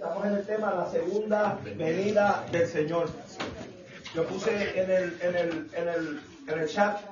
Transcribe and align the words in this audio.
Estamos 0.00 0.24
en 0.24 0.32
el 0.32 0.46
tema 0.46 0.72
la 0.72 0.86
segunda 0.86 1.58
venida 1.76 2.46
del 2.50 2.66
Señor. 2.66 3.10
Yo 4.14 4.24
puse 4.24 4.80
en 4.80 4.90
el, 4.90 5.20
en 5.20 5.36
el, 5.36 5.70
en 5.74 5.88
el, 5.88 6.22
en 6.48 6.58
el 6.58 6.68
chat 6.70 7.02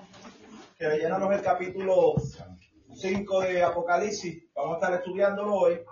que 0.78 0.88
llenamos 0.96 1.34
el 1.34 1.42
capítulo 1.42 2.14
5 2.94 3.40
de 3.42 3.62
Apocalipsis. 3.62 4.42
Vamos 4.54 4.72
a 4.72 4.74
estar 4.76 4.94
estudiándolo 4.94 5.54
hoy. 5.54 5.82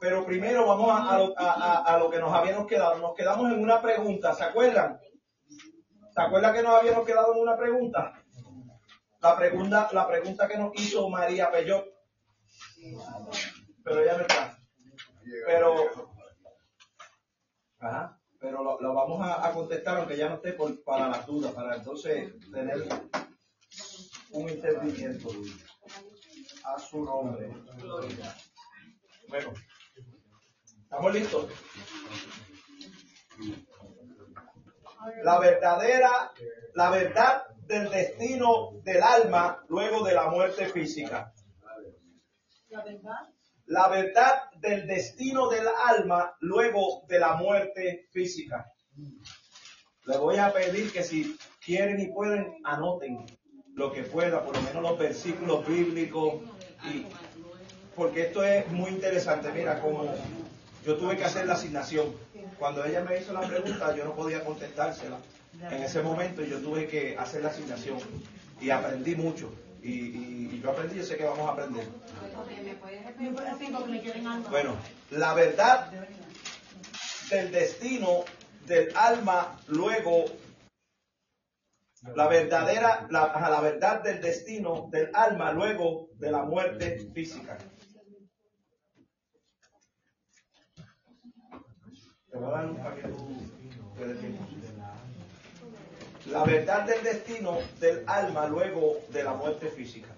Pero 0.00 0.24
primero 0.24 0.64
vamos 0.68 0.88
a, 0.88 1.16
a, 1.16 1.18
lo, 1.18 1.34
a, 1.36 1.78
a, 1.82 1.98
lo 1.98 2.08
que 2.08 2.20
nos 2.20 2.32
habíamos 2.32 2.68
quedado. 2.68 2.96
Nos 2.98 3.16
quedamos 3.16 3.50
en 3.50 3.60
una 3.60 3.82
pregunta, 3.82 4.32
¿se 4.34 4.44
acuerdan? 4.44 5.00
¿Se 6.14 6.22
acuerdan 6.22 6.54
que 6.54 6.62
nos 6.62 6.80
habíamos 6.80 7.04
quedado 7.04 7.34
en 7.34 7.40
una 7.40 7.56
pregunta? 7.56 8.12
La 9.20 9.36
pregunta, 9.36 9.88
la 9.90 10.06
pregunta 10.06 10.46
que 10.46 10.58
nos 10.58 10.70
hizo 10.76 11.08
María 11.10 11.50
Peyot. 11.50 11.86
Pero 13.82 14.00
ella 14.00 14.16
no 14.16 14.20
está. 14.20 14.53
Pero, 15.46 15.90
ajá, 17.78 18.20
pero 18.38 18.62
lo, 18.62 18.80
lo 18.80 18.94
vamos 18.94 19.20
a, 19.20 19.46
a, 19.46 19.52
contestar 19.52 19.98
aunque 19.98 20.16
ya 20.16 20.28
no 20.28 20.36
esté 20.36 20.52
por, 20.52 20.82
para 20.84 21.08
las 21.08 21.26
dudas, 21.26 21.52
para 21.52 21.76
entonces 21.76 22.32
tener 22.52 22.86
un 24.30 24.48
entendimiento 24.48 25.30
a 26.64 26.78
su 26.78 27.04
nombre. 27.04 27.50
Bueno, 29.28 29.52
¿estamos 30.82 31.14
listos? 31.14 31.50
La 35.22 35.38
verdadera, 35.38 36.32
la 36.74 36.90
verdad 36.90 37.46
del 37.66 37.90
destino 37.90 38.72
del 38.82 39.02
alma 39.02 39.64
luego 39.68 40.04
de 40.04 40.14
la 40.14 40.28
muerte 40.28 40.66
física. 40.66 41.32
La 42.68 42.84
verdad. 42.84 43.33
La 43.66 43.88
verdad 43.88 44.50
del 44.60 44.86
destino 44.86 45.48
del 45.48 45.66
alma 45.86 46.36
luego 46.40 47.04
de 47.08 47.18
la 47.18 47.34
muerte 47.36 48.06
física. 48.12 48.66
Le 50.06 50.16
voy 50.18 50.36
a 50.36 50.52
pedir 50.52 50.92
que 50.92 51.02
si 51.02 51.36
quieren 51.64 52.00
y 52.00 52.12
pueden, 52.12 52.54
anoten 52.64 53.24
lo 53.74 53.92
que 53.92 54.02
pueda, 54.02 54.42
por 54.42 54.54
lo 54.54 54.62
menos 54.62 54.82
los 54.82 54.98
versículos 54.98 55.66
bíblicos, 55.66 56.34
porque 57.96 58.22
esto 58.22 58.44
es 58.44 58.68
muy 58.70 58.90
interesante. 58.90 59.50
Mira, 59.52 59.80
como 59.80 60.04
yo 60.84 60.96
tuve 60.96 61.16
que 61.16 61.24
hacer 61.24 61.46
la 61.46 61.54
asignación. 61.54 62.14
Cuando 62.58 62.84
ella 62.84 63.00
me 63.00 63.18
hizo 63.18 63.32
la 63.32 63.40
pregunta, 63.40 63.96
yo 63.96 64.04
no 64.04 64.14
podía 64.14 64.44
contestársela 64.44 65.18
en 65.70 65.82
ese 65.82 66.02
momento 66.02 66.42
yo 66.42 66.58
tuve 66.60 66.86
que 66.86 67.16
hacer 67.16 67.42
la 67.42 67.50
asignación 67.50 67.98
y 68.60 68.70
aprendí 68.70 69.14
mucho. 69.14 69.52
Y, 69.84 69.90
y, 69.90 70.50
y 70.50 70.60
yo 70.62 70.70
aprendí, 70.70 70.96
yo 70.96 71.04
sé 71.04 71.18
que 71.18 71.24
vamos 71.24 71.46
a 71.46 71.52
aprender. 71.52 71.86
Bueno, 74.50 74.76
la 75.10 75.34
verdad 75.34 75.92
del 77.30 77.52
destino 77.52 78.24
del 78.66 78.96
alma 78.96 79.60
luego 79.68 80.24
la 82.16 82.28
verdadera 82.28 83.06
la, 83.10 83.32
la, 83.50 83.60
verdad 83.60 84.02
del 84.02 84.22
destino 84.22 84.88
del 84.90 85.10
alma 85.14 85.52
luego 85.52 86.08
de 86.14 86.30
la 86.30 86.44
muerte 86.44 87.10
física. 87.12 87.58
Te 92.30 92.38
voy 92.38 92.46
a 92.46 92.50
dar 92.50 92.66
un 92.66 92.76
paquete 92.76 94.53
La 96.26 96.42
verdad 96.42 96.84
del 96.84 97.02
destino 97.02 97.58
del 97.80 98.02
alma 98.06 98.46
luego 98.46 99.00
de 99.10 99.22
la 99.22 99.34
muerte 99.34 99.68
física. 99.68 100.08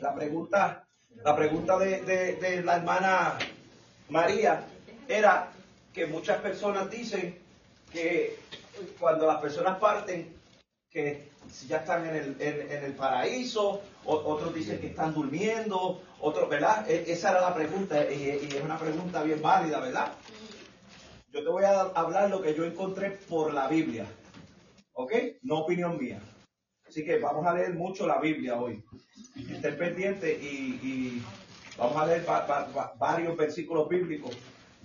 La 0.00 0.14
pregunta, 0.14 0.84
la 1.24 1.34
pregunta 1.34 1.78
de, 1.78 2.02
de, 2.02 2.62
la 2.62 2.76
hermana 2.76 3.38
María 4.10 4.64
era 5.08 5.50
que 5.94 6.06
muchas 6.06 6.38
personas 6.42 6.90
dicen 6.90 7.38
que 7.90 8.38
cuando 9.00 9.26
las 9.26 9.40
personas 9.40 9.78
parten, 9.78 10.36
que 10.90 11.30
ya 11.66 11.78
están 11.78 12.06
en 12.06 12.16
el, 12.16 12.36
en, 12.40 12.84
el 12.84 12.92
paraíso, 12.92 13.80
otros 14.04 14.52
dicen 14.52 14.78
que 14.78 14.88
están 14.88 15.14
durmiendo, 15.14 16.02
otros, 16.20 16.50
¿verdad? 16.50 16.88
E, 16.90 17.10
esa 17.10 17.30
era 17.30 17.40
la 17.40 17.54
pregunta 17.54 18.04
y, 18.10 18.46
y, 18.50 18.56
es 18.56 18.62
una 18.62 18.78
pregunta 18.78 19.22
bien 19.22 19.40
válida, 19.40 19.80
¿verdad? 19.80 20.12
Yo 21.34 21.42
te 21.42 21.48
voy 21.48 21.64
a 21.64 21.80
hablar 21.80 22.30
lo 22.30 22.40
que 22.40 22.54
yo 22.54 22.64
encontré 22.64 23.10
por 23.10 23.52
la 23.52 23.66
Biblia, 23.66 24.06
¿ok? 24.92 25.12
No 25.42 25.62
opinión 25.62 25.98
mía. 25.98 26.20
Así 26.86 27.04
que 27.04 27.18
vamos 27.18 27.44
a 27.44 27.54
leer 27.54 27.74
mucho 27.74 28.06
la 28.06 28.20
Biblia 28.20 28.56
hoy. 28.56 28.84
Estén 29.50 29.76
pendientes 29.76 30.40
y, 30.40 31.20
vamos 31.76 31.96
a 31.96 32.06
leer 32.06 32.24
va, 32.28 32.46
va, 32.46 32.68
va, 32.68 32.92
varios 32.96 33.36
versículos 33.36 33.88
bíblicos 33.88 34.30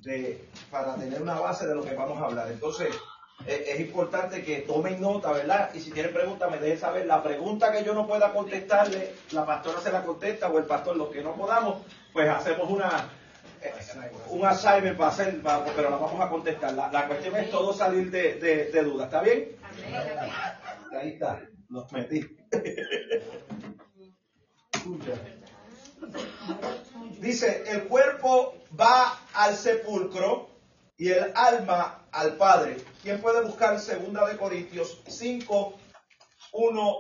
de, 0.02 0.44
para 0.72 0.96
tener 0.96 1.22
una 1.22 1.40
base 1.40 1.68
de 1.68 1.76
lo 1.76 1.84
que 1.84 1.94
vamos 1.94 2.20
a 2.20 2.26
hablar. 2.26 2.52
Entonces, 2.52 2.96
es, 3.46 3.68
es, 3.68 3.80
importante 3.80 4.44
que 4.44 4.62
tomen 4.62 5.00
nota, 5.00 5.32
¿verdad? 5.32 5.70
Y 5.76 5.80
si 5.80 5.92
tienen 5.92 6.12
preguntas, 6.12 6.50
me 6.50 6.58
dejen 6.58 6.80
saber. 6.80 7.06
La 7.06 7.22
pregunta 7.22 7.72
que 7.72 7.84
yo 7.84 7.94
no 7.94 8.08
pueda 8.08 8.34
contestarle, 8.34 9.14
la 9.34 9.46
pastora 9.46 9.82
se 9.82 9.92
la 9.92 10.04
contesta 10.04 10.50
o 10.50 10.58
el 10.58 10.66
pastor, 10.66 10.98
los 10.98 11.10
que 11.10 11.22
no 11.22 11.36
podamos, 11.36 11.84
pues 12.12 12.28
hacemos 12.28 12.68
una 12.72 13.08
un 14.30 14.46
assignment 14.46 14.98
para 14.98 15.10
hacer, 15.12 15.42
para, 15.42 15.66
pero 15.66 15.90
la 15.90 15.98
vamos 15.98 16.22
a 16.22 16.30
contestar. 16.30 16.74
La, 16.74 16.92
la 16.92 17.08
cuestión 17.08 17.36
es 17.36 17.50
todo 17.50 17.74
salir 17.74 18.10
de, 18.12 18.36
de, 18.36 18.66
de 18.72 18.84
dudas, 18.84 19.08
¿está 19.08 19.22
bien? 19.22 19.56
Ahí 20.92 21.10
está, 21.14 21.42
los 21.70 21.92
metí. 21.92 22.38
Dice, 27.20 27.64
el 27.68 27.84
cuerpo 27.88 28.56
va 28.80 29.20
al 29.34 29.56
sepulcro 29.56 30.50
y 30.98 31.10
el 31.10 31.32
alma 31.36 32.08
al 32.12 32.36
Padre. 32.38 32.78
¿Quién 33.02 33.22
puede 33.22 33.44
buscar 33.44 33.80
segunda 33.80 34.28
de 34.28 34.38
Corintios 34.38 35.02
5, 35.08 35.78
1? 36.54 36.98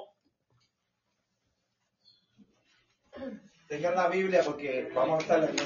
Tengan 3.67 3.95
la 3.95 4.07
Biblia 4.07 4.41
porque 4.45 4.89
vamos 4.93 5.19
a 5.19 5.21
estar 5.21 5.39
leyendo. 5.39 5.63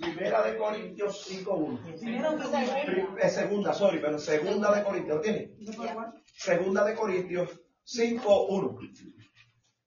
Primera 0.00 0.42
de 0.42 0.56
Corintios 0.56 1.24
5, 1.26 1.54
1. 1.54 1.98
Segunda, 3.28 3.74
sorry, 3.74 3.98
pero 4.00 4.18
segunda 4.18 4.74
de 4.74 4.82
Corintios, 4.82 5.16
¿lo 5.16 5.22
tiene? 5.22 5.54
Segunda 6.34 6.84
de 6.84 6.94
Corintios 6.94 7.60
5, 7.84 8.46
1. 8.46 8.78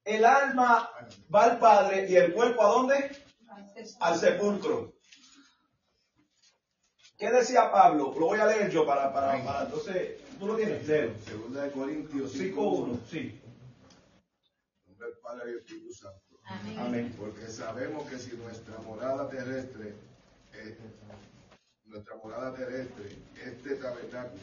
El 0.06 0.25
alma 0.25 0.90
va 1.34 1.44
al 1.44 1.59
Padre 1.59 2.06
y 2.09 2.16
el 2.16 2.34
cuerpo 2.34 2.63
a 2.63 2.68
dónde? 2.68 3.12
Al 4.02 4.18
sepulcro. 4.18 4.94
¿Qué 7.18 7.31
decía 7.31 7.72
Pablo? 7.72 8.13
Lo 8.19 8.28
voy 8.28 8.40
a 8.40 8.46
leer 8.46 8.69
yo 8.69 8.85
para, 8.85 9.12
para, 9.13 9.44
para 9.44 9.63
entonces, 9.63 10.19
¿tú 10.38 10.46
lo 10.46 10.56
tienes? 10.56 10.85
Léelo. 10.88 11.13
Segunda 11.25 11.63
de 11.63 11.72
Corintios 11.72 12.35
5.1, 12.35 13.00
sí. 13.09 13.41
Nombre 14.85 15.07
del 15.07 15.18
Padre 15.19 15.50
y 15.50 15.53
el 15.53 15.59
Espíritu 15.59 15.94
Santo. 15.94 16.32
Amén. 16.45 16.79
Amén. 16.79 17.15
Porque 17.17 17.47
sabemos 17.47 18.09
que 18.09 18.19
si 18.19 18.35
nuestra 18.37 18.77
morada 18.79 19.29
terrestre, 19.29 19.93
eh, 20.53 20.77
nuestra 21.85 22.15
morada 22.23 22.53
terrestre, 22.53 23.15
este 23.43 23.75
tabernáculo, 23.75 24.41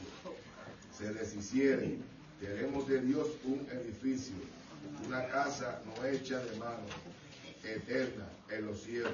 se 0.96 1.12
deshiciere, 1.12 1.98
tenemos 2.40 2.88
de 2.88 3.00
Dios 3.02 3.28
un 3.44 3.66
edificio, 3.72 4.34
una 5.06 5.26
casa 5.28 5.80
no 5.84 6.04
hecha 6.06 6.38
de 6.38 6.56
mano, 6.56 6.84
eterna 7.64 8.26
en 8.50 8.66
los 8.66 8.82
cielos. 8.82 9.12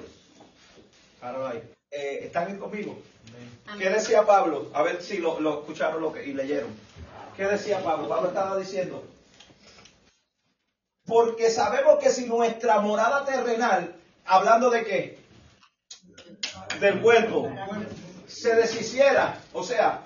Eh, 1.91 2.19
¿Están 2.23 2.47
bien 2.47 2.59
conmigo? 2.59 3.01
Amén. 3.65 3.79
¿Qué 3.79 3.89
decía 3.89 4.25
Pablo? 4.25 4.69
A 4.73 4.83
ver 4.83 5.01
si 5.01 5.17
lo, 5.17 5.39
lo 5.39 5.59
escucharon 5.59 6.01
lo 6.01 6.13
que, 6.13 6.25
y 6.25 6.33
leyeron. 6.33 6.69
¿Qué 7.35 7.43
decía 7.45 7.83
Pablo? 7.83 8.07
Pablo 8.09 8.29
estaba 8.29 8.57
diciendo, 8.57 9.03
porque 11.07 11.49
sabemos 11.49 11.99
que 11.99 12.09
si 12.09 12.25
nuestra 12.25 12.79
morada 12.79 13.25
terrenal, 13.25 13.95
hablando 14.25 14.69
de 14.69 14.83
qué? 14.83 15.19
Del 16.79 17.01
cuerpo, 17.01 17.49
se 18.27 18.55
deshiciera, 18.55 19.39
o 19.53 19.63
sea, 19.63 20.01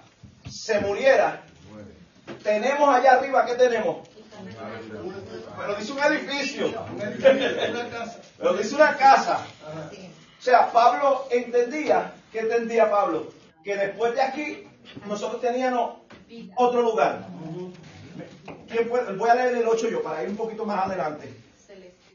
se 0.49 0.79
muriera, 0.79 1.43
tenemos 2.43 2.93
allá 2.93 3.13
arriba, 3.13 3.45
¿qué 3.45 3.55
tenemos? 3.55 4.07
Pero 5.57 5.75
dice 5.75 5.91
un 5.91 5.99
edificio. 5.99 6.73
Pero 8.37 8.53
dice 8.53 8.75
una 8.75 8.95
casa. 8.95 9.45
O 10.39 10.43
sea, 10.43 10.71
Pablo 10.71 11.27
entendía, 11.29 12.13
¿qué 12.31 12.39
entendía 12.39 12.89
Pablo? 12.89 13.27
Que 13.63 13.75
después 13.75 14.15
de 14.15 14.21
aquí 14.21 14.67
nosotros 15.05 15.41
teníamos 15.41 15.97
otro 16.55 16.81
lugar. 16.81 17.27
Voy 19.17 19.29
a 19.29 19.35
leer 19.35 19.57
el 19.57 19.67
8 19.67 19.89
yo 19.89 20.01
para 20.01 20.23
ir 20.23 20.29
un 20.29 20.37
poquito 20.37 20.65
más 20.65 20.85
adelante. 20.85 21.33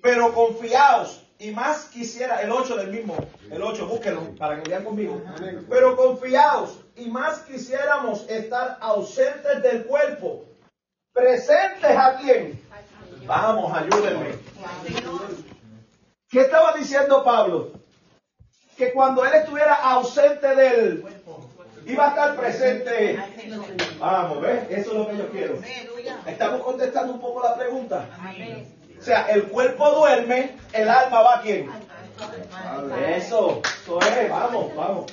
Pero 0.02 0.32
confiaos, 0.32 1.22
y 1.38 1.50
más 1.50 1.84
quisiera, 1.86 2.40
el 2.40 2.50
8 2.50 2.76
del 2.76 2.90
mismo, 2.90 3.16
el 3.50 3.62
8, 3.62 3.86
búsquenlo 3.86 4.34
para 4.36 4.62
que 4.62 4.70
vean 4.70 4.84
conmigo. 4.84 5.20
Pero 5.68 5.96
confiaos, 5.96 6.78
y 6.94 7.10
más 7.10 7.40
quisiéramos 7.40 8.28
estar 8.28 8.78
ausentes 8.80 9.62
del 9.62 9.84
cuerpo, 9.84 10.44
presentes 11.12 11.90
a 11.90 12.18
quién. 12.18 12.60
Vamos, 13.26 13.72
ayúdenme. 13.76 14.36
¿Qué 16.28 16.40
estaba 16.40 16.72
diciendo 16.72 17.24
Pablo? 17.24 17.72
que 18.76 18.92
cuando 18.92 19.24
Él 19.24 19.32
estuviera 19.34 19.74
ausente 19.74 20.54
del 20.54 21.04
iba 21.86 22.06
a 22.06 22.08
estar 22.08 22.36
presente. 22.36 23.18
Vamos, 23.98 24.40
¿ves? 24.42 24.64
Eso 24.70 24.90
es 24.90 24.96
lo 24.96 25.08
que 25.08 25.16
yo 25.16 25.28
quiero. 25.30 25.58
Estamos 26.26 26.60
contestando 26.62 27.12
un 27.14 27.20
poco 27.20 27.42
la 27.42 27.56
pregunta. 27.56 28.06
O 28.98 29.02
sea, 29.02 29.26
el 29.28 29.44
cuerpo 29.44 29.90
duerme, 29.90 30.56
el 30.72 30.88
alma 30.88 31.20
va 31.22 31.38
a 31.38 31.40
quién? 31.42 31.70
Eso, 33.08 33.60
eso 33.82 34.00
es, 34.00 34.30
vamos, 34.30 34.74
vamos. 34.74 35.12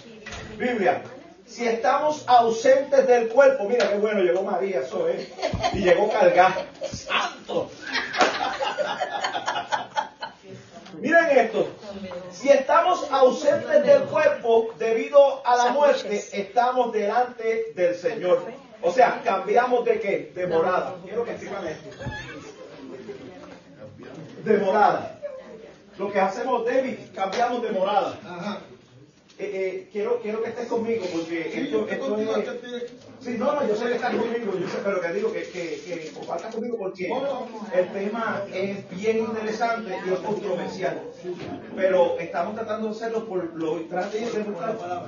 Biblia. 0.57 1.01
Si 1.45 1.67
estamos 1.67 2.23
ausentes 2.27 3.05
del 3.05 3.27
cuerpo, 3.27 3.65
mira 3.65 3.87
qué 3.87 3.97
bueno, 3.97 4.21
llegó 4.21 4.41
María, 4.41 4.79
eso 4.79 5.07
es. 5.07 5.27
Y 5.73 5.79
llegó 5.79 6.09
cargada. 6.09 6.65
¡Santo! 6.91 7.69
Miren 11.03 11.37
esto. 11.37 11.67
Si 12.31 12.47
estamos 12.47 13.11
ausentes 13.11 13.85
del 13.85 14.03
cuerpo 14.03 14.69
debido 14.79 15.45
a 15.45 15.57
la 15.57 15.71
muerte, 15.73 16.23
estamos 16.31 16.93
delante 16.93 17.73
del 17.75 17.93
Señor. 17.93 18.45
O 18.81 18.89
sea, 18.89 19.21
cambiamos 19.21 19.83
de 19.83 19.99
qué? 19.99 20.31
De 20.33 20.47
morada. 20.47 20.95
Quiero 21.03 21.25
que 21.25 21.33
escriban 21.33 21.67
esto. 21.67 21.89
De 24.45 24.57
morada. 24.59 25.19
Lo 25.97 26.09
que 26.09 26.21
hacemos, 26.21 26.65
David, 26.65 26.95
cambiamos 27.13 27.61
de 27.63 27.71
morada. 27.71 28.17
Eh, 28.23 28.72
eh, 29.43 29.89
quiero, 29.91 30.19
quiero 30.21 30.41
que 30.41 30.49
estés 30.49 30.67
conmigo 30.67 31.05
porque 31.11 31.61
esto, 31.61 31.87
esto 31.89 32.17
es... 32.17 32.91
Sí, 33.19 33.35
no, 33.37 33.53
no, 33.53 33.67
yo 33.67 33.75
sé 33.75 33.85
que 33.85 33.95
estás 33.95 34.15
conmigo, 34.15 34.53
yo 34.59 34.67
sé, 34.67 34.77
pero 34.83 34.99
que 34.99 35.13
digo 35.13 35.31
que, 35.31 35.43
que, 35.43 35.81
que 35.85 36.11
compartas 36.13 36.53
conmigo 36.53 36.77
porque 36.77 37.09
el 37.73 37.87
tema 37.93 38.43
es 38.53 38.89
bien 38.89 39.19
interesante 39.19 39.95
y 40.05 40.13
es 40.13 40.19
controversial. 40.19 41.01
Pero 41.75 42.19
estamos 42.19 42.55
tratando 42.55 42.89
de 42.89 42.95
hacerlo 42.95 43.25
por 43.25 43.55
lo 43.55 43.79
trate 43.85 44.19
de 44.19 44.43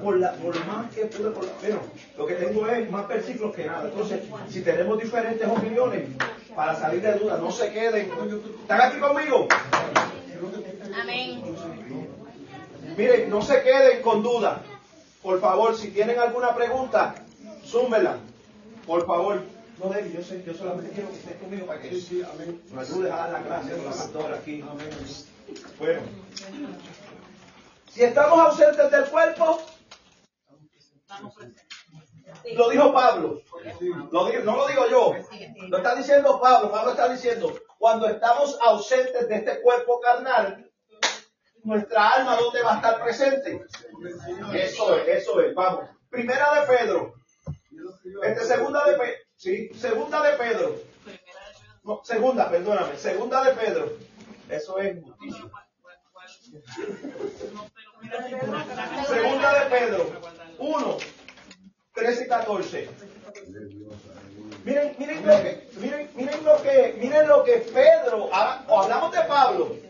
por, 0.02 0.18
la, 0.18 0.34
por 0.34 0.66
más 0.66 0.94
que 0.96 1.06
pude, 1.06 1.32
por, 1.32 1.46
bueno, 1.60 1.80
lo 2.18 2.26
que 2.26 2.36
tengo 2.36 2.68
es 2.68 2.90
más 2.90 3.08
versículos 3.08 3.54
que 3.54 3.66
nada. 3.66 3.90
Entonces, 3.90 4.22
si 4.50 4.62
tenemos 4.62 5.02
diferentes 5.02 5.48
opiniones, 5.48 6.04
para 6.56 6.74
salir 6.76 7.02
de 7.02 7.14
dudas, 7.20 7.42
no 7.42 7.52
se 7.52 7.72
queden. 7.72 8.10
¿Están 8.62 8.82
aquí 8.82 8.98
conmigo? 8.98 9.48
Amén. 11.02 11.42
Miren, 12.98 13.30
no 13.30 13.42
se 13.42 13.62
queden 13.62 14.02
con 14.02 14.24
duda. 14.24 14.62
Por 15.22 15.42
favor, 15.42 15.76
si 15.76 15.92
tienen 15.92 16.20
alguna 16.20 16.56
pregunta, 16.56 17.16
zúmbela. 17.66 18.18
Por 18.86 19.06
favor. 19.06 19.42
No, 19.80 19.90
David, 19.90 20.14
yo, 20.14 20.24
sé, 20.24 20.42
yo 20.46 20.54
solamente 20.54 20.92
quiero 20.94 21.10
que 21.10 21.16
estés 21.16 21.36
conmigo 21.36 21.66
para 21.66 21.82
que 21.82 21.92
nos 21.92 22.90
ayudes 22.90 23.12
a 23.12 23.18
dar 23.18 23.32
la 23.32 23.42
gracia 23.42 23.76
con 23.76 23.86
la 23.86 23.92
pastora 23.92 24.36
aquí. 24.38 24.64
Bueno. 25.78 26.02
Si 27.92 28.04
estamos 28.04 28.40
ausentes 28.40 28.92
del 28.92 29.06
cuerpo, 29.06 29.60
lo 32.54 32.70
dijo 32.70 32.94
Pablo. 32.94 33.42
Lo 34.12 34.44
no 34.44 34.56
lo 34.56 34.68
digo 34.68 34.88
yo. 34.90 35.14
Lo 35.68 35.78
está 35.78 35.96
diciendo 35.96 36.40
Pablo. 36.40 36.72
Pablo 36.72 36.92
está 36.92 37.10
diciendo, 37.10 37.54
cuando 37.78 38.08
estamos 38.08 38.58
ausentes 38.62 39.28
de 39.28 39.36
este 39.36 39.62
cuerpo 39.62 40.00
carnal, 40.00 40.65
nuestra 41.66 42.10
alma, 42.10 42.38
¿dónde 42.38 42.62
va 42.62 42.74
a 42.74 42.76
estar 42.76 43.04
presente? 43.04 43.66
Eso 44.54 44.96
es, 44.98 45.08
eso 45.08 45.42
es. 45.42 45.54
Vamos. 45.54 45.90
Primera 46.10 46.62
de 46.62 46.68
Pedro. 46.68 47.16
Este, 48.24 48.46
segunda 48.46 48.86
de 48.86 48.98
Pedro. 48.98 49.16
Sí, 49.36 49.70
segunda 49.76 50.24
de 50.24 50.38
Pedro. 50.38 50.76
Segunda, 52.04 52.50
perdóname. 52.50 52.98
Segunda 52.98 53.44
de 53.44 53.54
Pedro. 53.54 53.92
Eso 54.50 54.80
es. 54.80 54.98
Segunda 59.08 59.64
de 59.64 59.70
Pedro. 59.70 60.12
1, 60.58 60.98
13 61.94 62.24
y 62.24 62.28
14. 62.28 62.90
Miren, 64.64 64.96
miren 64.98 65.26
lo 65.26 65.42
que, 65.42 65.70
miren, 65.78 66.10
miren 66.16 66.46
lo 66.46 66.62
que, 66.62 66.96
miren 67.00 67.28
lo 67.28 67.44
que 67.44 67.58
Pedro, 67.58 68.30
hablamos 68.34 69.12
de 69.12 69.22
Pablo. 69.24 69.85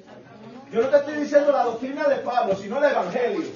Yo 0.75 0.81
no 0.81 0.89
te 0.89 0.97
estoy 0.97 1.13
diciendo 1.13 1.53
la 1.53 1.63
doctrina 1.63 2.05
de 2.09 2.17
Pablo, 2.17 2.53
sino 2.53 2.79
el 2.79 2.91
evangelio. 2.91 3.47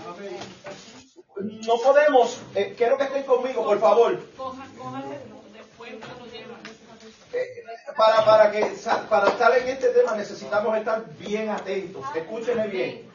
No 1.68 1.78
podemos, 1.82 2.40
eh, 2.56 2.74
quiero 2.78 2.98
que 2.98 3.04
estén 3.04 3.24
conmigo, 3.24 3.62
por 3.62 3.78
favor. 3.78 4.18
Eh, 7.34 7.64
para, 7.98 8.24
para, 8.24 8.52
que, 8.52 8.74
para 9.10 9.28
estar 9.28 9.58
en 9.58 9.68
este 9.68 9.90
tema 9.90 10.16
necesitamos 10.16 10.78
estar 10.78 11.14
bien 11.18 11.50
atentos. 11.50 12.06
Escúchenme 12.16 12.68
bien. 12.70 13.12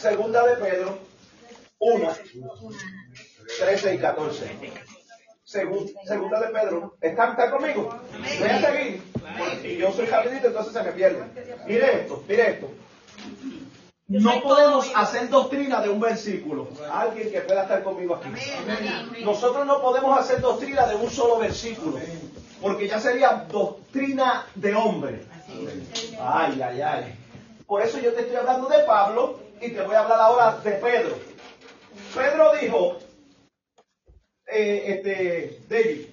Segunda 0.00 0.46
de 0.46 0.54
Pedro 0.54 0.98
1, 1.80 2.14
13 3.58 3.94
y 3.96 3.98
14. 3.98 4.58
Segun- 5.54 5.88
segunda 6.04 6.40
de 6.40 6.48
Pedro. 6.48 6.96
¿Están, 7.00 7.30
están 7.30 7.50
conmigo? 7.52 7.88
Voy 8.40 8.48
a 8.48 8.60
seguir. 8.60 9.02
Y 9.62 9.76
yo 9.76 9.92
soy 9.92 10.06
rapidito, 10.06 10.48
entonces 10.48 10.72
se 10.72 10.82
me 10.82 10.90
pierde. 10.92 11.22
Mire 11.66 12.00
esto, 12.02 12.22
mire 12.28 12.50
esto. 12.50 12.68
No 14.08 14.42
podemos 14.42 14.90
hacer 14.94 15.28
doctrina 15.30 15.80
de 15.80 15.88
un 15.90 16.00
versículo. 16.00 16.68
Alguien 16.92 17.30
que 17.30 17.40
pueda 17.40 17.62
estar 17.62 17.82
conmigo 17.82 18.16
aquí. 18.16 18.28
Nosotros 19.24 19.64
no 19.66 19.80
podemos 19.80 20.18
hacer 20.18 20.40
doctrina 20.40 20.86
de 20.86 20.96
un 20.96 21.10
solo 21.10 21.38
versículo, 21.38 21.98
porque 22.60 22.86
ya 22.88 22.98
sería 23.00 23.46
doctrina 23.50 24.46
de 24.56 24.74
hombre. 24.74 25.24
Ay, 26.20 26.60
ay, 26.62 26.80
ay. 26.82 27.14
Por 27.66 27.80
eso 27.80 27.98
yo 27.98 28.12
te 28.12 28.22
estoy 28.22 28.36
hablando 28.36 28.68
de 28.68 28.80
Pablo 28.80 29.38
y 29.60 29.70
te 29.70 29.80
voy 29.82 29.94
a 29.94 30.00
hablar 30.00 30.20
ahora 30.20 30.58
de 30.62 30.72
Pedro. 30.72 31.16
Pedro 32.14 32.52
dijo, 32.60 32.98
eh, 34.46 34.84
este, 34.86 35.60
David, 35.68 36.06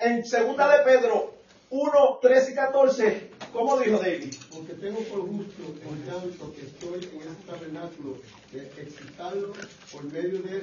en 0.00 0.24
segunda 0.24 0.78
de 0.78 0.84
Pedro 0.84 1.34
1, 1.70 2.18
13 2.22 2.52
y 2.52 2.54
14, 2.54 3.30
¿cómo 3.52 3.78
dijo 3.80 3.98
David? 3.98 4.34
Porque 4.52 4.74
tengo 4.74 5.00
por 5.00 5.20
justo, 5.22 5.62
en 5.82 6.02
tanto 6.06 6.54
que 6.54 6.62
estoy 6.62 7.04
en 7.04 7.28
este 7.28 7.44
tabernáculo, 7.46 8.18
de 8.52 8.62
excitarlo 8.80 9.52
por 9.90 10.04
medio 10.04 10.40
de, 10.42 10.60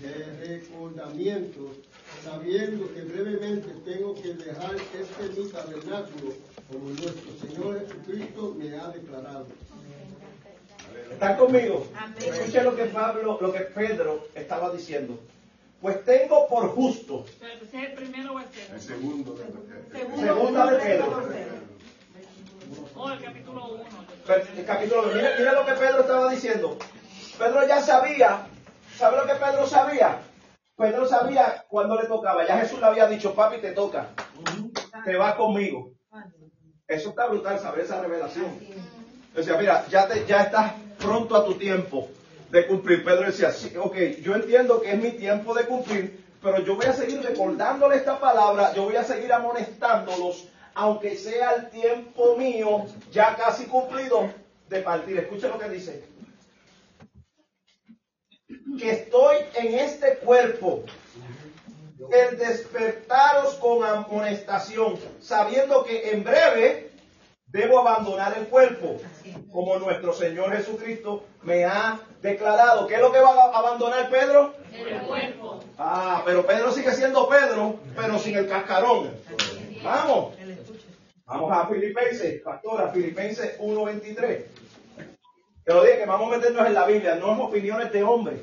de 0.00 0.58
recordamientos, 0.58 1.70
sabiendo 2.22 2.92
que 2.92 3.00
brevemente 3.00 3.68
tengo 3.84 4.14
que 4.14 4.34
dejar 4.34 4.76
este 4.76 5.40
mi 5.40 5.48
tabernáculo, 5.48 6.34
como 6.70 6.88
nuestro 6.90 7.32
Señor 7.40 7.80
Jesucristo 7.80 8.54
me 8.58 8.76
ha 8.76 8.88
declarado. 8.88 9.46
¿Están 11.10 11.36
conmigo? 11.36 11.86
Escuchen 12.18 12.64
lo 12.64 12.76
que 12.76 12.84
Pablo, 12.86 13.38
lo 13.40 13.52
que 13.52 13.60
Pedro 13.60 14.26
estaba 14.34 14.72
diciendo. 14.72 15.18
Pues 15.82 16.04
tengo 16.04 16.46
por 16.46 16.68
justo, 16.68 17.24
Pero 17.40 17.54
ese 17.54 17.76
es 17.76 17.88
el 17.90 17.94
primero 17.94 18.34
o 18.34 18.38
el 18.38 18.46
El 18.72 18.80
segundo. 18.80 19.36
segundo 19.36 19.66
de 19.90 20.16
segunda 20.16 20.66
de 20.70 20.78
Pedro, 20.78 21.22
O 22.94 23.10
el 23.10 23.20
capítulo 23.20 23.66
1. 23.66 23.84
Pero, 24.24 24.42
el 24.56 24.64
capítulo, 24.64 25.02
mire, 25.06 25.30
mire 25.36 25.52
lo 25.52 25.66
que 25.66 25.72
Pedro 25.72 26.02
estaba 26.02 26.30
diciendo. 26.30 26.78
Pedro 27.36 27.66
ya 27.66 27.80
sabía, 27.80 28.46
¿sabe 28.96 29.16
lo 29.16 29.26
que 29.26 29.34
Pedro 29.34 29.66
sabía? 29.66 30.20
Pedro 30.76 31.08
sabía 31.08 31.64
cuando 31.68 32.00
le 32.00 32.06
tocaba. 32.06 32.46
Ya 32.46 32.58
Jesús 32.60 32.78
le 32.78 32.86
había 32.86 33.08
dicho, 33.08 33.34
papi, 33.34 33.58
te 33.60 33.72
toca. 33.72 34.10
Te 35.04 35.16
vas 35.16 35.34
conmigo. 35.34 35.90
Eso 36.86 37.08
está 37.08 37.26
brutal, 37.26 37.58
saber 37.58 37.84
esa 37.84 38.00
revelación. 38.00 38.56
Decía, 39.34 39.56
mira, 39.56 39.84
ya, 39.88 40.06
te, 40.06 40.24
ya 40.26 40.42
estás 40.42 40.74
pronto 41.00 41.34
a 41.34 41.44
tu 41.44 41.54
tiempo 41.54 42.08
de 42.52 42.66
cumplir. 42.66 43.02
Pedro 43.02 43.26
decía, 43.26 43.50
sí, 43.50 43.72
ok, 43.76 43.96
yo 44.20 44.34
entiendo 44.34 44.80
que 44.80 44.92
es 44.92 44.98
mi 45.02 45.12
tiempo 45.12 45.54
de 45.54 45.64
cumplir, 45.64 46.22
pero 46.42 46.60
yo 46.60 46.76
voy 46.76 46.84
a 46.84 46.92
seguir 46.92 47.22
recordándole 47.22 47.96
esta 47.96 48.20
palabra, 48.20 48.74
yo 48.74 48.84
voy 48.84 48.96
a 48.96 49.04
seguir 49.04 49.32
amonestándolos, 49.32 50.48
aunque 50.74 51.16
sea 51.16 51.54
el 51.54 51.70
tiempo 51.70 52.36
mío 52.36 52.84
ya 53.10 53.36
casi 53.36 53.64
cumplido 53.64 54.30
de 54.68 54.80
partir. 54.80 55.18
Escucha 55.18 55.48
lo 55.48 55.58
que 55.58 55.68
dice. 55.70 56.04
Que 58.78 58.90
estoy 58.90 59.36
en 59.54 59.78
este 59.78 60.18
cuerpo, 60.18 60.84
el 62.10 62.36
despertaros 62.36 63.54
con 63.54 63.82
amonestación, 63.82 64.98
sabiendo 65.20 65.84
que 65.84 66.10
en 66.10 66.22
breve 66.22 66.91
debo 67.52 67.78
abandonar 67.80 68.36
el 68.36 68.46
cuerpo, 68.46 68.96
como 69.52 69.78
nuestro 69.78 70.12
Señor 70.12 70.52
Jesucristo 70.56 71.24
me 71.42 71.64
ha 71.64 72.00
declarado. 72.22 72.86
¿Qué 72.86 72.94
es 72.94 73.00
lo 73.00 73.12
que 73.12 73.20
va 73.20 73.30
a 73.30 73.58
abandonar 73.58 74.08
Pedro? 74.08 74.54
El 74.72 75.00
cuerpo. 75.02 75.60
Ah, 75.78 76.22
pero 76.24 76.46
Pedro 76.46 76.72
sigue 76.72 76.92
siendo 76.92 77.28
Pedro, 77.28 77.76
pero 77.94 78.18
sin 78.18 78.36
el 78.36 78.48
cascarón. 78.48 79.10
Vamos. 79.84 80.34
Vamos 81.26 81.52
a 81.52 81.66
Filipenses, 81.66 82.42
pastora, 82.42 82.88
Filipenses 82.88 83.58
1.23. 83.60 84.44
Te 85.64 85.72
lo 85.72 85.84
dije 85.84 85.98
que 85.98 86.06
vamos 86.06 86.32
a 86.32 86.36
meternos 86.36 86.66
en 86.66 86.74
la 86.74 86.86
Biblia, 86.86 87.14
no 87.14 87.34
en 87.34 87.40
opiniones 87.40 87.92
de 87.92 88.02
hombres, 88.02 88.40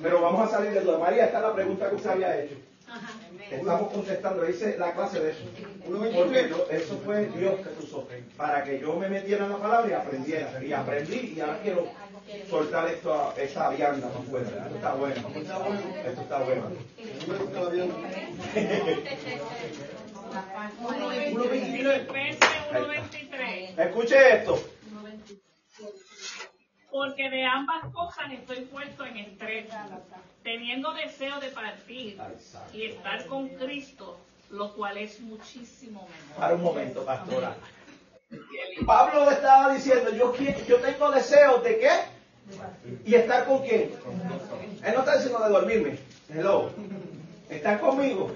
pero 0.00 0.20
vamos 0.20 0.48
a 0.48 0.50
salir 0.50 0.70
de 0.70 0.80
duda. 0.80 0.98
María, 0.98 1.26
esta 1.26 1.38
es 1.38 1.42
la 1.42 1.54
pregunta 1.54 1.90
que 1.90 1.96
usted 1.96 2.10
había 2.10 2.40
hecho. 2.40 2.54
Estamos 3.50 3.92
contestando, 3.92 4.48
hice 4.48 4.78
la 4.78 4.92
clase 4.94 5.20
de 5.20 5.30
eso. 5.30 5.40
Porque 6.14 6.48
yo- 6.48 6.66
eso 6.70 7.00
fue 7.04 7.24
Dios 7.26 7.54
que 7.60 7.70
puso 7.70 8.06
para 8.36 8.62
que 8.64 8.78
yo 8.78 8.94
me 8.96 9.08
metiera 9.08 9.44
en 9.46 9.50
la 9.52 9.58
palabra 9.58 9.90
y 9.90 9.92
aprendiera. 9.92 10.62
Y 10.62 10.72
aprendí 10.72 11.34
y 11.36 11.40
ahora 11.40 11.58
quiero 11.62 11.88
soltar 12.48 12.88
esto, 12.88 13.34
esta 13.36 13.70
vianda 13.70 14.08
para 14.08 14.20
afuera. 14.20 14.48
Esto 14.66 14.76
está 14.76 14.92
bueno. 14.94 15.28
Esto 16.06 16.20
está 16.22 16.38
bueno. 16.38 16.66
Filipenses 21.30 22.60
1.23. 22.72 23.78
Escuche 23.78 24.32
esto. 24.34 24.62
Porque 26.90 27.30
de 27.30 27.44
ambas 27.44 27.84
cosas 27.92 28.32
estoy 28.32 28.64
puesto 28.64 29.04
en 29.04 29.16
estrés, 29.18 29.66
teniendo 30.42 30.92
deseo 30.92 31.38
de 31.40 31.48
partir 31.48 32.18
y 32.72 32.86
estar 32.86 33.26
con 33.26 33.48
Cristo, 33.48 34.18
lo 34.50 34.72
cual 34.74 34.98
es 34.98 35.20
muchísimo 35.20 36.08
mejor. 36.08 36.40
Para 36.40 36.54
un 36.54 36.62
momento, 36.62 37.04
pastora. 37.04 37.56
Pablo 38.86 39.24
le 39.24 39.36
estaba 39.36 39.72
diciendo, 39.72 40.10
yo, 40.10 40.34
yo 40.36 40.80
tengo 40.80 41.10
deseos 41.10 41.62
de 41.62 41.78
qué? 41.78 41.90
¿Y 43.04 43.14
estar 43.14 43.46
con 43.46 43.60
quién? 43.60 43.92
Él 44.84 44.94
no 44.94 45.00
está 45.00 45.16
diciendo 45.16 45.44
de 45.44 45.50
dormirme. 45.50 45.98
Hello. 46.28 46.70
Estar 47.48 47.80
conmigo. 47.80 48.32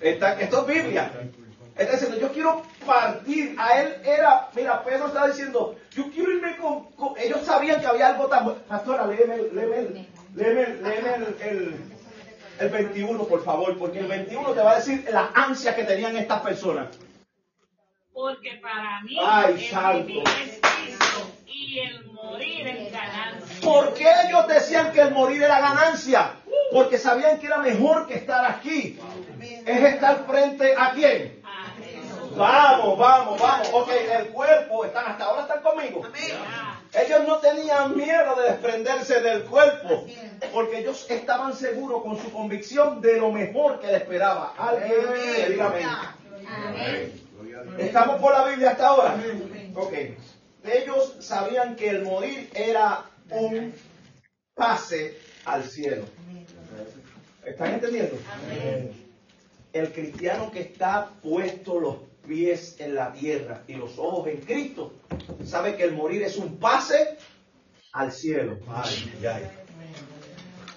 Está, 0.00 0.40
esto 0.40 0.60
es 0.60 0.74
Biblia. 0.74 1.10
Está 1.78 1.92
diciendo, 1.92 2.18
yo 2.18 2.32
quiero 2.32 2.62
partir. 2.86 3.54
A 3.58 3.80
él 3.82 3.96
era, 4.04 4.48
mira, 4.54 4.82
Pedro 4.82 5.08
está 5.08 5.26
diciendo, 5.26 5.76
yo 5.94 6.10
quiero 6.10 6.32
irme 6.32 6.56
con, 6.56 6.84
con- 6.92 7.18
Ellos 7.18 7.40
sabían 7.44 7.80
que 7.80 7.86
había 7.86 8.08
algo 8.08 8.26
tan 8.28 8.44
bueno. 8.44 8.60
Pastora, 8.66 9.06
léeme, 9.06 9.34
el- 9.34 9.54
léeme, 9.54 9.76
el- 9.78 10.06
léeme, 10.34 10.62
el- 10.62 10.82
léeme 10.82 11.14
el, 11.14 11.36
el, 11.40 11.74
el 12.60 12.68
21, 12.70 13.24
por 13.24 13.44
favor, 13.44 13.76
porque 13.78 13.98
el 13.98 14.06
21 14.06 14.52
te 14.54 14.60
va 14.60 14.72
a 14.72 14.76
decir 14.76 15.06
la 15.12 15.30
ansia 15.34 15.74
que 15.76 15.84
tenían 15.84 16.16
estas 16.16 16.40
personas. 16.40 16.86
Porque 18.14 18.58
para 18.62 19.02
mí 19.02 19.18
Ay, 19.22 19.68
el 19.94 20.02
vivir 20.04 20.22
es 20.26 20.58
Cristo 20.62 21.30
y 21.46 21.78
el 21.80 22.06
morir 22.06 22.66
es 22.66 22.90
ganancia. 22.90 23.60
¿Por 23.60 23.92
qué 23.92 24.08
ellos 24.26 24.48
decían 24.48 24.90
que 24.92 25.02
el 25.02 25.10
morir 25.12 25.42
era 25.42 25.60
ganancia? 25.60 26.30
Porque 26.72 26.96
sabían 26.96 27.38
que 27.38 27.46
era 27.46 27.58
mejor 27.58 28.06
que 28.06 28.14
estar 28.14 28.50
aquí. 28.50 28.98
Es 29.66 29.82
estar 29.84 30.24
frente 30.26 30.74
a 30.78 30.92
quién. 30.92 31.35
Vamos, 32.36 32.98
vamos, 32.98 33.40
vamos. 33.40 33.68
Ok, 33.72 33.88
el 33.90 34.28
cuerpo, 34.28 34.84
están 34.84 35.06
hasta 35.06 35.24
ahora 35.24 35.42
están 35.42 35.62
conmigo. 35.62 36.02
Ellos 36.92 37.20
no 37.26 37.38
tenían 37.38 37.96
miedo 37.96 38.36
de 38.36 38.50
desprenderse 38.50 39.20
del 39.20 39.44
cuerpo, 39.44 40.06
porque 40.52 40.78
ellos 40.80 41.06
estaban 41.08 41.54
seguros 41.54 42.02
con 42.02 42.18
su 42.20 42.30
convicción 42.30 43.00
de 43.00 43.18
lo 43.18 43.32
mejor 43.32 43.80
que 43.80 43.86
les 43.88 44.02
esperaba. 44.02 44.54
Alguien 44.56 44.92
que 45.14 45.48
diga 45.50 45.66
amén. 45.66 47.26
¿Estamos 47.78 48.20
por 48.20 48.32
la 48.32 48.44
Biblia 48.46 48.70
hasta 48.70 48.86
ahora? 48.86 49.16
Ok. 49.74 49.92
Ellos 50.64 51.16
sabían 51.20 51.76
que 51.76 51.90
el 51.90 52.02
morir 52.02 52.50
era 52.54 53.04
un 53.30 53.74
pase 54.54 55.18
al 55.44 55.64
cielo. 55.64 56.04
¿Están 57.44 57.74
entendiendo? 57.74 58.18
El 59.72 59.92
cristiano 59.92 60.50
que 60.50 60.60
está 60.60 61.10
puesto 61.22 61.78
los 61.78 61.96
pies 62.26 62.76
en 62.80 62.94
la 62.94 63.12
tierra 63.12 63.62
y 63.66 63.74
los 63.74 63.98
ojos 63.98 64.28
en 64.28 64.38
Cristo, 64.38 64.92
sabe 65.44 65.76
que 65.76 65.84
el 65.84 65.94
morir 65.94 66.22
es 66.22 66.36
un 66.36 66.58
pase 66.58 67.16
al 67.92 68.12
cielo. 68.12 68.58
Ay, 68.68 69.12
ay, 69.20 69.26
ay. 69.26 69.50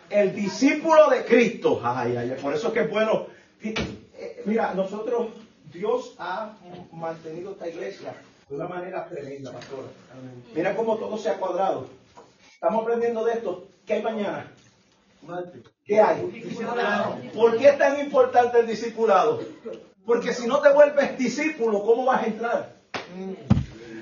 El 0.10 0.36
discípulo 0.36 1.10
de 1.10 1.24
Cristo, 1.26 1.82
ay, 1.84 2.16
ay, 2.16 2.32
ay. 2.32 2.42
por 2.42 2.54
eso 2.54 2.68
es 2.68 2.74
que 2.74 2.80
es 2.82 2.90
bueno. 2.90 3.28
Eh, 3.62 4.42
Mira, 4.46 4.74
nosotros, 4.74 5.28
Dios 5.72 6.16
ha 6.18 6.58
mantenido 6.92 7.52
esta 7.52 7.68
iglesia 7.68 8.14
de 8.48 8.56
una 8.56 8.68
manera 8.68 9.08
tremenda, 9.08 9.52
pastora. 9.52 9.88
Mira 10.56 10.76
cómo 10.76 10.98
todo 10.98 11.18
se 11.18 11.30
ha 11.30 11.38
cuadrado. 11.38 11.88
Estamos 12.54 12.82
aprendiendo 12.82 13.24
de 13.24 13.34
esto. 13.34 13.68
¿Qué 13.86 13.94
hay 13.94 14.02
mañana? 14.02 14.52
¿Qué 15.86 16.00
hay? 16.00 16.22
¿Por 17.36 17.58
qué 17.58 17.70
es 17.70 17.78
tan 17.78 18.00
importante 18.00 18.60
el 18.60 18.68
discipulado? 18.68 19.40
Porque 20.10 20.34
si 20.34 20.48
no 20.48 20.60
te 20.60 20.74
vuelves 20.74 21.20
discípulo, 21.20 21.84
¿cómo 21.84 22.04
vas 22.04 22.24
a 22.24 22.26
entrar? 22.26 22.74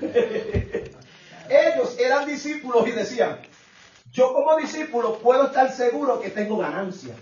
Ellos 1.50 1.98
eran 1.98 2.24
discípulos 2.24 2.88
y 2.88 2.92
decían, 2.92 3.40
yo 4.10 4.32
como 4.32 4.56
discípulo 4.56 5.18
puedo 5.18 5.48
estar 5.48 5.70
seguro 5.70 6.18
que 6.18 6.30
tengo 6.30 6.56
ganancia. 6.56 7.14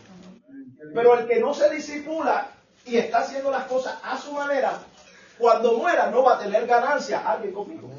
Pero 0.95 1.19
el 1.19 1.26
que 1.26 1.40
no 1.40 1.52
se 1.52 1.69
disipula 1.75 2.52
y 2.85 2.99
está 2.99 3.23
haciendo 3.23 3.50
las 3.50 3.64
cosas 3.64 3.99
a 4.05 4.16
su 4.19 4.33
manera, 4.33 4.78
cuando 5.37 5.73
muera 5.73 6.09
no 6.12 6.23
va 6.23 6.37
a 6.37 6.38
tener 6.38 6.64
ganancia. 6.69 7.28
¿Alguien 7.28 7.55
conmigo? 7.55 7.90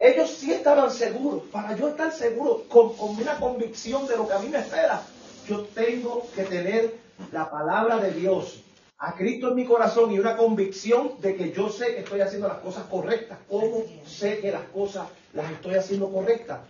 Ellos 0.00 0.28
sí 0.28 0.52
estaban 0.52 0.90
seguros. 0.90 1.44
Para 1.52 1.76
yo 1.76 1.90
estar 1.90 2.10
seguro, 2.10 2.64
con, 2.68 2.96
con 2.96 3.10
una 3.10 3.36
convicción 3.36 4.08
de 4.08 4.16
lo 4.16 4.26
que 4.26 4.34
a 4.34 4.40
mí 4.40 4.48
me 4.48 4.58
espera, 4.58 5.02
yo 5.48 5.60
tengo 5.66 6.26
que 6.34 6.42
tener 6.42 6.96
la 7.30 7.48
palabra 7.48 7.98
de 7.98 8.10
Dios, 8.10 8.64
a 8.98 9.14
Cristo 9.14 9.48
en 9.48 9.54
mi 9.56 9.64
corazón 9.66 10.10
y 10.12 10.18
una 10.18 10.36
convicción 10.36 11.20
de 11.20 11.36
que 11.36 11.52
yo 11.52 11.68
sé 11.68 11.94
que 11.94 12.00
estoy 12.00 12.20
haciendo 12.22 12.48
las 12.48 12.58
cosas 12.58 12.84
correctas. 12.84 13.38
¿Cómo 13.48 13.84
sé 14.06 14.38
que 14.40 14.50
las 14.50 14.64
cosas 14.68 15.08
las 15.34 15.50
estoy 15.52 15.74
haciendo 15.74 16.10
correctas? 16.10 16.60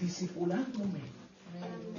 Discipulándome. 0.00 1.00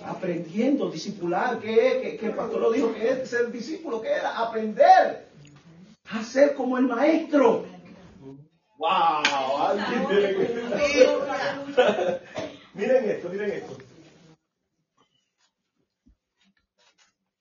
Aprendiendo, 0.05 0.89
discipular, 0.89 1.59
¿qué 1.59 1.87
es? 1.87 1.93
Que, 2.01 2.17
que 2.17 2.25
el 2.27 2.33
pastor 2.33 2.61
lo 2.61 2.71
dijo, 2.71 2.93
que 2.93 3.09
es 3.09 3.29
ser 3.29 3.51
discípulo, 3.51 4.01
que 4.01 4.09
era 4.09 4.39
aprender 4.39 5.27
a 6.09 6.23
ser 6.23 6.55
como 6.55 6.77
el 6.77 6.85
maestro. 6.85 7.65
¡Wow! 8.77 9.57
Alguien 9.67 10.07
tiene 10.07 10.35
que- 10.35 10.69
miren 12.73 13.09
esto, 13.09 13.29
miren 13.29 13.51
esto. 13.51 13.77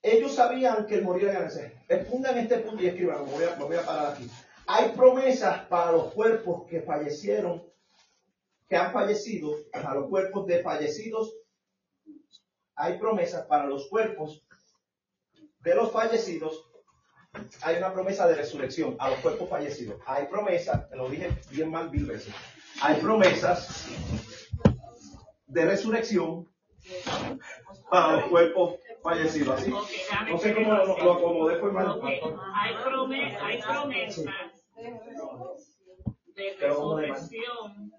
Ellos 0.02 0.34
sabían 0.34 0.86
que 0.86 0.96
el 0.96 1.02
morir 1.02 1.24
era 1.24 1.34
ganancia. 1.34 1.72
Pongan 2.10 2.38
este 2.38 2.58
punto 2.58 2.82
y 2.82 2.86
escriban, 2.86 3.24
me 3.24 3.32
voy, 3.32 3.44
a, 3.44 3.56
me 3.56 3.64
voy 3.64 3.76
a 3.76 3.84
parar 3.84 4.12
aquí. 4.12 4.30
Hay 4.66 4.90
promesas 4.90 5.66
para 5.66 5.92
los 5.92 6.12
cuerpos 6.12 6.66
que 6.68 6.82
fallecieron, 6.82 7.64
que 8.68 8.76
han 8.76 8.92
fallecido, 8.92 9.56
para 9.72 9.94
los 9.94 10.08
cuerpos 10.08 10.46
de 10.46 10.62
fallecidos. 10.62 11.34
Hay 12.74 12.98
promesas 12.98 13.46
para 13.46 13.66
los 13.66 13.88
cuerpos 13.88 14.44
de 15.60 15.74
los 15.74 15.90
fallecidos 15.90 16.68
hay 17.62 17.76
una 17.76 17.92
promesa 17.92 18.26
de 18.26 18.34
resurrección 18.34 18.96
a 18.98 19.10
los 19.10 19.18
cuerpos 19.20 19.48
fallecidos. 19.48 20.00
Hay 20.06 20.26
promesas, 20.26 20.88
te 20.88 20.96
lo 20.96 21.08
dije 21.08 21.30
bien 21.50 21.70
mal 21.70 21.90
mil 21.90 22.06
veces. 22.06 22.34
Hay 22.80 23.00
promesas 23.00 23.86
de 25.46 25.64
resurrección 25.64 26.48
para 27.90 28.14
los 28.14 28.24
cuerpos 28.24 28.76
fallecidos. 29.02 29.60
Así, 29.60 29.70
no 29.70 30.38
sé 30.38 30.54
cómo 30.54 30.72
lo, 30.74 30.98
lo 30.98 31.12
acomodé, 31.12 31.56
fue 31.58 31.72
mal. 31.72 32.00
Hay, 32.54 32.74
prome- 32.84 33.36
hay 33.40 33.60
promesas 33.62 34.24
de 36.34 36.56
resurrección 36.60 37.92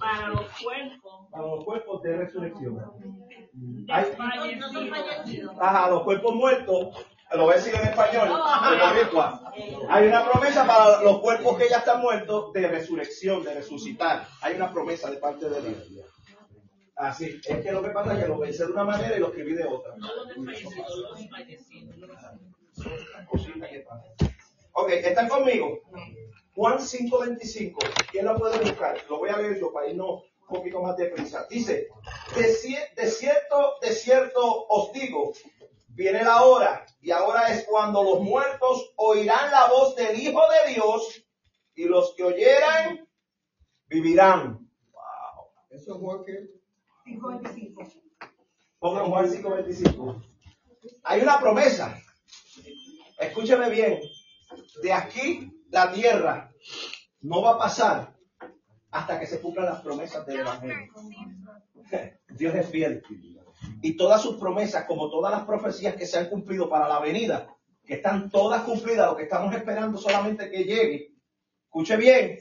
para 0.00 0.28
los 0.28 0.50
cuerpos 0.62 1.28
Para 1.30 1.42
los 1.46 1.64
cuerpos 1.64 2.02
de 2.02 2.16
resurrección. 2.16 2.82
Hay-. 3.88 4.16
Ajá, 5.60 5.90
los 5.90 6.02
cuerpos 6.02 6.34
muertos, 6.34 7.06
lo 7.32 7.42
voy 7.44 7.52
a 7.52 7.56
decir 7.56 7.74
en 7.74 7.82
español. 7.88 8.28
Hay 9.88 10.08
una 10.08 10.24
promesa 10.30 10.66
para 10.66 11.02
los 11.02 11.20
cuerpos 11.20 11.56
que 11.58 11.68
ya 11.68 11.78
están 11.78 12.00
muertos 12.00 12.52
de 12.52 12.68
resurrección, 12.68 13.42
de 13.44 13.54
resucitar. 13.54 14.26
Hay 14.42 14.56
una 14.56 14.72
promesa 14.72 15.10
de 15.10 15.16
parte 15.18 15.48
de 15.48 15.60
Dios. 15.62 16.04
Así, 16.96 17.40
es 17.46 17.60
que 17.64 17.72
lo 17.72 17.82
que 17.82 17.90
pasa 17.90 18.14
es 18.14 18.22
que 18.22 18.28
lo 18.28 18.38
pensé 18.38 18.66
de 18.66 18.72
una 18.72 18.84
manera 18.84 19.16
y 19.16 19.20
lo 19.20 19.28
escribí 19.28 19.54
de 19.54 19.64
otra. 19.64 19.94
No. 19.96 20.08
Cosita 23.28 23.68
que 23.68 23.80
pasa. 23.80 24.04
Ok, 24.72 24.90
¿están 24.90 25.28
conmigo? 25.28 25.80
Juan 26.54 26.78
5.25. 26.78 27.76
¿Quién 28.10 28.26
lo 28.26 28.36
puede 28.38 28.58
buscar? 28.58 28.96
Lo 29.08 29.18
voy 29.18 29.30
a 29.30 29.38
leer 29.38 29.58
yo 29.58 29.72
para 29.72 29.88
irnos 29.88 30.22
un 30.48 30.56
poquito 30.58 30.80
más 30.82 30.96
deprisa. 30.96 31.46
Dice, 31.50 31.88
de, 32.36 32.42
cie- 32.52 32.94
de 32.94 33.06
cierto, 33.10 33.74
de 33.80 33.90
cierto 33.92 34.66
os 34.68 34.92
digo, 34.92 35.32
viene 35.88 36.22
la 36.22 36.42
hora 36.44 36.84
y 37.00 37.10
ahora 37.10 37.52
es 37.52 37.64
cuando 37.64 38.02
los 38.04 38.20
muertos 38.20 38.92
oirán 38.96 39.50
la 39.50 39.66
voz 39.68 39.96
del 39.96 40.18
Hijo 40.20 40.40
de 40.66 40.74
Dios 40.74 41.24
y 41.74 41.84
los 41.86 42.14
que 42.14 42.24
oyeran 42.24 43.08
vivirán. 43.86 44.68
Eso 45.70 45.98
fue 45.98 46.24
que 46.24 46.50
55. 47.04 47.82
Pongan 48.78 49.06
Juan 49.06 49.26
5.25. 49.26 50.22
Hay 51.04 51.20
una 51.20 51.38
promesa. 51.38 51.98
Escúcheme 53.18 53.70
bien. 53.70 54.00
De 54.82 54.92
aquí 54.92 55.52
la 55.70 55.92
tierra 55.92 56.52
no 57.20 57.42
va 57.42 57.52
a 57.52 57.58
pasar 57.58 58.16
hasta 58.90 59.18
que 59.18 59.26
se 59.26 59.40
cumplan 59.40 59.66
las 59.66 59.80
promesas 59.80 60.26
del 60.26 60.40
Evangelio. 60.40 60.92
Dios 62.28 62.54
es 62.54 62.68
fiel. 62.70 63.02
Y 63.82 63.96
todas 63.96 64.22
sus 64.22 64.36
promesas, 64.36 64.84
como 64.84 65.10
todas 65.10 65.32
las 65.32 65.44
profecías 65.44 65.96
que 65.96 66.06
se 66.06 66.18
han 66.18 66.28
cumplido 66.28 66.68
para 66.68 66.88
la 66.88 67.00
venida, 67.00 67.48
que 67.84 67.94
están 67.94 68.30
todas 68.30 68.62
cumplidas, 68.62 69.10
lo 69.10 69.16
que 69.16 69.24
estamos 69.24 69.54
esperando 69.54 69.98
solamente 69.98 70.50
que 70.50 70.64
llegue. 70.64 71.14
Escuche 71.64 71.96
bien. 71.96 72.38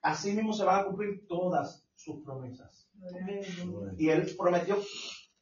así 0.00 0.32
mismo 0.32 0.52
se 0.52 0.64
van 0.64 0.80
a 0.80 0.84
cumplir 0.84 1.26
todas 1.28 1.81
sus 2.02 2.22
promesas. 2.24 2.88
Y 3.98 4.08
Él 4.08 4.26
prometió, 4.36 4.78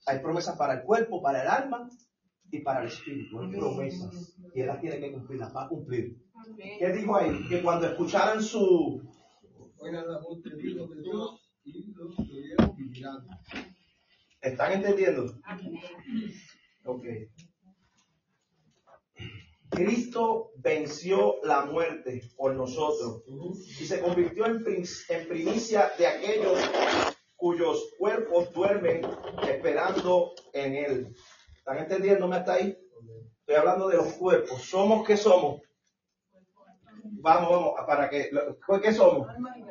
hay 0.06 0.18
promesas 0.20 0.56
para 0.56 0.74
el 0.74 0.82
cuerpo, 0.82 1.22
para 1.22 1.42
el 1.42 1.48
alma 1.48 1.88
y 2.50 2.60
para 2.60 2.82
el 2.82 2.88
espíritu. 2.88 3.40
Hay 3.40 3.50
promesas. 3.50 4.36
Y 4.54 4.60
Él 4.60 4.66
las 4.66 4.80
tiene 4.80 5.00
que 5.00 5.12
cumplir, 5.12 5.40
las 5.40 5.54
va 5.54 5.64
a 5.64 5.68
cumplir. 5.68 6.16
¿Qué 6.78 6.92
dijo 6.92 7.16
ahí? 7.16 7.48
Que 7.48 7.62
cuando 7.62 7.86
escucharan 7.86 8.42
su... 8.42 9.02
Oigan 9.78 10.06
la 10.06 10.18
voz 10.18 10.42
de 10.42 10.56
Dios 10.56 10.90
de 10.90 11.02
Dios 11.02 11.54
y 11.64 11.92
los 11.94 12.18
estuvieron 12.18 12.76
vigilando. 12.76 13.28
¿Están 14.42 14.72
entendiendo? 14.72 15.34
Ok. 16.84 17.04
Cristo 19.70 20.50
venció 20.56 21.36
la 21.44 21.64
muerte 21.64 22.22
por 22.36 22.54
nosotros 22.54 23.22
y 23.26 23.86
se 23.86 24.00
convirtió 24.00 24.46
en, 24.46 24.64
prin- 24.64 24.88
en 25.08 25.28
primicia 25.28 25.92
de 25.96 26.06
aquellos 26.06 26.58
cuyos 27.36 27.94
cuerpos 27.98 28.52
duermen 28.52 29.02
esperando 29.48 30.32
en 30.52 30.74
Él. 30.74 31.16
¿Están 31.56 31.78
entendiéndome 31.78 32.36
hasta 32.36 32.54
ahí? 32.54 32.76
Estoy 33.40 33.54
hablando 33.54 33.88
de 33.88 33.96
los 33.96 34.12
cuerpos. 34.14 34.60
¿Somos 34.62 35.06
qué 35.06 35.16
somos? 35.16 35.60
Vamos, 37.22 37.50
vamos, 37.50 37.74
para 37.86 38.08
que, 38.10 38.30
¿qué 38.82 38.92
somos? 38.92 39.28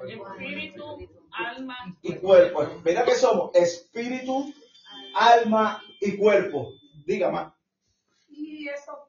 Espíritu, 0.07 0.83
alma 1.31 1.75
y 2.01 2.15
cuerpo. 2.15 2.67
Mira 2.85 3.03
que 3.03 3.15
somos 3.15 3.53
espíritu, 3.55 4.53
alma 5.15 5.81
y 5.99 6.17
cuerpo. 6.17 6.69
Diga 7.05 7.31
más. 7.31 7.53
Y 8.29 8.67
eso, 8.67 9.08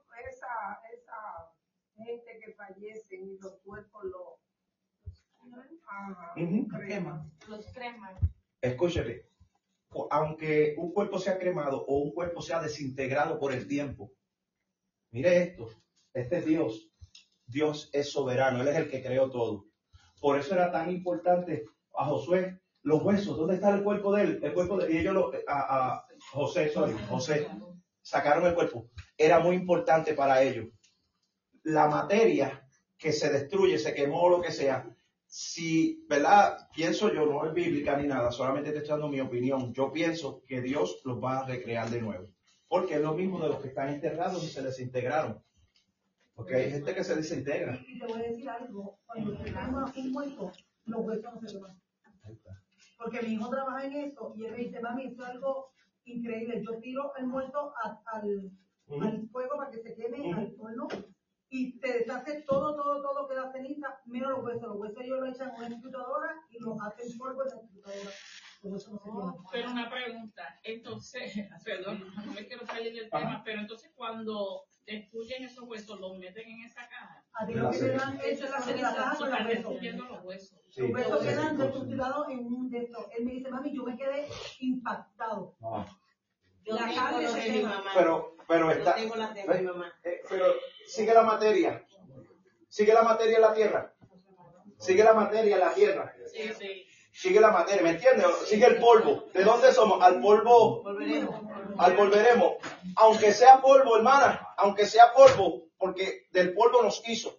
gente 2.05 2.41
que 2.45 2.53
fallece 2.55 3.17
y 3.17 3.39
los 3.39 3.59
cuerpos 3.63 4.05
ajá. 5.89 6.33
Los 7.49 7.67
creman. 7.73 8.17
Escúcheme. 8.61 9.23
O- 9.93 10.09
Aunque 10.11 10.75
un 10.79 10.93
cuerpo 10.93 11.19
sea 11.19 11.39
cremado 11.39 11.85
o 11.87 11.99
un 11.99 12.13
cuerpo 12.13 12.41
sea 12.43 12.61
desintegrado 12.63 13.39
por 13.39 13.53
el 13.53 13.67
tiempo. 13.67 14.13
Mire 15.11 15.43
esto. 15.43 15.69
Este 16.15 16.39
es 16.39 16.47
Dios. 16.47 16.91
Dios 17.47 17.91
es 17.93 18.11
soberano. 18.13 18.61
Él 18.61 18.69
es 18.69 18.77
el 18.77 18.89
que 18.89 19.03
creó 19.03 19.31
todo. 19.31 19.67
Por 20.21 20.39
eso 20.39 20.55
era 20.55 20.71
tan 20.71 20.91
importante 20.91 21.65
a 21.97 22.05
Josué 22.05 22.61
los 22.83 23.03
huesos. 23.03 23.37
¿Dónde 23.37 23.55
está 23.55 23.71
el 23.75 23.83
cuerpo 23.83 24.15
de 24.15 24.23
él? 24.23 24.41
El 24.43 24.53
cuerpo 24.55 24.77
de 24.79 24.93
y 24.93 24.99
ellos 24.99 25.15
lo, 25.15 25.33
a, 25.49 25.95
a 25.95 26.07
José, 26.33 26.69
sorry, 26.69 26.95
José 27.09 27.49
sacaron 28.03 28.47
el 28.47 28.55
cuerpo. 28.55 28.89
Era 29.19 29.41
muy 29.41 29.57
importante 29.57 30.15
para 30.15 30.43
ellos. 30.43 30.69
La 31.65 31.89
materia 31.89 32.67
que 32.99 33.13
se 33.13 33.31
destruye, 33.31 33.79
se 33.79 33.95
quemó 33.95 34.23
o 34.23 34.31
lo 34.31 34.41
que 34.41 34.53
sea, 34.53 34.89
si, 35.27 36.05
¿verdad? 36.09 36.69
Pienso 36.75 37.13
yo, 37.13 37.25
no 37.27 37.47
es 37.47 37.55
bíblica 37.55 37.97
ni 37.97 38.07
nada, 38.09 38.33
solamente 38.33 38.73
te 38.73 38.79
estoy 38.79 38.91
dando 38.91 39.09
mi 39.09 39.21
opinión. 39.21 39.73
Yo 39.73 39.93
pienso 39.93 40.43
que 40.47 40.61
Dios 40.61 41.01
los 41.05 41.23
va 41.23 41.39
a 41.41 41.47
recrear 41.47 41.89
de 41.89 42.03
nuevo. 42.03 42.29
Porque 42.69 42.95
es 42.95 43.01
lo 43.01 43.15
mismo 43.15 43.41
de 43.41 43.49
los 43.49 43.61
que 43.61 43.69
están 43.69 43.89
enterrados 43.91 44.43
y 44.45 44.49
se 44.49 44.63
desintegraron. 44.63 45.43
Porque 46.35 46.55
hay 46.57 46.71
gente 46.71 46.95
que 46.95 47.05
se 47.05 47.15
desintegra. 47.17 47.79
Y 47.87 47.99
te 47.99 48.07
voy 48.07 48.21
a 48.21 48.29
decir 48.29 48.49
algo, 48.49 48.99
cuando 49.07 49.37
quema 49.45 49.93
un 49.97 50.13
muerto, 50.13 50.53
los 50.87 51.05
huesos 51.05 51.35
no 51.35 51.41
se 51.41 51.55
queman. 51.55 51.81
Porque 52.99 53.23
mi 53.23 53.35
hijo 53.35 53.49
trabaja 53.49 53.87
en 53.87 53.93
eso 53.95 54.35
y 54.37 54.45
él 54.47 54.53
me 54.53 54.59
dice, 54.59 54.81
mami, 54.81 55.05
esto 55.07 55.23
es 55.23 55.29
algo 55.31 55.73
increíble. 56.05 56.63
Yo 56.65 56.79
tiro 56.81 57.13
el 57.17 57.27
muerto 57.27 57.73
a- 57.83 58.01
al, 58.13 58.51
fuego 59.31 59.57
para 59.57 59.71
que 59.71 59.83
se 59.83 59.95
queme 59.95 60.33
al 60.33 60.55
horno 60.59 60.89
y 61.51 61.79
te 61.81 61.93
deshace 61.99 62.43
todo, 62.43 62.75
todo, 62.77 63.03
todo 63.03 63.29
queda 63.29 63.51
ceniza, 63.53 64.01
menos 64.07 64.31
los 64.31 64.45
huesos. 64.45 64.63
Los 64.63 64.77
huesos 64.79 65.03
ellos 65.03 65.19
lo 65.21 65.27
echan 65.27 65.49
en 65.51 65.57
una 65.57 65.69
computadora 65.71 66.35
y 66.49 66.59
los 66.61 66.81
hacen 66.81 67.19
polvo 67.19 67.43
en 67.43 67.49
la 67.49 67.57
huesos 68.63 68.93
no 68.93 69.01
queman. 69.03 69.35
Pero 69.51 69.71
una 69.71 69.91
pregunta, 69.91 70.61
entonces, 70.63 71.33
perdón, 71.65 72.05
no 72.25 72.33
me 72.33 72.47
quiero 72.47 72.67
salir 72.67 72.93
del 72.95 73.11
tema, 73.11 73.35
Ajá. 73.35 73.43
pero 73.45 73.61
entonces 73.61 73.91
cuando 73.95 74.63
destruyen 74.87 75.45
esos 75.45 75.65
huesos, 75.69 75.99
los 76.01 76.19
meten 76.19 76.49
en 76.49 76.63
esa 76.63 76.87
caja, 76.89 77.25
A 77.35 77.47
ti 77.47 77.55
lo 77.55 77.65
la 77.65 77.71
que 77.71 77.79
te 77.79 77.85
ceniza. 77.87 78.05
dan 78.07 78.21
es 78.23 78.41
la 78.51 78.61
ceniza 78.61 78.95
caja 78.95 79.15
o 79.15 79.19
con 79.19 79.31
los 79.31 79.39
huesos. 79.41 79.49
destruyendo 79.49 80.05
los 80.05 80.25
huesos. 80.25 80.59
Sí. 80.71 80.81
Los 80.83 80.91
huesos 80.93 81.21
Sí, 81.23 81.29
quedan 81.29 81.59
destructurados 81.59 82.29
en 82.29 82.39
un 82.47 82.71
de 82.71 82.79
estos. 82.79 83.07
Él 83.19 83.25
me 83.25 83.33
dice, 83.33 83.51
mami, 83.51 83.75
yo 83.75 83.83
me 83.85 83.97
quedé 83.97 84.29
impactado. 84.61 85.55
Ah. 85.63 85.87
Yo 86.65 86.75
La 86.75 86.95
carne 86.95 87.29
se 87.29 87.41
de 87.41 87.49
mi 87.51 87.57
quema. 87.61 87.69
mamá. 87.71 87.91
Pero, 87.95 88.37
pero 88.47 88.67
Yo 88.67 88.79
está. 88.79 88.95
tengo 88.95 89.17
las 89.17 89.35
de 89.35 89.45
mi 89.47 89.63
mamá. 89.65 89.93
Eh, 90.05 90.21
pero 90.29 90.45
sigue 90.95 91.15
la 91.15 91.23
materia. 91.23 91.85
Sigue 92.69 92.95
la 92.95 93.03
materia 93.03 93.37
en 93.37 93.43
la 93.43 93.55
tierra. 93.55 93.95
Sigue 94.79 95.05
la 95.05 95.13
materia 95.15 95.55
en 95.57 95.61
la 95.61 95.75
tierra. 95.75 96.15
Sí, 96.33 96.51
sí. 96.59 96.87
Sigue 97.13 97.41
la 97.41 97.51
materia, 97.51 97.83
¿me 97.83 97.91
entiendes? 97.91 98.27
Sigue 98.47 98.67
el 98.67 98.77
polvo. 98.79 99.25
¿De 99.35 99.43
dónde 99.43 99.73
somos? 99.73 100.01
Al 100.03 100.21
polvo. 100.21 100.83
Al 101.79 101.97
volveremos. 101.97 102.55
Aunque 102.97 103.33
sea 103.33 103.61
polvo, 103.61 103.97
hermana. 103.97 104.49
Aunque 104.57 104.87
sea 104.87 105.13
polvo. 105.13 105.65
Porque 105.77 106.27
del 106.31 106.55
polvo 106.55 106.83
nos 106.83 107.03
hizo. 107.09 107.37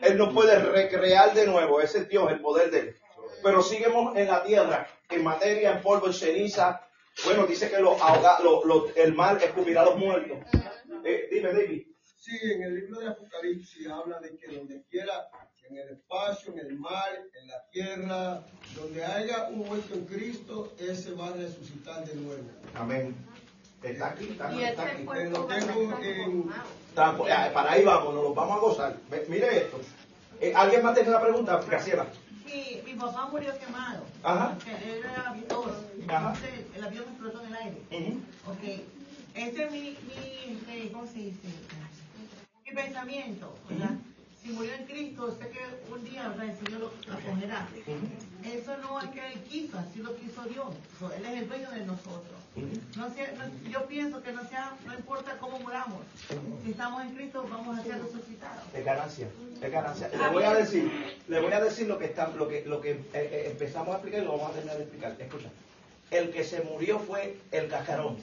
Él 0.00 0.16
nos 0.16 0.32
puede 0.32 0.58
recrear 0.58 1.34
de 1.34 1.46
nuevo. 1.46 1.80
Ese 1.80 1.98
es 1.98 2.08
Dios, 2.08 2.30
el 2.32 2.40
poder 2.40 2.70
de 2.70 2.78
Él. 2.80 2.96
Pero 3.42 3.62
seguimos 3.62 4.16
en 4.16 4.28
la 4.28 4.42
tierra. 4.42 4.88
En 5.10 5.22
materia, 5.22 5.72
en 5.72 5.82
polvo, 5.82 6.06
en 6.06 6.14
ceniza. 6.14 6.80
Bueno, 7.24 7.46
dice 7.46 7.68
que 7.68 7.76
ahoga, 7.76 8.38
lo- 8.42 8.64
lo- 8.64 8.88
el 8.94 9.12
mal 9.14 9.36
escupirá 9.42 9.82
a 9.82 9.86
los 9.86 9.96
muertos. 9.96 10.38
Eh, 11.04 11.28
dime, 11.30 11.52
David. 11.52 11.86
Sí, 12.20 12.36
en 12.42 12.62
el 12.62 12.74
libro 12.74 13.00
de 13.00 13.08
Apocalipsis 13.08 13.88
habla 13.88 14.20
de 14.20 14.36
que 14.36 14.54
donde 14.54 14.82
quiera, 14.90 15.30
en 15.70 15.78
el 15.78 15.88
espacio, 15.88 16.52
en 16.52 16.58
el 16.58 16.78
mar, 16.78 17.08
en 17.40 17.48
la 17.48 17.64
tierra, 17.72 18.42
donde 18.76 19.02
haya 19.02 19.48
un 19.48 19.66
hueso 19.70 19.94
en 19.94 20.04
Cristo, 20.04 20.74
ese 20.78 21.12
va 21.12 21.28
a 21.28 21.32
resucitar 21.32 22.04
de 22.04 22.14
nuevo. 22.16 22.42
Amén. 22.74 23.16
Está 23.82 24.08
aquí, 24.10 24.28
está, 24.32 24.50
está 24.50 24.82
aquí. 24.82 25.02
estar 25.02 25.60
tengo 25.60 25.98
en- 26.02 26.50
eh, 27.26 27.50
para 27.54 27.72
ahí 27.72 27.84
vamos, 27.84 28.14
nos 28.14 28.22
lo 28.24 28.34
vamos 28.34 28.56
a 28.56 28.60
gozar. 28.60 28.96
Mire 29.28 29.56
esto. 29.56 29.80
Eh, 30.42 30.52
¿Alguien 30.54 30.82
más 30.82 30.94
tiene 30.94 31.08
una 31.08 31.22
pregunta? 31.22 31.58
Graciela. 31.66 32.06
Sí, 32.46 32.82
mi 32.84 32.94
papá 32.94 33.28
murió 33.30 33.58
quemado. 33.58 34.04
Ajá. 34.22 34.58
Que 34.62 34.72
Él 34.92 34.98
era 34.98 35.30
aviador. 35.30 35.74
Ajá. 36.08 36.34
Entonces, 36.34 36.66
el 36.76 36.84
avión 36.84 37.04
explotó 37.08 37.40
en 37.40 37.46
el 37.46 37.54
aire. 37.54 37.80
Ujú. 37.90 38.20
Ok. 38.52 38.62
Ese 39.32 39.62
es 39.64 39.70
mi, 39.70 39.80
mi 39.80 40.54
este, 40.58 40.90
¿cómo 40.92 41.06
se 41.06 41.18
dice? 41.18 41.38
Mi 42.70 42.76
pensamiento, 42.82 43.52
¿verdad? 43.68 43.90
Si 44.42 44.50
murió 44.52 44.72
en 44.74 44.84
Cristo, 44.86 45.36
sé 45.38 45.48
que 45.50 45.60
un 45.92 46.02
día 46.04 46.32
el 46.40 46.56
Señor 46.66 46.80
lo, 46.80 46.86
lo 47.12 47.20
cogerá. 47.20 47.68
Eso 48.44 48.76
no 48.78 49.00
es 49.00 49.10
que 49.10 49.26
Él 49.32 49.40
quiso, 49.42 49.78
así 49.78 49.98
lo 49.98 50.16
quiso 50.16 50.42
Dios. 50.44 50.68
Él 51.16 51.26
es 51.26 51.42
el 51.42 51.48
dueño 51.48 51.70
de 51.72 51.84
nosotros. 51.84 52.38
No 52.96 53.12
sea- 53.14 53.32
no- 53.32 53.70
yo 53.70 53.86
pienso 53.86 54.22
que 54.22 54.32
no 54.32 54.48
sea, 54.48 54.72
no 54.86 54.94
importa 54.94 55.36
cómo 55.38 55.58
muramos. 55.60 56.00
Si 56.64 56.70
estamos 56.70 57.02
en 57.02 57.14
Cristo, 57.14 57.46
vamos 57.50 57.78
a 57.78 57.82
ser 57.82 58.00
resucitados. 58.02 58.62
Es 58.72 58.84
ganancia, 58.84 59.28
es 59.60 59.70
ganancia. 59.72 60.08
Le 60.08 60.28
voy 60.28 60.42
a 60.44 60.54
decir, 60.54 60.90
le 61.28 61.40
voy 61.40 61.52
a 61.52 61.60
decir 61.60 61.86
lo 61.86 61.98
que 61.98 62.06
está, 62.06 62.28
lo 62.28 62.48
que, 62.48 62.64
lo 62.64 62.80
que 62.80 62.92
eh, 62.92 63.00
eh, 63.14 63.48
empezamos 63.50 63.88
a 63.88 63.98
explicar 63.98 64.22
y 64.22 64.24
lo 64.24 64.32
vamos 64.38 64.50
a 64.50 64.54
terminar 64.54 64.76
de 64.78 64.82
explicar. 64.84 65.16
Escucha. 65.18 65.48
El 66.10 66.30
que 66.30 66.42
se 66.42 66.62
murió 66.62 66.98
fue 66.98 67.36
el 67.52 67.68
cascarón. 67.68 68.16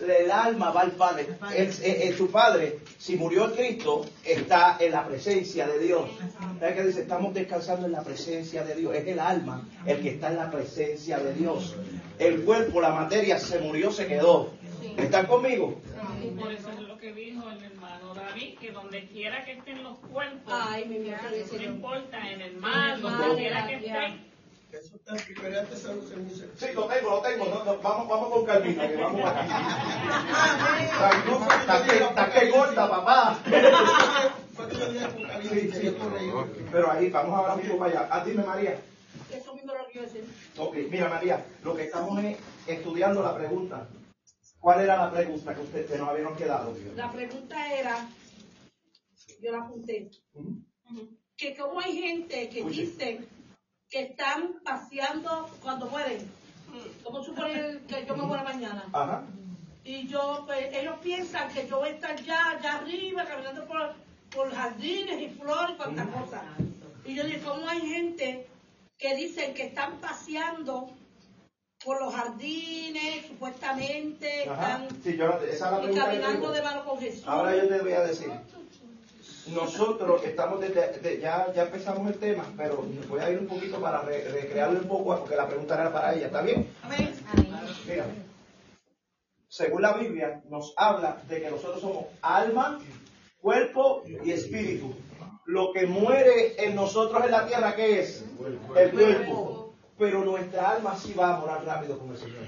El 0.00 0.30
alma 0.30 0.70
va 0.70 0.82
al 0.82 0.92
Padre. 0.92 1.26
El, 1.56 1.68
eh, 1.68 2.08
eh, 2.08 2.14
su 2.16 2.30
Padre, 2.30 2.78
si 2.98 3.16
murió 3.16 3.46
en 3.46 3.50
Cristo, 3.52 4.06
está 4.24 4.76
en 4.78 4.92
la 4.92 5.06
presencia 5.06 5.66
de 5.66 5.78
Dios. 5.80 6.08
¿Sabes 6.60 6.76
qué 6.76 6.82
dice? 6.84 7.02
Estamos 7.02 7.34
descansando 7.34 7.86
en 7.86 7.92
la 7.92 8.02
presencia 8.02 8.64
de 8.64 8.76
Dios. 8.76 8.94
Es 8.94 9.06
el 9.06 9.18
alma 9.18 9.68
el 9.86 10.00
que 10.02 10.10
está 10.10 10.28
en 10.28 10.36
la 10.36 10.50
presencia 10.50 11.18
de 11.18 11.34
Dios. 11.34 11.74
El 12.18 12.44
cuerpo, 12.44 12.80
la 12.80 12.90
materia, 12.90 13.38
se 13.38 13.58
murió, 13.58 13.90
se 13.90 14.06
quedó. 14.06 14.52
¿Están 14.96 15.26
conmigo? 15.26 15.80
Por 16.38 16.52
eso 16.52 16.70
es 16.70 16.80
lo 16.80 16.98
que 16.98 17.12
dijo 17.12 17.48
el 17.50 17.62
hermano 17.62 18.14
David, 18.14 18.58
que 18.58 18.72
donde 18.72 19.06
quiera 19.08 19.44
que 19.44 19.52
estén 19.52 19.82
los 19.82 19.98
cuerpos, 19.98 20.52
Ay, 20.52 20.86
mi 20.86 20.98
Dios, 20.98 21.20
no 21.52 21.62
importa, 21.62 22.30
en 22.30 22.40
el 22.40 22.56
mar, 22.56 23.00
donde 23.00 23.36
quiera 23.36 23.66
que 23.66 23.74
estén, 23.74 24.33
Eso 24.80 24.96
está 24.96 25.16
en 25.16 25.24
Primera 25.24 25.64
Tesalonicenses. 25.64 26.50
Sí, 26.56 26.66
lo 26.74 26.86
tengo, 26.86 27.10
lo 27.10 27.20
tengo. 27.22 27.44
No, 27.46 27.64
no, 27.64 27.78
vamos, 27.80 28.08
vamos 28.08 28.28
con 28.32 28.44
calmita, 28.44 28.88
que 28.88 28.96
vamos 28.96 29.20
aquí. 29.24 29.50
Está 31.60 31.84
que- 31.84 31.98
Está 32.04 32.30
que 32.32 32.50
corta, 32.50 32.90
papá. 32.90 33.38
Que 33.44 33.52
yo 35.42 35.70
que 35.70 35.84
yo 35.84 35.98
corregí. 35.98 36.30
Pero 36.72 36.90
ahí, 36.90 37.10
vamos 37.10 37.38
ahora 37.38 37.56
mismo 37.56 37.78
para 37.78 37.90
allá. 37.90 38.08
Ah, 38.10 38.24
dime, 38.24 38.42
María. 38.44 38.80
Eso 39.32 39.54
mismo 39.54 39.72
lo 39.74 39.86
quiero 39.90 40.06
decir. 40.06 40.24
Ok, 40.56 40.76
mira, 40.90 41.08
María, 41.08 41.44
lo 41.62 41.76
que 41.76 41.84
estamos 41.84 42.22
es 42.24 42.36
estudiando 42.66 43.22
la 43.22 43.34
pregunta. 43.36 43.86
¿Cuál 44.58 44.80
era 44.80 44.96
la 44.96 45.10
pregunta 45.12 45.54
que 45.54 45.60
usted 45.60 45.86
que 45.86 45.98
nos 45.98 46.08
habíamos 46.08 46.36
quedado? 46.38 46.74
La 46.96 47.12
pregunta 47.12 47.74
era, 47.74 48.08
yo 49.40 49.52
la 49.52 49.58
apunté, 49.58 50.10
que 51.36 51.54
como 51.56 51.80
hay 51.80 51.96
gente 52.00 52.48
que 52.48 52.62
Oye. 52.62 52.82
dice 52.82 53.20
que 53.94 54.02
están 54.02 54.54
paseando 54.64 55.48
cuando 55.62 55.86
mueren. 55.86 56.28
Como 57.04 57.22
suponer 57.22 57.78
que 57.82 58.04
yo 58.04 58.16
me 58.16 58.24
muero 58.24 58.42
mañana. 58.42 58.82
Ajá. 58.92 59.22
Y 59.84 60.08
yo, 60.08 60.42
pues, 60.46 60.74
ellos 60.74 60.96
piensan 61.00 61.48
que 61.52 61.68
yo 61.68 61.78
voy 61.78 61.90
a 61.90 61.92
estar 61.92 62.20
ya, 62.24 62.50
allá 62.50 62.78
arriba, 62.78 63.24
caminando 63.24 63.64
por, 63.66 63.94
por 64.34 64.52
jardines 64.52 65.20
y 65.22 65.28
flores 65.28 65.76
y 65.76 65.76
cuantas 65.76 66.08
cosas. 66.08 66.42
Y 67.04 67.14
yo 67.14 67.22
digo, 67.22 67.52
¿cómo 67.52 67.68
hay 67.68 67.82
gente 67.82 68.48
que 68.98 69.14
dicen 69.14 69.54
que 69.54 69.66
están 69.66 69.92
paseando 69.98 70.90
por 71.84 72.02
los 72.02 72.12
jardines, 72.12 73.26
supuestamente, 73.28 74.48
Ajá. 74.48 74.82
están 74.82 75.02
Sí, 75.04 75.16
yo, 75.16 75.38
esa 75.38 75.78
es 75.78 75.86
la 75.86 75.92
y 75.92 75.94
caminando 75.94 76.50
de 76.50 76.62
mano 76.62 76.84
con 76.84 76.98
Jesús. 76.98 77.22
Ahora 77.28 77.54
yo 77.54 77.68
te 77.68 77.78
voy 77.78 77.92
a 77.92 78.00
decir. 78.00 78.32
Nosotros 79.48 80.24
estamos 80.24 80.60
desde, 80.60 80.98
de- 81.00 81.20
ya, 81.20 81.52
ya 81.54 81.62
empezamos 81.64 82.06
el 82.10 82.18
tema, 82.18 82.44
pero 82.56 82.82
voy 83.08 83.20
a 83.20 83.30
ir 83.30 83.38
un 83.38 83.46
poquito 83.46 83.78
para 83.80 84.00
re- 84.02 84.28
recrearlo 84.30 84.80
un 84.80 84.88
poco, 84.88 85.18
porque 85.18 85.36
la 85.36 85.46
pregunta 85.46 85.74
era 85.74 85.92
para 85.92 86.14
ella, 86.14 86.26
¿está 86.26 86.40
bien? 86.42 86.70
Amén. 86.82 87.14
Mira, 87.86 88.06
según 89.48 89.82
la 89.82 89.92
Biblia, 89.92 90.42
nos 90.48 90.72
habla 90.76 91.18
de 91.28 91.42
que 91.42 91.50
nosotros 91.50 91.80
somos 91.80 92.06
alma, 92.22 92.80
cuerpo 93.40 94.02
y 94.24 94.30
espíritu. 94.30 94.94
Lo 95.46 95.72
que 95.72 95.86
muere 95.86 96.54
en 96.64 96.74
nosotros 96.74 97.22
en 97.24 97.30
la 97.30 97.46
tierra, 97.46 97.76
¿qué 97.76 98.00
es? 98.00 98.24
El 98.76 98.90
cuerpo. 98.90 99.74
Pero 99.98 100.24
nuestra 100.24 100.70
alma 100.70 100.96
sí 100.96 101.12
va 101.12 101.36
a 101.36 101.40
morar 101.40 101.64
rápido 101.64 101.98
con 101.98 102.10
el 102.10 102.16
Señor. 102.16 102.42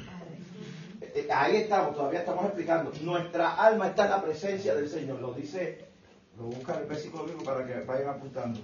Eh, 1.02 1.12
eh, 1.14 1.28
Ahí 1.30 1.56
estamos, 1.58 1.94
todavía 1.94 2.20
estamos 2.20 2.46
explicando. 2.46 2.90
Nuestra 3.02 3.54
alma 3.54 3.88
está 3.88 4.04
en 4.06 4.10
la 4.10 4.22
presencia 4.22 4.74
del 4.74 4.88
Señor. 4.88 5.20
Lo 5.20 5.32
dice, 5.32 5.84
lo 6.38 6.44
busca 6.44 6.78
el 6.78 6.86
versículo 6.86 7.24
bíblico 7.24 7.44
para 7.44 7.66
que 7.66 7.80
vayan 7.80 8.08
apuntando. 8.08 8.60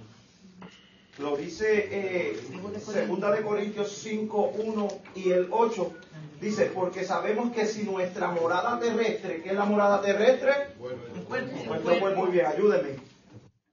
Lo 1.19 1.37
dice 1.37 1.87
eh, 1.91 2.39
Segunda 2.79 3.31
de 3.31 3.43
Corintios 3.43 3.91
5, 3.97 4.53
1 4.57 4.87
y 5.15 5.31
el 5.31 5.47
8. 5.51 5.93
Dice, 6.41 6.65
porque 6.73 7.05
sabemos 7.05 7.53
que 7.53 7.65
si 7.67 7.83
nuestra 7.83 8.29
morada 8.31 8.79
terrestre, 8.79 9.41
¿qué 9.41 9.49
es 9.49 9.55
la 9.55 9.65
morada 9.65 10.01
terrestre? 10.01 10.51
Pues, 10.79 10.95
pues, 11.27 12.17
muy 12.17 12.31
bien, 12.31 12.47
ayúdenme. 12.47 12.95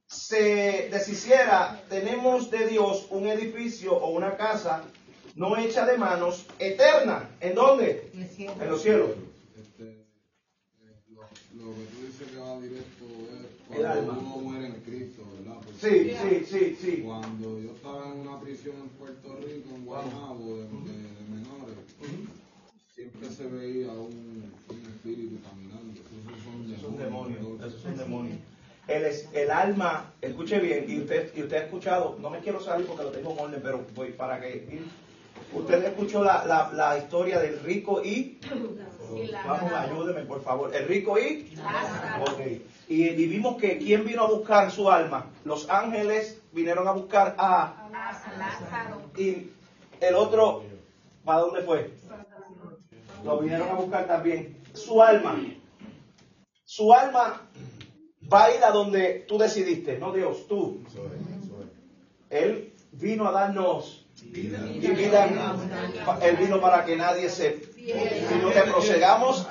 Se 0.06 0.88
deshiciera, 0.90 1.82
tenemos 1.88 2.50
de 2.50 2.68
Dios 2.68 3.06
un 3.10 3.26
edificio 3.26 3.96
o 3.96 4.10
una 4.10 4.36
casa 4.36 4.84
no 5.34 5.56
hecha 5.56 5.86
de 5.86 5.96
manos, 5.96 6.46
eterna. 6.58 7.30
¿En 7.40 7.54
dónde? 7.54 8.10
En 8.12 8.70
los 8.70 8.82
cielos. 8.82 9.10
Este, 9.56 9.84
eh, 9.84 10.06
lo, 11.08 11.22
lo 11.22 11.74
que 11.74 11.84
tú 11.86 12.06
dices 12.06 12.28
que 12.28 12.38
va 12.38 12.60
directo 12.60 13.04
es 13.69 13.69
El 13.80 13.86
cuando 13.86 14.12
alma. 14.12 14.22
uno 14.22 14.36
muere 14.50 14.66
en 14.66 14.72
Cristo, 14.82 15.22
¿verdad? 15.36 15.56
Porque 15.64 15.78
Sí, 15.80 16.16
sí, 16.20 16.46
sí, 16.46 16.76
sí. 16.80 17.02
Cuando 17.04 17.58
yo 17.60 17.70
estaba 17.72 18.06
en 18.12 18.20
una 18.20 18.40
prisión 18.40 18.76
en 18.76 18.88
Puerto 18.90 19.36
Rico, 19.36 19.68
en 19.74 19.84
Guaynabo, 19.84 20.56
de, 20.56 20.62
de- 20.62 21.14
de 21.14 21.22
menores, 21.30 21.76
siempre 22.94 23.30
se 23.30 23.46
veía 23.46 23.92
un, 23.92 24.52
un 24.68 24.80
espíritu 24.94 25.36
caminando. 25.42 26.00
Esos 26.00 26.44
son 26.44 26.70
Esos 26.70 26.80
son 26.82 26.98
demonios. 26.98 27.38
demonios, 27.40 27.66
esos 27.66 27.82
son 27.82 27.96
demonios. 27.96 28.38
El, 28.88 29.04
es- 29.04 29.28
el 29.32 29.50
alma, 29.50 30.12
escuche 30.20 30.58
bien, 30.58 30.84
y 30.88 30.98
usted, 31.00 31.30
y 31.36 31.42
usted 31.42 31.56
ha 31.56 31.64
escuchado, 31.64 32.16
no 32.20 32.30
me 32.30 32.40
quiero 32.40 32.60
salir 32.60 32.86
porque 32.86 33.04
lo 33.04 33.10
tengo 33.10 33.32
en 33.32 33.38
orden, 33.38 33.60
pero 33.62 33.84
voy 33.94 34.10
para 34.12 34.40
que... 34.40 34.80
Usted 35.52 35.84
escuchó 35.84 36.22
la, 36.22 36.44
la, 36.44 36.70
la 36.72 36.98
historia 36.98 37.38
del 37.40 37.60
rico 37.60 38.02
y... 38.04 38.38
Vamos, 39.44 39.72
ayúdeme, 39.72 40.22
por 40.22 40.42
favor. 40.42 40.74
El 40.74 40.86
rico 40.86 41.18
y... 41.18 41.52
Ok. 42.20 42.40
Y, 42.90 43.04
y 43.04 43.26
vimos 43.26 43.56
que 43.56 43.78
¿quién 43.78 44.04
vino 44.04 44.24
a 44.24 44.26
buscar 44.26 44.68
su 44.72 44.90
alma? 44.90 45.30
Los 45.44 45.70
ángeles 45.70 46.42
vinieron 46.50 46.88
a 46.88 46.92
buscar 46.92 47.36
a... 47.38 47.86
Y 49.16 49.50
el 50.00 50.14
otro, 50.16 50.64
¿para 51.24 51.38
dónde 51.38 51.62
fue? 51.62 51.92
Lo 53.24 53.38
vinieron 53.38 53.68
a 53.68 53.74
buscar 53.74 54.08
también. 54.08 54.60
Su 54.74 55.00
alma. 55.00 55.40
Su 56.64 56.92
alma 56.92 57.48
va 58.32 58.44
a 58.46 58.54
ir 58.56 58.64
a 58.64 58.72
donde 58.72 59.24
tú 59.28 59.38
decidiste, 59.38 59.96
no 59.98 60.12
Dios, 60.12 60.48
tú. 60.48 60.82
Él 62.28 62.72
vino 62.90 63.28
a 63.28 63.30
darnos 63.30 64.04
Vida. 64.20 64.66
y 64.66 64.78
vida. 64.80 65.28
Él 66.22 66.36
vino 66.38 66.60
para 66.60 66.84
que 66.84 66.96
nadie 66.96 67.28
se... 67.28 67.69
Sino 68.28 68.50
que 68.50 68.60
procedamos, 68.62 69.46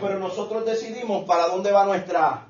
pero 0.00 0.18
nosotros 0.18 0.64
decidimos 0.64 1.24
para 1.24 1.46
dónde 1.48 1.72
va 1.72 1.84
nuestra... 1.84 2.46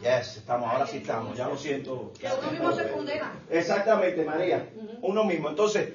Yes, 0.00 0.36
estamos, 0.36 0.70
ahora 0.70 0.86
sí 0.86 0.98
estamos, 0.98 1.36
ya 1.36 1.48
lo 1.48 1.56
siento. 1.56 2.12
Que 2.18 2.28
uno 2.28 2.50
mismo 2.50 2.72
se 2.72 2.90
condena. 2.90 3.32
Exactamente, 3.50 4.24
María. 4.24 4.68
Uno 5.02 5.24
mismo. 5.24 5.48
Entonces, 5.48 5.94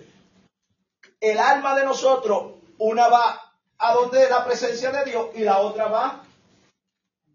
el 1.21 1.39
alma 1.39 1.75
de 1.75 1.85
nosotros, 1.85 2.55
una 2.77 3.07
va 3.07 3.39
a 3.77 3.93
donde 3.93 4.29
la 4.29 4.43
presencia 4.43 4.91
de 4.91 5.09
Dios 5.09 5.27
y 5.35 5.41
la 5.41 5.59
otra 5.59 5.87
va 5.87 6.23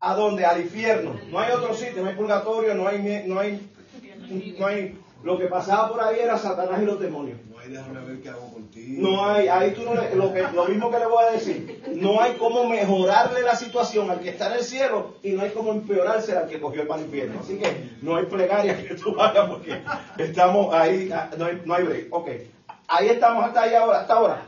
a 0.01 0.15
donde 0.15 0.45
al 0.45 0.61
infierno. 0.61 1.19
No 1.31 1.39
hay 1.39 1.53
otro 1.53 1.75
sitio, 1.75 2.03
no 2.03 2.09
hay 2.09 2.15
purgatorio, 2.15 2.75
no 2.75 2.89
hay, 2.89 3.25
no 3.27 3.41
hay, 3.41 3.71
no 4.59 4.67
hay. 4.67 5.01
Lo 5.23 5.39
que 5.39 5.47
pasaba 5.47 5.89
por 5.89 6.01
ahí 6.03 6.21
era 6.21 6.37
Satanás 6.37 6.83
y 6.83 6.85
los 6.85 7.01
demonios. 7.01 7.39
No 7.69 7.79
hay 7.79 7.89
déjame 7.91 8.07
ver 8.07 8.21
qué 8.21 8.29
hago 8.31 8.51
contigo. 8.53 9.09
No 9.09 9.27
hay, 9.27 9.49
ahí 9.49 9.73
tú 9.73 9.83
no 9.85 9.95
le- 9.95 10.15
lo, 10.15 10.33
que, 10.33 10.43
lo 10.43 10.65
mismo 10.67 10.91
que 10.91 10.99
le 10.99 11.07
voy 11.07 11.25
a 11.25 11.31
decir, 11.31 11.81
no 11.95 12.21
hay 12.21 12.35
cómo 12.35 12.69
mejorarle 12.69 13.43
la 13.43 13.57
situación 13.57 14.11
al 14.11 14.21
que 14.21 14.31
está 14.31 14.47
en 14.49 14.53
el 14.59 14.65
cielo 14.65 15.13
y 15.23 15.33
no 15.33 15.43
hay 15.43 15.51
cómo 15.51 15.73
empeorársela 15.73 16.41
al 16.41 16.49
que 16.49 16.61
cogió 16.61 16.83
el 16.83 17.01
infierno. 17.01 17.41
Así 17.41 17.59
que 17.59 17.77
no 18.01 18.17
hay 18.17 18.25
plegaria 18.25 18.77
que 18.77 18.95
tú 18.95 19.21
hagas 19.21 19.49
porque 19.49 19.83
estamos 20.19 20.73
ahí, 20.73 21.11
ah, 21.13 21.29
no 21.37 21.45
hay, 21.47 21.61
no 21.65 21.75
hay 21.75 21.83
break. 21.85 22.07
Ok, 22.11 22.29
ahí 22.89 23.09
estamos 23.09 23.45
hasta 23.45 23.63
ahí 23.63 23.75
ahora, 23.75 23.99
hasta 24.01 24.15
ahora. 24.15 24.47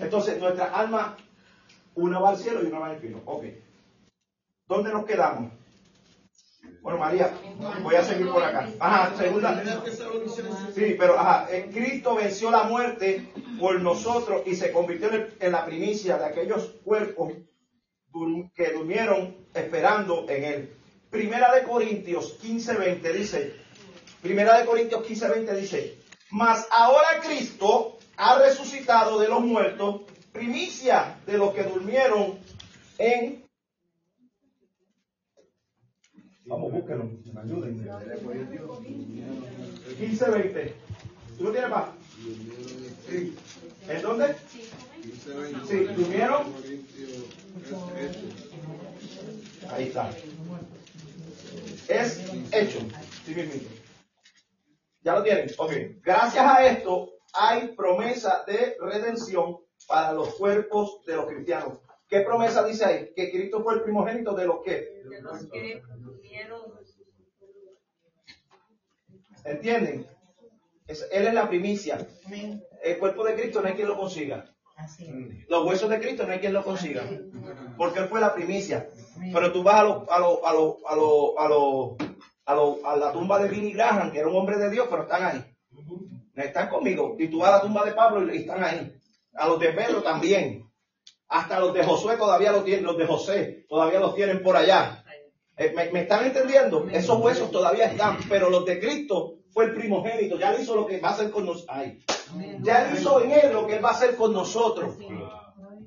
Entonces 0.00 0.38
nuestra 0.38 0.66
alma, 0.66 1.14
una 1.94 2.18
va 2.18 2.30
al 2.30 2.36
cielo 2.38 2.62
y 2.62 2.66
una 2.66 2.78
va 2.78 2.86
al 2.86 2.92
infierno. 2.94 3.22
Ok, 3.24 3.44
¿dónde 4.68 4.90
nos 4.92 5.04
quedamos? 5.04 5.50
Bueno, 6.84 6.98
María, 6.98 7.32
voy 7.82 7.94
a 7.94 8.04
seguir 8.04 8.28
por 8.28 8.44
acá. 8.44 8.68
Ajá, 8.78 9.16
segunda. 9.16 9.64
Sí, 10.74 10.96
pero 10.98 11.18
ajá, 11.18 11.48
Cristo 11.72 12.14
venció 12.14 12.50
la 12.50 12.64
muerte 12.64 13.32
por 13.58 13.80
nosotros 13.80 14.42
y 14.44 14.54
se 14.54 14.70
convirtió 14.70 15.08
en, 15.40 15.50
la 15.50 15.64
primicia 15.64 16.18
de 16.18 16.26
aquellos 16.26 16.74
cuerpos 16.84 17.32
que 18.54 18.70
durmieron 18.72 19.34
esperando 19.54 20.26
en 20.28 20.44
él. 20.44 20.76
Primera 21.08 21.54
de 21.54 21.62
Corintios 21.62 22.38
15:20 22.42 23.12
dice, 23.14 23.54
Primera 24.20 24.58
de 24.58 24.66
Corintios 24.66 25.08
15:20 25.08 25.56
dice, 25.56 25.98
mas 26.32 26.68
ahora 26.70 27.22
Cristo 27.26 27.96
ha 28.18 28.38
resucitado 28.40 29.18
de 29.18 29.28
los 29.28 29.40
muertos, 29.40 30.02
primicia 30.32 31.16
de 31.24 31.38
los 31.38 31.54
que 31.54 31.62
durmieron 31.62 32.38
en 32.98 33.43
Vamos, 36.46 36.72
búsquenlo, 36.72 37.10
ayúdenme. 37.40 37.84
15:20. 39.98 40.74
¿Tú 41.38 41.44
lo 41.44 41.52
tienes 41.52 41.70
más? 41.70 41.84
Sí. 43.08 43.36
¿En 43.88 44.02
dónde? 44.02 44.36
Sí, 45.68 45.84
¿durmieron? 45.96 46.52
Ahí 49.70 49.84
está. 49.88 50.14
Es 51.88 52.20
hecho. 52.52 52.78
Sí. 53.24 53.68
¿Ya 55.02 55.14
lo 55.14 55.22
tienen? 55.22 55.50
Ok. 55.56 55.72
Gracias 56.02 56.44
a 56.44 56.66
esto 56.66 57.10
hay 57.32 57.68
promesa 57.74 58.44
de 58.46 58.76
redención 58.80 59.56
para 59.88 60.12
los 60.12 60.34
cuerpos 60.34 61.04
de 61.06 61.16
los 61.16 61.26
cristianos. 61.26 61.78
¿Qué 62.08 62.20
promesa 62.20 62.64
dice 62.64 62.84
ahí? 62.84 63.12
Que 63.14 63.30
Cristo 63.30 63.62
fue 63.62 63.74
el 63.74 63.82
primogénito 63.82 64.34
de 64.34 64.46
los 64.46 64.62
que. 64.62 65.02
De 65.08 65.20
los 65.22 65.38
que 65.46 65.82
durmieron. 65.98 66.60
¿Entienden? 69.44 70.06
Es- 70.86 71.06
él 71.12 71.26
es 71.26 71.34
la 71.34 71.48
primicia. 71.48 72.06
El 72.82 72.98
cuerpo 72.98 73.24
de 73.24 73.34
Cristo 73.34 73.60
no 73.62 73.68
hay 73.68 73.74
quien 73.74 73.88
lo 73.88 73.96
consiga. 73.96 74.44
Los 75.48 75.66
huesos 75.66 75.88
de 75.88 76.00
Cristo 76.00 76.26
no 76.26 76.32
hay 76.32 76.40
quien 76.40 76.52
lo 76.52 76.64
consiga. 76.64 77.02
Porque 77.76 78.00
Él 78.00 78.06
fue 78.08 78.20
la 78.20 78.34
primicia. 78.34 78.90
Pero 79.32 79.52
tú 79.52 79.62
vas 79.62 79.76
a, 79.76 79.84
lo- 79.84 80.06
a, 80.10 80.18
lo- 80.18 80.46
a, 80.46 80.52
lo- 80.52 80.88
a, 80.88 80.96
lo- 80.96 81.38
a, 81.40 81.48
lo- 81.48 81.96
a, 82.46 82.54
lo- 82.54 82.86
a 82.86 82.96
la 82.96 83.12
tumba 83.12 83.38
de 83.38 83.48
Billy 83.48 83.72
Graham, 83.72 84.12
que 84.12 84.18
era 84.18 84.28
un 84.28 84.36
hombre 84.36 84.58
de 84.58 84.70
Dios, 84.70 84.86
pero 84.90 85.02
están 85.02 85.22
ahí. 85.24 85.44
Están 86.34 86.68
conmigo. 86.68 87.16
Y 87.18 87.28
tú 87.28 87.38
vas 87.38 87.50
a 87.50 87.56
la 87.56 87.62
tumba 87.62 87.84
de 87.84 87.92
Pablo 87.92 88.34
y 88.34 88.38
están 88.38 88.62
ahí. 88.64 88.92
A 89.34 89.46
los 89.48 89.58
de 89.60 89.72
Pedro 89.72 90.02
también. 90.02 90.63
Hasta 91.34 91.58
los 91.58 91.74
de 91.74 91.82
Josué 91.82 92.16
todavía 92.16 92.52
los 92.52 92.64
tienen, 92.64 92.84
los 92.84 92.96
de 92.96 93.06
José 93.08 93.66
todavía 93.68 93.98
los 93.98 94.14
tienen 94.14 94.40
por 94.40 94.56
allá. 94.56 95.04
Eh, 95.56 95.72
¿Me, 95.74 95.90
me 95.90 96.02
están 96.02 96.24
entendiendo? 96.24 96.86
Esos 96.92 97.20
huesos 97.20 97.50
todavía 97.50 97.86
están, 97.86 98.18
pero 98.28 98.50
los 98.50 98.64
de 98.64 98.78
Cristo 98.78 99.38
fue 99.50 99.64
el 99.64 99.74
primogénito. 99.74 100.38
Ya 100.38 100.52
él 100.52 100.62
hizo 100.62 100.76
lo 100.76 100.86
que 100.86 101.00
va 101.00 101.08
a 101.08 101.12
hacer 101.14 101.32
con 101.32 101.46
nosotros. 101.46 101.76
Ya 102.62 102.88
él 102.88 102.98
hizo 103.00 103.20
en 103.20 103.32
él 103.32 103.52
lo 103.52 103.66
que 103.66 103.74
él 103.74 103.84
va 103.84 103.88
a 103.88 103.94
hacer 103.94 104.14
con 104.14 104.32
nosotros. 104.32 104.96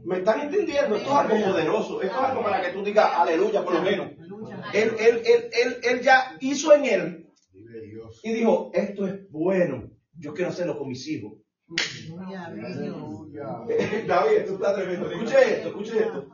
¿Me 0.04 0.18
están 0.18 0.42
entendiendo? 0.42 0.98
Esto 0.98 1.10
es 1.12 1.16
algo 1.16 1.52
poderoso. 1.52 2.02
Esto 2.02 2.18
es 2.18 2.24
algo 2.24 2.44
para 2.44 2.62
que 2.62 2.74
tú 2.74 2.84
digas 2.84 3.10
aleluya, 3.16 3.64
por 3.64 3.76
lo 3.76 3.82
menos. 3.84 4.08
Él, 4.74 4.98
él, 5.00 5.22
él, 5.26 5.50
él, 5.54 5.78
él 5.82 6.02
ya 6.02 6.36
hizo 6.42 6.74
en 6.74 6.86
él 6.86 7.30
y 8.22 8.34
dijo, 8.34 8.70
esto 8.74 9.08
es 9.08 9.32
bueno. 9.32 9.92
Yo 10.20 10.34
quiero 10.34 10.50
hacerlo 10.50 10.78
con 10.78 10.90
mis 10.90 11.08
hijos. 11.08 11.36
David, 14.08 14.38
esto 14.38 14.54
está 14.54 14.76
tremendo. 14.76 15.10
Escuche 15.12 15.54
esto, 15.56 15.68
escuche 15.70 16.00
esto. 16.00 16.26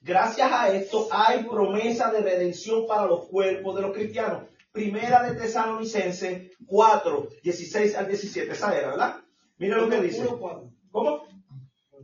Gracias 0.00 0.52
a 0.52 0.72
esto 0.72 1.08
hay 1.10 1.44
promesa 1.44 2.10
de 2.12 2.20
redención 2.20 2.86
para 2.86 3.06
los 3.06 3.26
cuerpos 3.28 3.74
de 3.76 3.82
los 3.82 3.92
cristianos. 3.92 4.44
Primera 4.72 5.22
de 5.28 5.34
Tesalonicense 5.40 6.50
4, 6.66 7.28
16 7.42 7.96
al 7.96 8.06
17. 8.08 8.52
Esa 8.52 8.76
era, 8.78 8.90
¿verdad? 8.90 9.16
Mira 9.58 9.78
lo 9.78 9.88
que 9.88 10.00
dice. 10.02 10.24
1.4. 10.26 10.70
¿Cómo? 10.90 11.22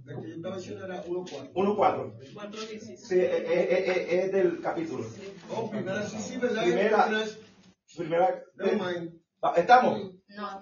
La 0.04 0.20
que 0.20 0.28
yo 0.30 0.34
estaba 0.36 0.56
diciendo 0.56 0.84
era 0.86 1.04
1.4. 1.04 1.52
1.4. 1.52 2.14
4.16. 2.34 2.96
Sí, 2.96 3.18
eh, 3.20 3.24
eh, 3.24 3.44
eh, 3.46 3.84
eh, 3.86 4.20
es 4.24 4.32
del 4.32 4.60
capítulo. 4.60 5.06
Oh, 5.50 5.70
primera, 5.70 6.02
sí, 6.08 6.16
sí, 6.18 6.38
¿verdad? 6.38 6.62
Primera. 6.62 7.06
Primera 7.96 8.42
es- 8.94 9.12
¿Estamos? 9.56 10.12
No. 10.36 10.60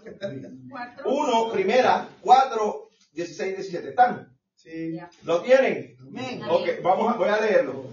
1, 1.04 1.52
primera, 1.52 2.08
4, 2.20 2.88
16 3.12 3.56
17. 3.56 3.88
¿Están? 3.90 4.36
Sí. 4.56 4.98
¿Lo 5.22 5.40
tienen? 5.42 5.96
Amén. 6.00 6.42
Ok, 6.48 6.68
vamos 6.82 7.12
a, 7.14 7.16
voy 7.16 7.28
a 7.28 7.40
leerlo. 7.40 7.84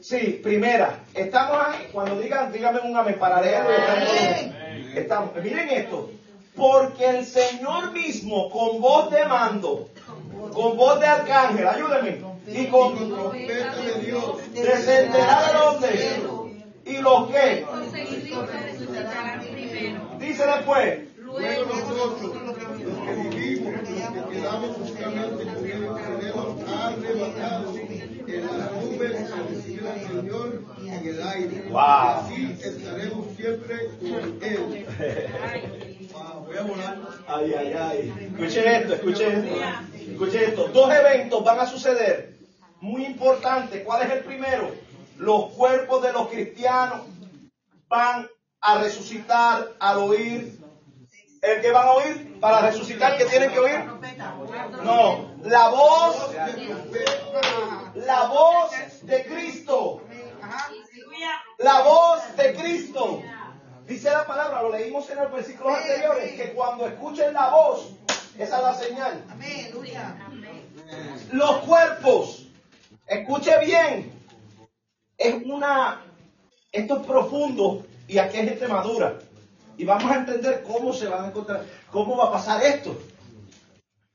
Sí, 0.00 0.40
primera. 0.42 1.00
Estamos 1.14 1.58
ahí. 1.66 1.88
Cuando 1.92 2.18
digan, 2.20 2.52
díganme 2.52 2.80
un 2.80 2.96
amén 2.96 3.18
para 3.18 3.40
leerlo. 3.42 3.70
Estamos. 4.94 5.34
Miren 5.42 5.68
esto. 5.70 6.10
Porque 6.56 7.06
el 7.06 7.24
Señor 7.26 7.92
mismo, 7.92 8.50
con 8.50 8.80
voz 8.80 9.10
de 9.10 9.24
mando, 9.26 9.90
con 10.52 10.76
voz 10.76 10.98
de 10.98 11.06
arcángel, 11.06 11.68
ayúdenme, 11.68 12.20
y 12.48 12.66
con 12.66 12.96
Con 12.96 13.08
trompeta 13.10 13.76
de 13.76 13.94
Dios. 14.06 14.52
descenderá 14.54 15.46
del 15.46 15.56
hombre. 15.56 16.20
¿Y 16.84 16.96
los 16.98 17.30
que? 17.30 17.60
Los 17.70 17.90
seguidores 17.92 18.62
resucitarán 18.64 19.40
primero. 19.40 20.17
Dice 20.28 20.44
después. 20.44 20.98
Luego 21.16 21.64
nosotros, 21.64 22.42
los 22.44 22.56
que 22.56 22.64
vivimos, 23.30 23.72
los 23.72 23.88
que 23.88 24.36
quedamos 24.36 24.76
justamente 24.76 25.44
con 25.44 25.64
él, 25.64 25.88
seremos 26.18 26.68
arrebatados 26.68 27.76
en 27.76 28.58
las 28.58 28.72
nubes 28.72 29.32
a 29.32 29.42
recibir 29.48 29.86
al 29.86 30.00
Señor 30.06 30.64
en 30.84 31.08
el 31.08 31.22
aire. 31.22 31.62
Wow. 31.70 31.80
Así 31.80 32.58
estaremos 32.62 33.26
siempre 33.36 33.88
con 33.98 34.38
él. 34.42 34.86
Wow, 36.12 36.44
voy 36.44 36.56
a 36.58 36.62
volar. 36.62 36.98
Ay, 37.26 37.54
ay, 37.54 37.72
ay. 37.72 38.14
Escuchen 38.20 38.68
esto, 38.68 38.94
escuchen 38.94 39.44
esto. 39.46 40.10
Escuchen 40.12 40.42
esto. 40.42 40.68
Dos 40.68 40.90
eventos 40.92 41.42
van 41.42 41.60
a 41.60 41.66
suceder. 41.66 42.36
Muy 42.82 43.06
importante. 43.06 43.82
¿Cuál 43.82 44.02
es 44.02 44.12
el 44.12 44.24
primero? 44.24 44.72
Los 45.16 45.52
cuerpos 45.54 46.02
de 46.02 46.12
los 46.12 46.28
cristianos 46.28 47.00
van 47.88 48.28
a 48.60 48.78
resucitar 48.78 49.74
al 49.78 49.98
oír. 49.98 50.58
¿El 51.40 51.60
que 51.60 51.70
van 51.70 51.86
a 51.86 51.92
oír? 51.92 52.40
Para 52.40 52.60
resucitar, 52.62 53.16
¿qué 53.16 53.24
tienen 53.26 53.52
que 53.52 53.58
oír? 53.58 53.84
No, 54.82 55.34
la 55.44 55.68
voz, 55.68 56.34
la 57.94 58.26
voz 58.26 58.70
de 59.02 59.24
Cristo. 59.24 60.02
La 61.58 61.80
voz 61.82 62.36
de 62.36 62.54
Cristo. 62.54 63.22
Dice 63.86 64.10
la 64.10 64.26
palabra, 64.26 64.62
lo 64.62 64.70
leímos 64.70 65.08
en 65.08 65.16
los 65.16 65.32
versículos 65.32 65.78
anteriores, 65.78 66.32
que 66.34 66.52
cuando 66.52 66.86
escuchen 66.86 67.32
la 67.32 67.48
voz, 67.48 67.92
esa 68.38 68.56
es 68.56 68.62
la 68.62 68.74
señal. 68.74 69.24
Los 71.32 71.56
cuerpos, 71.58 72.48
escuche 73.06 73.58
bien, 73.64 74.12
es 75.16 75.34
una, 75.46 76.02
esto 76.72 77.00
es 77.00 77.06
profundo 77.06 77.84
y 78.06 78.18
aquí 78.18 78.38
hay 78.38 78.48
gente 78.48 78.68
madura. 78.68 79.18
Y 79.76 79.84
vamos 79.84 80.10
a 80.10 80.16
entender 80.16 80.64
cómo 80.64 80.92
se 80.92 81.06
van 81.06 81.24
a 81.24 81.28
encontrar, 81.28 81.64
cómo 81.90 82.16
va 82.16 82.28
a 82.28 82.32
pasar 82.32 82.62
esto. 82.64 82.96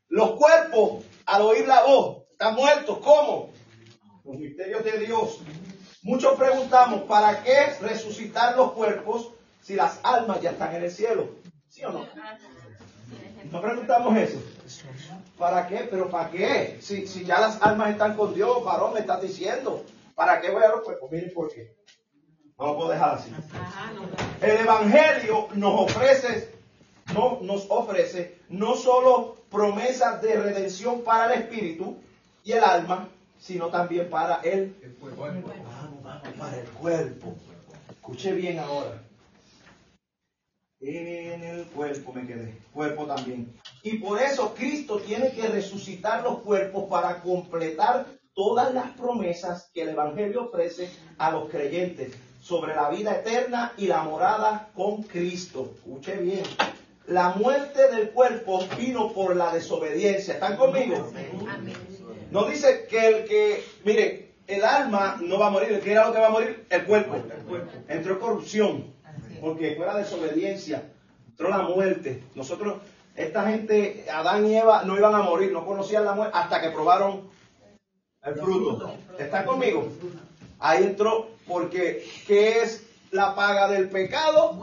Los 0.10 0.32
cuerpos, 0.32 1.06
al 1.26 1.42
oír 1.42 1.68
la 1.68 1.84
voz, 1.84 2.24
están 2.32 2.56
muertos. 2.56 3.00
¿Cómo? 3.00 3.52
Los 4.26 4.38
misterios 4.38 4.84
de 4.84 5.00
Dios. 5.00 5.40
Muchos 6.02 6.38
preguntamos, 6.38 7.04
¿para 7.04 7.44
qué 7.44 7.78
resucitar 7.80 8.58
los 8.58 8.74
cuerpos 8.74 9.32
si 9.62 9.76
las 9.76 10.00
almas 10.04 10.42
ya 10.42 10.52
están 10.52 10.76
en 10.76 10.84
el 10.84 10.92
cielo? 10.92 11.30
¿Sí 11.70 11.84
o 11.86 11.92
no? 11.92 12.06
No 13.52 13.62
preguntamos 13.62 14.18
eso. 14.18 14.42
¿Para 15.38 15.68
qué? 15.68 15.88
¿Pero 15.90 16.10
para 16.10 16.30
qué? 16.30 16.78
Si, 16.82 17.08
si 17.08 17.24
ya 17.24 17.40
las 17.40 17.62
almas 17.62 17.92
están 17.92 18.16
con 18.16 18.34
Dios, 18.34 18.64
varón, 18.64 18.94
me 18.94 19.00
estás 19.00 19.22
diciendo. 19.22 19.84
¿Para 20.14 20.42
qué 20.42 20.52
voy 20.52 20.64
a 20.64 20.70
los 20.70 20.82
cuerpos? 20.82 21.10
Miren 21.12 21.34
por 21.34 21.54
qué. 21.54 21.76
No 22.58 22.68
lo 22.68 22.76
puedo 22.76 22.90
dejar 22.90 23.16
así. 23.16 23.32
El 24.42 24.58
Evangelio 24.58 25.48
nos 25.54 25.82
ofrece, 25.82 26.54
no, 27.14 27.40
nos 27.42 27.66
ofrece 27.70 28.40
no 28.50 28.76
solo 28.76 29.38
promesas 29.50 30.22
de 30.22 30.36
redención 30.36 31.02
para 31.02 31.34
el 31.34 31.42
espíritu 31.42 31.98
y 32.44 32.52
el 32.52 32.64
alma, 32.64 33.10
sino 33.40 33.70
también 33.70 34.10
para 34.10 34.42
el 34.42 34.76
cuerpo. 35.00 35.22
Vamos, 35.22 36.04
vamos, 36.04 36.28
para 36.38 36.60
el 36.60 36.68
cuerpo. 36.70 37.36
Escuche 37.90 38.34
bien 38.34 38.60
ahora. 38.60 39.02
En 40.80 41.44
el 41.44 41.66
cuerpo 41.68 42.12
me 42.12 42.28
quedé, 42.28 42.58
cuerpo 42.74 43.06
también. 43.06 43.58
Y 43.84 44.00
por 44.00 44.22
eso 44.22 44.54
Cristo 44.54 45.00
tiene 45.00 45.32
que 45.32 45.48
resucitar 45.48 46.24
los 46.24 46.40
cuerpos 46.40 46.90
para 46.90 47.22
completar 47.22 48.06
todas 48.34 48.74
las 48.74 48.92
promesas 48.92 49.70
que 49.74 49.84
el 49.84 49.90
Evangelio 49.90 50.44
ofrece 50.44 50.90
a 51.18 51.32
los 51.32 51.50
creyentes 51.50 52.14
sobre 52.44 52.76
la 52.76 52.90
vida 52.90 53.16
eterna 53.16 53.72
y 53.78 53.88
la 53.88 54.04
morada 54.04 54.70
con 54.76 55.04
Cristo. 55.04 55.72
Escuche 55.76 56.18
bien. 56.18 56.44
La 57.08 57.30
muerte 57.30 57.90
del 57.90 58.10
cuerpo 58.10 58.60
vino 58.78 59.14
por 59.14 59.36
la 59.36 59.54
desobediencia. 59.54 60.34
¿Están 60.34 60.58
conmigo? 60.58 61.10
No 62.32 62.46
dice 62.46 62.86
que 62.90 63.08
el 63.08 63.26
que, 63.26 63.64
mire, 63.86 64.34
el 64.48 64.64
alma 64.66 65.18
no 65.22 65.40
va 65.40 65.48
a 65.48 65.52
morir, 65.52 65.72
el 65.72 65.80
que 65.80 65.92
era 65.92 66.06
lo 66.06 66.14
que 66.14 66.20
va 66.20 66.28
a 66.28 66.32
morir, 66.32 66.66
el 66.70 66.84
cuerpo. 66.84 67.16
Entró 67.88 68.20
corrupción, 68.20 68.94
porque 69.40 69.76
fue 69.76 69.86
la 69.86 69.96
desobediencia, 69.96 70.84
entró 71.30 71.50
la 71.50 71.60
muerte. 71.60 72.24
Nosotros, 72.36 72.82
esta 73.16 73.50
gente, 73.50 74.06
Adán 74.12 74.46
y 74.48 74.58
Eva, 74.58 74.84
no 74.84 74.98
iban 74.98 75.16
a 75.16 75.22
morir, 75.22 75.52
no 75.54 75.66
conocían 75.66 76.04
la 76.04 76.14
muerte 76.14 76.38
hasta 76.38 76.62
que 76.62 76.72
probaron 76.72 77.30
el 78.22 78.36
fruto. 78.36 78.96
¿Está 79.18 79.46
conmigo? 79.46 79.88
Ahí 80.60 80.84
entró, 80.84 81.28
porque 81.48 82.06
¿qué 82.28 82.62
es 82.62 82.86
la 83.12 83.36
paga 83.36 83.68
del 83.70 83.90
pecado? 83.90 84.60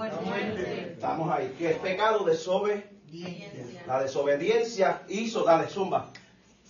Estamos 0.90 1.30
ahí. 1.32 1.54
¿Qué 1.58 1.70
es 1.70 1.76
pecado? 1.78 2.24
Desobediencia. 2.24 3.82
La 3.86 4.02
desobediencia 4.02 5.02
hizo, 5.08 5.44
dale, 5.44 5.68
zumba. 5.68 6.10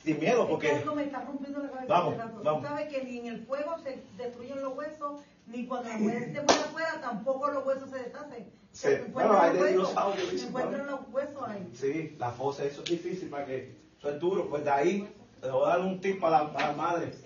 Sin 0.03 0.19
miedo, 0.19 0.49
porque 0.49 0.71
Algo 0.73 0.95
me 0.95 1.05
está 1.05 1.21
rompiendo 1.23 1.61
la 1.63 1.69
cabeza. 1.71 1.87
Vamos, 1.89 2.15
Fernando. 2.17 2.39
Tú 2.39 2.45
vamos. 2.45 2.63
sabes 2.67 2.89
que 2.89 3.05
ni 3.05 3.19
en 3.19 3.27
el 3.27 3.45
fuego 3.45 3.77
se 3.83 4.03
destruyen 4.17 4.63
los 4.63 4.75
huesos, 4.75 5.21
ni 5.47 5.67
cuando 5.67 5.91
la 5.91 5.99
mujer 5.99 6.25
se 6.33 6.41
muere 6.41 6.53
afuera, 6.65 7.01
tampoco 7.03 7.49
los 7.51 7.67
huesos 7.67 7.91
se 7.91 7.99
deshacen. 7.99 8.45
Sí. 8.73 8.89
Se 8.89 9.03
Bueno, 9.13 9.39
hay 9.39 9.59
de 9.59 9.67
dinosaurios, 9.73 10.29
se 10.31 10.47
encuentran 10.47 10.87
los 10.87 11.01
huesos 11.13 11.43
ahí. 11.47 11.71
Sí, 11.75 12.17
la 12.19 12.31
fosa, 12.31 12.65
eso 12.65 12.83
es 12.83 12.91
difícil 12.91 13.29
para 13.29 13.45
que, 13.45 13.75
eso 13.99 14.09
es 14.11 14.19
duro, 14.21 14.49
pues 14.49 14.65
de 14.65 14.71
ahí 14.71 15.09
le 15.43 15.51
voy 15.51 15.67
a 15.67 15.69
dar 15.77 15.81
un 15.81 16.01
tip 16.01 16.19
para, 16.19 16.45
la- 16.45 16.53
las 16.53 16.77
madres, 16.79 17.23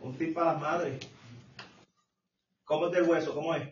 un 0.00 0.16
tip 0.18 0.34
para 0.34 0.54
las 0.54 0.60
madres. 0.60 0.98
¿Cómo 2.70 2.86
es 2.86 2.92
del 2.92 3.02
hueso? 3.02 3.34
¿Cómo 3.34 3.52
es? 3.56 3.68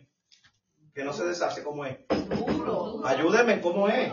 Que 0.93 1.05
no 1.05 1.13
se 1.13 1.23
deshace, 1.23 1.63
¿cómo 1.63 1.85
es? 1.85 1.99
Ayúdenme, 3.05 3.61
¿cómo 3.61 3.87
es? 3.87 4.11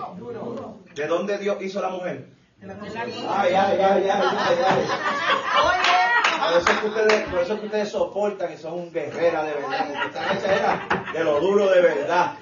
¿De 0.94 1.08
dónde 1.08 1.38
Dios 1.38 1.60
hizo 1.60 1.82
la 1.82 1.88
mujer? 1.88 2.28
Ay, 2.62 3.52
ay, 3.52 3.52
ay, 3.52 3.80
ay, 3.80 4.08
ay, 4.08 4.58
ay. 4.64 4.84
Por 6.38 6.56
eso, 6.56 6.70
es 6.70 6.78
que 6.78 6.86
ustedes, 6.86 7.28
por 7.28 7.40
eso 7.40 7.54
es 7.54 7.58
que 7.60 7.66
ustedes 7.66 7.88
soportan 7.88 8.52
y 8.52 8.56
son 8.56 8.92
guerreras 8.92 9.46
de 9.46 9.54
verdad, 9.54 9.86
porque 9.88 10.06
están 10.06 10.36
hechas 10.36 10.50
era 10.52 11.04
de 11.12 11.24
lo 11.24 11.40
duro 11.40 11.68
de 11.68 11.80
verdad. 11.80 12.34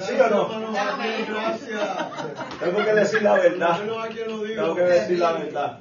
¿Sí 0.00 0.20
o 0.20 0.28
no? 0.28 0.48
Gracias. 0.70 1.98
Tengo 2.60 2.84
que 2.84 2.92
decir 2.92 3.22
la 3.22 3.32
verdad. 3.36 3.80
Tengo 3.80 4.74
que 4.74 4.82
decir 4.82 5.18
la 5.18 5.32
verdad. 5.32 5.80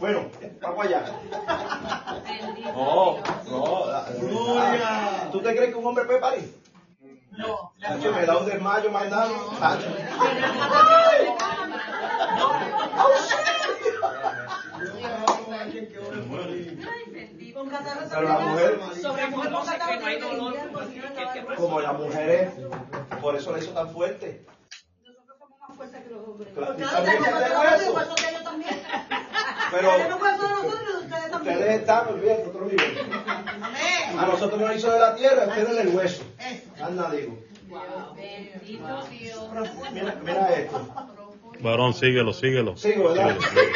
Bueno, 0.00 0.30
vamos 0.62 0.86
allá. 0.86 1.04
No, 2.74 3.18
no. 3.44 4.04
Gloria. 4.18 5.28
¿Tú 5.30 5.42
te 5.42 5.54
crees 5.54 5.70
que 5.70 5.76
un 5.76 5.86
hombre 5.86 6.04
puede 6.06 6.18
parir? 6.20 6.58
No. 7.32 7.74
Tacho, 7.78 8.10
me 8.12 8.24
da 8.24 8.38
un 8.38 8.46
desmayo 8.46 8.90
más 8.90 9.10
nada. 9.10 9.30
Tacho. 9.60 9.88
Pero 18.10 18.22
la 18.22 18.38
mujer, 18.38 18.80
como 21.56 21.80
la 21.80 21.92
mujer 21.92 22.30
es, 22.30 22.52
por 23.20 23.36
eso 23.36 23.52
la 23.52 23.58
hizo 23.58 23.72
tan 23.72 23.90
fuerte. 23.90 24.46
Nosotros 25.04 25.26
somos 25.38 25.60
más 25.60 25.76
fuertes 25.76 26.02
que 26.02 26.10
los 26.10 26.26
hombres. 26.26 26.54
Claro, 26.54 26.74
también. 28.50 28.82
Pero 29.70 30.08
nosotros 30.08 31.04
ustedes 31.04 31.30
también. 31.30 31.56
ustedes 31.56 31.80
están, 31.80 32.08
olvídate, 32.08 32.42
otro 32.48 32.66
nivel. 32.66 32.98
Amén. 33.62 34.18
A 34.18 34.26
nosotros 34.26 34.60
nos 34.60 34.76
hizo 34.76 34.90
de 34.90 34.98
la 34.98 35.14
tierra, 35.14 35.44
a 35.44 35.46
ustedes 35.48 35.76
del 35.76 35.88
hueso. 35.88 36.22
Eso. 36.38 36.84
Anda, 36.84 37.10
digo. 37.10 37.38
Bendito 38.16 39.04
Dios. 39.10 39.50
Mira, 39.92 40.16
mira 40.24 40.54
esto. 40.54 40.88
Varón, 41.60 41.94
síguelo, 41.94 42.32
síguelo. 42.32 42.76
Sigo, 42.76 43.10
¿verdad? 43.10 43.36
Síguelo, 43.38 43.48
síguelo. 43.48 43.70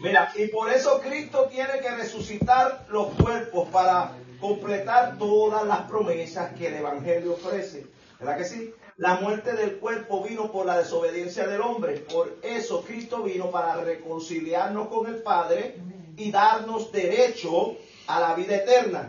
Mira, 0.00 0.32
y 0.36 0.48
por 0.48 0.70
eso 0.70 1.00
Cristo 1.00 1.48
tiene 1.50 1.78
que 1.80 1.90
resucitar 1.90 2.84
los 2.90 3.08
cuerpos 3.14 3.68
para 3.70 4.12
completar 4.38 5.16
todas 5.18 5.64
las 5.66 5.82
promesas 5.82 6.52
que 6.52 6.66
el 6.66 6.74
Evangelio 6.74 7.34
ofrece. 7.34 7.86
¿Verdad 8.18 8.36
que 8.36 8.44
sí? 8.44 8.74
La 8.96 9.16
muerte 9.16 9.54
del 9.54 9.78
cuerpo 9.78 10.22
vino 10.22 10.52
por 10.52 10.66
la 10.66 10.78
desobediencia 10.78 11.46
del 11.48 11.60
hombre. 11.60 11.98
Por 11.98 12.38
eso 12.42 12.82
Cristo 12.82 13.22
vino 13.22 13.50
para 13.50 13.76
reconciliarnos 13.82 14.88
con 14.88 15.06
el 15.06 15.22
Padre 15.22 15.76
y 16.16 16.30
darnos 16.30 16.92
derecho 16.92 17.76
a 18.06 18.20
la 18.20 18.34
vida 18.34 18.56
eterna. 18.56 19.06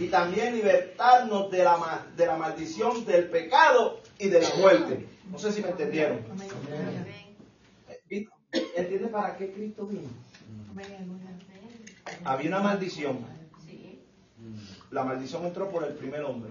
Y 0.00 0.08
también 0.08 0.56
libertarnos 0.56 1.50
de 1.52 1.62
la, 1.62 2.06
de 2.16 2.26
la 2.26 2.36
maldición 2.36 3.04
del 3.04 3.28
pecado 3.28 4.00
y 4.18 4.28
de 4.28 4.40
la 4.40 4.54
muerte. 4.56 5.06
No 5.30 5.38
sé 5.38 5.52
si 5.52 5.62
me 5.62 5.68
entendieron. 5.68 6.24
¿Entiendes 8.50 9.10
para 9.10 9.36
qué 9.36 9.52
Cristo 9.52 9.86
vino? 9.86 10.08
Había 12.24 12.48
una 12.48 12.60
maldición. 12.60 13.18
La 14.90 15.04
maldición 15.04 15.44
entró 15.46 15.70
por 15.70 15.84
el 15.84 15.94
primer 15.94 16.22
hombre. 16.24 16.50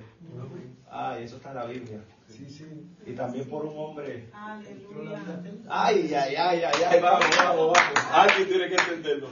Ay, 0.89 1.23
eso 1.23 1.37
está 1.37 1.49
en 1.49 1.55
la 1.55 1.65
Biblia. 1.65 2.01
Sí, 2.37 2.49
sí. 2.49 2.65
Y 3.05 3.13
también 3.13 3.49
por 3.49 3.65
un 3.65 3.77
hombre. 3.77 4.29
Aleluya. 4.33 5.23
Ay, 5.69 6.13
ay, 6.13 6.35
ay, 6.35 6.61
ay, 6.63 6.83
ay, 6.89 6.99
vamos, 7.01 7.25
vamos, 7.37 7.73
vamos. 7.73 7.77
Alguien 8.11 8.47
tiene 8.47 8.67
que 8.69 8.75
entenderlo. 8.75 9.29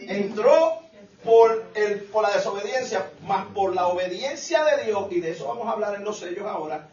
Entró 0.00 0.78
por, 1.22 1.64
el, 1.74 2.00
por 2.04 2.22
la 2.22 2.34
desobediencia, 2.34 3.10
más 3.26 3.46
por 3.46 3.74
la 3.74 3.86
obediencia 3.88 4.64
de 4.64 4.84
Dios, 4.86 5.06
y 5.10 5.20
de 5.20 5.30
eso 5.32 5.46
vamos 5.48 5.66
a 5.68 5.72
hablar 5.72 5.94
en 5.96 6.04
los 6.04 6.18
sellos 6.18 6.46
ahora, 6.46 6.88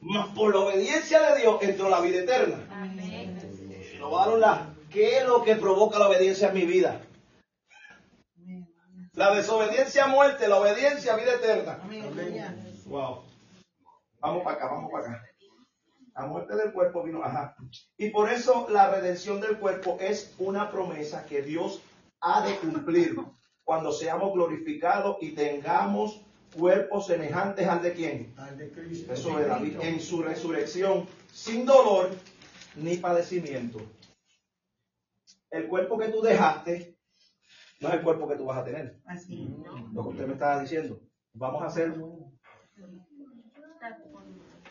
más 0.00 0.28
por 0.34 0.54
la 0.54 0.60
obediencia 0.60 1.20
de 1.32 1.40
Dios 1.40 1.62
entró 1.62 1.88
la 1.90 2.00
vida 2.00 2.20
eterna. 2.20 2.56
Va 4.12 4.24
a 4.24 4.28
una- 4.30 4.74
¿Qué 4.90 5.18
es 5.18 5.24
lo 5.26 5.44
que 5.44 5.54
provoca 5.56 5.98
la 5.98 6.08
obediencia 6.08 6.48
en 6.48 6.54
mi 6.54 6.64
vida? 6.64 7.00
La 9.14 9.34
desobediencia 9.34 10.06
muerte, 10.06 10.48
la 10.48 10.56
obediencia 10.58 11.14
vida 11.16 11.34
eterna. 11.34 11.78
Aleluya. 11.84 12.54
Wow. 12.86 13.22
Vamos 14.20 14.42
para 14.44 14.56
acá, 14.56 14.66
vamos 14.66 14.90
para 14.90 15.06
acá. 15.06 15.26
La 16.14 16.26
muerte 16.26 16.56
del 16.56 16.72
cuerpo 16.72 17.02
vino, 17.02 17.22
ajá. 17.22 17.56
Y 17.96 18.10
por 18.10 18.30
eso 18.30 18.66
la 18.68 18.90
redención 18.90 19.40
del 19.40 19.58
cuerpo 19.58 19.96
es 20.00 20.34
una 20.38 20.70
promesa 20.70 21.24
que 21.24 21.42
Dios 21.42 21.80
ha 22.20 22.46
de 22.46 22.56
cumplir 22.56 23.16
cuando 23.64 23.92
seamos 23.92 24.32
glorificados 24.34 25.16
y 25.20 25.32
tengamos 25.34 26.20
cuerpos 26.54 27.06
semejantes 27.06 27.66
al 27.66 27.82
de 27.82 27.92
quién? 27.94 28.34
Al 28.36 28.58
de 28.58 28.70
Cristo. 28.70 29.12
Eso 29.12 29.38
de 29.38 29.46
David, 29.46 29.80
en 29.80 30.00
su 30.00 30.22
resurrección, 30.22 31.06
sin 31.32 31.64
dolor 31.64 32.10
ni 32.76 32.96
padecimiento. 32.96 33.78
El 35.50 35.68
cuerpo 35.68 35.98
que 35.98 36.08
tú 36.08 36.20
dejaste 36.20 36.96
no 37.80 37.88
es 37.88 37.94
el 37.94 38.02
cuerpo 38.02 38.28
que 38.28 38.36
tú 38.36 38.44
vas 38.44 38.58
a 38.58 38.64
tener. 38.64 39.00
Así. 39.06 39.48
Lo 39.92 40.02
que 40.02 40.08
usted 40.10 40.26
me 40.26 40.34
estaba 40.34 40.60
diciendo. 40.60 41.00
Vamos 41.32 41.62
a 41.62 41.70
ser 41.70 41.94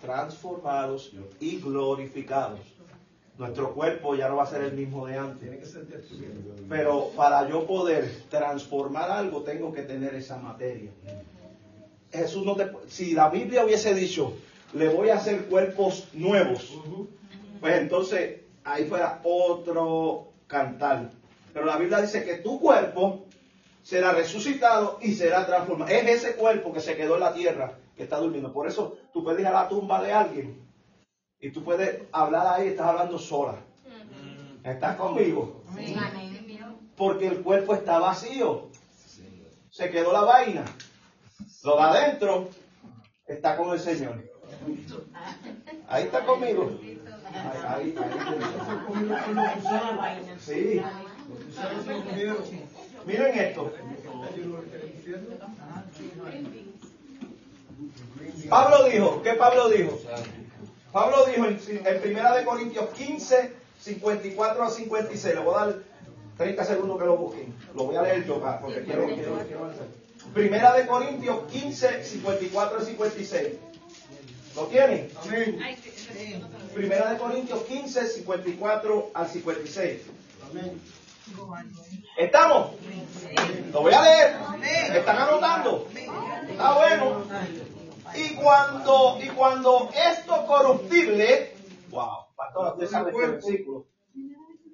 transformados 0.10 1.12
y 1.40 1.58
glorificados. 1.58 2.62
Nuestro 3.38 3.74
cuerpo 3.76 4.16
ya 4.16 4.28
no 4.28 4.38
va 4.38 4.44
a 4.44 4.48
ser 4.48 4.64
el 4.64 4.74
mismo 4.74 5.06
de 5.06 5.18
antes. 5.18 5.78
Pero 6.68 7.12
para 7.16 7.48
yo 7.48 7.68
poder 7.68 8.24
transformar 8.28 9.12
algo, 9.12 9.44
tengo 9.44 9.72
que 9.72 9.84
tener 9.84 10.16
esa 10.16 10.38
materia. 10.38 10.90
Jesús 12.12 12.44
no 12.44 12.56
te, 12.56 12.72
si 12.88 13.14
la 13.14 13.30
Biblia 13.30 13.64
hubiese 13.64 13.94
dicho, 13.94 14.34
le 14.74 14.90
voy 14.90 15.10
a 15.10 15.18
hacer 15.18 15.46
cuerpos 15.46 16.08
nuevos, 16.14 16.74
pues 17.62 17.76
entonces 17.76 18.42
ahí 18.64 18.86
fuera 18.86 19.22
otro 19.24 20.30
cantar. 20.48 21.12
Pero 21.54 21.68
la 21.68 21.78
Biblia 21.78 22.02
dice 22.02 22.24
que 22.24 22.38
tu 22.38 22.60
cuerpo 22.60 23.26
será 23.84 24.12
resucitado 24.12 24.98
y 25.04 25.14
será 25.14 25.46
transformado. 25.46 25.92
Es 25.92 26.08
ese 26.08 26.36
cuerpo 26.36 26.74
que 26.74 26.80
se 26.80 26.96
quedó 26.98 27.14
en 27.14 27.20
la 27.22 27.34
tierra 27.34 27.78
que 28.00 28.04
está 28.06 28.18
durmiendo. 28.18 28.54
Por 28.54 28.66
eso 28.66 28.98
tú 29.12 29.26
puedes 29.26 29.42
ir 29.42 29.48
a 29.48 29.52
la 29.52 29.68
tumba 29.68 30.02
de 30.02 30.14
alguien 30.14 30.66
y 31.38 31.52
tú 31.52 31.66
puedes 31.66 32.04
hablar 32.14 32.48
ahí, 32.48 32.70
estás 32.70 32.88
hablando 32.88 33.20
sola. 33.20 33.58
¿Estás 34.64 34.96
conmigo? 34.96 35.64
Porque 36.96 37.28
el 37.28 37.42
cuerpo 37.42 37.74
está 37.74 38.00
vacío. 38.00 38.70
Se 39.70 39.90
quedó 39.90 40.14
la 40.14 40.22
vaina. 40.22 40.64
Lo 41.66 41.76
de 41.76 41.82
adentro 41.82 42.48
está 43.26 43.58
con 43.58 43.74
el 43.74 43.80
Señor. 43.82 44.24
Ahí 45.90 46.06
está 46.06 46.26
conmigo. 46.26 46.80
Ahí, 47.68 47.94
ahí, 47.98 47.98
ahí. 50.00 50.38
Sí. 50.40 50.82
Miren 53.06 53.40
esto. 53.40 53.74
Pablo 58.48 58.86
dijo, 58.86 59.22
¿qué 59.22 59.34
Pablo 59.34 59.70
dijo? 59.70 60.00
Pablo 60.92 61.26
dijo 61.26 61.46
en, 61.46 61.60
en 61.86 62.02
Primera 62.02 62.36
de 62.36 62.46
Corintios 62.46 62.90
15, 62.90 63.54
54 63.80 64.64
a 64.64 64.70
56. 64.70 65.36
Le 65.36 65.42
voy 65.42 65.56
a 65.56 65.66
dar 65.66 65.76
30 66.38 66.66
segundos 66.66 67.00
que 67.00 67.06
lo 67.06 67.18
busquen. 67.18 67.54
Lo 67.76 67.86
voy 67.86 67.96
a 67.96 68.04
leer 68.04 68.26
yo 68.26 68.38
acá, 68.38 68.60
porque 68.62 68.84
quiero, 68.84 69.06
quiero, 69.06 69.38
quiero 69.46 69.64
avanzar. 69.66 69.86
Primera 70.34 70.74
de 70.74 70.88
Corintios 70.88 71.44
15, 71.52 72.04
54 72.04 72.78
a 72.78 72.82
56. 72.82 73.48
¿Lo 74.56 74.66
tienen? 74.66 75.10
Amén. 75.24 75.60
Primera 76.74 77.12
de 77.12 77.18
Corintios 77.18 77.64
15, 77.64 78.08
54 78.08 79.12
al 79.14 79.28
56. 79.28 80.02
Amén. 80.50 80.82
¿Estamos? 82.18 82.72
Lo 83.72 83.82
voy 83.82 83.94
a 83.94 84.02
leer. 84.02 84.36
¿Están 84.96 85.18
anotando? 85.18 85.88
Está 86.50 86.74
bueno. 86.74 87.24
Y 88.16 88.36
cuando, 88.36 89.18
y 89.22 89.28
cuando 89.30 89.90
esto 90.12 90.46
corruptible, 90.48 91.54
wow, 91.90 92.26
pastor, 92.36 92.74
usted 92.74 92.88
sabe 92.88 93.12
este 93.12 93.28
versículo. 93.28 93.86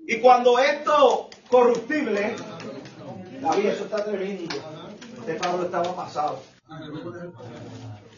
Y 0.08 0.18
cuando 0.22 0.60
esto 0.60 1.30
corruptible, 1.50 2.36
David, 3.42 3.66
eso 3.66 3.86
está 3.86 4.04
tremendo. 4.06 4.56
Este 5.20 5.34
Pablo 5.36 5.66
estaba 5.66 5.96
pasado. 5.96 6.40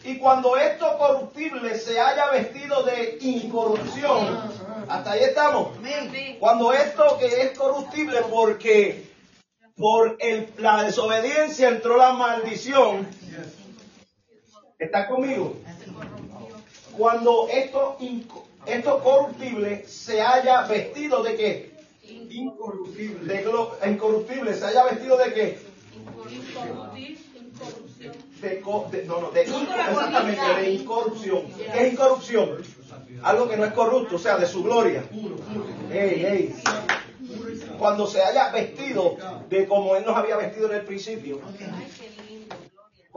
Y 0.04 0.20
cuando 0.20 0.56
esto 0.58 0.98
corruptible 0.98 1.78
se 1.78 2.00
haya 2.00 2.30
vestido 2.32 2.84
de 2.84 3.18
incorrupción, 3.22 4.40
hasta 4.88 5.12
ahí 5.12 5.24
estamos. 5.24 5.70
Cuando 6.40 6.72
esto 6.72 7.18
que 7.20 7.42
es 7.42 7.58
corruptible 7.58 8.22
porque 8.30 9.10
por 9.76 10.16
el- 10.20 10.50
la 10.58 10.84
desobediencia 10.84 11.70
entró 11.70 11.98
la 11.98 12.14
maldición. 12.14 13.08
¿Está 14.80 15.08
conmigo? 15.08 15.56
Cuando 16.98 17.48
esto, 17.52 17.98
esto 18.66 19.04
corruptible 19.04 19.86
se 19.88 20.22
haya 20.22 20.62
vestido 20.68 21.24
de 21.24 21.36
qué? 21.36 21.72
Incorruptible. 22.30 23.34
De 23.34 23.46
glo- 23.46 23.72
incorruptible, 23.88 24.54
se 24.54 24.66
haya 24.66 24.84
vestido 24.86 25.18
de 25.18 25.34
qué? 25.34 25.60
De, 28.42 28.50
de- 28.92 29.06
no, 29.06 29.22
no, 29.22 29.32
de 29.32 29.42
exactamente, 29.42 30.42
de 30.62 30.70
incorrupción. 30.72 31.42
¿Qué 31.74 31.88
es 31.88 31.94
incorrupción? 31.94 32.58
Algo 33.24 33.50
que 33.50 33.58
no 33.58 33.66
es 33.66 33.74
corrupto, 33.74 34.16
o 34.18 34.20
sea, 34.20 34.38
de 34.38 34.46
su 34.46 34.64
gloria. 34.64 35.04
Ey, 35.92 36.26
ey. 36.26 36.56
Cuando 37.80 38.06
se 38.06 38.22
haya 38.22 38.50
vestido 38.52 39.18
de 39.50 39.66
como 39.68 39.96
Él 39.96 40.04
nos 40.06 40.16
había 40.16 40.38
vestido 40.38 40.68
en 40.72 40.76
el 40.76 40.86
principio. 40.86 41.40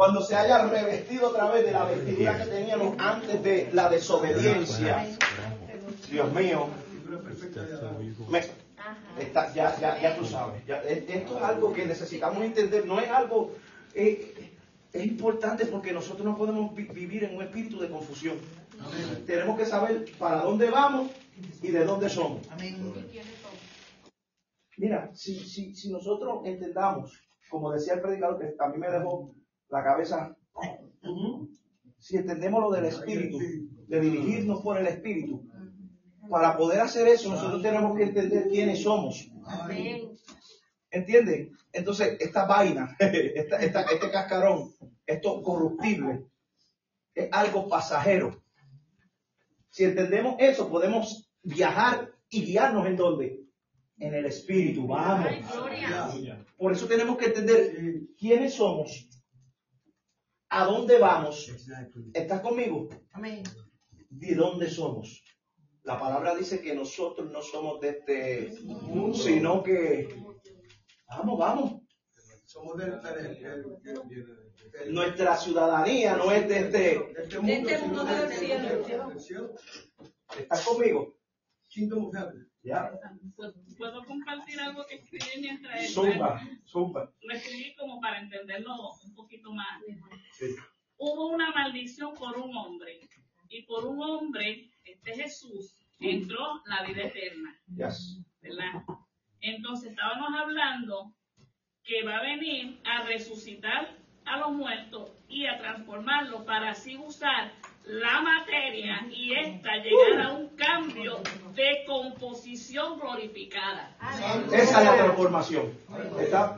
Cuando 0.01 0.23
se 0.23 0.35
haya 0.35 0.65
revestido 0.65 1.29
otra 1.29 1.51
vez 1.51 1.63
de 1.67 1.73
la 1.73 1.85
vestidura 1.85 2.39
que 2.39 2.47
teníamos 2.47 2.95
antes 2.99 3.43
de 3.43 3.69
la 3.75 3.91
desobediencia. 3.91 5.07
Dios 6.11 6.33
mío. 6.33 6.69
Me- 8.31 8.47
está- 9.23 9.53
ya, 9.53 9.79
ya, 9.79 10.01
ya 10.01 10.17
tú 10.17 10.25
sabes. 10.25 10.65
ya- 10.65 10.83
e- 10.85 11.05
esto 11.07 11.37
es 11.37 11.43
algo 11.43 11.75
que 11.75 11.85
necesitamos 11.85 12.43
entender. 12.43 12.87
No 12.87 12.99
es 12.99 13.11
algo... 13.11 13.53
eh, 13.93 14.55
es 14.91 15.05
importante 15.05 15.67
porque 15.67 15.93
nosotros 15.93 16.25
no 16.25 16.35
podemos 16.35 16.75
vi- 16.75 16.85
vivir 16.85 17.25
en 17.25 17.37
un 17.37 17.43
espíritu 17.43 17.79
de 17.79 17.91
confusión. 17.91 18.39
Tenemos 19.27 19.59
que 19.59 19.67
saber 19.67 20.07
para 20.19 20.37
dónde 20.41 20.71
vamos 20.71 21.11
y 21.61 21.69
de 21.73 21.85
dónde 21.85 22.09
somos. 22.09 22.41
Mira, 24.79 25.11
si, 25.13 25.39
si, 25.47 25.75
si 25.75 25.93
nosotros 25.93 26.41
entendamos, 26.47 27.21
como 27.51 27.71
decía 27.71 27.93
el 27.97 28.01
predicador, 28.01 28.39
que 28.39 28.55
a 28.59 28.69
mí 28.69 28.79
me 28.79 28.91
dejó 28.91 29.35
la 29.71 29.83
cabeza, 29.85 30.37
si 31.99 32.17
entendemos 32.17 32.61
lo 32.63 32.71
del 32.71 32.87
espíritu, 32.87 33.39
de 33.89 34.01
dirigirnos 34.01 34.63
por 34.63 34.79
el 34.79 34.87
espíritu, 34.87 35.45
para 36.29 36.57
poder 36.57 36.81
hacer 36.81 37.09
eso 37.09 37.31
nosotros 37.31 37.63
tenemos 37.63 37.97
que 37.97 38.05
entender 38.05 38.49
quiénes 38.49 38.83
somos. 38.83 39.31
¿Entienden? 40.91 41.53
Entonces, 41.73 42.17
esta 42.21 42.47
vaina, 42.47 42.97
esta- 43.01 43.59
esta- 43.59 43.83
este 43.83 44.11
cascarón, 44.11 44.73
esto 45.07 45.43
corruptible, 45.43 46.27
es 47.15 47.29
algo 47.33 47.69
pasajero. 47.69 48.43
Si 49.71 49.85
entendemos 49.85 50.37
eso, 50.39 50.69
podemos 50.69 51.31
viajar 51.43 52.11
y 52.29 52.45
guiarnos 52.45 52.87
en 52.87 52.97
dónde? 52.97 53.37
en 54.03 54.15
el 54.15 54.25
espíritu. 54.25 54.87
Vamos. 54.87 55.29
Por 56.57 56.73
eso 56.73 56.87
tenemos 56.87 57.19
que 57.19 57.27
entender 57.27 58.01
quiénes 58.19 58.55
somos, 58.55 59.10
a 60.51 60.65
dónde 60.65 60.99
vamos. 60.99 61.49
¿Estás 62.13 62.41
conmigo? 62.41 62.89
Amén. 63.13 63.43
¿De 64.11 64.35
dónde 64.35 64.69
somos? 64.69 65.23
La 65.85 65.99
palabra 65.99 66.35
dice 66.35 66.61
que 66.61 66.75
nosotros 66.75 67.31
no 67.31 67.41
somos 67.43 67.81
de 67.81 67.89
este 67.91 68.53
mundo, 68.65 69.17
sino 69.17 69.63
que 69.63 70.09
vamos, 71.09 71.39
vamos. 71.39 71.81
Somos 72.45 72.77
del- 72.77 73.01
del- 73.01 74.93
Nuestra 74.93 75.37
ciudadanía 75.37 76.17
no 76.17 76.31
es 76.33 76.49
de 76.49 76.59
este. 76.59 76.79
de 76.79 77.15
este 77.23 77.39
mundo, 77.39 77.53
este 77.71 77.87
mundo 77.87 79.21
cielo. 79.21 79.55
¿Estás 80.39 80.65
conmigo? 80.65 81.17
Kingdom 81.69 82.07
of 82.07 82.15
Heaven. 82.15 82.50
Ya. 82.63 82.91
Pues, 83.37 83.55
¿Puedo 83.79 84.05
compartir 84.05 84.61
algo 84.61 84.85
que 84.87 84.97
escribí 84.97 85.41
mientras 85.41 85.93
Zumba, 85.93 86.41
zumba. 86.67 87.11
Lo 87.23 87.35
escribí 87.35 87.75
como 87.77 88.01
para 88.01 88.21
entenderlo 88.21 88.75
un 89.03 89.15
poquito 89.15 89.53
más. 89.53 89.83
Sí. 90.33 90.55
Hubo 90.99 91.29
una 91.29 91.51
maldición 91.53 92.15
por 92.15 92.37
un 92.37 92.55
hombre. 92.57 93.01
Y 93.49 93.63
por 93.63 93.87
un 93.87 94.01
hombre, 94.03 94.71
este 94.85 95.15
Jesús, 95.15 95.75
entró 95.99 96.63
la 96.67 96.85
vida 96.85 97.05
eterna. 97.05 97.59
Yes. 97.75 98.23
¿verdad? 98.43 98.83
Entonces 99.41 99.91
estábamos 99.91 100.31
hablando 100.39 101.15
que 101.83 102.03
va 102.05 102.19
a 102.19 102.23
venir 102.23 102.81
a 102.85 103.05
resucitar 103.05 103.97
a 104.25 104.39
los 104.39 104.53
muertos 104.53 105.11
y 105.29 105.47
a 105.47 105.59
transformarlo 105.59 106.45
para 106.45 106.71
así 106.71 106.97
usar 106.97 107.53
la 107.85 108.21
materia 108.21 109.07
y 109.11 109.33
esta 109.35 109.77
llegar 109.77 110.21
a 110.27 110.33
un 110.33 110.49
cambio 110.51 111.21
de 111.55 111.85
composición 111.87 112.99
glorificada. 113.01 113.97
Esa 114.53 114.79
es 114.81 114.85
la 114.85 114.95
transformación. 114.97 115.73
Está 116.21 116.57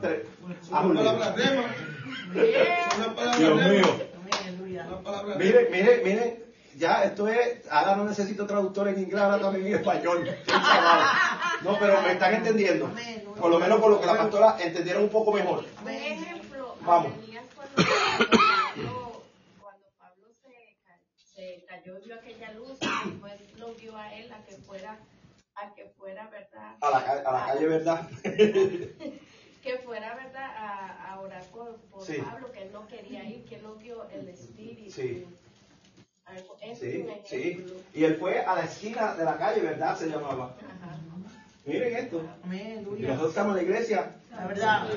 Dios 3.37 3.55
mío. 3.69 3.99
Mire, 5.37 5.69
mire, 5.71 6.01
mire. 6.03 6.43
Ya, 6.75 7.03
esto 7.03 7.27
es. 7.27 7.67
Ahora 7.69 7.95
no 7.95 8.03
necesito 8.05 8.47
traductor 8.47 8.87
en 8.87 8.99
inglés, 8.99 9.21
ahora 9.21 9.39
también 9.39 9.67
en 9.67 9.75
español. 9.75 10.27
No, 11.61 11.77
pero 11.79 12.01
me 12.01 12.13
están 12.13 12.33
entendiendo. 12.33 12.89
Por 13.39 13.51
lo 13.51 13.59
menos 13.59 13.79
por 13.79 13.91
lo 13.91 13.99
que 13.99 14.07
la 14.07 14.17
pastora 14.17 14.57
entendieron 14.59 15.03
un 15.03 15.09
poco 15.09 15.31
mejor. 15.33 15.63
Vamos. 16.81 17.11
Ananías 17.13 17.45
cuando 17.55 17.75
Pablo, 17.75 19.23
cuando 19.61 19.85
Pablo 19.99 20.27
se, 21.35 21.63
ca- 21.67 21.72
se 21.83 21.89
cayó 21.89 21.99
y 21.99 22.05
vio 22.05 22.15
aquella 22.15 22.51
luz, 22.53 22.79
después 22.79 23.33
lo 23.57 23.73
vio 23.75 23.97
a 23.97 24.13
él 24.13 24.31
a 24.31 24.43
que 24.45 24.55
fuera, 24.57 24.99
a 25.55 25.73
que 25.73 25.85
fuera, 25.97 26.27
¿verdad? 26.29 26.75
A 26.81 26.89
la, 26.89 26.97
a 26.97 27.33
la 27.33 27.45
calle, 27.47 27.67
¿verdad? 27.67 28.09
Que 29.63 29.77
fuera, 29.77 30.13
¿verdad? 30.15 30.43
A, 30.57 31.13
a 31.13 31.21
orar 31.21 31.41
por, 31.45 31.77
por 31.83 32.03
Sí. 32.05 32.17
Pablo, 32.17 32.51
que 32.51 32.63
él 32.63 32.73
no 32.73 32.85
quería 32.85 33.23
ir, 33.23 33.45
que 33.45 33.61
lo 33.61 33.75
vio 33.75 34.09
el 34.09 34.27
espíritu. 34.27 34.91
Sí. 34.91 35.25
Sí, 36.77 37.05
sí. 37.25 37.65
Y 37.93 38.03
él 38.03 38.17
fue 38.17 38.39
a 38.41 38.55
la 38.55 38.65
esquina 38.65 39.13
de 39.15 39.23
la 39.23 39.37
calle, 39.37 39.61
¿verdad? 39.61 39.97
Se 39.97 40.07
llamaba. 40.09 40.57
Ajá. 40.59 40.99
Miren 41.65 41.95
esto. 41.95 42.21
Amén. 42.43 42.85
Nosotros 42.99 43.29
estamos 43.29 43.51
en 43.51 43.55
la 43.55 43.63
iglesia. 43.63 44.15
La 44.31 44.47
verdad. 44.47 44.87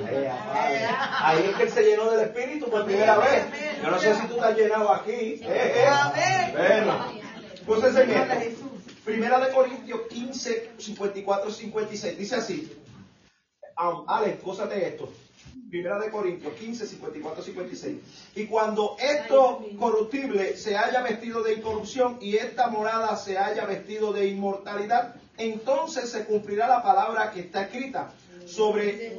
Ahí 1.20 1.44
es 1.44 1.56
que 1.56 1.62
él 1.62 1.70
se 1.70 1.82
llenó 1.82 2.10
del 2.10 2.28
Espíritu 2.28 2.68
por 2.68 2.84
primera 2.84 3.18
vez. 3.18 3.44
Yo 3.82 3.90
no 3.90 3.98
sé 3.98 4.14
si 4.14 4.26
tú 4.26 4.34
estás 4.34 4.56
llenado 4.56 4.92
aquí. 4.92 5.12
Eh, 5.12 5.40
eh. 5.44 5.86
Amén. 5.88 6.52
Bueno, 6.56 7.12
púsese 7.64 8.02
en 8.02 8.10
esto. 8.10 8.64
Primera 9.04 9.38
de 9.38 9.52
Corintios 9.52 10.00
15, 10.10 10.72
54, 10.78 11.50
56. 11.52 12.18
Dice 12.18 12.34
así. 12.34 12.76
Um, 13.78 14.04
Alex, 14.08 14.42
gózate 14.42 14.88
esto. 14.88 15.12
Primera 15.70 15.98
de 15.98 16.10
Corintios 16.10 16.52
15, 16.54 16.86
54, 16.86 17.42
56. 17.42 17.96
Y 18.36 18.46
cuando 18.46 18.96
esto 19.00 19.64
corruptible 19.78 20.56
se 20.56 20.76
haya 20.76 21.02
vestido 21.02 21.42
de 21.42 21.54
incorrupción 21.54 22.18
y 22.20 22.36
esta 22.36 22.68
morada 22.68 23.16
se 23.16 23.36
haya 23.36 23.64
vestido 23.66 24.12
de 24.12 24.26
inmortalidad, 24.28 25.16
entonces 25.38 26.08
se 26.10 26.24
cumplirá 26.24 26.68
la 26.68 26.82
palabra 26.82 27.30
que 27.32 27.40
está 27.40 27.62
escrita. 27.62 28.12
Sobre, 28.46 29.18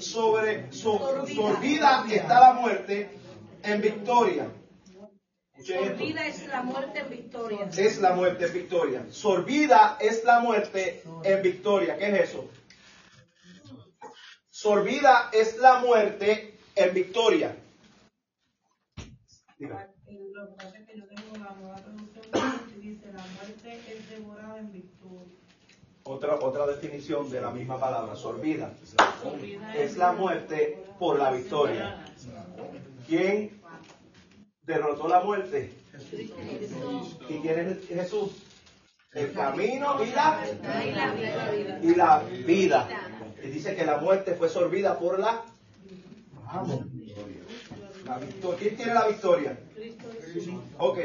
sobre, 0.00 0.72
so- 0.72 1.26
sorbida 1.34 2.06
está 2.10 2.40
la 2.40 2.52
muerte 2.54 3.10
en 3.62 3.82
victoria. 3.82 4.48
Vida 5.98 6.26
es 6.26 6.46
la 6.48 6.62
muerte 6.62 7.00
en 7.00 7.10
victoria. 7.10 7.68
Es 7.76 7.98
la 8.00 8.12
muerte 8.14 8.46
en 8.46 8.52
victoria. 8.54 9.06
Sorbida 9.10 9.98
es 10.00 10.24
la 10.24 10.40
muerte 10.40 11.02
en 11.24 11.42
victoria. 11.42 11.96
¿Qué 11.98 12.08
es 12.08 12.30
eso? 12.30 12.48
Sorbida 14.66 15.30
es 15.32 15.58
la 15.58 15.78
muerte 15.78 16.58
en 16.74 16.92
victoria. 16.92 17.54
Diga. 19.56 19.88
Lo 20.08 20.48
que 20.48 20.54
pasa 20.54 20.78
es 20.78 20.88
que 20.88 20.98
yo 20.98 21.06
tengo 21.06 21.36
la 21.36 21.54
nueva 21.54 21.76
traducción 21.76 22.24
que 22.68 22.80
dice 22.80 23.12
la 23.12 23.24
muerte 23.36 23.80
es 23.88 24.10
devorada 24.10 24.58
en 24.58 24.72
victoria. 24.72 25.36
Otra, 26.02 26.34
otra 26.34 26.66
definición 26.66 27.30
de 27.30 27.40
la 27.42 27.52
misma 27.52 27.78
palabra, 27.78 28.16
sorbida. 28.16 28.72
Es 29.76 29.96
la 29.96 30.10
muerte 30.10 30.84
por 30.98 31.16
la 31.16 31.30
victoria. 31.30 32.04
¿Quién 33.06 33.62
derrotó 34.62 35.06
la 35.06 35.20
muerte? 35.20 35.72
¿Y 37.28 37.38
quién 37.38 37.58
es 37.68 37.86
Jesús? 37.86 38.32
El 39.12 39.32
camino 39.32 40.02
y 40.02 40.10
la, 40.10 40.44
y 41.82 41.94
la 41.94 42.18
vida. 42.44 42.88
Y 43.46 43.50
dice 43.50 43.76
que 43.76 43.84
la 43.84 43.98
muerte 43.98 44.34
fue 44.34 44.48
sorbida 44.48 44.98
por 44.98 45.20
la... 45.20 45.44
Vamos. 46.44 46.80
La 48.04 48.18
victoria. 48.18 48.58
¿Quién 48.58 48.76
tiene 48.76 48.94
la 48.94 49.06
victoria? 49.06 49.58
Ok. 50.78 50.98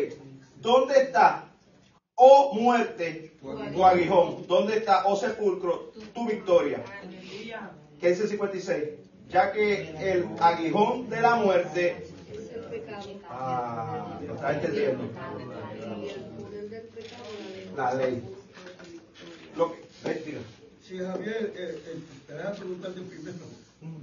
¿Dónde 0.60 1.02
está, 1.02 1.46
oh 2.16 2.54
muerte, 2.54 3.38
tu 3.74 3.84
aguijón? 3.84 4.46
¿Dónde 4.48 4.78
está, 4.78 5.06
oh 5.06 5.16
sepulcro, 5.16 5.92
tu 6.14 6.28
victoria? 6.28 6.84
¿Qué 8.00 8.10
dice 8.10 8.24
el 8.24 8.30
56? 8.30 8.84
Ya 9.30 9.52
que 9.52 9.90
el 10.00 10.28
aguijón 10.40 11.10
de 11.10 11.22
la 11.22 11.36
muerte... 11.36 12.08
Ah, 13.30 14.20
¿lo 14.28 14.36
estás 14.36 14.56
entendiendo? 14.56 15.04
La 17.76 17.94
ley. 17.94 18.24
Lo 19.56 19.74
que, 19.74 19.82
Si 20.92 20.98
Javier, 20.98 21.54
eh, 21.56 21.82
eh, 21.88 22.00
te 22.28 22.34
voy 22.34 22.44
a 22.44 22.52
preguntar 22.52 22.94
de 22.94 23.02
primero. 23.04 23.38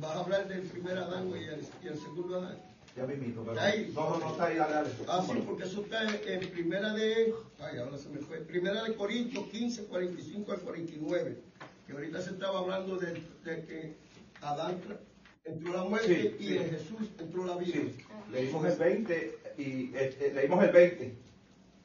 Vas 0.01 0.16
a 0.16 0.20
hablar 0.20 0.49
del 0.49 0.62
primer 0.62 0.97
Adán 0.97 1.28
y 1.28 1.45
el, 1.45 1.61
y 1.84 1.86
el 1.86 1.99
segundo 1.99 2.39
Adán. 2.39 2.57
Ya 2.97 3.05
mismito, 3.07 3.43
pero... 3.43 3.53
¿Está 3.53 3.66
ahí? 3.66 3.93
No, 3.95 4.18
no, 4.18 4.30
está 4.30 4.45
ahí, 4.47 4.57
dale, 4.57 4.72
dale. 4.72 4.91
Ah, 5.07 5.22
sí, 5.30 5.43
porque 5.47 5.64
eso 5.64 5.82
está 5.82 6.03
en, 6.05 6.43
en 6.43 6.51
primera 6.51 6.95
de. 6.95 7.34
Ay, 7.59 7.78
ahora 7.78 7.99
se 7.99 8.09
me 8.09 8.20
fue. 8.20 8.39
Primera 8.39 8.84
de 8.84 8.95
Corintios 8.95 9.45
15, 9.49 9.84
45 9.84 10.51
al 10.51 10.61
49. 10.61 11.36
Que 11.86 11.93
ahorita 11.93 12.22
se 12.22 12.30
estaba 12.30 12.61
hablando 12.61 12.97
de, 12.97 13.12
de 13.45 13.64
que 13.66 13.95
Adán 14.41 14.78
entró 15.45 15.72
la 15.74 15.84
muerte 15.84 16.36
Sí, 16.39 16.43
y 16.43 16.49
sí. 16.49 16.57
en 16.57 16.70
Jesús 16.70 17.09
entró 17.18 17.45
la 17.45 17.57
vida. 17.59 17.72
Sí, 17.74 17.97
leímos 18.32 18.64
el 18.64 18.78
20 18.78 19.39
y 19.59 19.95
este, 19.95 20.32
leímos 20.32 20.64
el 20.64 20.72
20, 20.72 21.14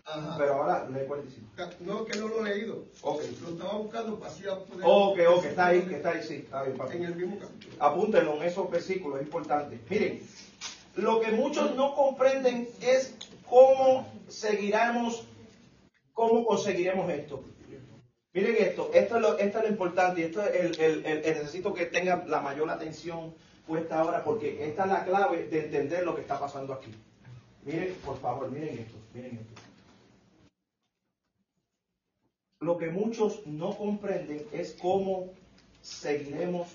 Ajá. 0.05 0.35
pero 0.37 0.55
ahora 0.55 0.89
lee 0.89 1.05
45. 1.07 1.47
Ca- 1.55 1.69
No, 1.79 2.03
que 2.05 2.19
no 2.19 2.27
lo 2.27 2.45
he 2.45 2.49
leído. 2.55 2.83
Ok. 3.01 3.21
Lo 3.41 3.49
estaba 3.51 3.73
buscando 3.77 4.19
para 4.19 4.31
así 4.31 4.43
poder. 4.43 4.81
Ok, 4.83 5.19
ok, 5.37 5.45
está 5.45 5.67
ahí, 5.67 5.87
está 5.91 6.09
ahí, 6.09 6.23
sí, 6.23 6.33
está 6.35 6.63
bien, 6.63 6.77
papi. 6.77 6.97
En 6.97 7.03
el 7.05 7.15
mismo 7.15 7.39
capítulo. 7.39 7.75
Apúntenlo 7.83 8.35
en 8.35 8.43
esos 8.43 8.69
versículos, 8.69 9.19
es 9.21 9.25
importante. 9.27 9.79
Miren, 9.89 10.21
lo 10.95 11.21
que 11.21 11.31
muchos 11.31 11.75
no 11.75 11.95
comprenden 11.95 12.67
es 12.81 13.15
cómo 13.49 14.05
seguiremos, 14.27 15.25
cómo 16.13 16.45
conseguiremos 16.45 17.09
esto. 17.11 17.43
Miren 18.33 18.55
esto, 18.59 18.89
esto 18.93 19.15
es 19.17 19.21
lo, 19.21 19.37
esto 19.37 19.57
es 19.59 19.63
lo 19.63 19.69
importante 19.69 20.21
y 20.21 20.23
esto 20.23 20.41
es 20.43 20.55
el, 20.55 20.79
el- 20.81 21.05
el- 21.05 21.23
el- 21.25 21.33
necesito 21.35 21.71
que 21.73 21.85
tengan 21.85 22.29
la 22.29 22.41
mayor 22.41 22.67
atención 22.69 23.33
puesta 23.67 23.99
ahora 23.99 24.23
porque 24.23 24.65
esta 24.67 24.83
es 24.85 24.89
la 24.89 25.05
clave 25.05 25.47
de 25.47 25.65
entender 25.65 26.03
lo 26.03 26.15
que 26.15 26.21
está 26.21 26.39
pasando 26.39 26.73
aquí. 26.73 26.91
Miren, 27.63 27.93
por 28.03 28.19
favor, 28.19 28.49
miren 28.51 28.79
esto, 28.79 28.97
miren 29.13 29.37
esto. 29.37 29.61
Lo 32.63 32.77
que 32.77 32.89
muchos 32.89 33.45
no 33.45 33.75
comprenden 33.77 34.45
es 34.53 34.75
cómo 34.81 35.27
seguiremos 35.81 36.69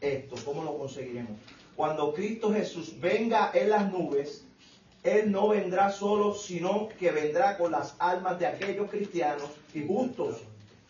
esto, 0.00 0.36
cómo 0.44 0.62
lo 0.62 0.78
conseguiremos. 0.78 1.32
Cuando 1.74 2.12
Cristo 2.14 2.52
Jesús 2.52 3.00
venga 3.00 3.50
en 3.52 3.70
las 3.70 3.90
nubes, 3.90 4.44
Él 5.02 5.32
no 5.32 5.48
vendrá 5.48 5.90
solo, 5.90 6.32
sino 6.34 6.88
que 6.98 7.10
vendrá 7.10 7.58
con 7.58 7.72
las 7.72 7.96
almas 7.98 8.38
de 8.38 8.46
aquellos 8.46 8.88
cristianos 8.88 9.50
y 9.74 9.84
justos 9.84 10.36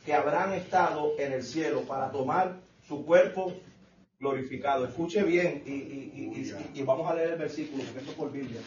que 0.05 0.13
habrán 0.13 0.53
estado 0.53 1.13
en 1.19 1.33
el 1.33 1.43
cielo 1.43 1.81
para 1.83 2.11
tomar 2.11 2.59
su 2.87 3.07
cuerpo 3.07 3.55
glorificado. 4.21 4.85
Escuche 4.85 5.23
bien 5.23 5.63
y, 5.65 5.71
y- 5.71 6.13
y- 6.15 6.41
y- 6.75 6.81
y 6.81 6.83
vamos 6.83 7.11
a 7.11 7.15
leer 7.15 7.31
el 7.31 7.39
versículo, 7.39 7.85
porque 7.85 8.01
esto 8.01 8.11
es 8.11 8.17
por 8.19 8.31
Biblia. 8.33 8.61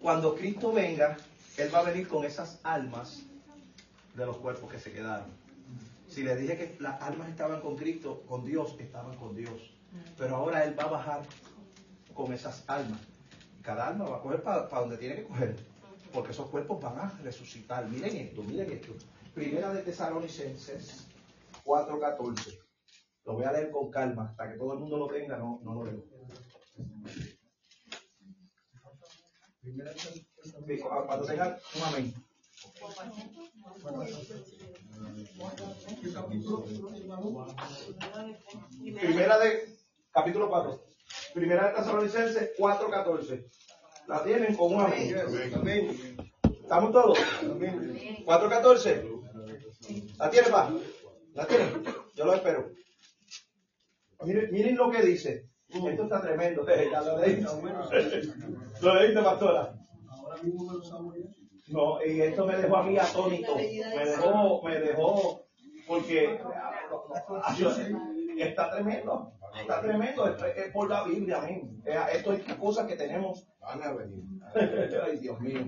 Cuando 0.00 0.36
Cristo 0.36 0.72
venga, 0.72 1.16
Él 1.56 1.74
va 1.74 1.80
a 1.80 1.90
venir 1.90 2.06
con 2.06 2.24
esas 2.24 2.60
almas 2.62 3.24
de 4.14 4.26
los 4.26 4.36
cuerpos 4.38 4.70
que 4.70 4.78
se 4.78 4.92
quedaron. 4.92 5.30
Si 6.06 6.22
le 6.22 6.36
dije 6.36 6.56
que 6.56 6.76
las 6.80 7.00
almas 7.00 7.28
estaban 7.28 7.60
con 7.60 7.76
Cristo, 7.76 8.22
con 8.26 8.44
Dios, 8.44 8.76
estaban 8.78 9.16
con 9.16 9.34
Dios. 9.34 9.74
Pero 10.18 10.36
ahora 10.36 10.64
Él 10.64 10.78
va 10.78 10.84
a 10.84 10.90
bajar 10.90 11.22
con 12.12 12.32
esas 12.32 12.64
almas. 12.68 13.00
Cada 13.62 13.88
alma 13.88 14.04
va 14.04 14.18
a 14.18 14.20
coger 14.20 14.42
para 14.42 14.66
donde 14.68 14.98
tiene 14.98 15.16
que 15.16 15.24
coger. 15.24 15.56
Porque 16.12 16.32
esos 16.32 16.48
cuerpos 16.48 16.82
van 16.82 16.98
a 16.98 17.18
resucitar. 17.22 17.88
Miren 17.88 18.16
esto, 18.16 18.42
miren 18.42 18.70
esto. 18.70 18.92
Primera 19.34 19.72
de 19.72 19.82
Tesalonicenses 19.82 21.06
4.14. 21.64 22.58
Lo 23.24 23.34
voy 23.34 23.44
a 23.44 23.52
leer 23.52 23.70
con 23.70 23.90
calma. 23.90 24.28
Hasta 24.30 24.52
que 24.52 24.58
todo 24.58 24.74
el 24.74 24.80
mundo 24.80 24.98
lo 24.98 25.06
tenga, 25.06 25.38
no, 25.38 25.60
no 25.62 25.74
lo 25.74 25.84
leo. 25.84 26.04
Cuando 31.06 31.24
tengan 31.24 31.56
un 31.76 31.82
amén. 31.82 32.14
Primera 39.00 39.38
de, 39.38 39.78
capítulo 40.12 40.48
4. 40.48 40.84
Primera 41.34 41.68
de 41.68 41.74
Tesalonicenses 41.74 42.50
4.14. 42.58 43.44
La 44.08 44.22
tienen 44.22 44.54
con 44.56 44.74
un 44.74 44.80
amén. 44.82 46.16
¿Estamos 46.44 46.92
todos? 46.92 47.18
4.14. 47.18 50.16
¿La 50.18 50.30
tienen, 50.30 50.52
pa? 50.52 50.72
¿La 51.34 51.46
tienen? 51.46 51.84
Yo 52.14 52.24
lo 52.24 52.34
espero. 52.34 52.70
Miren, 54.24 54.52
miren 54.52 54.76
lo 54.76 54.88
que 54.90 55.02
dice. 55.02 55.48
Esto 55.68 56.02
está 56.04 56.20
tremendo. 56.20 56.62
Lo 56.62 57.18
leíste. 57.26 57.44
Lo 58.80 58.94
leíste, 58.94 59.22
pastora. 59.22 59.74
No, 61.72 62.04
y 62.04 62.20
esto 62.20 62.46
me 62.46 62.56
dejó 62.56 62.76
a 62.76 62.82
mí 62.82 62.98
atónito. 62.98 63.56
Me 63.56 64.04
dejó, 64.04 64.62
me 64.62 64.78
dejó, 64.78 65.44
porque 65.86 66.38
está 68.38 68.70
tremendo. 68.70 69.32
Está 69.58 69.80
tremendo. 69.80 70.26
Es, 70.28 70.42
es 70.56 70.72
por 70.72 70.88
la 70.88 71.04
Biblia, 71.04 71.38
amén. 71.38 71.82
Eh, 71.84 71.98
Esto 72.14 72.32
es 72.32 72.42
cosas 72.54 72.86
que 72.86 72.96
tenemos. 72.96 73.46
Van 73.60 73.82
a 73.82 73.92
venir. 73.92 74.22
Ay, 74.54 75.18
Dios 75.18 75.40
mío. 75.40 75.60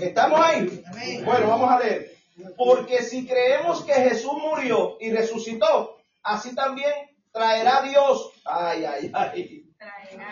¿Estamos 0.00 0.40
ahí? 0.40 0.82
Bueno, 1.24 1.48
vamos 1.48 1.70
a 1.70 1.80
leer. 1.80 2.12
Porque 2.56 3.02
si 3.02 3.26
creemos 3.26 3.84
que 3.84 3.92
Jesús 3.92 4.32
murió 4.32 4.96
y 5.00 5.10
resucitó, 5.10 5.96
así 6.22 6.54
también 6.54 6.92
traerá 7.32 7.82
Dios. 7.82 8.30
Ay, 8.44 8.84
ay, 8.84 9.10
ay. 9.12 9.57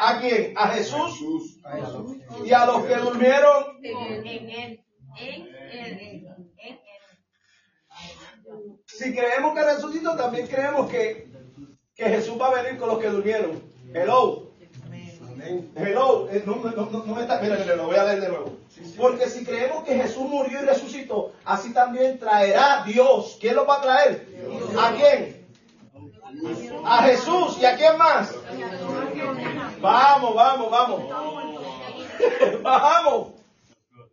¿A 0.01 0.21
quién? 0.21 0.55
A 0.57 0.69
Jesús 0.69 1.21
y 2.45 2.53
a 2.53 2.67
los 2.67 2.85
que 2.85 2.97
durmieron. 2.97 3.65
En 3.83 3.97
él, 3.97 4.27
en 4.27 4.51
él, 4.51 4.85
en 5.19 6.01
él. 6.01 6.27
Si 8.87 9.15
creemos 9.15 9.55
que 9.55 9.65
resucitó, 9.65 10.17
también 10.17 10.47
creemos 10.47 10.91
que, 10.91 11.29
que 11.95 12.05
Jesús 12.05 12.41
va 12.41 12.49
a 12.49 12.63
venir 12.63 12.79
con 12.79 12.89
los 12.89 12.99
que 12.99 13.09
durmieron. 13.09 13.63
Hello. 13.95 14.47
Hello. 15.77 16.29
Eh, 16.31 16.43
No, 16.47 16.57
no, 16.57 16.71
no, 16.71 17.05
no 17.05 17.15
me 17.15 17.23
está. 17.23 17.41
Mira, 17.41 17.57
mira, 17.57 17.77
lo 17.77 17.87
voy 17.87 17.97
a 17.97 18.05
leer 18.05 18.21
de 18.21 18.29
nuevo. 18.29 18.57
Porque 18.97 19.29
si 19.29 19.45
creemos 19.45 19.85
que 19.85 19.95
Jesús 19.97 20.29
murió 20.29 20.63
y 20.63 20.65
resucitó, 20.65 21.33
así 21.45 21.73
también 21.73 22.19
traerá 22.19 22.83
Dios. 22.85 23.37
¿Quién 23.41 23.57
lo 23.57 23.67
va 23.67 23.77
a 23.79 23.81
traer? 23.83 24.27
¿A 24.79 24.93
quién? 24.93 25.47
A 26.85 27.03
Jesús. 27.05 27.59
¿Y 27.61 27.65
a 27.65 27.77
quién 27.77 27.97
más? 27.97 28.35
Vamos, 29.87 30.35
vamos, 30.35 30.71
vamos. 30.71 31.03
vamos. 32.63 33.33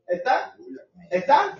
¿Está? 0.08 0.56
¿Está? 1.10 1.58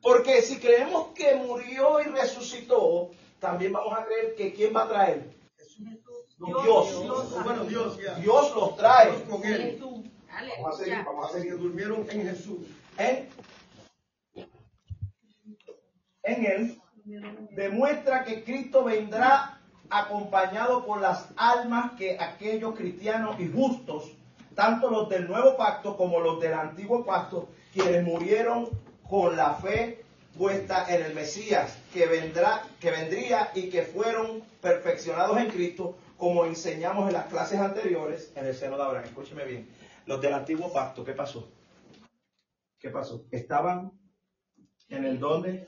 Porque 0.00 0.42
si 0.42 0.60
creemos 0.60 1.08
que 1.08 1.34
murió 1.34 2.00
y 2.00 2.04
resucitó, 2.04 3.10
también 3.40 3.72
vamos 3.72 3.98
a 3.98 4.04
creer 4.04 4.36
que 4.36 4.52
¿quién 4.54 4.72
va 4.74 4.84
a 4.84 4.88
traer? 4.88 5.34
Dios. 6.38 7.34
Bueno, 7.44 7.64
Dios, 7.64 7.98
ya. 8.00 8.14
Dios 8.14 8.54
los 8.54 8.76
trae. 8.76 9.10
Dios 9.10 9.22
con 9.28 9.44
él. 9.44 9.82
Vamos 10.58 10.74
a 10.74 10.84
seguir, 10.84 11.04
vamos 11.04 11.26
a 11.28 11.32
seguir. 11.32 11.58
durmieron 11.58 12.06
en 12.10 12.28
Jesús. 12.28 12.58
En, 12.96 13.28
en 16.22 16.46
él 16.46 16.82
demuestra 17.50 18.22
que 18.22 18.44
Cristo 18.44 18.84
vendrá 18.84 19.60
acompañado 19.92 20.84
por 20.84 21.00
las 21.00 21.28
almas 21.36 21.92
que 21.92 22.18
aquellos 22.18 22.74
cristianos 22.74 23.38
y 23.38 23.50
justos, 23.50 24.12
tanto 24.54 24.90
los 24.90 25.08
del 25.08 25.28
nuevo 25.28 25.56
pacto 25.56 25.96
como 25.96 26.20
los 26.20 26.40
del 26.40 26.54
antiguo 26.54 27.04
pacto, 27.04 27.48
quienes 27.72 28.02
murieron 28.02 28.68
con 29.08 29.36
la 29.36 29.54
fe 29.54 30.02
puesta 30.36 30.86
en 30.88 31.02
el 31.02 31.14
Mesías, 31.14 31.78
que 31.92 32.06
vendrá, 32.06 32.62
que 32.80 32.90
vendría 32.90 33.50
y 33.54 33.68
que 33.68 33.82
fueron 33.82 34.42
perfeccionados 34.60 35.36
en 35.38 35.50
Cristo, 35.50 35.96
como 36.16 36.46
enseñamos 36.46 37.08
en 37.08 37.14
las 37.14 37.26
clases 37.26 37.60
anteriores 37.60 38.32
en 38.34 38.46
el 38.46 38.54
seno 38.54 38.76
de 38.76 38.82
Abraham. 38.82 39.04
Escúcheme 39.04 39.44
bien. 39.44 39.68
Los 40.06 40.20
del 40.20 40.32
antiguo 40.32 40.72
pacto, 40.72 41.04
¿qué 41.04 41.12
pasó? 41.12 41.48
¿Qué 42.78 42.90
pasó? 42.90 43.24
Estaban 43.30 43.92
en 44.92 45.04
el 45.04 45.18
donde. 45.18 45.66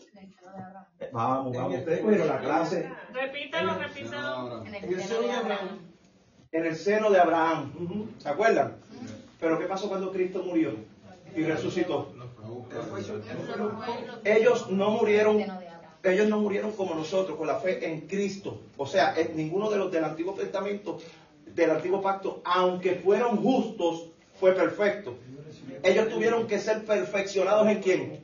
Vamos, 1.13 1.57
vamos. 1.57 1.79
Ustedes 1.79 2.01
cogieron 2.01 2.29
la 2.29 2.41
clase 2.41 2.89
Repítalo, 3.13 3.79
repítalo. 3.79 4.65
En 4.65 4.75
el 4.75 5.03
seno 5.03 5.23
de 5.23 5.33
Abraham. 5.33 5.69
en 6.53 6.67
el 6.67 6.77
seno 6.77 7.11
de 7.11 7.19
Abraham. 7.19 7.73
¿Se 8.19 8.29
acuerdan? 8.29 8.77
Pero 9.41 9.59
¿qué 9.59 9.67
pasó 9.67 9.89
cuando 9.89 10.13
Cristo 10.13 10.43
murió 10.45 10.75
y 11.35 11.43
resucitó? 11.43 12.13
Ellos 14.25 14.71
no 14.71 14.91
murieron, 14.91 15.45
ellos 16.03 16.29
no 16.29 16.39
murieron 16.39 16.73
como 16.73 16.95
nosotros, 16.95 17.37
con 17.37 17.47
la 17.47 17.57
fe 17.57 17.87
en 17.93 18.03
Cristo. 18.03 18.61
O 18.77 18.87
sea, 18.87 19.15
en 19.17 19.37
ninguno 19.37 19.71
de 19.71 19.79
los 19.79 19.91
del 19.91 20.05
Antiguo 20.05 20.35
Testamento, 20.35 20.99
del 21.47 21.71
Antiguo 21.71 22.01
Pacto, 22.01 22.41
aunque 22.45 22.95
fueron 22.97 23.37
justos, 23.39 24.11
fue 24.39 24.53
perfecto. 24.53 25.17
Ellos 25.83 26.09
tuvieron 26.09 26.47
que 26.47 26.59
ser 26.59 26.85
perfeccionados 26.85 27.67
en 27.69 27.83
quién? 27.83 28.24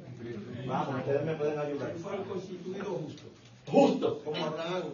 Vamos, 0.71 1.01
ustedes 1.01 1.25
me 1.25 1.35
pueden 1.35 1.59
ayudar. 1.59 1.93
Fueron 2.01 2.25
constituidos 2.25 2.89
justos. 2.89 3.27
Justos. 3.67 4.19
Como 4.25 4.47
Abraham. 4.47 4.85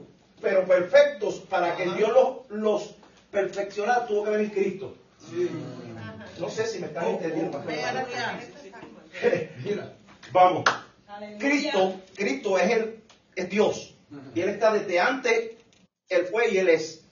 pero 0.40 0.66
perfectos 0.66 1.34
para 1.50 1.76
que 1.76 1.84
Dios 1.90 2.10
los, 2.12 2.50
los 2.50 2.94
perfeccionara 3.30 4.06
tuvo 4.06 4.24
que 4.24 4.30
venir 4.30 4.52
Cristo. 4.52 4.94
No 6.40 6.48
sé 6.48 6.66
si 6.66 6.78
me 6.78 6.86
están 6.86 7.08
entendiendo. 7.08 7.62
Mira. 9.64 9.92
Vamos. 10.32 10.64
Cristo, 11.38 11.94
Cristo 12.14 12.58
es 12.58 12.70
el 12.70 13.02
es 13.36 13.50
Dios. 13.50 13.94
Y 14.34 14.40
él 14.40 14.48
está 14.48 14.72
desde 14.72 14.98
antes, 14.98 15.52
él 16.08 16.26
fue 16.26 16.50
y 16.50 16.58
él 16.58 16.70
es. 16.70 17.04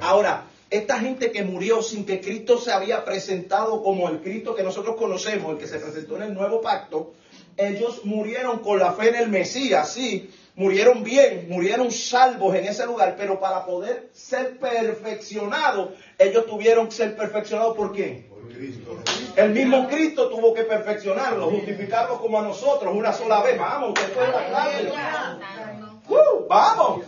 Ahora, 0.00 0.44
esta 0.70 1.00
gente 1.00 1.32
que 1.32 1.42
murió 1.42 1.82
sin 1.82 2.06
que 2.06 2.20
Cristo 2.20 2.58
se 2.58 2.72
había 2.72 3.04
presentado 3.04 3.82
como 3.82 4.08
el 4.08 4.20
Cristo 4.20 4.54
que 4.54 4.62
nosotros 4.62 4.96
conocemos, 4.96 5.52
el 5.52 5.58
que 5.58 5.66
se 5.66 5.78
presentó 5.78 6.16
en 6.16 6.22
el 6.22 6.34
nuevo 6.34 6.60
pacto, 6.60 7.12
ellos 7.56 8.04
murieron 8.04 8.58
con 8.60 8.78
la 8.78 8.92
fe 8.92 9.10
en 9.10 9.14
el 9.16 9.28
Mesías, 9.28 9.92
sí, 9.92 10.30
murieron 10.54 11.02
bien, 11.02 11.46
murieron 11.48 11.90
salvos 11.90 12.54
en 12.54 12.64
ese 12.64 12.86
lugar, 12.86 13.14
pero 13.16 13.40
para 13.40 13.64
poder 13.64 14.10
ser 14.12 14.58
perfeccionados, 14.58 15.90
ellos 16.18 16.46
tuvieron 16.46 16.86
que 16.86 16.92
ser 16.92 17.16
perfeccionados 17.16 17.76
por 17.76 17.92
quién? 17.92 18.28
Por 18.28 18.48
Cristo. 18.52 18.98
El 19.36 19.50
mismo 19.50 19.88
Cristo 19.88 20.28
tuvo 20.28 20.52
que 20.54 20.64
perfeccionarlo, 20.64 21.50
justificarlo 21.50 22.20
como 22.20 22.38
a 22.38 22.42
nosotros 22.42 22.94
una 22.94 23.12
sola 23.12 23.42
vez. 23.42 23.58
Vamos, 23.58 23.90
usted 23.90 24.12
fue 24.12 24.24
a 24.24 24.30
la 24.30 24.46
clase. 24.48 24.92
¡Uh! 26.08 26.46
¡Vamos! 26.48 27.04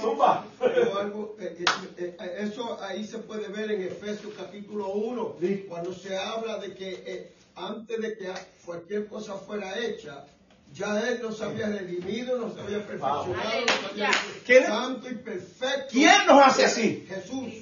Zumba. 0.00 0.44
Eh, 0.60 1.64
eh, 1.98 2.16
eh, 2.20 2.36
eso 2.38 2.78
ahí 2.82 3.04
se 3.04 3.18
puede 3.18 3.48
ver 3.48 3.70
en 3.72 3.82
Efesios 3.82 4.32
capítulo 4.36 4.88
1, 4.90 5.36
Sí. 5.40 5.66
cuando 5.68 5.92
se 5.92 6.16
habla 6.16 6.58
de 6.58 6.72
que 6.74 7.02
eh, 7.04 7.32
antes 7.58 8.00
de 8.00 8.16
que 8.16 8.32
cualquier 8.64 9.06
cosa 9.08 9.34
fuera 9.34 9.78
hecha, 9.78 10.24
ya 10.72 11.00
Él 11.00 11.20
nos 11.22 11.40
había 11.40 11.66
redimido, 11.66 12.38
nos 12.38 12.56
había 12.58 12.78
perfeccionado, 12.86 13.26
nos 13.26 13.90
había 13.90 14.10
hecho 14.10 14.16
¿Quién- 14.44 14.66
santo 14.66 15.08
y 15.10 15.14
perfecto. 15.14 15.86
¿Quién 15.90 16.26
nos 16.26 16.46
hace 16.46 16.64
así? 16.66 17.06
Jesús. 17.08 17.52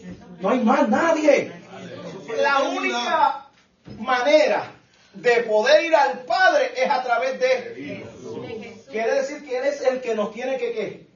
No 0.40 0.50
hay 0.50 0.58
más 0.60 0.88
nadie. 0.88 1.52
La 2.42 2.62
única 2.62 3.46
manera 3.98 4.72
de 5.14 5.42
poder 5.44 5.84
ir 5.84 5.94
al 5.94 6.24
Padre 6.24 6.72
es 6.76 6.90
a 6.90 7.02
través 7.02 7.38
de 7.40 7.54
Él. 7.54 8.04
Quiere 8.90 9.14
decir 9.14 9.44
que 9.44 9.58
Él 9.58 9.64
es 9.64 9.80
el 9.82 10.00
que 10.00 10.14
nos 10.14 10.32
tiene 10.32 10.58
que 10.58 10.72
qué. 10.72 11.06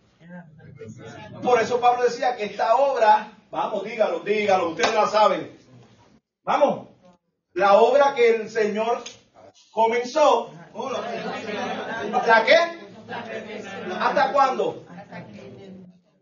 Por 1.42 1.60
eso 1.60 1.80
Pablo 1.80 2.04
decía 2.04 2.36
que 2.36 2.44
esta 2.44 2.76
obra, 2.76 3.32
vamos, 3.50 3.84
dígalo, 3.84 4.20
dígalo, 4.20 4.70
ustedes 4.70 4.94
la 4.94 5.06
saben. 5.08 5.50
Vamos, 6.44 6.88
la 7.54 7.80
obra 7.80 8.14
que 8.14 8.36
el 8.36 8.50
Señor 8.50 9.02
comenzó, 9.72 10.52
¿hasta 12.12 12.44
qué? 12.44 12.56
¿Hasta 13.98 14.32
cuándo? 14.32 14.84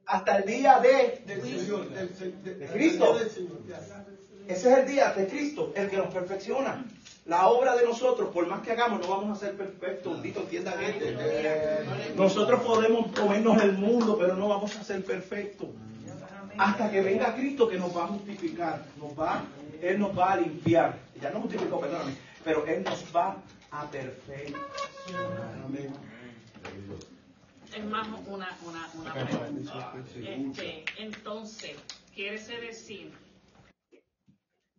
Hasta 0.07 0.39
el 0.39 0.47
día 0.47 0.81
de 0.81 1.23
Cristo. 2.73 3.19
Ese 4.49 4.73
es 4.73 4.79
el 4.79 4.87
día 4.87 5.13
de 5.13 5.29
Cristo, 5.29 5.73
el 5.77 5.91
que 5.91 5.99
nos 5.99 6.13
perfecciona. 6.13 6.85
La 7.27 7.49
obra 7.49 7.77
de 7.77 7.85
nosotros, 7.85 8.31
por 8.33 8.47
más 8.47 8.63
que 8.63 8.73
hagamos, 8.73 9.01
no 9.01 9.09
vamos 9.09 9.37
a 9.37 9.47
ser 9.47 9.55
perfectos. 9.55 10.15
Bendito 10.15 10.41
entiendan 10.41 10.83
este. 10.83 11.15
Nosotros 12.17 12.63
podemos 12.63 13.13
comernos 13.13 13.63
el 13.63 13.73
mundo, 13.73 14.17
pero 14.19 14.35
no 14.35 14.49
vamos 14.49 14.75
a 14.77 14.83
ser 14.83 15.05
perfectos. 15.05 15.69
Hasta 16.57 16.91
que 16.91 17.03
venga 17.03 17.35
Cristo 17.37 17.69
que 17.69 17.79
nos 17.79 17.95
va 17.95 18.05
a 18.05 18.07
justificar, 18.09 18.83
nos 18.97 19.13
va, 19.19 19.45
Él 19.83 19.99
nos 19.99 20.19
va 20.19 20.33
a 20.33 20.37
limpiar. 20.39 20.97
Ya 21.21 21.31
no 21.31 21.41
justificó, 21.41 21.81
perdóname, 21.81 22.15
pero 22.45 22.67
Él 22.67 22.83
nos 22.85 23.05
va 23.15 23.37
a 23.71 23.91
perfeccionar. 23.91 24.63
Amén. 25.65 25.93
Es 27.75 27.85
más 27.85 28.09
una, 28.27 28.57
una, 28.65 28.89
una 28.95 29.15
pregunta. 29.15 29.95
Este, 30.17 30.85
entonces, 30.99 31.77
quiere 32.15 32.39
decir, 32.39 33.13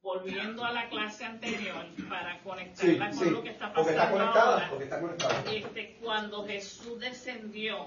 volviendo 0.02 0.64
a 0.64 0.72
la 0.72 0.88
clase 0.90 1.26
anterior, 1.26 1.86
para 2.10 2.40
conectarla 2.40 3.12
Sí, 3.12 3.18
con 3.18 3.26
sí, 3.28 3.32
lo 3.32 3.44
que 3.44 3.50
está 3.50 3.74
porque 3.74 3.92
pasando 3.94 4.04
está 4.04 4.12
conectada, 4.12 4.54
ahora, 4.54 4.70
porque 4.70 4.84
está 4.86 5.00
conectada. 5.02 5.44
este, 5.54 5.98
cuando 6.02 6.46
Jesús 6.48 7.00
descendió, 7.00 7.86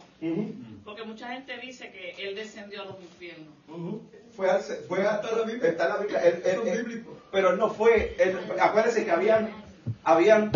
porque 0.85 1.05
mucha 1.05 1.29
gente 1.29 1.57
dice 1.59 1.91
que 1.91 2.11
Él 2.29 2.35
descendió 2.35 2.83
a 2.83 2.85
los 2.87 3.01
infiernos. 3.01 3.49
Fue, 4.37 4.51
al- 4.51 4.63
fue 4.63 5.07
a- 5.07 5.17
Está 5.17 5.31
en 5.31 5.39
la 5.39 5.45
Biblia. 5.45 5.69
está 5.71 5.89
la 5.89 5.97
Biblia. 5.99 6.19
Él- 6.21 6.43
él- 6.45 6.69
él- 6.69 7.07
pero 7.31 7.57
no 7.57 7.71
fue. 7.71 8.17
acuérdense 8.61 9.05
que 9.05 9.11
habían, 9.11 9.51
habían 10.05 10.51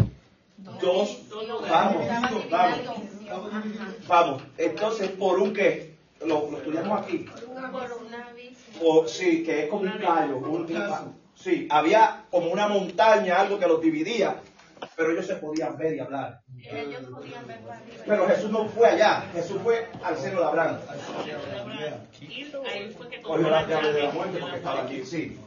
dos. 0.81 1.23
Vamos, 1.69 2.07
vamos, 2.51 3.03
vamos. 4.07 4.43
Entonces, 4.59 5.11
por 5.11 5.39
un 5.41 5.53
qué, 5.53 5.95
lo, 6.21 6.51
lo 6.51 6.59
estudiamos 6.59 7.03
aquí. 7.03 7.19
Por 7.19 7.45
una. 7.51 8.33
O, 8.83 9.07
sí, 9.09 9.43
que 9.45 9.65
es 9.65 9.71
como 9.71 9.83
un 9.83 9.99
callo. 9.99 10.37
un- 10.39 10.45
un- 10.45 11.26
sí, 11.47 11.69
había 11.71 12.25
como 12.31 12.51
una 12.51 12.67
montaña, 12.67 13.41
algo 13.41 13.59
que 13.59 13.69
los 13.69 13.81
dividía, 13.81 14.37
pero 14.97 15.13
ellos 15.13 15.27
se 15.27 15.37
podían 15.37 15.77
ver 15.79 15.95
y 15.95 16.01
hablar. 16.01 16.41
Ellos 16.59 17.03
podían 17.05 17.47
ver 17.47 17.61
para 17.61 17.79
arriba. 17.79 18.05
Pero 18.05 18.27
Jesús 18.27 18.51
no 18.51 18.69
fue 18.69 18.89
allá, 18.89 19.25
Jesús 19.33 19.59
fue 19.63 19.89
al 20.03 20.17
seno 20.19 20.41
de 20.41 20.47
Abraham. 20.47 20.79
Cogió 23.23 23.51
la 23.51 23.67
llave 23.67 23.93
de 23.93 24.03
la 24.03 24.11
muerte 24.11 24.39
porque 24.41 24.57
estaba 24.57 24.83
allí, 24.83 25.07
sí. 25.07 25.39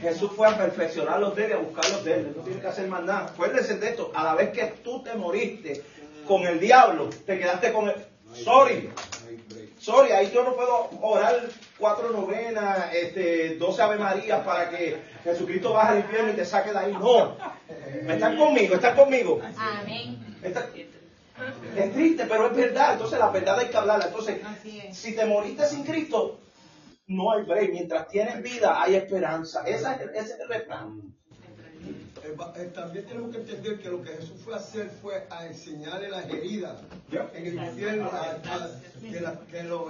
Jesús 0.00 0.30
fue 0.36 0.48
a 0.48 0.58
perfeccionar 0.58 1.20
los 1.20 1.34
de 1.36 1.46
él 1.46 1.52
a 1.54 1.56
buscar 1.58 1.90
los 1.90 2.04
de. 2.04 2.14
Él 2.14 2.34
No 2.36 2.42
tiene 2.42 2.60
que 2.60 2.66
hacer 2.66 2.86
más 2.86 3.02
nada. 3.04 3.26
Acuérdense 3.26 3.78
de 3.78 3.88
esto. 3.88 4.12
A 4.14 4.24
la 4.24 4.34
vez 4.34 4.50
que 4.50 4.64
tú 4.84 5.02
te 5.02 5.14
moriste 5.14 5.82
con 6.26 6.42
el 6.46 6.60
diablo, 6.60 7.08
te 7.24 7.38
quedaste 7.38 7.72
con 7.72 7.88
el. 7.88 7.94
Sorry. 8.34 8.90
Sorry, 9.78 10.12
ahí 10.12 10.30
yo 10.34 10.44
no 10.44 10.54
puedo 10.54 10.90
orar 11.00 11.48
cuatro 11.78 12.10
novenas, 12.10 12.92
este, 12.94 13.56
doce 13.56 13.82
Ave 13.82 13.96
Marías 13.98 14.44
para 14.44 14.70
que 14.70 14.98
Jesucristo 15.24 15.72
baje 15.72 15.92
al 15.92 15.98
infierno 15.98 16.30
y 16.32 16.36
te 16.36 16.44
saque 16.44 16.72
de 16.72 16.78
ahí. 16.78 16.92
No. 16.92 17.36
Están 18.08 18.36
conmigo, 18.36 18.74
están 18.74 18.96
conmigo. 18.96 19.40
Amén. 19.58 20.38
Está- 20.42 20.68
es 21.76 21.92
triste, 21.92 22.24
pero 22.26 22.46
es 22.46 22.56
verdad. 22.56 22.94
Entonces 22.94 23.18
la 23.18 23.28
verdad 23.30 23.58
hay 23.58 23.66
que 23.68 23.76
hablarla. 23.76 24.06
Entonces, 24.06 24.40
si 24.92 25.14
te 25.14 25.26
moriste 25.26 25.66
sin 25.66 25.84
Cristo, 25.84 26.40
no 27.08 27.32
hay 27.32 27.44
break. 27.44 27.72
Mientras 27.72 28.08
tienes 28.08 28.42
vida, 28.42 28.82
hay 28.82 28.94
esperanza. 28.94 29.62
Esa 29.66 29.96
ese 29.96 30.18
es 30.18 30.40
el 30.40 30.48
refrán. 30.48 31.02
Eh, 32.26 32.34
eh, 32.56 32.72
también 32.74 33.06
tenemos 33.06 33.30
que 33.30 33.40
entender 33.42 33.78
que 33.78 33.88
lo 33.88 34.02
que 34.02 34.10
Jesús 34.10 34.40
fue 34.44 34.54
a 34.54 34.56
hacer 34.56 34.90
fue 35.00 35.26
a 35.30 35.46
enseñarle 35.46 36.08
las 36.08 36.24
heridas 36.28 36.80
en 37.34 37.46
el 37.46 37.54
infierno, 37.54 38.10
a- 38.12 38.30
a- 38.32 38.70
que, 39.00 39.20
la- 39.20 39.38
que 39.48 39.62
los 39.62 39.82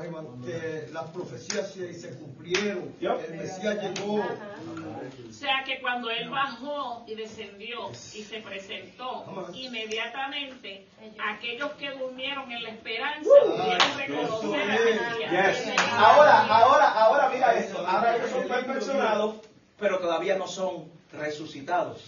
que 0.45 0.89
las 0.93 1.05
profecías 1.11 1.73
se, 1.73 1.95
se 1.95 2.11
cumplieron, 2.19 2.95
el 3.01 3.35
Mesías 3.37 3.77
llegó. 3.83 4.17
O 4.17 5.33
sea 5.33 5.65
que 5.65 5.81
cuando 5.81 6.11
él 6.11 6.29
bajó 6.29 7.05
y 7.07 7.15
descendió 7.15 7.89
y 7.91 8.23
se 8.23 8.41
presentó, 8.41 9.25
inmediatamente 9.55 10.87
aquellos 11.33 11.73
que 11.73 11.91
durmieron 11.93 12.51
en 12.53 12.63
la 12.63 12.69
esperanza 12.71 13.31
pudieron 13.45 13.97
reconocer 13.99 14.99
a. 15.01 15.53
Yes. 15.53 15.81
Ahora, 15.91 16.47
ahora, 16.47 16.89
ahora, 16.93 17.31
mira 17.33 17.55
esto. 17.55 17.79
Ahora 17.87 18.17
ellos 18.17 18.31
son 18.31 18.47
perfeccionados, 18.49 19.37
pero 19.79 19.99
todavía 20.01 20.37
no 20.37 20.47
son 20.47 20.96
resucitados. 21.13 22.05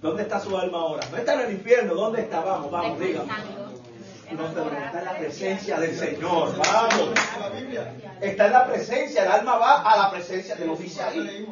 ¿Dónde 0.00 0.22
está 0.22 0.40
su 0.40 0.56
alma 0.56 0.78
ahora? 0.78 1.06
No 1.10 1.16
está 1.16 1.34
en 1.34 1.40
el 1.40 1.52
infierno. 1.52 1.94
¿Dónde 1.94 2.22
está? 2.22 2.40
Vamos, 2.40 2.70
vamos, 2.70 3.00
dígame. 3.00 3.32
No, 4.32 4.46
está 4.46 4.98
en 4.98 5.04
la 5.04 5.18
presencia 5.18 5.80
del 5.80 5.96
Señor. 5.96 6.56
Vamos. 6.58 7.10
La 7.40 7.48
Biblia. 7.48 7.94
Está 8.20 8.46
en 8.46 8.52
la 8.52 8.66
presencia. 8.66 9.24
El 9.24 9.32
alma 9.32 9.56
va 9.56 9.82
a 9.82 9.96
la 9.96 10.10
presencia 10.10 10.54
de 10.54 10.66
los 10.66 10.78
dice 10.78 11.02
ahí. 11.02 11.46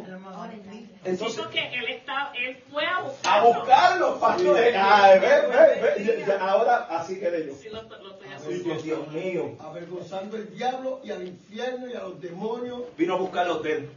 Entonces, 1.05 1.47
que 1.47 1.61
él, 1.61 1.89
está, 1.89 2.33
él 2.35 2.62
fue 2.70 2.85
a 2.85 2.97
a 2.97 3.03
buscarlo. 3.03 3.55
buscarlos, 3.55 4.18
pastores. 4.18 4.74
Ay, 4.77 5.20
ve, 5.20 5.29
ve, 5.49 6.24
ve. 6.27 6.33
Ahora, 6.41 6.89
así 6.91 7.20
que 7.20 7.47
yo. 7.47 7.55
Sí, 7.55 7.68
lo, 7.68 7.83
lo 7.83 8.14
estoy 8.14 8.29
haciendo. 8.29 8.74
Dios 8.83 9.09
mío. 9.09 9.57
Avergonzando 9.61 10.37
al 10.37 10.53
diablo 10.53 11.01
y 11.05 11.12
al 11.12 11.27
infierno 11.27 11.89
y 11.89 11.95
a 11.95 12.01
los 12.01 12.20
demonios. 12.20 12.83
Vino 12.99 13.14
a 13.14 13.18
buscarlos 13.18 13.62
de 13.62 13.72
él. 13.72 13.91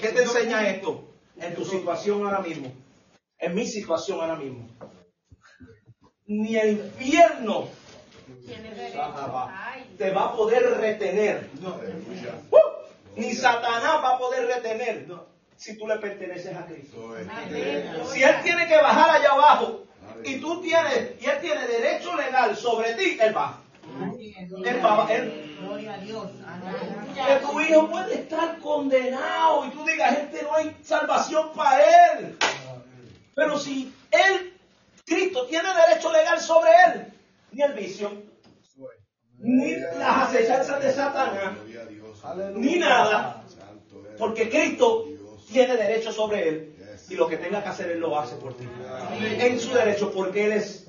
¿Qué 0.00 0.08
te 0.08 0.22
enseña 0.22 0.68
esto? 0.68 1.04
En 1.40 1.54
tu 1.54 1.64
situación 1.64 2.24
ahora 2.24 2.40
mismo. 2.40 2.72
En 3.38 3.54
mi 3.54 3.66
situación 3.66 4.20
ahora 4.20 4.36
mismo. 4.36 4.68
Ni 6.26 6.56
el 6.56 6.78
infierno 6.78 7.68
te 9.96 10.10
va 10.10 10.24
a 10.24 10.36
poder 10.36 10.78
retener. 10.78 11.48
¡Uh! 12.50 12.58
Ni 13.16 13.34
Satanás 13.34 14.02
va 14.02 14.14
a 14.14 14.18
poder 14.18 14.46
retener 14.46 15.06
si 15.56 15.76
tú 15.76 15.86
le 15.88 15.96
perteneces 15.96 16.56
a 16.56 16.66
Cristo. 16.66 17.14
Si 18.12 18.22
él 18.22 18.36
tiene 18.42 18.68
que 18.68 18.76
bajar 18.76 19.10
allá 19.10 19.32
abajo 19.32 19.84
y 20.24 20.40
tú 20.40 20.60
tienes, 20.62 21.20
y 21.20 21.26
él 21.26 21.40
tiene 21.40 21.66
derecho 21.66 22.16
legal 22.16 22.56
sobre 22.56 22.94
ti, 22.94 23.18
él 23.20 23.36
va. 23.36 23.60
Gloria 25.60 25.98
que 27.14 27.46
tu 27.46 27.60
hijo 27.60 27.88
puede 27.88 28.14
estar 28.14 28.58
condenado 28.58 29.66
y 29.66 29.70
tú 29.70 29.84
digas, 29.84 30.18
este 30.18 30.42
no 30.42 30.54
hay 30.54 30.76
salvación 30.82 31.50
para 31.54 32.12
él. 32.12 32.38
Pero 33.34 33.58
si 33.58 33.92
él, 34.10 34.52
Cristo, 35.04 35.46
tiene 35.46 35.68
derecho 35.74 36.12
legal 36.12 36.40
sobre 36.40 36.70
él, 36.86 37.12
ni 37.52 37.62
el 37.62 37.72
vicio, 37.72 38.10
ni 39.38 39.76
las 39.76 40.28
acechanzas 40.28 40.82
de 40.82 40.92
Satanás, 40.92 41.56
ni 42.54 42.76
nada, 42.76 43.44
porque 44.18 44.48
Cristo 44.48 45.06
tiene 45.50 45.76
derecho 45.76 46.12
sobre 46.12 46.48
él 46.48 46.74
y 47.08 47.14
lo 47.14 47.28
que 47.28 47.36
tenga 47.36 47.62
que 47.62 47.68
hacer 47.68 47.90
él 47.90 48.00
lo 48.00 48.18
hace 48.18 48.36
por 48.36 48.54
ti. 48.54 48.68
En 49.20 49.58
su 49.58 49.72
derecho, 49.72 50.12
porque 50.12 50.46
él 50.46 50.52
es 50.52 50.87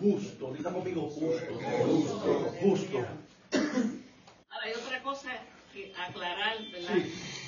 justo. 0.00 0.52
Diga 0.54 0.72
conmigo, 0.72 1.02
justo. 1.08 1.54
Justo. 1.86 2.54
Justo. 2.60 2.98
Ahora 4.50 4.64
hay 4.64 4.72
otra 4.74 5.02
cosa 5.02 5.30
que 5.72 5.92
aclarar, 5.96 6.56
¿verdad? 6.72 6.96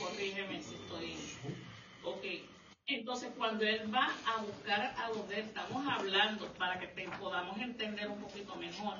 Corrígeme 0.01 0.63
si 0.63 0.75
estoy. 0.75 1.17
Ok. 2.05 2.25
Entonces, 2.91 3.31
cuando 3.37 3.65
él 3.67 3.93
va 3.95 4.09
a 4.27 4.41
buscar 4.43 4.95
a 4.97 5.09
los 5.11 5.29
de 5.29 5.41
él, 5.41 5.47
estamos 5.47 5.87
hablando 5.87 6.47
para 6.55 6.79
que 6.81 6.87
te- 6.87 7.09
podamos 7.21 7.59
entender 7.59 8.09
un 8.09 8.19
poquito 8.19 8.57
mejor. 8.57 8.95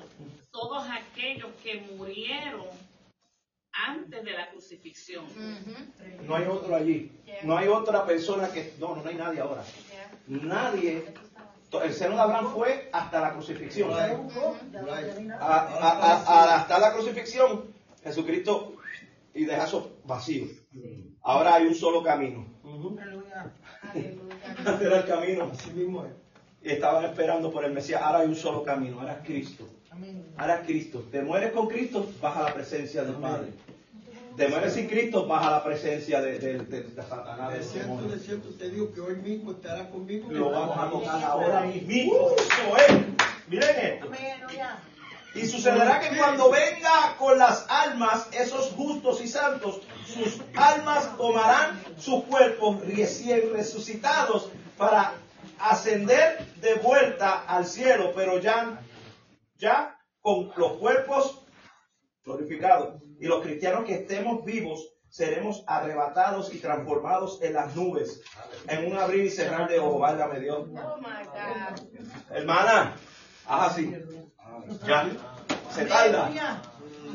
Todos 0.51 0.85
aquellos 0.87 1.49
que 1.63 1.81
murieron 1.97 2.67
antes 3.71 4.23
de 4.23 4.31
la 4.31 4.49
crucifixión. 4.51 5.25
No 6.27 6.35
hay 6.35 6.45
otro 6.45 6.75
allí. 6.75 7.11
No 7.43 7.57
hay 7.57 7.67
otra 7.67 8.05
persona 8.05 8.51
que... 8.51 8.73
No, 8.79 8.95
no 8.95 9.09
hay 9.09 9.15
nadie 9.15 9.39
ahora. 9.39 9.63
Nadie... 10.27 11.05
El 11.71 11.93
seno 11.93 12.15
de 12.15 12.21
Abraham 12.21 12.51
fue 12.53 12.89
hasta 12.91 13.21
la 13.21 13.33
crucifixión. 13.33 13.91
A- 15.39 15.55
a- 15.57 15.89
a- 15.91 16.23
a- 16.25 16.55
hasta 16.55 16.79
la 16.79 16.93
crucifixión, 16.93 17.65
Jesucristo 18.03 18.73
y 19.33 19.45
deja 19.45 19.65
eso 19.65 19.97
vacío. 20.05 20.45
Ahora 21.21 21.55
hay 21.55 21.67
un 21.67 21.75
solo 21.75 22.01
camino. 22.01 22.45
Antes 24.65 24.81
era 24.81 24.97
el 24.99 25.05
camino. 25.05 25.49
así 25.53 25.71
mismo 25.71 26.05
estaban 26.61 27.05
esperando 27.05 27.51
por 27.51 27.63
el 27.65 27.71
Mesías. 27.73 28.01
Ahora 28.01 28.19
hay 28.19 28.27
un 28.27 28.35
solo 28.35 28.63
camino. 28.63 28.99
Ahora 28.99 29.13
es 29.13 29.25
Cristo. 29.27 29.67
Ahora 30.37 30.55
es 30.61 30.65
Cristo. 30.65 31.03
Te 31.11 31.21
mueres 31.21 31.51
con 31.51 31.67
Cristo, 31.67 32.05
vas 32.21 32.35
a 32.37 32.43
la 32.43 32.53
presencia 32.53 33.03
del 33.03 33.15
Padre. 33.15 33.49
Te 34.39 34.47
mueres 34.47 34.73
sin 34.73 34.87
Cristo, 34.87 35.27
vas 35.27 35.45
a 35.45 35.51
la 35.51 35.63
presencia 35.63 36.21
de, 36.21 36.39
de- 36.39 36.59
de- 36.59 36.81
de 36.83 37.03
Satanás. 37.03 37.51
De 37.53 37.61
cierto, 37.61 38.01
de 38.03 38.19
cierto 38.19 38.49
te 38.57 38.69
digo 38.69 38.93
que 38.93 39.01
hoy 39.01 39.17
mismo 39.17 39.51
estará 39.51 39.89
conmigo. 39.89 40.31
Lo 40.31 40.49
vamos 40.51 40.77
a 40.77 40.89
tocar 40.89 41.23
ahora 41.25 41.61
mismo. 41.63 42.13
Eso 42.37 42.77
es. 42.87 42.95
Miren 43.49 43.75
esto. 43.79 44.07
Y 45.35 45.45
sucederá 45.45 45.99
que 45.99 46.17
cuando 46.17 46.49
venga 46.49 47.15
con 47.17 47.37
las 47.37 47.65
almas, 47.69 48.27
esos 48.31 48.71
justos 48.71 49.21
y 49.21 49.27
santos, 49.27 49.81
sus 50.07 50.41
almas 50.55 51.17
tomarán 51.17 51.79
sus 51.99 52.23
cuerpos 52.23 52.79
recién 52.87 53.51
resucitados 53.53 54.49
para 54.77 55.13
ascender 55.59 56.45
de 56.61 56.75
vuelta 56.75 57.43
al 57.45 57.65
cielo, 57.65 58.13
pero 58.15 58.39
ya, 58.39 58.79
ya 59.57 59.97
con 60.21 60.51
los 60.55 60.73
cuerpos 60.77 61.38
glorificados. 62.29 63.01
Y 63.19 63.27
los 63.27 63.41
cristianos 63.41 63.85
que 63.85 63.95
estemos 63.95 64.45
vivos 64.45 64.87
seremos 65.09 65.63
arrebatados 65.67 66.53
y 66.53 66.59
transformados 66.59 67.41
en 67.41 67.53
las 67.53 67.75
nubes, 67.75 68.21
en 68.67 68.91
un 68.91 68.97
abrir 68.97 69.25
y 69.25 69.29
cerrar 69.29 69.67
de 69.67 69.79
ojos, 69.79 69.99
válgame 69.99 70.39
Dios. 70.39 70.67
Oh 70.69 70.97
my 70.97 72.37
Hermana, 72.37 72.95
haz 73.47 73.71
así. 73.71 73.93
Ya. 74.85 75.09
Se 75.71 75.85
tarda. 75.85 76.29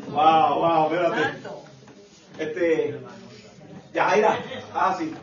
Wow, 0.08 0.58
wow, 0.58 0.92
espérate. 0.92 1.38
Este. 2.38 3.00
Ya, 3.92 4.10
Aira, 4.10 4.38
haz 4.74 4.96
así. 4.96 5.14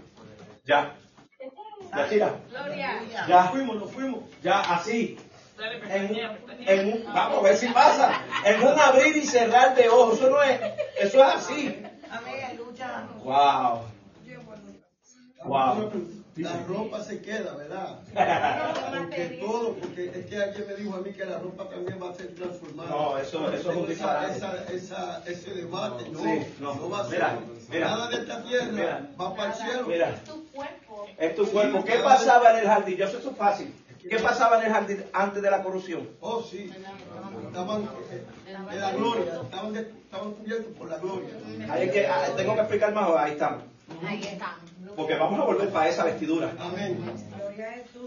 Ya. 0.64 0.96
Ya, 1.94 2.10
Chira. 2.10 2.40
Gloria. 2.50 3.02
Ya. 3.28 3.44
Fuimos, 3.50 3.76
nos 3.76 3.92
fuimos. 3.92 4.24
Ya, 4.42 4.62
así. 4.62 5.18
En, 5.90 6.10
un- 6.12 6.68
en 6.68 6.94
un- 6.94 7.14
vamos 7.14 7.40
a 7.40 7.42
ver 7.42 7.58
si 7.58 7.68
pasa. 7.68 8.22
En 8.46 8.62
un 8.64 8.80
abrir 8.80 9.16
y 9.18 9.26
cerrar 9.26 9.76
de 9.76 9.90
ojos. 9.90 10.18
Eso 10.18 10.30
no 10.30 10.42
es, 10.44 10.60
eso 11.00 11.18
es 11.18 11.36
así. 11.36 11.82
Wow. 13.24 13.82
Wow. 15.44 15.92
La 16.38 16.64
ropa 16.66 17.04
se 17.04 17.22
queda, 17.22 17.54
¿verdad? 17.56 18.00
Porque 18.98 19.38
todo, 19.42 19.74
porque 19.76 20.12
es 20.16 20.26
que 20.28 20.38
alguien 20.42 20.66
me 20.68 20.76
dijo 20.76 20.96
a 20.96 21.02
mí 21.02 21.12
que 21.12 21.26
la 21.26 21.38
ropa 21.40 21.68
también 21.70 22.02
va 22.02 22.10
a 22.10 22.14
ser 22.16 22.34
transformada. 22.34 22.90
No, 22.90 23.18
eso- 23.18 23.52
eso 23.52 23.72
es 23.72 23.78
un 23.78 23.84
esa, 23.84 23.90
disparate. 23.92 24.38
esa, 24.38 24.64
esa, 24.74 25.24
ese 25.26 25.52
debate, 25.54 26.10
no, 26.10 26.20
Sí, 26.20 26.46
no. 26.60 26.74
no, 26.76 26.90
va 26.90 27.02
a 27.02 27.04
ser. 27.10 27.12
Mira, 27.20 27.40
mira. 27.70 27.90
Nada 27.90 28.10
de 28.10 28.16
esta 28.22 28.44
tierra 28.44 28.66
Mira. 28.72 29.10
va 29.20 29.36
para 29.36 29.50
el 29.52 29.56
cielo. 29.60 29.84
Mira. 29.88 30.10
Es 30.10 30.24
tu 30.24 30.48
cuerpo. 30.52 31.06
Es 31.18 31.36
tu 31.36 31.52
cuerpo. 31.52 31.84
¿Qué 31.84 31.98
pasaba 32.00 32.52
en 32.52 32.58
el 32.60 32.66
jardín? 32.68 32.96
Yo 32.98 33.08
sé 33.08 33.18
eso 33.18 33.30
es 33.32 33.38
fácil. 33.38 33.76
¿Qué 34.10 34.18
pasaba 34.20 34.60
en 34.60 34.66
el 34.68 34.72
jardín 34.74 35.04
antes 35.14 35.42
de 35.42 35.52
la 35.52 35.62
corrupción? 35.64 36.10
Oh, 36.20 36.42
sí. 36.42 36.72
Estaban 37.48 37.84
eh, 38.12 38.26
en 38.72 38.82
la 38.82 38.92
gloria, 38.92 39.42
estaban, 39.44 39.74
de- 39.74 39.82
estaban 39.82 40.32
cubiertos 40.34 40.74
por 40.78 40.90
la 40.90 40.98
gloria. 40.98 41.30
Ahí 41.70 41.88
es 41.88 41.92
que, 41.92 42.08
ah, 42.08 42.28
tengo 42.36 42.54
que 42.56 42.62
explicar 42.62 42.94
más. 42.94 43.10
Ahí 43.18 43.32
estamos. 43.34 43.64
Ahí 44.08 44.22
está. 44.24 44.56
Porque 44.96 45.16
vamos 45.16 45.40
a 45.40 45.44
volver 45.46 45.70
para 45.70 45.90
esa 45.90 46.04
vestidura. 46.06 46.52
Amén. 46.60 47.00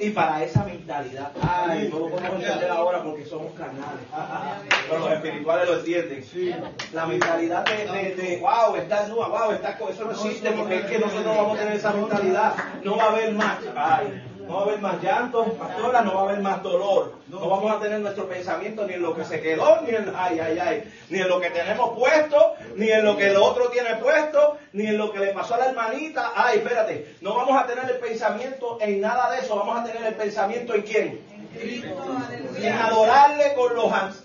Y 0.00 0.10
para 0.10 0.42
esa 0.42 0.64
mentalidad. 0.64 1.30
Ay, 1.40 1.88
no 1.90 2.00
lo 2.00 2.08
podemos 2.10 2.42
entender 2.42 2.70
ahora 2.70 3.02
porque 3.02 3.24
somos 3.24 3.52
carnales. 3.52 4.04
Pero 4.88 4.98
los 5.00 5.12
espirituales 5.12 5.68
lo 5.68 5.78
entienden. 5.78 6.24
La 6.92 7.06
mentalidad 7.06 7.64
de, 7.64 7.86
de, 7.86 8.14
de, 8.16 8.36
wow, 8.38 8.74
está 8.76 9.06
nua, 9.08 9.28
wow, 9.28 9.52
está 9.52 9.78
eso 9.88 10.04
no 10.04 10.10
existe 10.10 10.50
porque 10.52 10.76
es 10.76 10.84
que 10.86 10.98
nosotros 10.98 11.24
no 11.24 11.36
vamos 11.36 11.56
a 11.56 11.60
tener 11.60 11.76
esa 11.76 11.92
mentalidad. 11.92 12.54
No 12.82 12.96
va 12.96 13.04
a 13.04 13.12
haber 13.12 13.32
más. 13.34 13.58
Ay, 13.76 14.22
no 14.46 14.54
va 14.54 14.60
a 14.60 14.64
haber 14.64 14.78
más 14.80 15.02
llanto, 15.02 15.44
pastora, 15.54 16.02
no 16.02 16.14
va 16.14 16.20
a 16.20 16.24
haber 16.24 16.40
más 16.40 16.62
dolor. 16.62 17.14
No 17.28 17.48
vamos 17.48 17.74
a 17.74 17.80
tener 17.80 18.00
nuestro 18.00 18.28
pensamiento 18.28 18.86
ni 18.86 18.94
en 18.94 19.02
lo 19.02 19.14
que 19.14 19.24
se 19.24 19.40
quedó, 19.40 19.80
ni 19.82 19.94
en, 19.94 20.12
ay, 20.14 20.38
ay, 20.38 20.58
ay, 20.58 20.92
ni 21.08 21.20
en 21.20 21.28
lo 21.28 21.40
que 21.40 21.50
tenemos 21.50 21.98
puesto, 21.98 22.54
ni 22.76 22.90
en 22.90 23.04
lo 23.04 23.16
que 23.16 23.28
el 23.28 23.36
otro 23.36 23.68
tiene 23.70 23.96
puesto, 23.96 24.58
ni 24.72 24.86
en 24.86 24.98
lo 24.98 25.12
que 25.12 25.20
le 25.20 25.28
pasó 25.28 25.54
a 25.54 25.58
la 25.58 25.66
hermanita. 25.66 26.32
Ay, 26.34 26.58
espérate, 26.58 27.16
no 27.22 27.34
vamos 27.34 27.62
a 27.62 27.66
tener 27.66 27.90
el 27.90 27.96
pensamiento 27.98 28.78
en 28.80 29.00
nada 29.00 29.30
de 29.30 29.38
eso, 29.40 29.56
vamos 29.56 29.80
a 29.80 29.84
tener 29.84 30.04
el 30.04 30.14
pensamiento 30.14 30.74
en 30.74 30.82
quién? 30.82 31.20
En 32.56 32.72
adorarle 32.72 33.54
con 33.54 33.74
los 33.74 33.92
hands. 33.92 34.22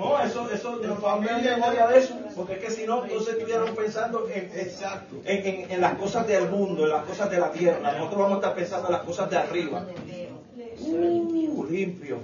No, 0.00 0.18
eso, 0.22 0.50
eso, 0.50 0.76
no 0.76 1.08
hay 1.30 1.42
memoria 1.42 1.86
de 1.88 1.98
eso, 1.98 2.14
porque 2.34 2.54
es 2.54 2.58
que 2.64 2.70
si 2.70 2.86
no, 2.86 3.04
entonces 3.04 3.34
estuvieran 3.34 3.74
pensando 3.74 4.26
en, 4.28 4.50
Exacto. 4.58 5.16
en, 5.24 5.46
en- 5.46 5.70
en 5.70 5.80
las 5.80 5.94
cosas 5.98 6.26
del 6.26 6.48
mundo, 6.48 6.84
en 6.84 6.90
las 6.90 7.04
cosas 7.04 7.30
de 7.30 7.38
la 7.38 7.52
tierra. 7.52 7.92
Nosotros 7.92 8.18
vamos 8.18 8.32
a 8.32 8.36
estar 8.40 8.54
pensando 8.54 8.86
en 8.88 8.92
las 8.92 9.02
cosas 9.02 9.28
de 9.30 9.36
arriba. 9.36 9.86
Uh, 10.78 11.64
limpio. 11.68 12.18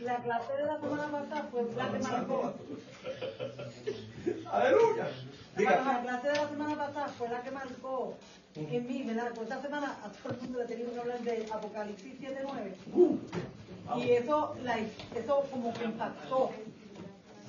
La 0.00 0.16
clase 0.16 0.52
de 0.54 0.66
la 0.66 0.80
semana 0.80 1.06
pasada 1.10 1.48
fue 1.50 1.62
la 1.76 1.90
que 1.92 1.98
marcó. 2.00 2.52
Aleluya. 4.52 5.08
La 5.56 6.02
clase 6.02 6.28
de 6.28 6.34
la 6.34 6.48
semana 6.48 6.76
pasada 6.76 7.08
fue 7.08 7.28
la 7.28 7.42
que 7.42 7.50
marcó 7.50 8.14
en 8.54 8.86
mí, 8.86 9.02
¿verdad? 9.02 9.30
Pues 9.34 9.48
esta 9.48 9.62
semana 9.62 9.96
a 10.04 10.08
todo 10.10 10.34
el 10.34 10.40
mundo 10.40 10.58
le 10.60 10.64
tenemos 10.66 10.92
que 10.94 11.00
hablar 11.00 11.18
de 11.20 11.46
Apocalipsis 11.52 12.20
7.9. 12.20 13.18
Y 13.98 14.10
eso, 14.10 14.54
like, 14.62 14.90
eso 15.16 15.42
como 15.50 15.72
que 15.74 15.84
impactó. 15.84 16.50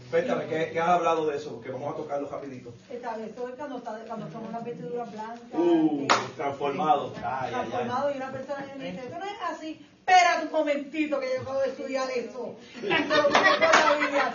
Cuéntame, 0.09 0.45
¿qué, 0.45 0.69
qué 0.71 0.79
has 0.79 0.89
hablado 0.89 1.25
de 1.27 1.37
eso? 1.37 1.53
Porque 1.55 1.71
vamos 1.71 1.91
a 1.93 1.97
tocarlo 1.97 2.29
rapidito. 2.29 2.71
Esta 2.89 3.17
vez, 3.17 3.31
eso 3.31 3.49
es 3.49 3.55
cuando, 3.55 3.77
está, 3.77 3.97
cuando 4.07 4.31
son 4.31 4.45
unas 4.45 4.63
vestiduras 4.63 5.11
blancas. 5.11 5.39
Uh, 5.53 6.07
transformado. 6.35 7.13
Ay, 7.17 7.23
ay, 7.23 7.45
ay. 7.45 7.51
transformado 7.53 8.11
y 8.13 8.17
una 8.17 8.31
persona 8.31 8.65
me 8.77 8.91
dice, 8.91 9.07
eso 9.07 9.17
no 9.19 9.25
es 9.25 9.41
así. 9.49 9.85
Espérate 10.05 10.45
un 10.47 10.51
momentito 10.51 11.19
que 11.19 11.27
yo 11.33 11.41
acabo 11.41 11.59
de 11.61 11.69
estudiar 11.69 12.09
eso. 12.11 12.55
La. 12.83 12.97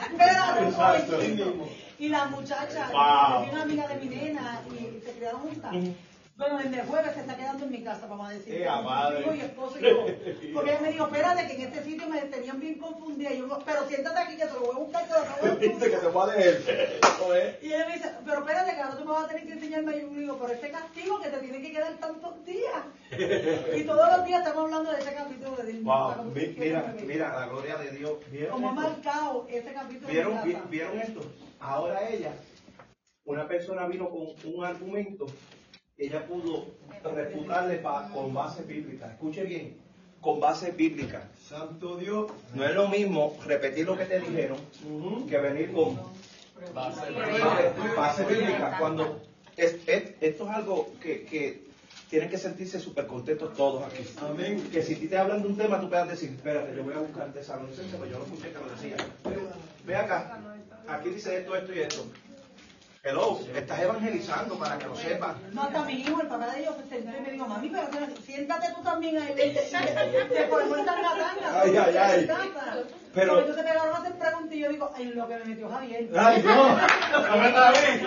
Espérate 0.02 0.64
un 0.64 0.74
momentito. 0.76 1.68
Y 1.98 2.08
la 2.08 2.24
muchacha, 2.26 2.88
Wow. 2.90 3.50
una 3.52 3.62
amiga 3.62 3.86
de 3.88 3.96
mi 3.96 4.06
nena 4.16 4.62
y 4.70 5.00
se 5.04 5.12
criaron 5.12 5.40
juntas. 5.42 5.74
Ujú. 5.74 5.94
Bueno, 6.38 6.56
desde 6.58 6.82
jueves 6.84 7.14
se 7.14 7.20
está 7.20 7.36
quedando 7.36 7.64
en 7.64 7.72
mi 7.72 7.82
casa, 7.82 8.06
vamos 8.06 8.28
a 8.30 8.32
decir. 8.32 8.54
¡Ea, 8.54 8.76
con 8.76 8.84
madre! 8.84 9.20
hijo 9.22 9.34
y 9.34 9.40
esposo 9.40 9.76
y 9.80 9.82
todo. 9.82 10.06
Porque 10.54 10.70
ella 10.70 10.80
me 10.80 10.92
dijo, 10.92 11.06
espérate, 11.06 11.46
que 11.48 11.54
en 11.56 11.60
este 11.62 11.82
sitio 11.82 12.08
me 12.08 12.20
tenían 12.22 12.60
bien 12.60 12.78
confundida. 12.78 13.32
Y 13.32 13.38
yo, 13.38 13.58
pero 13.66 13.88
siéntate 13.88 14.18
aquí 14.20 14.36
que 14.36 14.46
te 14.46 14.52
lo 14.54 14.60
voy 14.60 14.76
a 14.76 14.78
buscar, 14.78 15.04
te 15.08 15.46
lo 15.48 15.56
de 15.56 15.66
Viste 15.68 15.90
que 15.90 15.96
te 15.96 16.06
voy 16.06 16.30
a 16.30 16.34
leer. 16.36 17.58
Y 17.60 17.66
ella 17.66 17.86
me 17.88 17.94
dice, 17.94 18.12
pero 18.24 18.38
espérate, 18.38 18.72
que 18.72 18.80
ahora 18.80 18.96
tú 18.98 19.04
me 19.04 19.10
vas 19.10 19.24
a 19.24 19.28
tener 19.28 19.46
que 19.48 19.52
enseñarme. 19.54 19.96
Y 19.96 20.00
yo 20.02 20.08
digo, 20.10 20.38
pero 20.40 20.52
este 20.52 20.70
castigo 20.70 21.20
que 21.20 21.28
te 21.28 21.38
tiene 21.38 21.60
que 21.60 21.72
quedar 21.72 21.92
tantos 21.94 22.44
días. 22.46 22.84
Y 23.76 23.82
todos 23.82 24.16
los 24.16 24.24
días 24.24 24.38
estamos 24.46 24.64
hablando 24.66 24.92
de 24.92 24.98
ese 25.00 25.14
capítulo 25.14 25.56
de 25.56 25.62
Disney. 25.64 25.82
Wow, 25.84 26.24
mi- 26.24 26.46
mira, 26.56 26.94
mira, 27.04 27.40
la 27.40 27.46
gloria 27.48 27.76
de 27.78 27.90
Dios. 27.90 28.12
¿Vieron 28.30 28.52
Como 28.52 28.68
ha 28.68 28.72
marcado 28.74 29.44
ese 29.50 29.72
capítulo 29.72 30.06
¿Vieron, 30.08 30.36
en 30.38 30.44
vi-. 30.44 30.58
¿Vieron 30.70 31.00
esto? 31.00 31.20
Ahora 31.58 32.08
ella, 32.08 32.30
una 33.24 33.48
persona 33.48 33.88
vino 33.88 34.08
con 34.08 34.28
un 34.54 34.64
argumento, 34.64 35.26
ella 35.98 36.24
pudo 36.26 36.66
refutarle 37.02 37.76
pa- 37.76 38.08
con 38.12 38.32
base 38.32 38.62
bíblica. 38.62 39.06
Escuche 39.12 39.42
bien, 39.44 39.76
con 40.20 40.40
base 40.40 40.70
bíblica. 40.72 41.28
Santo 41.48 41.96
Dios. 41.96 42.30
No 42.54 42.64
es 42.64 42.74
lo 42.74 42.88
mismo 42.88 43.36
repetir 43.44 43.86
lo 43.86 43.96
que 43.96 44.04
te 44.04 44.20
dijeron 44.20 44.58
que 45.28 45.38
venir 45.38 45.72
con 45.72 45.98
base, 46.74 47.00
base 47.96 48.24
bíblica. 48.24 48.76
Cuando 48.78 49.20
es- 49.56 49.76
es- 49.86 50.14
esto 50.20 50.44
es 50.48 50.50
algo 50.50 50.92
que, 51.02 51.24
que 51.24 51.68
tienen 52.10 52.30
que 52.30 52.38
sentirse 52.38 52.80
súper 52.80 53.06
contentos 53.06 53.54
todos 53.54 53.82
aquí. 53.84 54.02
Amén. 54.20 54.68
Que 54.72 54.82
si 54.82 54.96
ti 54.96 55.08
te 55.08 55.18
hablan 55.18 55.42
de 55.42 55.48
un 55.48 55.56
tema, 55.56 55.80
tú 55.80 55.88
puedas 55.88 56.08
decir, 56.08 56.30
espérate, 56.30 56.74
yo 56.76 56.82
voy 56.84 56.94
a 56.94 56.98
buscarte 56.98 57.40
esa 57.40 57.62
licencia, 57.62 57.98
pero 57.98 58.10
yo 58.10 58.18
no 58.18 58.24
escuché 58.24 58.48
que 58.52 58.58
lo 58.58 58.70
decía. 58.70 58.96
Ve 59.84 59.96
acá, 59.96 60.38
aquí 60.88 61.10
dice 61.10 61.38
esto, 61.38 61.54
esto 61.56 61.74
y 61.74 61.78
esto. 61.80 62.04
Hello, 63.04 63.38
estás 63.54 63.80
evangelizando 63.80 64.58
para 64.58 64.76
que 64.76 64.86
lo 64.86 64.96
sepan. 64.96 65.36
No, 65.52 65.62
hasta 65.62 65.84
mi 65.84 65.92
hijo, 65.94 66.20
el 66.20 66.26
papá 66.26 66.50
de 66.50 66.60
ellos, 66.62 66.74
se 66.82 66.88
sentó 66.96 67.16
y 67.16 67.20
me 67.22 67.30
dijo, 67.32 67.46
mami, 67.46 67.68
pero 67.70 67.86
siéntate 68.26 68.74
tú 68.74 68.82
también 68.82 69.16
ahí. 69.18 69.34
Te 69.34 70.42
podemos 70.50 70.78
estar 70.78 71.00
gatanga. 71.00 71.62
Ay, 71.62 71.76
ay, 71.76 71.96
ay. 71.96 72.26
Pero... 72.28 72.86
Pero- 73.14 73.38
Entonces 73.40 73.64
me 73.64 73.70
pegaron 73.70 73.94
a 73.94 73.98
hacer 73.98 74.18
preguntas 74.18 74.52
y 74.54 74.58
yo 74.60 74.68
digo, 74.68 74.90
ay, 74.94 75.04
lo 75.06 75.28
que 75.28 75.36
me 75.38 75.44
metió 75.44 75.68
Javier. 75.68 76.10
Ay, 76.18 76.42
no, 76.44 76.68
no 76.68 77.36
me 77.36 77.48
está 77.48 77.70
bien. 77.72 78.06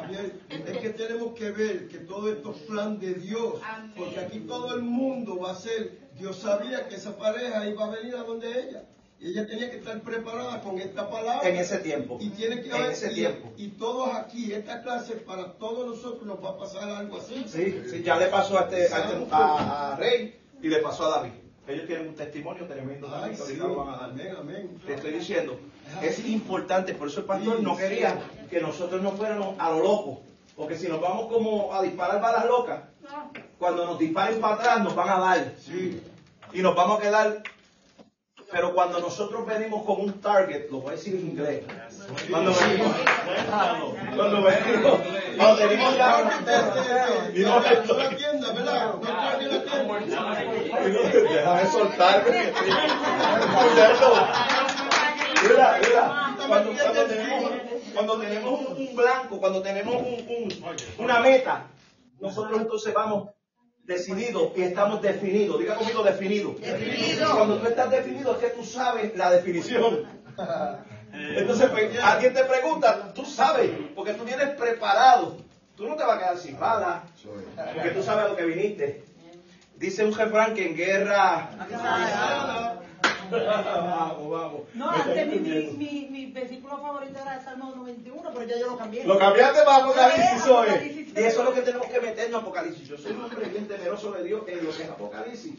Javier, 0.00 0.32
es 0.48 0.78
que 0.78 0.90
tenemos 0.90 1.34
que 1.34 1.50
ver 1.50 1.88
que 1.88 1.98
todo 1.98 2.32
esto 2.32 2.50
es 2.52 2.62
plan 2.62 2.98
de 2.98 3.14
Dios, 3.14 3.54
porque 3.96 4.20
aquí 4.20 4.40
todo 4.40 4.74
el 4.74 4.82
mundo 4.82 5.38
va 5.38 5.52
a 5.52 5.54
ser, 5.54 5.98
Dios 6.14 6.38
sabía 6.40 6.88
que 6.88 6.96
esa 6.96 7.16
pareja 7.16 7.66
iba 7.68 7.84
a 7.84 7.90
venir 7.90 8.16
a 8.16 8.22
donde 8.24 8.48
ella, 8.68 8.82
y 9.20 9.28
ella 9.32 9.46
tenía 9.46 9.70
que 9.70 9.76
estar 9.76 10.00
preparada 10.00 10.60
con 10.62 10.78
esta 10.78 11.10
palabra. 11.10 11.46
En 11.48 11.56
ese 11.56 11.78
tiempo. 11.78 12.16
Y 12.20 12.30
tiene 12.30 12.62
que 12.62 12.68
En 12.70 12.74
haber, 12.74 12.90
ese 12.92 13.12
y, 13.12 13.14
tiempo. 13.16 13.52
y 13.56 13.68
todos 13.68 14.14
aquí, 14.14 14.52
esta 14.52 14.82
clase, 14.82 15.14
para 15.16 15.52
todos 15.54 15.86
nosotros 15.86 16.22
nos 16.24 16.42
va 16.42 16.50
a 16.50 16.56
pasar 16.58 16.88
algo 16.88 17.18
así. 17.18 17.44
Sí, 17.46 17.82
sí, 17.90 18.02
ya 18.02 18.16
le 18.16 18.26
pasó 18.26 18.58
a, 18.58 18.62
este, 18.62 18.76
a, 18.94 18.98
este- 18.98 19.26
a- 19.30 19.92
a 19.92 19.96
Rey 19.96 20.40
y 20.62 20.68
le 20.68 20.78
pasó 20.78 21.04
a 21.06 21.18
David. 21.18 21.32
Ellos 21.68 21.86
tienen 21.86 22.08
un 22.08 22.14
testimonio 22.16 22.66
tremendo 22.66 23.06
Ay, 23.08 23.12
también, 23.12 23.30
que 23.30 23.36
sí. 23.36 23.42
ahorita 23.42 23.66
lo 23.68 23.76
van 23.76 23.88
a 23.94 23.96
dar. 23.98 24.10
Amén, 24.10 24.34
amén. 24.38 24.80
Te 24.86 24.94
estoy 24.94 25.12
diciendo, 25.12 25.60
es 26.02 26.18
importante, 26.26 26.94
por 26.94 27.08
eso 27.08 27.20
el 27.20 27.26
pastor 27.26 27.60
no 27.62 27.76
quería 27.76 28.18
que 28.48 28.60
nosotros 28.60 29.00
no 29.02 29.12
fuéramos 29.12 29.54
a 29.58 29.70
lo 29.70 29.78
loco, 29.80 30.22
porque 30.56 30.76
si 30.76 30.88
nos 30.88 31.00
vamos 31.00 31.30
como 31.30 31.72
a 31.74 31.82
disparar 31.82 32.20
balas 32.20 32.46
locas, 32.46 32.80
cuando 33.58 33.84
nos 33.86 33.98
disparen 33.98 34.40
para 34.40 34.54
atrás 34.54 34.82
nos 34.82 34.94
van 34.94 35.08
a 35.10 35.18
dar 35.20 35.54
Sí. 35.64 36.00
y 36.54 36.62
nos 36.62 36.74
vamos 36.74 36.98
a 36.98 37.02
quedar. 37.02 37.42
Pero 38.52 38.74
cuando 38.74 38.98
nosotros 39.00 39.46
venimos 39.46 39.84
con 39.84 40.00
un 40.00 40.20
target, 40.20 40.68
lo 40.70 40.80
voy 40.80 40.88
a 40.88 40.96
decir 40.96 41.14
en 41.14 41.20
inglés. 41.20 41.62
Cuando 42.28 42.52
venimos, 42.52 42.96
cuando 44.16 44.42
venimos, 44.42 45.00
cuando 45.36 45.68
venimos 45.68 45.96
ya, 45.96 46.40
y 47.34 47.40
no 47.40 47.60
la 47.60 48.08
tienda, 48.16 48.52
¿verdad? 48.52 48.94
No 48.94 49.00
puede 49.00 49.38
ni 49.38 49.44
la 49.52 49.64
tienda. 49.64 51.32
Déjame 51.32 51.66
soltarme. 51.70 52.52
Mira, 55.42 55.78
mira, 55.80 56.34
cuando, 56.48 56.72
cuando 56.72 57.04
tenemos, 57.06 57.50
cuando 57.94 58.18
tenemos 58.18 58.60
un, 58.60 58.76
un 58.76 58.96
blanco, 58.96 59.40
cuando 59.40 59.62
tenemos 59.62 59.94
un- 59.94 60.26
un- 60.28 61.04
una 61.04 61.20
meta, 61.20 61.66
nosotros 62.20 62.60
entonces 62.60 62.92
vamos 62.92 63.30
decididos 63.84 64.52
y 64.56 64.62
estamos 64.62 65.02
definidos. 65.02 65.58
Diga 65.58 65.74
conmigo 65.74 66.02
definido. 66.02 66.54
Cuando 67.34 67.58
tú 67.58 67.66
estás 67.66 67.90
definido 67.90 68.32
es 68.34 68.38
que 68.38 68.50
tú 68.50 68.64
sabes 68.64 69.16
la 69.16 69.30
definición. 69.30 70.04
Entonces, 71.12 71.68
pues, 71.70 71.98
alguien 72.02 72.32
te 72.34 72.44
pregunta, 72.44 73.12
tú 73.12 73.24
sabes, 73.24 73.70
porque 73.94 74.14
tú 74.14 74.24
vienes 74.24 74.50
preparado. 74.50 75.36
tú 75.76 75.88
no 75.88 75.96
te 75.96 76.04
vas 76.04 76.16
a 76.16 76.18
quedar 76.18 76.38
sin 76.38 76.58
bala, 76.58 77.02
porque 77.74 77.90
tú 77.90 78.02
sabes 78.02 78.26
a 78.26 78.28
lo 78.28 78.36
que 78.36 78.44
viniste. 78.44 79.04
Dice 79.76 80.04
un 80.04 80.14
refrán 80.14 80.54
que 80.54 80.66
en 80.66 80.76
guerra... 80.76 81.50
vamos, 83.30 84.30
vamos. 84.30 84.60
No, 84.74 84.90
antes 84.90 85.26
mi, 85.26 85.38
mi, 85.38 85.70
mi, 85.72 86.08
mi 86.10 86.26
versículo 86.32 86.78
favorito 86.78 87.18
era 87.20 87.36
el 87.36 87.44
Salmo 87.44 87.72
91, 87.74 88.30
pero 88.32 88.46
ya 88.46 88.58
yo 88.58 88.66
lo 88.66 88.76
cambié. 88.76 89.04
Lo 89.04 89.18
cambiaste 89.18 89.62
para 89.62 89.84
Apocalipsis 89.84 90.42
Sí, 90.42 90.50
hoy. 90.50 90.68
Y 91.16 91.20
eso 91.20 91.40
es 91.40 91.44
lo 91.48 91.54
que 91.54 91.62
tenemos 91.62 91.88
que 91.88 92.00
meternos 92.00 92.40
a 92.40 92.42
Apocalipsis. 92.42 92.88
Yo 92.88 92.96
soy 92.96 93.12
un 93.12 93.22
hombre 93.24 93.48
bien 93.48 93.66
temeroso 93.66 94.12
de 94.12 94.22
Dios 94.24 94.42
en 94.46 94.64
lo 94.64 94.70
que 94.76 94.82
es 94.82 94.88
Apocalipsis. 94.88 95.54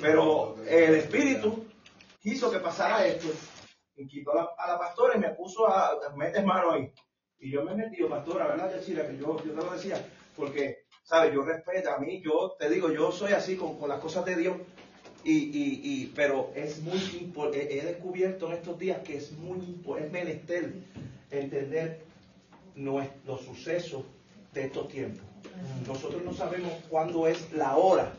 Pero 0.00 0.56
el 0.68 0.94
Espíritu 0.96 1.64
quiso 2.20 2.50
que 2.50 2.58
pasara 2.58 3.06
esto. 3.06 3.28
Y 3.96 4.06
quitó 4.06 4.32
a 4.32 4.66
la, 4.66 4.78
pastora 4.78 5.16
y 5.16 5.20
me 5.20 5.30
puso 5.34 5.66
a, 5.68 5.92
metes 6.16 6.44
mano 6.44 6.72
ahí. 6.72 6.92
Y 7.38 7.50
yo 7.50 7.62
me 7.64 7.72
he 7.72 7.76
metido, 7.76 8.08
pastora, 8.08 8.46
¿verdad, 8.48 8.74
Yachira? 8.74 9.06
Que 9.06 9.16
yo, 9.16 9.36
yo 9.44 9.52
te 9.52 9.56
lo 9.64 9.70
decía. 9.72 10.06
Porque, 10.36 10.84
¿sabes? 11.04 11.32
Yo 11.34 11.42
respeto 11.42 11.90
a 11.90 11.98
mí, 11.98 12.22
yo 12.22 12.54
te 12.58 12.68
digo, 12.68 12.90
yo 12.92 13.12
soy 13.12 13.32
así 13.32 13.56
con, 13.56 13.78
con 13.78 13.88
las 13.88 14.00
cosas 14.00 14.24
de 14.24 14.36
Dios. 14.36 14.56
Y, 15.24 15.32
y, 15.32 15.80
y, 15.84 16.06
pero 16.14 16.50
es 16.54 16.80
muy 16.80 16.98
importante, 17.20 17.78
he 17.78 17.84
descubierto 17.84 18.46
en 18.46 18.52
estos 18.54 18.78
días 18.78 19.00
que 19.02 19.16
es 19.18 19.32
muy 19.32 19.58
importante, 19.58 20.06
es 20.06 20.12
menester 20.12 20.72
entender 21.30 22.00
nues- 22.74 23.10
los 23.26 23.42
sucesos 23.42 24.04
de 24.52 24.64
estos 24.64 24.88
tiempos. 24.88 25.24
Nosotros 25.86 26.22
no 26.24 26.32
sabemos 26.32 26.72
cuándo 26.88 27.26
es 27.26 27.52
la 27.52 27.76
hora, 27.76 28.12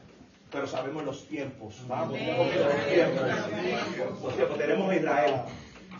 pero 0.52 0.68
sabemos 0.68 1.04
los 1.04 1.28
tiempos. 1.28 1.76
Vamos, 1.88 2.18
los 2.20 2.88
tiempos. 2.90 4.24
Los 4.24 4.36
tiempos. 4.36 4.58
Tenemos 4.58 4.90
a 4.90 4.96
Israel. 4.96 5.34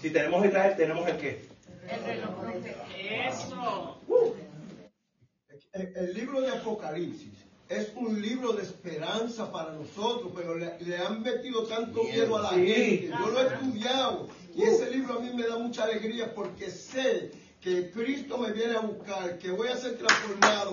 Si 0.02 0.10
tenemos 0.10 0.44
a 0.44 0.48
Israel, 0.48 0.74
tenemos 0.78 1.08
el 1.10 1.18
qué? 1.18 1.46
Eso. 3.28 4.00
El, 5.74 5.94
el 5.96 6.14
libro 6.14 6.42
de 6.42 6.50
Apocalipsis 6.50 7.46
es 7.70 7.94
un 7.96 8.22
libro 8.22 8.52
de 8.54 8.64
esperanza 8.64 9.50
para 9.52 9.72
nosotros, 9.72 10.34
pero 10.36 10.56
le, 10.58 10.78
le 10.82 10.98
han 10.98 11.22
metido 11.22 11.64
tanto 11.68 12.04
miedo 12.04 12.38
a 12.38 12.42
la 12.42 12.50
Sí. 12.50 12.68
gente. 12.68 13.08
Yo 13.08 13.28
lo 13.32 13.42
he 13.42 13.48
estudiado 13.54 14.28
y 14.54 14.64
ese 14.64 14.92
libro 14.92 15.14
a 15.18 15.22
mí 15.22 15.32
me 15.34 15.48
da 15.48 15.58
mucha 15.58 15.86
alegría 15.86 16.34
porque 16.36 16.70
sé 16.70 17.32
que 17.62 17.92
Cristo 17.92 18.40
me 18.40 18.52
viene 18.52 18.76
a 18.76 18.80
buscar, 18.80 19.38
que 19.38 19.52
voy 19.52 19.68
a 19.68 19.78
ser 19.78 19.96
transformado, 19.96 20.72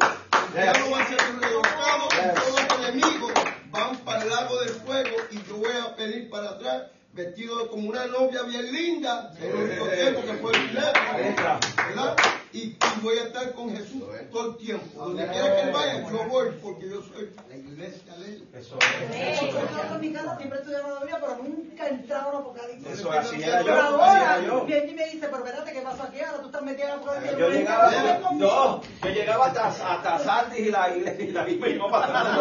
que 0.52 0.58
ya 0.58 0.72
no 0.72 0.90
va 0.90 1.02
a 1.02 1.06
ser 1.06 1.18
derrotado 1.38 2.08
y 2.08 2.40
todos 2.40 2.62
los 2.62 2.88
enemigos 2.88 3.32
van 3.70 3.96
para 3.98 4.22
el 4.22 4.30
lago 4.30 4.58
del 4.60 4.70
fuego 4.70 5.16
y 5.30 5.36
yo 5.46 5.56
voy 5.58 5.70
a 5.70 5.94
venir 5.94 6.30
para 6.30 6.50
atrás 6.50 6.84
vestido 7.12 7.68
como 7.68 7.90
una 7.90 8.06
novia 8.06 8.42
bien 8.44 8.72
linda, 8.72 9.34
en 9.38 9.50
el 9.50 9.54
único 9.54 9.86
tiempo 9.88 10.22
que 10.22 10.34
fue 10.34 10.52
el 10.54 10.68
¿verdad? 10.68 12.16
Y, 12.52 12.58
y 12.60 13.00
voy 13.02 13.18
a 13.18 13.24
estar 13.24 13.52
con 13.52 13.76
Jesús 13.76 14.02
todo 14.30 14.50
el 14.50 14.56
tiempo. 14.56 15.04
Donde 15.04 15.26
quiera 15.26 15.54
que 15.54 15.62
él 15.62 15.72
vaya, 15.72 16.10
yo 16.10 16.24
voy 16.28 16.48
porque 16.62 16.88
yo 16.88 17.02
soy 17.02 17.30
la 17.48 17.56
iglesia 17.56 18.14
de 18.16 18.26
él. 18.26 18.48
Eso 18.54 18.78
Yo 18.78 19.94
en 19.94 20.00
mi 20.00 20.12
casa 20.12 20.36
siempre 20.38 20.58
estudiaba 20.58 20.88
la 20.88 21.00
Biblia, 21.00 21.18
pero 21.20 21.36
nunca 21.42 21.86
he 21.86 21.90
entrado 21.90 22.30
en 22.30 22.36
Apocalipsis. 22.38 22.92
Eso, 22.92 23.12
así 23.12 23.42
era 23.42 23.60
yo, 23.60 23.66
Pero 23.66 23.82
ahora, 23.82 24.38
viene 24.66 24.90
y 24.90 24.94
me 24.94 25.04
dice, 25.04 25.28
pero 25.28 25.44
espérate, 25.44 25.72
¿qué 25.72 25.80
pasó 25.82 26.02
aquí? 26.04 26.20
Ahora 26.20 26.40
tú 26.40 26.46
estás 26.46 26.62
metida 26.62 26.86
en 26.86 26.92
Apocalipsis. 26.92 27.38
Yo 27.38 27.50
llegaba, 27.50 27.90
no, 28.32 28.82
yo 28.82 29.10
llegaba 29.10 29.46
hasta, 29.46 29.68
hasta 29.68 30.18
Sardis 30.20 30.66
y 30.66 30.70
la 30.70 30.96
iglesia 30.96 31.24
y 31.24 31.30
la 31.32 31.48
y 31.50 31.58
me 31.58 31.70
iba 31.70 31.90
para 31.90 32.20
atrás. 32.20 32.38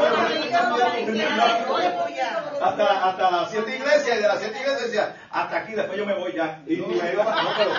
hasta, 2.62 3.10
hasta 3.10 3.32
las 3.32 3.52
siete 3.52 3.76
iglesias 3.76 4.18
y 4.18 4.22
de 4.22 4.28
las 4.28 4.40
siete 4.40 4.58
iglesias 4.58 4.84
decía, 4.84 5.16
hasta 5.32 5.58
aquí, 5.58 5.74
después 5.74 5.98
yo 5.98 6.06
me 6.06 6.14
voy 6.14 6.34
ya. 6.34 6.64
Y, 6.66 6.76
y 6.76 6.82
me 6.82 7.12
iba 7.12 7.26
para 7.26 7.44
no, 7.44 7.50
pero 7.58 7.72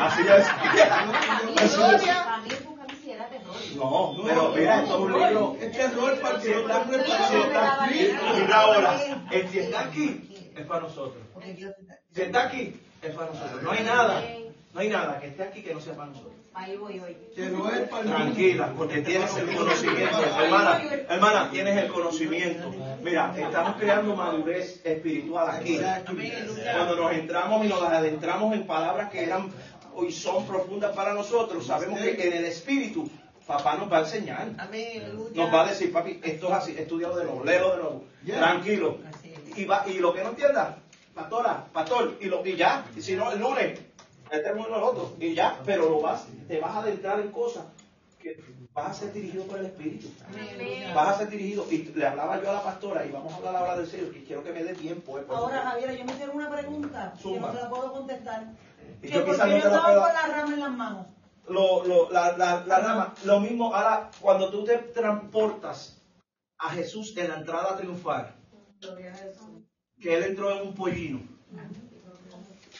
así 0.00 0.22
es. 0.28 1.75
No, 3.76 4.16
pero 4.24 4.52
mira, 4.56 4.82
esto 4.82 4.94
es 4.94 5.00
un 5.00 5.12
libro. 5.12 5.56
Es 5.60 5.72
terror 5.72 6.20
para 6.20 6.36
el 6.36 6.42
que 6.42 6.54
no 6.54 6.60
está 6.60 6.82
Si 6.84 6.88
preparado. 6.90 7.44
está 7.44 7.84
aquí, 7.84 8.10
mira 8.40 8.60
ahora, 8.60 9.00
el 9.30 9.46
que 9.48 9.60
está 9.60 9.80
aquí 9.80 10.50
es 10.56 10.66
para 10.66 10.80
nosotros. 10.80 11.22
Si 12.14 12.22
está 12.22 12.42
aquí, 12.44 12.80
es 13.02 13.10
para 13.14 13.30
nosotros. 13.32 13.62
No 13.62 13.70
hay 13.70 13.84
nada, 13.84 14.22
no 14.72 14.80
hay 14.80 14.88
nada 14.88 15.20
que 15.20 15.28
esté 15.28 15.42
aquí 15.42 15.62
que 15.62 15.74
no 15.74 15.80
sea 15.80 15.94
para 15.94 16.08
nosotros. 16.08 16.32
Ahí 16.54 16.74
voy 16.78 16.98
hoy. 16.98 17.14
Que 17.34 17.50
no 17.50 17.70
es 17.70 17.80
para 17.86 18.02
el 18.02 18.08
mundo. 18.08 18.22
Tranquila, 18.24 18.72
porque 18.78 19.02
tienes 19.02 19.36
el 19.36 19.54
conocimiento. 19.54 20.18
Hermana, 20.40 20.80
hermana, 21.06 21.50
tienes 21.50 21.76
el 21.76 21.92
conocimiento. 21.92 22.72
Mira, 23.02 23.34
estamos 23.36 23.76
creando 23.76 24.16
madurez 24.16 24.80
espiritual 24.84 25.50
aquí. 25.50 25.78
Cuando 26.72 26.96
nos 26.96 27.12
entramos 27.12 27.64
y 27.66 27.68
nos 27.68 27.82
adentramos 27.82 28.54
en 28.54 28.66
palabras 28.66 29.10
que 29.10 29.24
eran 29.24 29.52
hoy 29.96 30.12
son 30.12 30.46
profundas 30.46 30.94
para 30.94 31.12
nosotros, 31.14 31.66
sabemos 31.66 31.98
que 32.00 32.26
en 32.28 32.32
el 32.34 32.44
espíritu 32.44 33.08
papá 33.46 33.76
nos 33.76 33.90
va 33.90 33.98
a 33.98 34.00
enseñar. 34.00 34.48
Nos 35.34 35.54
va 35.54 35.62
a 35.62 35.68
decir, 35.68 35.92
papi, 35.92 36.20
esto 36.22 36.46
es 36.48 36.52
así, 36.52 36.74
estudialo 36.76 37.16
de 37.16 37.24
nuevo, 37.24 37.44
léelo 37.44 37.70
de 37.70 37.76
nuevo. 37.76 38.04
Tranquilo. 38.26 38.98
Y, 39.56 39.64
va, 39.64 39.84
y 39.86 39.94
lo 39.98 40.12
que 40.12 40.22
no 40.22 40.30
entienda, 40.30 40.78
pastora, 41.14 41.64
pastor, 41.72 42.18
y, 42.20 42.26
lo, 42.26 42.44
y 42.44 42.56
ya, 42.56 42.84
y 42.96 43.00
si 43.00 43.14
no, 43.16 43.30
el 43.32 43.38
lunes, 43.40 43.78
este 44.30 44.48
es 44.48 44.52
uno 44.54 44.64
de 44.64 44.70
los 44.70 44.82
otros, 44.82 45.12
y 45.20 45.32
ya, 45.34 45.58
pero 45.64 45.88
lo 45.88 46.00
vas, 46.00 46.26
te 46.48 46.58
vas 46.60 46.72
a 46.74 46.78
adentrar 46.80 47.20
en 47.20 47.30
cosas 47.30 47.64
que 48.20 48.36
vas 48.74 48.90
a 48.90 48.94
ser 48.94 49.12
dirigido 49.12 49.44
por 49.44 49.58
el 49.60 49.66
Espíritu. 49.66 50.08
Vas 50.94 51.08
a 51.14 51.18
ser 51.18 51.30
dirigido. 51.30 51.64
Y 51.70 51.84
le 51.94 52.06
hablaba 52.06 52.42
yo 52.42 52.50
a 52.50 52.54
la 52.54 52.62
pastora, 52.64 53.06
y 53.06 53.10
vamos 53.12 53.32
a 53.32 53.36
hablar 53.36 53.56
ahora 53.56 53.76
del 53.78 53.86
Señor, 53.86 54.14
y 54.16 54.24
quiero 54.24 54.42
que 54.42 54.52
me 54.52 54.64
dé 54.64 54.74
tiempo. 54.74 55.18
eh, 55.18 55.24
Ahora. 55.28 55.62
Javier, 55.70 55.96
yo 55.96 56.04
me 56.04 56.12
hicieron 56.12 56.36
una 56.36 56.50
pregunta 56.50 57.12
que 57.16 57.22
Zumba. 57.22 57.48
no 57.48 57.54
se 57.54 57.62
la 57.62 57.70
puedo 57.70 57.92
contestar. 57.92 58.44
Y 59.02 59.08
yo 59.08 59.24
quizás 59.24 59.48
no 59.48 59.54
te 59.62 59.68
la 59.70 59.82
con 59.82 60.30
rama 60.32 60.54
en 60.54 60.60
las 60.60 60.70
manos. 60.72 61.06
lo, 61.48 61.84
lo- 61.86 62.10
la, 62.10 62.36
la, 62.36 62.64
la 62.66 62.78
rama, 62.80 63.14
lo 63.24 63.40
mismo, 63.40 63.74
ahora, 63.74 64.10
cuando 64.20 64.50
tú 64.50 64.64
te 64.64 64.78
transportas 64.78 66.02
a 66.58 66.70
Jesús 66.70 67.16
en 67.16 67.28
la 67.28 67.36
entrada 67.36 67.76
triunfal, 67.76 68.34
que 70.00 70.16
él 70.16 70.24
entró 70.24 70.50
en 70.52 70.68
un 70.68 70.74
pollino. 70.74 71.20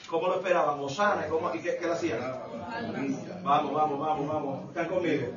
¿Cómo 0.08 0.28
lo 0.28 0.36
esperaban? 0.36 0.78
Osana, 0.80 1.26
¿cómo, 1.28 1.52
¿y 1.54 1.60
qué, 1.60 1.76
qué 1.76 1.86
le 1.86 1.92
hacían? 1.92 2.20
Vamos, 3.42 3.72
vamos, 3.74 3.98
vamos, 3.98 4.28
vamos. 4.28 4.68
¿Están 4.68 4.86
conmigo? 4.88 5.28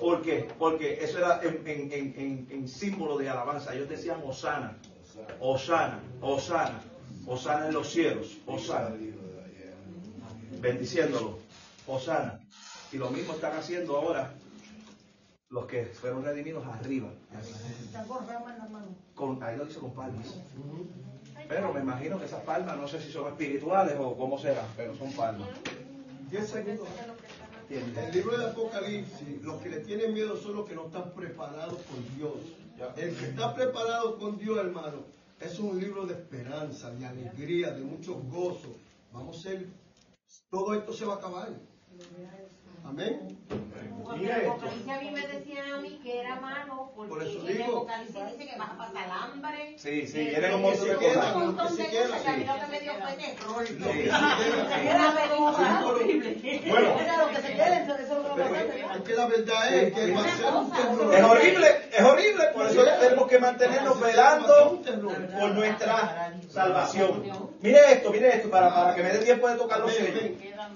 ¿Por 0.00 0.22
qué? 0.22 0.48
Porque 0.58 0.98
eso 1.02 1.18
era 1.18 1.40
en, 1.42 1.66
en- 1.66 1.92
en- 1.92 2.14
en- 2.16 2.46
en 2.50 2.68
símbolo 2.68 3.16
de 3.18 3.28
alabanza. 3.30 3.74
Ellos 3.74 3.88
decían 3.88 4.20
Osana, 4.24 4.76
Osana, 5.40 5.98
Osana, 6.20 6.80
Osana 7.26 7.66
en 7.68 7.74
los 7.74 7.88
cielos, 7.90 8.36
Osana. 8.46 8.90
Bendiciéndolo, 10.60 11.38
Osana. 11.86 12.40
Y 12.92 12.96
lo 12.96 13.10
mismo 13.10 13.34
están 13.34 13.56
haciendo 13.56 13.96
ahora 13.96 14.32
los 15.50 15.66
que 15.66 15.86
fueron 15.86 16.24
redimidos 16.24 16.66
arriba. 16.66 17.08
Están 17.84 18.06
con 19.14 19.36
en 19.36 19.42
ahí 19.42 19.56
lo 19.56 19.64
dice 19.64 19.78
con 19.78 19.94
palmas. 19.94 20.34
Pero 21.48 21.72
me 21.72 21.80
imagino 21.80 22.18
que 22.18 22.24
esas 22.24 22.42
palmas 22.42 22.76
no 22.76 22.88
sé 22.88 23.00
si 23.00 23.12
son 23.12 23.28
espirituales 23.28 23.94
o 23.98 24.16
cómo 24.16 24.38
serán, 24.38 24.66
pero 24.76 24.96
son 24.96 25.12
palmas. 25.12 25.48
Diez 26.30 26.48
segundos. 26.48 26.88
El 27.68 28.12
libro 28.12 28.38
de 28.38 28.46
Apocalipsis, 28.46 29.42
los 29.42 29.60
que 29.60 29.70
le 29.70 29.80
tienen 29.80 30.14
miedo 30.14 30.36
son 30.36 30.56
los 30.56 30.68
que 30.68 30.74
no 30.74 30.86
están 30.86 31.12
preparados 31.12 31.78
con 31.82 32.16
Dios. 32.16 32.34
El 32.96 33.16
que 33.16 33.26
está 33.26 33.54
preparado 33.54 34.18
con 34.18 34.38
Dios, 34.38 34.58
hermano, 34.58 35.04
es 35.40 35.58
un 35.58 35.78
libro 35.80 36.06
de 36.06 36.14
esperanza, 36.14 36.90
de 36.90 37.06
alegría, 37.06 37.70
de 37.70 37.82
mucho 37.82 38.14
gozo. 38.14 38.76
Vamos 39.12 39.38
a 39.38 39.42
ser, 39.42 39.66
todo 40.50 40.74
esto 40.74 40.92
se 40.92 41.04
va 41.04 41.14
a 41.14 41.16
acabar. 41.16 41.48
Amén. 42.84 43.38
Porque 44.06 44.20
Mira 44.20 44.36
esto. 44.38 44.50
Apocalipsis 44.52 44.88
a 44.92 45.00
mí 45.00 45.10
me 45.10 45.26
decían 45.26 45.72
a 45.72 45.76
mí 45.78 46.00
que 46.02 46.20
era 46.20 46.36
malo 46.36 46.92
porque 46.94 47.08
Por 47.10 47.22
eso 47.22 47.38
en 47.40 47.46
digo. 47.46 47.64
Apocalipsis 47.78 48.14
dice 48.32 48.46
que 48.52 48.58
vas 48.58 48.70
a 48.70 48.76
pasar 48.78 49.10
hambre. 49.10 49.74
Sí, 49.78 50.06
sí, 50.06 50.12
que- 50.12 50.36
un 50.36 50.42
que- 50.42 50.56
montón 50.56 50.88
de 50.88 50.96
que- 50.96 51.06
cosas. 51.14 51.34
Un 51.34 51.44
montón 51.46 51.76
Que 51.76 51.82
de 51.82 51.84
se 51.84 51.90
queda, 51.90 52.06
cosas 52.06 52.22
que 52.22 52.28
a 52.28 52.32
mí 52.32 52.42
sí. 52.42 52.46
lo 52.46 52.54
que 52.60 52.66
me 52.66 52.80
dio 52.80 52.92
fue 52.94 53.12
terror. 53.12 53.66
Sí. 53.66 53.76
Era 54.86 55.14
película 55.16 55.82
horrible. 55.86 56.62
Bueno. 56.66 57.00
Era 57.00 57.16
lo 57.18 57.28
que 57.28 57.36
se 57.36 57.52
quieren, 57.52 57.82
eso 57.82 57.94
es 57.96 58.08
lo 58.10 58.22
que 58.22 58.42
Pero 58.42 58.54
es 58.94 59.02
que 59.02 59.14
la 59.14 59.26
verdad 59.26 59.74
es 59.74 59.92
que 59.94 60.12
va 60.12 60.20
a 60.20 60.36
ser 60.36 60.46
un 60.54 60.70
terror. 60.72 61.14
Es 61.14 61.22
horrible, 61.24 61.68
es 61.92 62.04
horrible, 62.04 62.44
por 62.54 62.66
eso 62.66 62.84
tenemos 63.00 63.28
que 63.28 63.38
mantenernos 63.38 64.00
velando 64.00 64.82
por 65.40 65.50
nuestra 65.50 66.32
salvación. 66.52 67.22
Mire 67.60 67.92
esto, 67.92 68.10
mire 68.10 68.28
esto, 68.36 68.50
para, 68.50 68.72
para 68.74 68.94
que 68.94 69.02
me 69.02 69.08
dé 69.10 69.18
tiempo 69.24 69.48
de 69.48 69.56
tocar 69.56 69.80
los 69.80 69.92
sellos. 69.92 70.22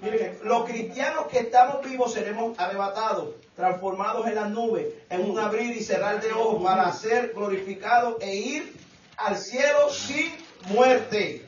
Miren, 0.03 0.39
los 0.45 0.65
cristianos 0.65 1.27
que 1.27 1.41
estamos 1.41 1.83
vivos 1.83 2.13
seremos 2.13 2.59
arrebatados, 2.59 3.35
transformados 3.57 4.27
en 4.27 4.37
las 4.37 4.51
nubes, 4.51 4.87
en 5.09 5.29
un 5.29 5.39
abrir 5.39 5.77
y 5.77 5.83
cerrar 5.83 6.21
de 6.21 6.33
ojos 6.33 6.63
para 6.63 6.93
ser 6.93 7.33
glorificados 7.35 8.17
e 8.21 8.35
ir 8.35 8.73
al 9.17 9.37
cielo 9.37 9.91
sin 9.91 10.33
muerte. 10.73 11.45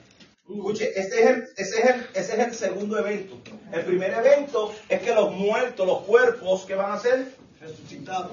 Escuche, 0.49 0.90
ese 0.99 1.22
es, 1.22 1.26
el, 1.30 1.49
ese, 1.57 1.80
es 1.80 1.84
el, 1.84 2.07
ese 2.14 2.32
es 2.32 2.38
el 2.38 2.55
segundo 2.55 2.99
evento. 2.99 3.38
El 3.72 3.84
primer 3.84 4.12
evento 4.12 4.74
es 4.88 5.01
que 5.01 5.14
los 5.14 5.32
muertos, 5.32 5.86
los 5.86 6.03
cuerpos, 6.03 6.64
¿qué 6.66 6.74
van 6.74 6.90
a 6.90 6.95
hacer? 6.95 7.34
Resucitado. 7.61 8.32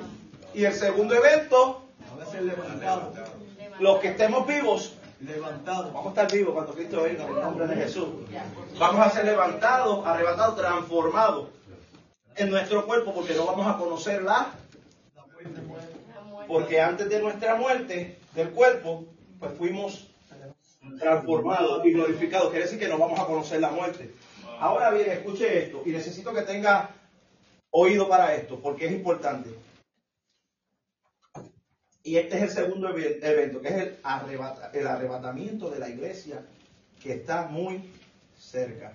Y 0.54 0.66
el 0.66 0.74
segundo 0.74 1.16
evento, 1.16 1.88
ser 2.32 2.44
los 3.80 4.00
que 4.00 4.10
estemos 4.10 4.46
vivos, 4.46 4.96
Levantado. 5.22 5.92
vamos 5.92 6.06
a 6.06 6.10
estar 6.22 6.32
vivos 6.32 6.54
cuando 6.54 6.74
Cristo 6.74 7.02
venga 7.04 7.26
en 7.26 7.30
el 7.30 7.42
nombre 7.42 7.68
de 7.68 7.76
Jesús. 7.76 8.08
Vamos 8.80 9.06
a 9.06 9.10
ser 9.10 9.26
levantados, 9.26 10.06
arrebatados, 10.06 10.56
transformados 10.56 11.50
en 12.38 12.50
nuestro 12.50 12.86
cuerpo 12.86 13.14
porque 13.14 13.34
no 13.34 13.46
vamos 13.46 13.68
a 13.68 13.78
conocer 13.78 14.24
la 14.24 14.54
porque 16.48 16.82
antes 16.82 17.10
de 17.10 17.20
nuestra 17.22 17.56
muerte 17.56 18.18
del 18.34 18.50
cuerpo, 18.52 19.06
pues 19.40 19.52
fuimos 19.58 20.08
transformados 20.98 21.86
y 21.86 21.92
glorificados. 21.92 22.50
Quiere 22.50 22.66
decir 22.66 22.80
que 22.80 22.88
no 22.88 22.98
vamos 22.98 23.20
a 23.20 23.26
conocer 23.26 23.60
la 23.60 23.70
muerte. 23.70 24.12
Ahora 24.60 24.90
bien, 24.92 25.12
escuche 25.12 25.66
esto 25.66 25.84
y 25.86 25.92
necesito 25.92 26.34
que 26.34 26.42
tenga 26.42 26.90
oído 27.72 28.08
para 28.08 28.34
esto 28.36 28.60
porque 28.60 28.88
es 28.88 28.94
importante. 28.94 29.50
Y 32.04 32.18
este 32.18 32.38
es 32.38 32.44
el 32.44 32.50
segundo 32.50 32.90
ev- 32.96 33.20
evento, 33.22 33.62
que 33.62 33.68
es 33.70 33.76
el, 33.76 33.98
arrebata- 34.04 34.72
el 34.74 34.88
arrebatamiento 34.88 35.70
de 35.70 35.80
la 35.80 35.90
iglesia, 35.90 36.42
que 37.02 37.14
está 37.14 37.44
muy 37.48 37.82
cerca. 38.38 38.94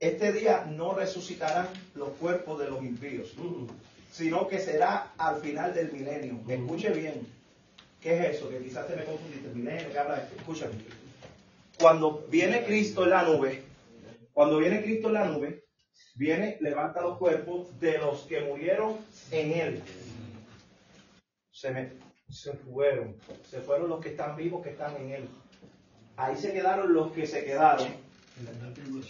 Este 0.00 0.32
día 0.32 0.64
no 0.64 0.94
resucitarán 0.94 1.68
los 1.94 2.10
cuerpos 2.10 2.58
de 2.58 2.68
los 2.70 2.82
impíos, 2.82 3.34
sino 4.10 4.48
que 4.48 4.58
será 4.58 5.12
al 5.18 5.40
final 5.42 5.74
del 5.74 5.92
milenio. 5.92 6.40
Escuche 6.48 6.90
bien. 6.90 7.26
¿Qué 8.00 8.16
es 8.16 8.36
eso? 8.36 8.48
Que 8.48 8.58
quizás 8.58 8.88
te 8.88 8.96
me 8.96 9.04
confundiste. 9.04 9.48
Milenio, 9.50 9.92
que 9.92 9.98
habla 9.98 10.16
de 10.16 10.36
Escúchame. 10.36 10.72
Cuando 11.78 12.26
viene 12.30 12.64
Cristo 12.64 13.04
en 13.04 13.10
la 13.10 13.22
nube, 13.24 13.62
cuando 14.32 14.56
viene 14.58 14.82
Cristo 14.82 15.08
en 15.08 15.14
la 15.14 15.26
nube, 15.26 15.64
viene, 16.14 16.56
levanta 16.60 17.02
los 17.02 17.18
cuerpos 17.18 17.78
de 17.78 17.98
los 17.98 18.22
que 18.22 18.40
murieron 18.40 18.96
en 19.30 19.52
él. 19.52 19.82
Se, 21.52 21.70
me- 21.70 21.92
se 22.30 22.52
fueron. 22.52 23.14
Se 23.48 23.60
fueron 23.60 23.88
los 23.88 24.00
que 24.00 24.10
están 24.10 24.36
vivos, 24.36 24.62
que 24.62 24.70
están 24.70 24.96
en 24.96 25.10
él. 25.10 25.28
Ahí 26.16 26.36
se 26.36 26.52
quedaron 26.52 26.92
los 26.92 27.12
que 27.12 27.26
se 27.26 27.44
quedaron 27.44 27.88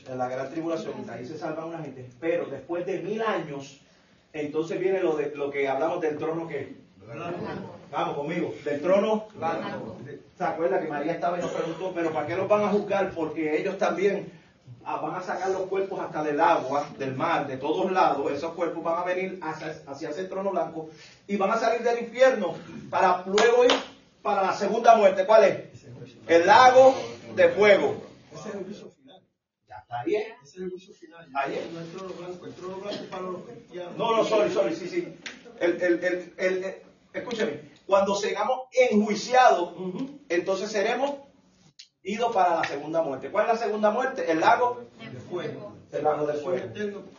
en 0.09 0.18
la 0.18 0.29
gran 0.29 0.51
tribulación. 0.51 1.09
Ahí 1.11 1.25
se 1.25 1.39
salva 1.39 1.66
una 1.66 1.79
gente. 1.79 2.09
Pero 2.21 2.47
después 2.47 2.87
de 2.87 3.01
mil 3.01 3.21
años, 3.23 3.81
entonces 4.33 4.79
viene 4.79 5.03
lo, 5.03 5.16
de, 5.16 5.35
lo 5.35 5.51
que 5.51 5.68
hablamos 5.68 6.01
del 6.01 6.18
trono 6.18 6.47
que... 6.47 6.77
Vamos 7.91 8.16
conmigo. 8.16 8.55
Del 8.64 8.81
trono 8.81 9.27
blanco. 9.35 9.97
¿Se 10.39 10.45
acuerda 10.45 10.81
que 10.81 10.89
María 10.89 11.12
estaba 11.12 11.39
y 11.39 11.43
nos 11.43 11.51
preguntó, 11.51 11.93
pero 11.93 12.12
¿para 12.12 12.27
qué 12.27 12.37
los 12.37 12.49
van 12.49 12.62
a 12.62 12.68
juzgar? 12.68 13.11
Porque 13.11 13.61
ellos 13.61 13.77
también 13.79 14.31
van 14.83 15.14
a 15.14 15.22
sacar 15.22 15.51
los 15.51 15.62
cuerpos 15.62 16.01
hasta 16.01 16.22
del 16.22 16.41
agua, 16.41 16.89
del 16.99 17.14
mar, 17.14 17.47
de 17.47 17.57
todos 17.57 17.91
lados. 17.93 18.31
Esos 18.33 18.55
cuerpos 18.55 18.83
van 18.83 18.99
a 18.99 19.05
venir 19.05 19.39
hacia, 19.43 19.76
hacia 19.87 20.11
ese 20.11 20.24
trono 20.24 20.51
blanco 20.51 20.89
y 21.26 21.37
van 21.37 21.51
a 21.51 21.59
salir 21.59 21.83
del 21.83 22.01
infierno 22.01 22.55
para 22.91 23.24
luego 23.26 23.64
ir 23.64 23.72
para 24.22 24.43
la 24.43 24.53
segunda 24.55 24.95
muerte. 24.97 25.26
¿Cuál 25.26 25.45
es? 25.45 25.85
El 26.26 26.47
lago 26.47 26.95
de 27.35 27.49
fuego. 27.51 28.03
Ese 28.33 28.49
es 28.51 28.55
el 28.55 28.64
juicio 28.64 28.91
final. 28.91 29.22
Ya 29.68 29.76
está 29.76 30.03
bien. 30.05 30.22
Ese 30.43 30.57
es 30.57 30.62
el 30.64 30.70
juicio 30.70 30.95
final. 30.95 31.28
Ahí 31.35 31.55
es. 31.55 31.72
No 31.72 31.81
el 31.81 31.91
trono 31.93 32.14
blanco. 32.14 32.47
El 32.47 32.55
trono 32.55 32.76
blanco 32.76 33.05
para 33.11 33.22
los 33.22 33.43
cristianos. 33.43 33.97
No, 33.97 34.16
no, 34.16 34.24
sorry, 34.24 34.51
sorry, 34.53 34.74
sí, 34.76 34.89
sí. 34.89 35.16
El, 35.61 35.72
el, 35.83 36.05
el, 36.05 36.35
el- 36.39 36.64
el- 36.64 36.76
escúcheme, 37.12 37.70
cuando 37.87 38.14
seamos 38.14 38.61
enjuiciados, 38.72 39.74
entonces 40.28 40.70
seremos 40.70 41.12
idos 42.03 42.34
para 42.34 42.57
la 42.57 42.64
segunda 42.64 43.03
muerte. 43.03 43.30
¿Cuál 43.30 43.46
es 43.46 43.53
la 43.55 43.59
segunda 43.59 43.90
muerte? 43.90 44.30
El 44.30 44.40
lago 44.40 44.86
De 44.98 45.20
fuego. 45.20 45.72
El 45.92 46.05
lago 46.05 46.26
de 46.26 46.34
Fuego 46.34 46.68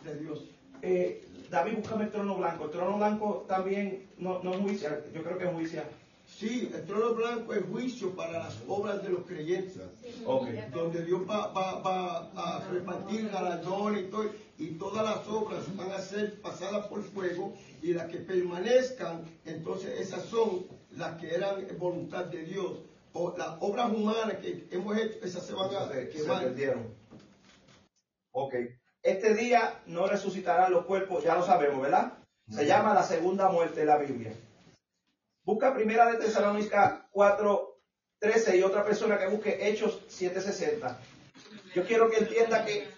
de 0.04 0.14
Dios. 0.18 0.44
Eh, 0.80 1.28
David, 1.50 1.76
búscame 1.76 2.04
el 2.04 2.10
trono 2.10 2.36
blanco. 2.36 2.64
El 2.64 2.70
trono 2.70 2.96
blanco 2.96 3.44
también 3.46 4.10
no, 4.16 4.42
no 4.42 4.54
juicia, 4.54 5.04
yo 5.14 5.22
creo 5.22 5.38
que 5.38 5.44
es 5.44 5.52
juicia. 5.52 5.84
Sí, 6.26 6.70
el 6.74 6.86
trono 6.86 7.14
blanco 7.14 7.52
es 7.52 7.62
juicio 7.66 8.16
para 8.16 8.38
las 8.38 8.56
obras 8.66 9.02
de 9.02 9.10
los 9.10 9.26
creyentes. 9.26 9.82
Ok. 10.24 10.48
donde 10.72 11.04
Dios 11.04 11.20
va, 11.28 11.48
va, 11.48 11.80
va 11.80 12.30
a 12.34 12.68
repartir 12.70 13.28
galardones 13.28 14.04
y 14.04 14.06
todo, 14.06 14.30
y 14.58 14.68
todas 14.72 15.04
las 15.04 15.28
obras 15.28 15.76
van 15.76 15.92
a 15.92 16.00
ser 16.00 16.40
pasadas 16.40 16.86
por 16.86 17.02
fuego, 17.02 17.52
y 17.82 17.92
las 17.92 18.06
que 18.06 18.18
permanezcan, 18.18 19.24
entonces 19.44 20.00
esas 20.00 20.24
son 20.24 20.66
las 20.96 21.20
que 21.20 21.34
eran 21.34 21.66
voluntad 21.78 22.24
de 22.26 22.44
Dios. 22.44 22.78
O 23.14 23.34
las 23.36 23.56
obras 23.60 23.90
humanas 23.92 24.38
que 24.38 24.68
hemos 24.70 24.96
hecho, 24.96 25.18
esas 25.22 25.46
se 25.46 25.52
van 25.52 25.74
a 25.74 25.88
Se, 25.88 26.10
se 26.12 26.18
quemar. 26.18 26.42
perdieron. 26.42 26.94
Ok. 28.32 28.54
Este 29.02 29.34
día 29.34 29.80
no 29.86 30.06
resucitarán 30.06 30.72
los 30.72 30.86
cuerpos, 30.86 31.22
ya 31.24 31.34
lo 31.34 31.44
sabemos, 31.44 31.82
¿verdad? 31.82 32.12
Se 32.48 32.66
llama 32.66 32.94
la 32.94 33.02
segunda 33.02 33.48
muerte 33.48 33.80
de 33.80 33.86
la 33.86 33.98
Biblia. 33.98 34.32
Busca 35.44 35.74
primera 35.74 36.10
de 36.10 36.18
Tesalónica 36.18 37.08
4, 37.10 37.80
13 38.20 38.56
y 38.56 38.62
otra 38.62 38.84
persona 38.84 39.18
que 39.18 39.26
busque 39.26 39.68
Hechos 39.68 40.00
760. 40.08 40.98
Yo 41.74 41.84
quiero 41.84 42.08
que 42.10 42.18
entienda 42.18 42.64
que 42.64 42.88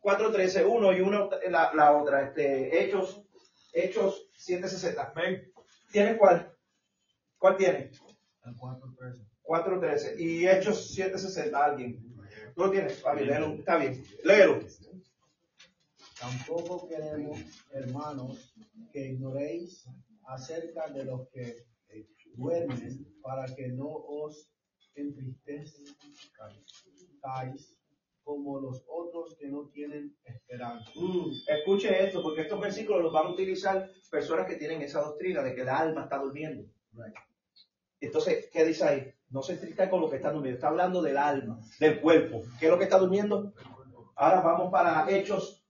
4, 0.00 0.32
13, 0.32 0.64
uno 0.66 0.92
y 0.92 1.00
uno 1.00 1.30
la, 1.48 1.72
la 1.74 1.92
otra, 1.92 2.22
este, 2.22 2.82
Hechos, 2.84 3.22
Hechos 3.72 4.28
760. 4.36 5.12
Ven. 5.16 5.52
¿Tienes 5.90 6.18
cuál? 6.18 6.54
¿Cuál 7.38 7.56
tiene? 7.56 7.90
4, 9.42 9.80
13. 9.80 10.22
Y 10.22 10.46
Hechos 10.46 10.94
760, 10.94 11.64
alguien. 11.64 12.02
¿Tú 12.54 12.64
lo 12.64 12.70
tienes? 12.70 13.02
Bien, 13.14 13.26
léelo. 13.26 13.46
Está 13.54 13.76
bien. 13.76 14.04
Léelo. 14.24 14.60
Tampoco 16.20 16.88
queremos, 16.88 17.38
hermanos, 17.72 18.54
que 18.92 19.08
ignoréis 19.08 19.86
acerca 20.26 20.88
de 20.88 21.04
los 21.04 21.28
que 21.30 21.64
duermen, 22.34 23.06
para 23.22 23.46
que 23.54 23.68
no 23.68 23.88
os 23.88 24.50
entristezcáis 24.94 27.76
como 28.22 28.60
los 28.60 28.84
otros 28.88 29.36
que 29.38 29.48
no 29.48 29.68
tienen 29.68 30.14
esperanza. 30.24 30.90
Mm, 30.94 31.30
Escuche 31.48 32.04
esto, 32.06 32.22
porque 32.22 32.42
estos 32.42 32.60
versículos 32.60 33.02
los 33.02 33.12
van 33.12 33.26
a 33.26 33.30
utilizar 33.30 33.90
personas 34.10 34.46
que 34.46 34.56
tienen 34.56 34.82
esa 34.82 35.00
doctrina 35.00 35.42
de 35.42 35.54
que 35.54 35.62
el 35.62 35.68
alma 35.68 36.04
está 36.04 36.18
durmiendo. 36.18 36.70
Entonces, 38.00 38.48
¿qué 38.52 38.64
dice 38.64 38.84
ahí? 38.84 39.14
No 39.28 39.42
se 39.42 39.52
entristezca 39.52 39.90
con 39.90 40.00
lo 40.00 40.10
que 40.10 40.16
está 40.16 40.32
durmiendo. 40.32 40.56
Está 40.56 40.68
hablando 40.68 41.02
del 41.02 41.16
alma, 41.16 41.60
del 41.78 42.00
cuerpo. 42.00 42.42
¿Qué 42.58 42.66
es 42.66 42.70
lo 42.70 42.78
que 42.78 42.84
está 42.84 42.98
durmiendo? 42.98 43.52
Ahora 44.16 44.40
vamos 44.40 44.70
para 44.72 45.08
Hechos 45.10 45.64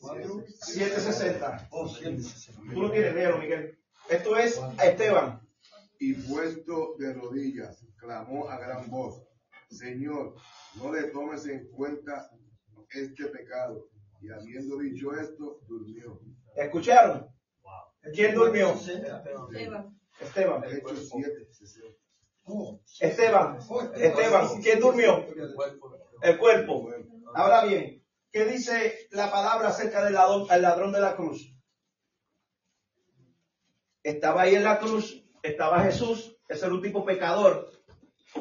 760. 0.00 1.68
Oh, 1.70 1.88
760. 1.88 2.74
Tú 2.74 2.82
lo 2.82 2.90
tienes, 2.90 3.14
léelo, 3.14 3.38
Miguel. 3.38 3.78
Esto 4.08 4.36
es 4.36 4.58
a 4.58 4.86
Esteban. 4.86 5.40
Y 5.98 6.14
puesto 6.14 6.96
de 6.98 7.12
rodillas, 7.12 7.84
clamó 7.96 8.48
a 8.48 8.58
gran 8.58 8.88
voz, 8.90 9.22
Señor, 9.68 10.34
no 10.76 10.92
le 10.92 11.04
tomes 11.10 11.46
en 11.46 11.68
cuenta 11.68 12.30
este 12.90 13.26
pecado. 13.26 13.86
Y 14.22 14.30
habiendo 14.30 14.78
dicho 14.78 15.12
esto, 15.14 15.60
durmió. 15.68 16.20
¿Escucharon? 16.56 17.28
¿Quién 18.14 18.34
durmió? 18.34 18.74
60. 18.74 19.22
Esteban. 20.20 20.62
Hechos 20.64 21.08
7, 21.10 21.48
60. 21.50 21.88
Esteban. 23.00 23.58
Esteban. 23.96 24.62
¿Quién 24.62 24.80
durmió? 24.80 25.26
El 26.22 26.38
cuerpo. 26.38 26.88
Ahora 27.34 27.64
bien, 27.64 28.04
¿qué 28.32 28.44
dice 28.44 29.08
la 29.10 29.30
palabra 29.30 29.68
acerca 29.68 30.04
del 30.04 30.14
ladrón, 30.14 30.46
el 30.50 30.62
ladrón 30.62 30.92
de 30.92 31.00
la 31.00 31.16
cruz? 31.16 31.54
Estaba 34.02 34.42
ahí 34.42 34.54
en 34.54 34.64
la 34.64 34.78
cruz, 34.78 35.22
estaba 35.42 35.82
Jesús, 35.82 36.36
ese 36.48 36.64
era 36.66 36.74
un 36.74 36.82
tipo 36.82 37.04
pecador, 37.04 37.70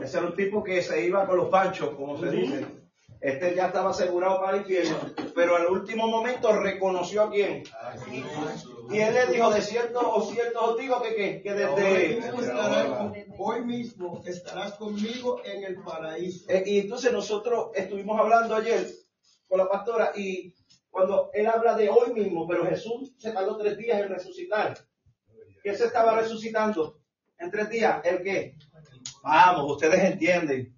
ese 0.01 0.17
era 0.17 0.27
un 0.27 0.35
tipo 0.35 0.63
que 0.63 0.81
se 0.81 1.03
iba 1.05 1.27
con 1.27 1.37
los 1.37 1.49
panchos, 1.49 1.95
como 1.95 2.17
se 2.17 2.31
dice. 2.31 2.65
Este 3.21 3.53
ya 3.53 3.67
estaba 3.67 3.89
asegurado 3.89 4.39
para 4.39 4.57
el 4.57 4.61
infierno, 4.61 4.97
pero 5.35 5.57
al 5.57 5.67
último 5.67 6.07
momento 6.07 6.53
reconoció 6.53 7.23
a 7.23 7.29
quién. 7.29 7.63
Y 8.91 8.99
él 8.99 9.13
le 9.13 9.27
dijo, 9.27 9.51
de 9.51 9.61
cierto 9.61 9.99
o 10.13 10.21
cierto 10.31 10.61
os 10.61 10.77
digo 10.77 11.01
que, 11.01 11.15
que, 11.15 11.41
que 11.41 11.51
Hoy 11.51 11.57
desde... 11.57 12.15
mismo 12.21 12.41
estarás- 12.41 13.11
hoy 13.37 13.61
mismo 13.65 14.21
estarás 14.25 14.73
conmigo 14.73 15.41
en 15.45 15.63
el 15.63 15.75
paraíso. 15.83 16.45
Eh, 16.49 16.63
y 16.65 16.79
entonces 16.79 17.11
nosotros 17.13 17.69
estuvimos 17.75 18.19
hablando 18.19 18.55
ayer 18.55 18.87
con 19.47 19.59
la 19.59 19.69
pastora 19.69 20.11
y 20.15 20.55
cuando 20.89 21.29
él 21.33 21.45
habla 21.47 21.75
de 21.75 21.89
hoy 21.89 22.13
mismo, 22.13 22.47
pero 22.47 22.65
Jesús 22.65 23.13
se 23.17 23.31
tardó 23.31 23.57
tres 23.57 23.77
días 23.77 23.99
en 24.01 24.09
resucitar. 24.09 24.77
¿Qué 25.63 25.75
se 25.75 25.85
estaba 25.85 26.15
resucitando? 26.19 26.97
En 27.37 27.51
tres 27.51 27.69
días, 27.69 28.01
¿el 28.03 28.23
qué? 28.23 28.55
Vamos, 29.23 29.71
ustedes 29.73 30.03
entienden. 30.03 30.75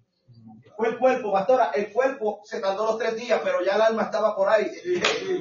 Fue 0.76 0.88
el 0.88 0.98
cuerpo, 0.98 1.32
pastora, 1.32 1.70
el 1.74 1.92
cuerpo 1.92 2.40
se 2.44 2.60
tardó 2.60 2.86
los 2.86 2.98
tres 2.98 3.16
días, 3.16 3.40
pero 3.44 3.62
ya 3.64 3.76
el 3.76 3.82
alma 3.82 4.02
estaba 4.04 4.34
por 4.34 4.48
ahí, 4.48 4.70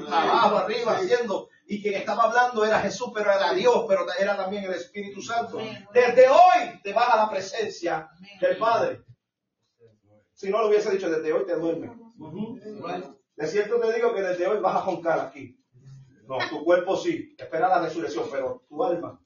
abajo, 0.09 0.57
arriba, 0.57 0.93
haciendo. 0.97 1.49
Y 1.71 1.81
quien 1.81 1.93
estaba 1.93 2.23
hablando 2.23 2.65
era 2.65 2.81
Jesús, 2.81 3.11
pero 3.13 3.31
era 3.31 3.53
Dios, 3.53 3.85
pero 3.87 4.05
era 4.19 4.35
también 4.35 4.65
el 4.65 4.73
Espíritu 4.73 5.21
Santo. 5.21 5.57
Desde 5.93 6.27
hoy 6.27 6.81
te 6.83 6.91
vas 6.91 7.07
a 7.07 7.15
la 7.15 7.29
presencia 7.29 8.09
del 8.41 8.57
Padre. 8.57 9.05
Si 10.33 10.49
no 10.49 10.59
lo 10.59 10.67
hubiese 10.67 10.91
dicho, 10.91 11.09
desde 11.09 11.31
hoy 11.31 11.45
te 11.45 11.55
duermes. 11.55 11.91
De 13.37 13.47
cierto 13.47 13.79
te 13.79 13.93
digo 13.93 14.13
que 14.13 14.21
desde 14.21 14.47
hoy 14.47 14.59
vas 14.59 14.75
a 14.75 14.79
joncar 14.81 15.21
aquí. 15.21 15.57
No, 16.27 16.39
tu 16.49 16.65
cuerpo 16.65 16.97
sí, 16.97 17.33
espera 17.37 17.69
la 17.69 17.79
resurrección, 17.79 18.25
pero 18.29 18.65
tu 18.67 18.83
alma, 18.83 19.21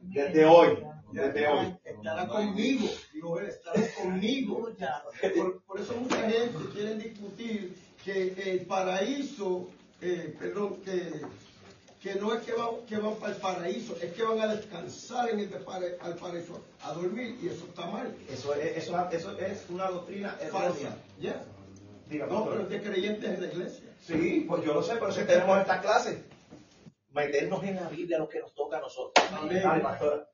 desde 0.00 0.44
hoy, 0.44 0.80
desde 1.10 1.48
hoy. 1.48 1.76
Estará 1.82 2.28
conmigo, 2.28 2.86
dijo 3.12 3.40
él, 3.40 3.46
estará 3.46 3.82
conmigo. 4.00 4.68
Por, 5.34 5.64
por 5.64 5.80
eso 5.80 5.96
mucha 5.96 6.30
gente 6.30 6.56
quiere 6.72 6.94
discutir 6.94 7.76
que 8.04 8.32
el 8.46 8.64
paraíso 8.64 9.66
eh, 10.00 10.36
perdón, 10.38 10.76
que, 10.84 11.22
que 12.02 12.14
no 12.14 12.32
es 12.34 12.42
que 12.44 12.52
van, 12.52 12.86
que 12.86 12.96
van 12.96 13.16
para 13.16 13.34
el 13.34 13.40
paraíso, 13.40 13.96
es 14.00 14.12
que 14.12 14.22
van 14.22 14.40
a 14.40 14.54
descansar 14.54 15.30
en 15.30 15.40
el 15.40 15.48
para- 15.48 15.86
al 16.00 16.14
paraíso, 16.16 16.64
a 16.82 16.92
dormir, 16.92 17.36
y 17.42 17.48
eso 17.48 17.64
está 17.66 17.86
mal. 17.86 18.14
Eso 18.28 18.54
es, 18.54 18.76
eso, 18.76 19.08
eso 19.10 19.38
es 19.38 19.68
una 19.68 19.88
doctrina 19.90 20.36
errónea. 20.40 20.70
Falsa. 20.70 20.96
Ya. 21.18 21.44
Diga, 22.08 22.26
No, 22.26 22.44
pero 22.48 22.62
es 22.62 22.68
de 22.70 22.82
creyentes 22.82 23.28
en 23.30 23.40
la 23.42 23.46
iglesia. 23.52 23.94
Sí, 24.00 24.44
pues 24.48 24.64
yo 24.64 24.74
lo 24.74 24.82
sé, 24.82 24.94
pero 24.94 25.12
si 25.12 25.24
tenemos 25.24 25.58
esta 25.60 25.80
clase. 25.80 26.24
Meternos 27.10 27.62
en 27.64 27.76
la 27.76 27.88
Biblia 27.88 28.18
lo 28.18 28.28
que 28.28 28.38
nos 28.40 28.54
toca 28.54 28.78
a 28.78 28.80
nosotros. 28.80 29.26
Amén. 29.32 29.60
Dale, 29.62 29.82
pastora. 29.82 30.28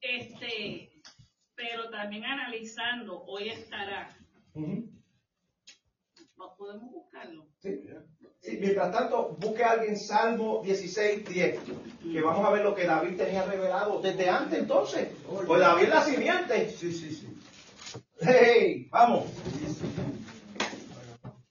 Este, 0.00 0.92
pero 1.54 1.90
también 1.90 2.24
analizando, 2.24 3.22
hoy 3.24 3.48
estará. 3.50 4.16
Ujú. 4.54 4.88
¿No 6.36 6.56
¿Podemos 6.56 6.90
buscarlo? 6.92 7.46
Sí. 7.58 7.70
Sí, 8.48 8.56
mientras 8.58 8.90
tanto, 8.90 9.36
busque 9.38 9.62
a 9.62 9.72
alguien 9.72 9.98
Salmo 9.98 10.62
16, 10.64 11.28
10, 11.28 11.58
que 12.10 12.20
vamos 12.22 12.46
a 12.46 12.50
ver 12.50 12.62
lo 12.64 12.74
que 12.74 12.86
David 12.86 13.18
tenía 13.18 13.44
revelado 13.44 14.00
desde 14.00 14.30
antes 14.30 14.60
entonces. 14.60 15.08
Pues 15.46 15.60
David 15.60 15.82
es 15.82 15.88
la 15.90 16.02
simiente. 16.02 16.70
Sí, 16.70 16.90
sí, 16.94 17.14
sí. 17.14 17.28
Hey, 18.20 18.88
vamos. 18.90 19.26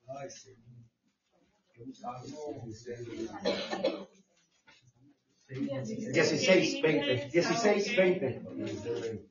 Ay, 0.08 0.30
sí. 0.32 0.56
Salmo 1.94 2.64
16, 5.46 6.82
20, 6.82 7.30
16, 7.32 7.96
20. 7.96 8.42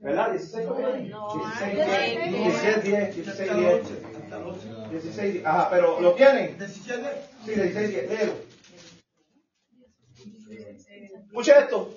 ¿Verdad? 0.01 0.31
16, 0.31 0.69
20. 0.69 1.09
No, 1.11 1.35
16, 1.35 1.75
10, 1.75 2.33
16, 2.33 2.83
10, 2.85 3.17
16, 3.17 3.57
10. 3.57 3.81
Hasta 4.23 4.37
el 4.37 4.45
once. 4.47 4.69
16, 4.93 5.33
10. 5.35 5.47
Ajá, 5.47 5.69
pero 5.69 6.01
¿lo 6.01 6.15
tienen? 6.15 6.57
17. 6.57 7.36
Sí, 7.47 7.55
16, 7.55 7.89
10. 7.91 8.11
Léelo. 8.11 8.35
Escuche 11.27 11.59
esto. 11.61 11.95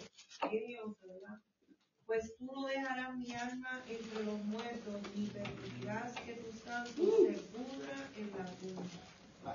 Pues 2.06 2.36
tú 2.38 2.46
no 2.46 2.68
dejarás 2.68 3.16
mi 3.18 3.34
alma 3.34 3.82
entre 3.90 4.24
los 4.26 4.40
muertos, 4.46 5.02
ni 5.16 5.26
permitirás 5.28 6.14
que 6.22 6.34
tu 6.34 6.52
santo 6.52 6.92
se 6.92 7.34
pudra 7.50 7.98
en 8.16 8.30
la 8.38 8.46
tumba. 8.58 8.84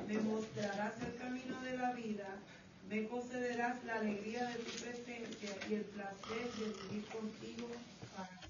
Me 0.08 0.18
mostrarás 0.18 0.94
el 1.00 1.16
camino 1.16 1.60
de 1.62 1.76
la 1.76 1.92
vida, 1.92 2.40
me 2.88 3.06
concederás 3.06 3.84
la 3.84 3.94
alegría 3.96 4.46
de 4.48 4.54
tu 4.54 4.70
presencia 4.72 5.50
y 5.68 5.74
el 5.74 5.82
placer 5.82 6.50
de 6.58 6.88
vivir 6.88 7.06
contigo 7.06 7.68
para 8.16 8.40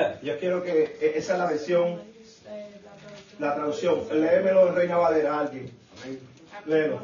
siempre. 0.00 0.26
Yo 0.26 0.38
quiero 0.40 0.62
que 0.64 0.82
eh, 0.82 1.12
esa 1.16 1.34
es 1.34 1.38
la 1.38 1.46
versión, 1.46 2.02
la 3.38 3.54
traducción. 3.54 4.20
Léemelo 4.20 4.68
en 4.68 4.74
Reina 4.74 4.96
Valera, 4.96 5.40
alguien. 5.40 5.70
Amén. 6.02 6.35
Léelo. 6.64 7.00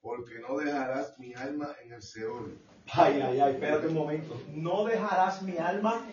Porque 0.00 0.40
no 0.40 0.56
dejarás 0.56 1.18
mi 1.18 1.32
alma 1.34 1.68
en 1.84 1.92
el 1.92 2.02
Seol, 2.02 2.58
Ay, 2.90 3.20
ay, 3.20 3.40
ay, 3.40 3.52
espérate 3.54 3.86
un 3.86 3.94
momento. 3.94 4.40
No 4.52 4.84
dejarás 4.84 5.42
mi 5.42 5.56
alma. 5.56 6.04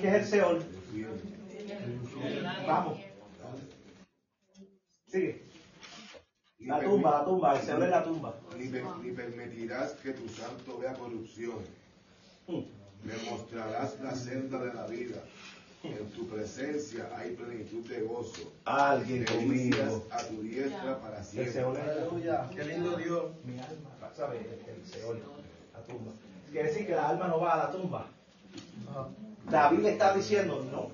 ¿Qué 0.00 0.08
es 0.08 0.14
el 0.14 0.24
Seol? 0.24 0.64
Vamos. 2.66 2.98
Sigue. 5.06 5.44
La 6.60 6.80
tumba, 6.80 7.10
la 7.18 7.24
tumba. 7.24 7.56
El 7.58 7.66
Seol 7.66 7.82
es 7.82 7.90
la 7.90 8.04
tumba. 8.04 8.34
ni 8.56 8.64
ni 8.66 9.14
permitirás 9.14 9.92
que 9.92 10.12
tu 10.12 10.28
santo 10.28 10.78
vea 10.78 10.94
corrupción. 10.94 11.58
Mm. 12.48 12.62
Me 13.04 13.30
mostrarás 13.30 14.00
la 14.00 14.14
senda 14.14 14.58
de 14.64 14.72
la 14.72 14.86
vida. 14.86 15.22
En 15.84 16.10
tu 16.10 16.26
presencia 16.28 17.08
hay 17.14 17.32
plenitud 17.32 17.86
de 17.88 18.00
gozo. 18.02 18.52
Alguien 18.64 19.24
Delicias 19.24 19.88
conmigo. 19.88 20.06
a 20.10 20.22
tu 20.24 20.42
diestra 20.42 20.98
para 21.00 21.18
El 21.18 21.24
siempre. 21.24 21.82
Aleluya. 21.82 22.50
Qué 22.54 22.64
lindo 22.64 22.96
Dios. 22.96 23.24
mi 23.44 23.58
alma. 23.58 23.90
¿Sabes? 24.16 24.40
El, 24.46 24.74
el 24.74 24.86
Seol, 24.86 25.22
la 25.72 25.80
tumba. 25.82 26.12
Quiere 26.50 26.68
decir 26.68 26.86
que 26.86 26.94
la 26.94 27.08
alma 27.08 27.28
no 27.28 27.40
va 27.40 27.52
a 27.54 27.56
la 27.58 27.70
tumba. 27.70 28.06
David 29.50 29.78
le 29.80 29.90
está 29.90 30.14
diciendo, 30.14 30.64
no, 30.70 30.88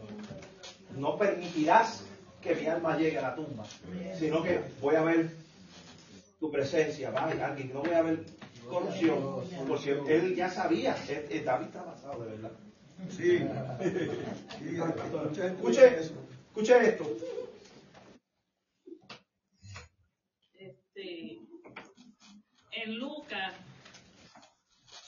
no 0.99 1.17
permitirás 1.19 2.03
que 2.41 2.55
mi 2.55 2.67
alma 2.67 2.97
llegue 2.97 3.19
a 3.19 3.23
la 3.23 3.35
tumba, 3.35 3.65
sino 4.19 4.43
que 4.43 4.61
voy 4.81 4.97
a 4.97 5.03
ver 5.03 5.31
tu 6.41 6.51
presencia, 6.51 7.11
va, 7.11 7.25
alguien, 7.25 7.71
no 7.73 7.81
voy 7.83 7.93
a 7.93 8.03
ver 8.03 8.25
corrupción, 8.69 9.19
porque 9.69 9.93
él 10.09 10.35
ya 10.35 10.51
sabía, 10.51 10.97
eh, 11.09 11.43
David 11.45 11.67
está 11.67 11.83
basado 11.83 12.25
de 12.25 12.31
verdad. 12.31 12.51
Sí. 13.09 13.39
Escuche, 15.43 16.01
escuche 16.01 16.89
esto. 16.89 17.17
Este, 20.55 21.39
en 22.73 22.95
Lucas, 22.99 23.55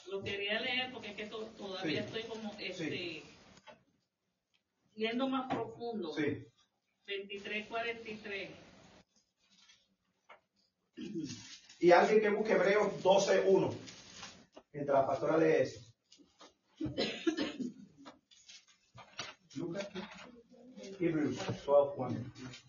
lo 0.07 0.23
quería 0.23 0.59
leer 0.59 0.91
porque 0.91 1.09
es 1.11 1.15
que 1.15 1.25
to- 1.27 1.45
todavía 1.57 2.01
Sí. 2.01 2.07
estoy 2.07 2.23
como, 2.23 2.53
este, 2.59 2.89
Sí. 2.89 3.23
yendo 4.95 5.27
más 5.27 5.49
profundo. 5.53 6.13
Sí. 6.15 6.45
23, 7.05 7.67
43. 7.67 8.49
Y 11.79 11.91
alguien 11.91 12.21
que 12.21 12.29
busque 12.29 12.53
Hebreos 12.53 13.03
12.1, 13.03 13.75
mientras 14.71 14.99
la 15.01 15.07
pastora 15.07 15.37
lee 15.37 15.55
eso. 15.63 15.81
Lucas. 19.55 19.87
Hebrews 20.99 21.37
12.1. 21.39 22.63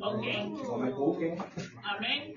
Ok. 0.00 0.24
No 0.62 0.78
me 0.78 0.90
busquen. 0.92 1.38
Amén. 1.84 2.34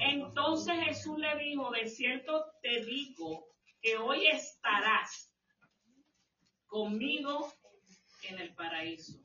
Entonces 0.00 0.74
Jesús 0.84 1.18
le 1.18 1.36
dijo, 1.38 1.70
de 1.70 1.88
cierto 1.88 2.46
te 2.62 2.84
digo 2.84 3.46
que 3.80 3.96
hoy 3.96 4.26
estarás 4.26 5.32
conmigo 6.66 7.52
en 8.28 8.38
el 8.40 8.54
paraíso. 8.54 9.20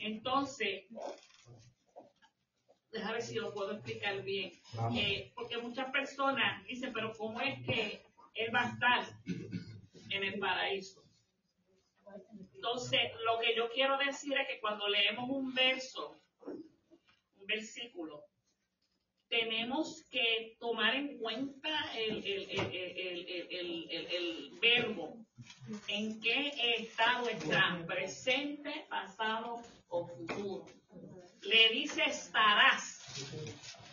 Entonces, 0.00 0.84
déjame 2.92 3.12
ver 3.14 3.22
si 3.22 3.34
lo 3.36 3.52
puedo 3.52 3.72
explicar 3.72 4.22
bien. 4.22 4.52
Eh, 4.94 5.32
porque 5.34 5.58
muchas 5.58 5.90
personas 5.90 6.64
dicen, 6.66 6.92
pero 6.92 7.12
¿cómo 7.16 7.40
es 7.40 7.64
que 7.66 8.02
Él 8.34 8.54
va 8.54 8.62
a 8.62 8.68
estar 8.72 9.06
en 10.10 10.24
el 10.24 10.38
paraíso? 10.38 11.02
Entonces, 12.54 13.00
lo 13.24 13.38
que 13.38 13.54
yo 13.54 13.70
quiero 13.70 13.96
decir 13.98 14.36
es 14.38 14.48
que 14.48 14.60
cuando 14.60 14.88
leemos 14.88 15.28
un 15.30 15.54
verso, 15.54 16.20
un 16.46 17.46
versículo, 17.46 18.24
tenemos 19.28 20.04
que 20.10 20.56
tomar 20.58 20.94
en 20.94 21.18
cuenta 21.18 21.68
el, 21.94 22.24
el- 22.24 22.50
el- 22.50 23.90
el- 24.10 24.58
verbo, 24.60 25.18
en 25.88 26.20
qué 26.20 26.52
estado 26.78 27.28
está, 27.28 27.78
presente, 27.86 28.86
pasado 28.88 29.62
o 29.88 30.06
futuro. 30.06 30.64
Le 31.42 31.68
dice 31.70 32.02
estarás 32.06 32.98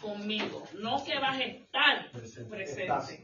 conmigo, 0.02 0.64
no 0.74 1.04
que 1.04 1.20
vas 1.20 1.38
a 1.38 1.44
estar 1.44 2.12
presente 2.50 3.22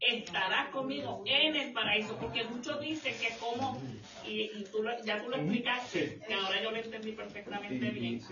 estarás 0.00 0.68
conmigo 0.68 1.22
en 1.26 1.56
el 1.56 1.72
paraíso, 1.72 2.16
porque 2.18 2.44
muchos 2.44 2.80
dicen 2.80 3.14
que 3.20 3.36
como, 3.38 3.80
y, 4.26 4.42
y 4.42 4.66
tú 4.70 4.82
lo- 4.82 5.02
ya 5.04 5.20
tú 5.22 5.28
lo 5.30 5.36
explicaste, 5.36 6.20
que 6.26 6.34
ahora 6.34 6.62
yo 6.62 6.70
lo 6.70 6.76
entendí 6.76 7.12
perfectamente 7.12 7.90
bien, 7.90 8.22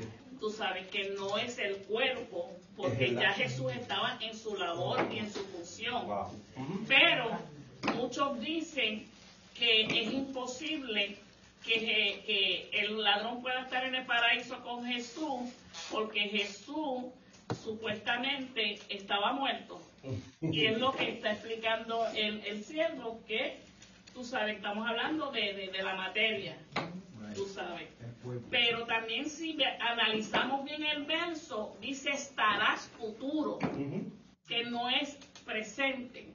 tú 0.40 0.50
sabes 0.50 0.86
que 0.88 1.10
no 1.10 1.36
es 1.38 1.58
el 1.58 1.76
cuerpo, 1.78 2.52
porque 2.76 3.14
ya 3.14 3.32
Jesús 3.32 3.72
estaba 3.72 4.18
en 4.20 4.36
su 4.36 4.54
labor 4.56 5.08
y 5.12 5.18
en 5.18 5.32
su 5.32 5.44
función. 5.46 6.06
Pero 6.86 7.38
muchos 7.94 8.38
dicen 8.40 9.06
que 9.58 9.82
es 9.86 10.12
imposible 10.12 11.16
que, 11.64 12.22
que 12.26 12.68
el 12.72 13.02
ladrón 13.02 13.40
pueda 13.42 13.62
estar 13.62 13.82
en 13.84 13.94
el 13.94 14.06
paraíso 14.06 14.62
con 14.62 14.84
Jesús, 14.84 15.50
porque 15.90 16.20
Jesús 16.28 17.06
supuestamente 17.64 18.78
estaba 18.88 19.32
muerto. 19.32 19.80
Y 20.40 20.66
es 20.66 20.78
lo 20.78 20.92
que 20.92 21.08
está 21.10 21.32
explicando 21.32 22.06
el, 22.14 22.44
el 22.46 22.64
siervo, 22.64 23.20
que 23.26 23.58
tú 24.14 24.24
sabes, 24.24 24.56
estamos 24.56 24.88
hablando 24.88 25.30
de, 25.30 25.52
de- 25.52 25.68
de 25.68 25.82
la 25.82 25.94
materia, 25.94 26.56
tú 27.34 27.46
sabes. 27.46 27.88
Pero 28.50 28.86
también 28.86 29.28
si 29.28 29.56
analizamos 29.80 30.64
bien 30.64 30.82
el 30.84 31.04
verso, 31.04 31.76
dice 31.80 32.10
estarás 32.10 32.88
futuro, 32.98 33.58
que 34.48 34.64
no 34.64 34.88
es 34.90 35.16
presente. 35.44 36.28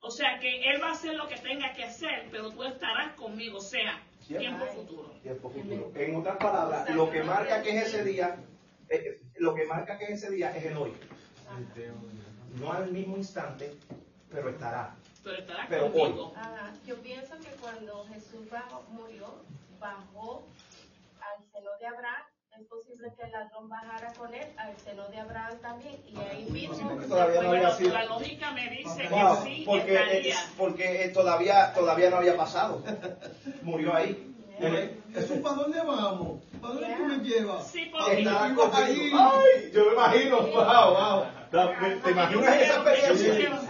O 0.00 0.10
sea 0.10 0.38
que 0.38 0.70
él 0.70 0.80
va 0.82 0.88
a 0.90 0.92
hacer 0.92 1.14
lo 1.14 1.26
que 1.28 1.36
tenga 1.36 1.72
que 1.72 1.84
hacer, 1.84 2.28
pero 2.30 2.50
tú 2.52 2.62
estarás 2.64 3.14
conmigo, 3.14 3.58
o 3.58 3.60
sea, 3.60 4.00
tiempo 4.38 4.64
futuro. 4.66 5.08
Tiempo 5.22 5.50
futuro. 5.50 5.92
En 5.96 6.14
otras 6.16 6.36
palabras, 6.36 6.88
lo 6.94 7.10
que 7.10 7.22
marca 7.22 7.62
que 7.62 7.70
es 7.78 7.86
ese 7.88 8.04
día, 8.04 8.36
eh, 8.90 9.20
lo 9.38 9.54
que 9.54 9.64
marca 9.66 9.98
que 9.98 10.04
es 10.04 10.22
ese 10.22 10.30
día 10.32 10.56
es 10.56 10.66
el 10.66 10.76
hoy. 10.76 10.92
No 12.54 12.72
al 12.72 12.90
mismo 12.90 13.16
instante, 13.16 13.74
pero 14.30 14.48
estará. 14.50 14.94
Pero 15.22 15.36
estarás 15.38 15.66
Pero 15.68 15.92
conmigo. 15.92 16.32
Ajá, 16.36 16.72
Yo 16.86 16.96
pienso 16.96 17.34
que 17.38 17.50
cuando 17.60 18.04
Jesús 18.12 18.48
bajó, 18.50 18.82
murió, 18.90 19.26
bajó 19.78 20.46
al 21.20 21.44
seno 21.52 21.70
de 21.80 21.86
Abraham, 21.86 22.22
es 22.58 22.66
posible 22.66 23.12
que 23.16 23.22
el 23.24 23.30
ladrón 23.32 23.68
bajara 23.68 24.12
con 24.14 24.34
él 24.34 24.46
al 24.56 24.76
seno 24.78 25.06
de 25.08 25.18
Abraham 25.18 25.58
también. 25.60 25.96
Y 26.08 26.16
ahí 26.18 26.48
mismo, 26.50 26.88
porque 26.88 27.06
todavía 27.06 27.42
no 27.42 27.48
había 27.50 27.60
Bueno, 27.60 27.76
sido. 27.76 27.92
la 27.94 28.04
lógica 28.06 28.50
me 28.52 28.70
dice 28.70 29.08
Wow, 29.10 29.44
que 29.44 29.50
sí 29.50 29.62
porque 29.66 29.94
estaría. 29.94 30.34
es- 30.34 30.50
porque 30.56 31.04
eh, 31.04 31.08
todavía 31.10 31.72
todavía 31.74 32.10
no 32.10 32.16
había 32.16 32.36
pasado. 32.36 32.82
Murió 33.62 33.94
ahí. 33.94 34.24
¿Eso 35.14 35.40
para 35.42 35.54
dónde 35.54 35.80
vamos? 35.82 36.42
¿Para 36.60 36.74
dónde 36.74 36.96
tú 36.96 37.04
me 37.04 37.18
llevas? 37.18 37.66
Sí, 37.70 37.90
porque- 37.92 38.10
ahí. 38.74 39.12
Ay, 39.14 39.70
yo 39.72 39.84
me 39.86 39.92
imagino, 39.92 40.40
wow, 40.40 40.94
wow. 40.94 41.24
¿Te, 41.50 41.96
te 42.04 42.10
imaginas 42.10 42.60
esa 42.62 42.74
experiencia? 42.82 43.36
Ellos. 43.36 43.60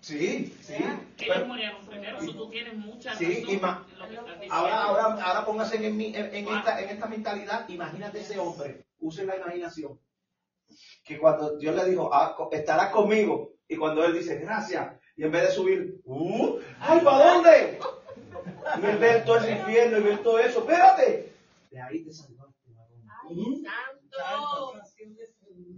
Sí, 0.00 0.56
sí. 0.62 0.74
Ellos 0.74 0.98
Pero- 1.18 1.46
murieron 1.46 1.86
primero, 1.86 2.18
tú 2.18 2.48
tienes 2.48 2.74
mucha 2.74 3.14
Sí, 3.16 3.44
razón 3.44 3.46
que. 3.46 4.46
Ahora, 4.50 4.82
ahora, 4.84 5.04
ahora 5.22 5.44
póngase 5.44 5.86
en, 5.86 5.96
mi- 5.96 6.14
en, 6.16 6.34
en 6.34 6.48
esta, 6.48 6.80
en 6.80 6.88
esta 6.88 7.06
mentalidad, 7.06 7.68
imagínate 7.68 8.20
ese 8.20 8.38
hombre, 8.38 8.86
use 8.98 9.24
la 9.26 9.36
imaginación, 9.36 10.00
que 11.04 11.18
cuando 11.18 11.56
Dios 11.58 11.74
le 11.76 11.84
dijo, 11.84 12.10
"Ah, 12.12 12.34
estarás 12.50 12.90
conmigo, 12.90 13.52
y 13.68 13.76
cuando 13.76 14.02
él 14.04 14.14
dice, 14.14 14.38
gracias, 14.38 14.96
y 15.16 15.24
en 15.24 15.30
vez 15.30 15.42
de 15.48 15.50
subir, 15.52 16.00
uh, 16.04 16.58
¡ay, 16.80 17.00
¿para 17.00 17.32
dónde? 17.34 17.78
Y 18.82 18.86
él 18.86 18.96
ve 18.98 19.22
todo 19.26 19.36
el 19.38 19.50
infierno 19.58 19.98
y 19.98 20.02
ve 20.02 20.16
todo 20.18 20.38
eso, 20.38 20.60
espérate, 20.60 21.32
de 21.70 21.80
ahí 21.82 22.02
te 22.04 22.12
salvaste, 22.12 22.70
varón. 22.72 23.02
¡Ay, 23.28 23.62
santo! 23.62 24.79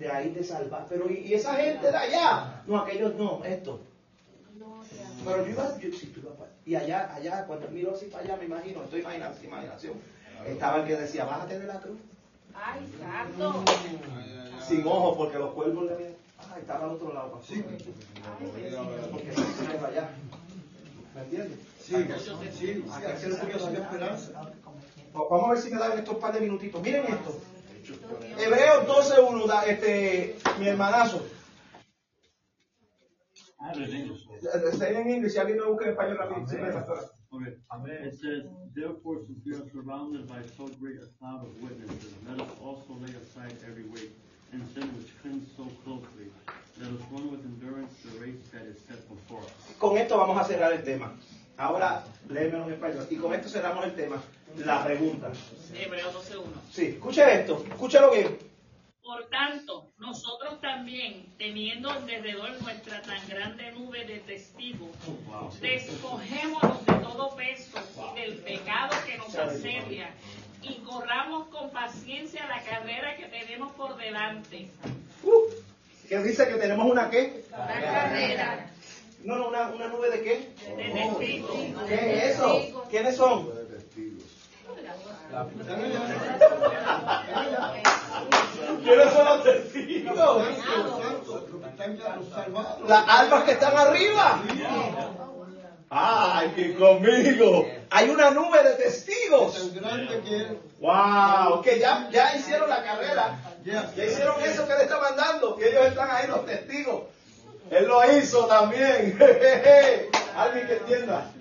De 0.03 0.11
ahí 0.11 0.31
te 0.31 0.43
salvaste, 0.43 0.97
pero 0.97 1.09
¿y, 1.11 1.19
y 1.21 1.35
esa 1.35 1.55
gente 1.55 1.91
de 1.91 1.97
allá? 1.97 2.63
No, 2.67 2.79
aquellos 2.79 3.15
no, 3.15 3.45
esto. 3.45 3.81
Pero 5.25 5.45
yo 5.45 5.51
iba, 5.53 5.79
yo, 5.79 5.93
sí, 5.93 6.07
tú 6.13 6.21
ibas 6.21 6.35
para- 6.37 6.51
y 6.67 6.75
allá, 6.75 7.15
allá, 7.15 7.45
cuando 7.47 7.69
miro 7.69 7.95
así 7.95 8.07
para 8.07 8.25
allá, 8.25 8.37
me 8.37 8.47
imagino, 8.47 8.83
estoy 8.83 9.01
imaginando, 9.01 9.39
imaginación, 9.45 9.95
estaba 10.47 10.79
el 10.81 10.87
que 10.87 10.97
decía, 10.97 11.25
bájate 11.25 11.59
de 11.61 11.67
la 11.67 11.81
cruz, 11.81 11.99
¡Ay, 12.55 12.93
santo! 13.01 13.65
sin 14.69 14.87
ojos, 14.87 15.17
porque 15.17 15.39
los 15.39 15.53
cuervos 15.53 15.85
le 15.85 15.95
ven, 15.95 16.17
ah, 16.39 16.57
estaba 16.59 16.85
al 16.85 16.91
otro 16.91 17.15
lado, 17.15 17.41
sí. 17.47 17.63
porque 17.63 19.33
se 19.33 19.87
allá, 19.87 20.11
¿me 21.15 21.21
entiendes? 21.23 21.59
Sí, 21.81 21.95
sí, 21.95 22.59
sí, 22.59 22.85
Vamos 25.15 25.45
a 25.45 25.51
ver 25.53 25.61
si 25.61 25.71
me 25.71 25.79
dan 25.79 25.99
estos 25.99 26.17
par 26.17 26.33
de 26.33 26.41
minutitos, 26.41 26.83
miren 26.83 27.05
esto, 27.07 27.39
Hebreos 28.39 28.87
12.1, 28.87 29.47
da- 29.47 29.67
este, 29.67 30.37
mi 30.59 30.69
hermanazo, 30.69 31.23
Está 34.73 34.89
en 34.91 35.09
inglés, 35.11 35.33
si 35.33 35.39
alguien 35.39 35.59
me 35.59 35.67
busca 35.67 35.85
en 35.85 35.91
español 35.93 36.19
rápido. 36.19 36.45
Okay. 37.31 37.57
It 38.07 38.15
says, 38.21 38.45
therefore, 38.75 39.21
since 39.27 39.39
we 39.47 39.55
are 39.55 39.65
surrounded 39.73 40.27
by 40.29 40.43
so 40.57 40.67
great 40.81 40.99
a 41.01 41.07
cloud 41.19 41.47
of 41.47 41.63
witnesses, 41.63 42.13
let 42.29 42.39
us 42.41 42.51
also 42.61 42.93
lay 43.01 43.15
aside 43.15 43.55
every 43.67 43.85
weight 43.85 44.13
and 44.53 44.63
sin 44.75 44.85
which 44.99 45.09
clings 45.23 45.49
so 45.57 45.65
closely. 45.85 46.29
Let 46.79 46.91
us 46.93 47.01
run 47.11 47.31
with 47.31 47.41
endurance 47.45 47.95
the 48.05 48.19
race 48.21 48.43
that 48.53 48.67
is 48.67 48.77
set 48.87 49.01
before 49.09 49.41
us. 49.41 49.53
Con 49.79 49.97
esto 49.97 50.19
vamos 50.19 50.37
a 50.39 50.45
cerrar 50.45 50.73
el 50.73 50.83
tema. 50.83 51.15
Ahora, 51.57 52.05
léemelo 52.29 52.67
en 52.67 52.75
español. 52.75 53.07
Y 53.11 53.17
con 53.17 53.35
esto 53.35 53.49
cerramos 53.49 53.85
el 53.85 53.95
tema. 53.95 54.23
La 54.57 54.85
pregunta. 54.85 55.31
Hebreos 55.75 56.15
12.1. 56.31 56.43
Sí, 56.71 56.87
escuche 56.87 57.41
esto, 57.41 57.65
escúchalo 57.69 58.11
bien. 58.11 58.39
Por 59.03 59.29
tanto, 59.31 59.89
nosotros 59.99 60.61
también, 60.61 61.27
teniendo 61.37 61.91
alrededor 61.91 62.51
nuestra 62.63 63.03
tan 63.03 63.29
grande 63.29 63.73
nube 63.73 64.05
de 64.05 64.21
testigos, 64.21 64.91
despojémonos 65.61 66.87
de 66.87 66.93
todo 66.95 67.35
peso 67.35 67.79
y 67.99 68.21
del 68.21 68.39
pecado 68.39 68.95
que 69.05 69.19
nos 69.19 69.35
asedia 69.35 70.11
y 70.63 70.75
corramos 70.85 71.49
con 71.49 71.71
paciencia 71.71 72.47
la 72.47 72.63
carrera 72.63 73.17
que 73.17 73.27
tenemos 73.27 73.73
por 73.73 73.97
delante. 73.97 74.71
¿Qué 76.09 76.19
dice 76.19 76.47
que 76.47 76.55
tenemos 76.55 76.91
una 76.91 77.11
qué? 77.11 77.45
Una 77.53 77.81
carrera. 77.81 78.72
No, 79.25 79.37
no, 79.37 79.49
una, 79.49 79.69
una 79.69 79.89
nube 79.89 80.11
de 80.11 80.23
qué? 80.23 80.55
De 80.77 81.19
testigos. 81.19 81.57
¿Qué 81.87 81.95
es 81.95 82.35
eso? 82.35 82.85
¿Quiénes 82.91 83.17
son? 83.17 83.49
¿Quiénes 88.83 89.13
son 89.13 89.25
los 89.25 89.43
testigos? 89.45 90.47
Las 92.87 93.09
almas 93.09 93.45
que 93.45 93.53
están 93.53 93.77
arriba. 93.77 94.43
¡Ay, 95.95 96.49
que 96.57 96.75
conmigo! 96.75 97.67
Hay 97.91 98.09
una 98.09 98.31
nube 98.31 98.63
de 98.63 98.75
testigos. 98.75 99.73
¡Wow! 100.81 101.63
Que 101.63 101.79
ya, 101.79 102.09
ya 102.11 102.35
hicieron 102.35 102.69
la 102.69 102.83
carrera. 102.83 103.39
Ya 103.65 103.93
hicieron 104.05 104.43
eso 104.43 104.67
que 104.67 104.75
le 104.75 104.83
está 104.83 104.99
mandando. 104.99 105.55
Que 105.57 105.69
ellos 105.69 105.87
están 105.87 106.11
ahí, 106.11 106.27
los 106.27 106.45
testigos. 106.47 107.03
Él 107.73 107.87
lo 107.87 108.19
hizo 108.19 108.47
también. 108.47 109.19
Alguien 110.37 110.67
que 110.67 110.77
entienda. 110.77 111.33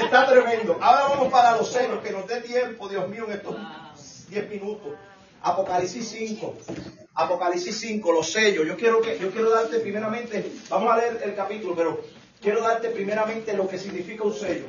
Está 0.00 0.26
tremendo. 0.28 0.78
Ahora 0.80 1.08
vamos 1.08 1.32
para 1.32 1.56
los 1.56 1.72
sellos, 1.72 1.98
que 2.02 2.12
nos 2.12 2.26
dé 2.28 2.40
tiempo, 2.40 2.88
Dios 2.88 3.08
mío, 3.08 3.24
en 3.26 3.32
estos 3.32 3.56
10 4.30 4.48
minutos. 4.48 4.92
Apocalipsis 5.42 6.08
5. 6.08 6.54
Apocalipsis 7.14 7.80
5, 7.80 8.12
los 8.12 8.30
sellos. 8.30 8.64
Yo 8.64 8.76
quiero 8.76 9.02
que 9.02 9.18
yo 9.18 9.30
quiero 9.32 9.50
darte 9.50 9.80
primeramente, 9.80 10.52
vamos 10.68 10.92
a 10.92 10.96
leer 10.96 11.20
el 11.24 11.34
capítulo, 11.34 11.74
pero 11.74 12.00
quiero 12.40 12.62
darte 12.62 12.90
primeramente 12.90 13.54
lo 13.54 13.66
que 13.66 13.78
significa 13.78 14.22
un 14.22 14.34
sello. 14.34 14.66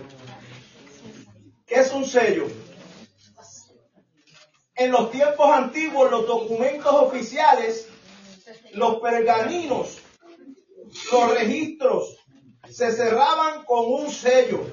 ¿Qué 1.68 1.76
es 1.76 1.92
un 1.94 2.06
sello? 2.06 2.48
En 4.76 4.92
los 4.92 5.12
tiempos 5.12 5.48
antiguos, 5.56 6.10
los 6.12 6.28
documentos 6.28 6.92
oficiales, 6.92 7.88
los 8.76 9.00
pergaminos, 9.00 10.00
los 11.12 11.34
registros, 11.34 12.18
se 12.70 12.92
cerraban 12.92 13.64
con 13.64 13.86
un 13.86 14.12
sello 14.12 14.66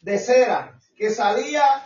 de 0.00 0.18
cera 0.18 0.78
que 0.96 1.10
salía, 1.10 1.84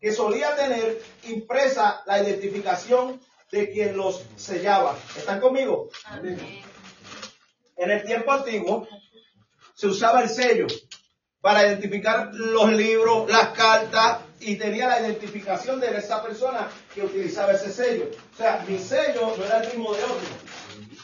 que 0.00 0.12
solía 0.12 0.54
tener 0.54 1.02
impresa 1.24 2.02
la 2.06 2.22
identificación 2.22 3.20
de 3.50 3.70
quien 3.70 3.96
los 3.96 4.24
sellaba. 4.36 4.96
¿Están 5.16 5.40
conmigo? 5.40 5.88
En 7.76 7.90
el 7.90 8.04
tiempo 8.04 8.32
antiguo 8.32 8.86
se 9.74 9.86
usaba 9.86 10.22
el 10.22 10.28
sello 10.28 10.66
para 11.40 11.66
identificar 11.66 12.30
los 12.34 12.72
libros, 12.72 13.30
las 13.30 13.48
cartas 13.48 14.18
y 14.44 14.56
tenía 14.56 14.88
la 14.88 15.00
identificación 15.00 15.80
de 15.80 15.96
esa 15.96 16.22
persona 16.22 16.68
que 16.94 17.02
utilizaba 17.02 17.52
ese 17.52 17.72
sello. 17.72 18.10
O 18.32 18.36
sea, 18.36 18.64
mi 18.68 18.78
sello 18.78 19.34
no 19.36 19.44
era 19.44 19.60
el 19.62 19.68
mismo 19.68 19.94
de 19.94 20.02
otro. 20.04 20.16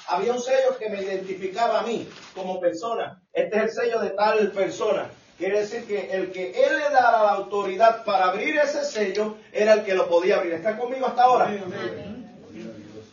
Había 0.08 0.32
un 0.32 0.40
sello 0.42 0.76
que 0.78 0.88
me 0.88 1.02
identificaba 1.02 1.80
a 1.80 1.82
mí 1.82 2.08
como 2.34 2.60
persona. 2.60 3.22
Este 3.32 3.56
es 3.58 3.62
el 3.64 3.70
sello 3.70 4.00
de 4.00 4.10
tal 4.10 4.50
persona. 4.52 5.10
Quiere 5.38 5.60
decir 5.60 5.84
que 5.86 6.10
el 6.12 6.32
que 6.32 6.50
él 6.50 6.78
le 6.78 6.90
daba 6.90 7.22
la 7.22 7.30
autoridad 7.30 8.04
para 8.04 8.26
abrir 8.26 8.58
ese 8.58 8.84
sello 8.84 9.36
era 9.52 9.72
el 9.74 9.84
que 9.84 9.94
lo 9.94 10.08
podía 10.08 10.36
abrir. 10.36 10.52
¿Está 10.54 10.76
conmigo 10.76 11.06
hasta 11.06 11.22
ahora? 11.22 11.50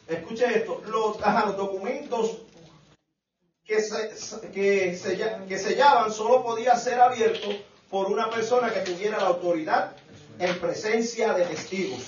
Escuche 0.07 0.45
esto. 0.57 0.81
Los, 0.87 1.21
ajá, 1.21 1.45
los 1.47 1.57
documentos 1.57 2.37
que, 3.65 3.81
se, 3.81 4.09
que, 4.53 4.95
sella- 4.97 5.45
que 5.47 5.57
sellaban 5.57 6.11
solo 6.11 6.43
podía 6.43 6.75
ser 6.75 6.99
abierto 6.99 7.49
por 7.89 8.07
una 8.11 8.29
persona 8.29 8.73
que 8.73 8.79
tuviera 8.81 9.17
la 9.17 9.27
autoridad 9.27 9.95
en 10.39 10.59
presencia 10.59 11.33
de 11.33 11.45
testigos. 11.45 12.05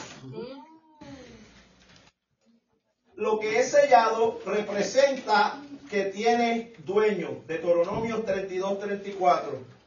Lo 3.15 3.39
que 3.39 3.59
es 3.59 3.71
sellado 3.71 4.39
representa 4.45 5.61
que 5.89 6.05
tiene 6.05 6.73
dueño. 6.85 7.43
Deuteronomio 7.47 8.21
32, 8.23 8.79
34. 8.79 9.79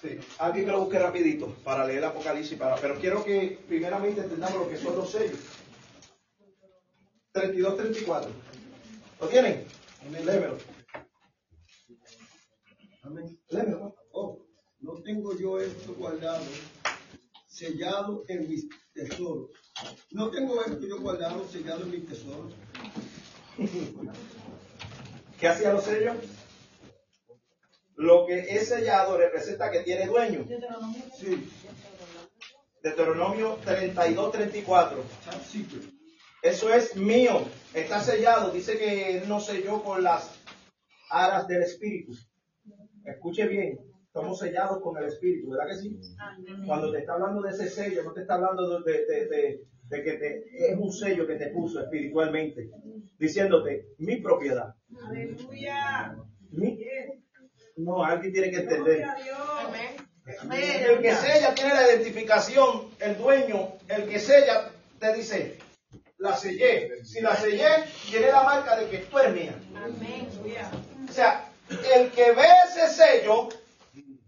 Sí, 0.00 0.16
alguien 0.38 0.64
que 0.64 0.70
lo 0.70 0.80
busque 0.82 0.98
rapidito 0.98 1.48
para 1.64 1.84
leer 1.84 1.98
el 1.98 2.04
Apocalipsis, 2.04 2.56
para, 2.56 2.76
pero 2.76 3.00
quiero 3.00 3.24
que 3.24 3.58
primeramente 3.66 4.20
entendamos 4.20 4.60
lo 4.60 4.68
que 4.68 4.76
son 4.76 4.94
los 4.94 5.10
sellos. 5.10 5.40
32, 7.32 7.76
34. 7.76 8.30
¿Lo 9.20 9.28
tienen? 9.28 9.64
Léemelo. 10.24 10.58
Amén. 13.02 13.38
Tengo 15.08 15.34
yo 15.38 15.58
esto 15.58 15.94
guardado, 15.94 16.44
sellado 17.46 18.24
en 18.28 18.46
mis 18.46 18.68
tesoros. 18.92 19.48
No 20.10 20.30
tengo 20.30 20.62
esto 20.62 20.86
yo 20.86 21.00
guardado, 21.00 21.48
sellado 21.48 21.84
en 21.84 21.92
mis 21.92 22.06
tesoros. 22.06 22.52
¿Qué 25.40 25.48
hacían 25.48 25.76
los 25.76 25.84
sellos? 25.84 26.14
Lo 27.94 28.26
que 28.26 28.38
es 28.38 28.68
sellado 28.68 29.16
representa 29.16 29.70
que 29.70 29.80
tiene 29.80 30.08
dueño. 30.08 30.46
Sí. 31.18 31.48
Deuteronomio 32.82 33.58
32, 33.64 34.30
34. 34.30 34.98
Top 34.98 35.42
secret. 35.42 35.84
Eso 36.42 36.70
es 36.70 36.94
mío. 36.96 37.48
Está 37.72 38.02
sellado. 38.02 38.50
Dice 38.50 38.76
que 38.76 39.16
él 39.16 39.26
no 39.26 39.40
selló 39.40 39.82
con 39.82 40.02
las 40.02 40.38
aras 41.08 41.48
del 41.48 41.62
Espíritu. 41.62 42.12
Escuche 43.06 43.48
bien. 43.48 43.87
Estamos 44.18 44.38
sellados 44.40 44.82
con 44.82 44.96
el 44.98 45.04
Espíritu, 45.08 45.50
¿verdad 45.50 45.68
que 45.68 45.76
sí? 45.76 46.00
Cuando 46.66 46.90
te 46.92 46.98
está 46.98 47.12
hablando 47.14 47.40
de 47.42 47.50
ese 47.50 47.68
sello, 47.70 48.02
no 48.02 48.12
te 48.12 48.22
está 48.22 48.34
hablando 48.34 48.80
de, 48.80 48.92
de- 49.06 49.26
de- 49.26 49.60
de 49.88 50.02
que 50.02 50.12
te- 50.14 50.44
es 50.72 50.76
un 50.78 50.92
sello 50.92 51.26
que 51.26 51.36
te 51.36 51.46
puso 51.48 51.80
espiritualmente, 51.80 52.68
diciéndote 53.18 53.86
mi 53.98 54.16
propiedad. 54.16 54.74
Aleluya. 55.06 56.16
Mi- 56.50 56.78
no, 57.76 58.04
alguien 58.04 58.32
tiene 58.32 58.50
que 58.50 58.56
entender. 58.58 59.04
Amén. 60.40 60.58
El 60.90 60.98
que 61.00 61.14
sella 61.14 61.54
tiene 61.54 61.74
la 61.74 61.90
identificación, 61.90 62.90
el 63.00 63.16
dueño, 63.16 63.68
el 63.88 64.08
que 64.08 64.18
sella 64.18 64.70
te 64.98 65.14
dice, 65.14 65.56
la 66.18 66.36
sellé. 66.36 67.02
Si 67.04 67.20
la 67.20 67.34
sellé, 67.36 67.66
tiene 68.10 68.26
la 68.28 68.42
marca 68.42 68.76
de 68.78 68.88
que 68.90 68.98
tú 68.98 69.18
eres 69.18 69.32
mía. 69.34 69.54
Amén. 69.76 70.28
O 71.08 71.12
sea, 71.12 71.50
el 71.94 72.10
que 72.10 72.32
ve 72.32 72.44
ese 72.66 72.88
sello, 72.88 73.48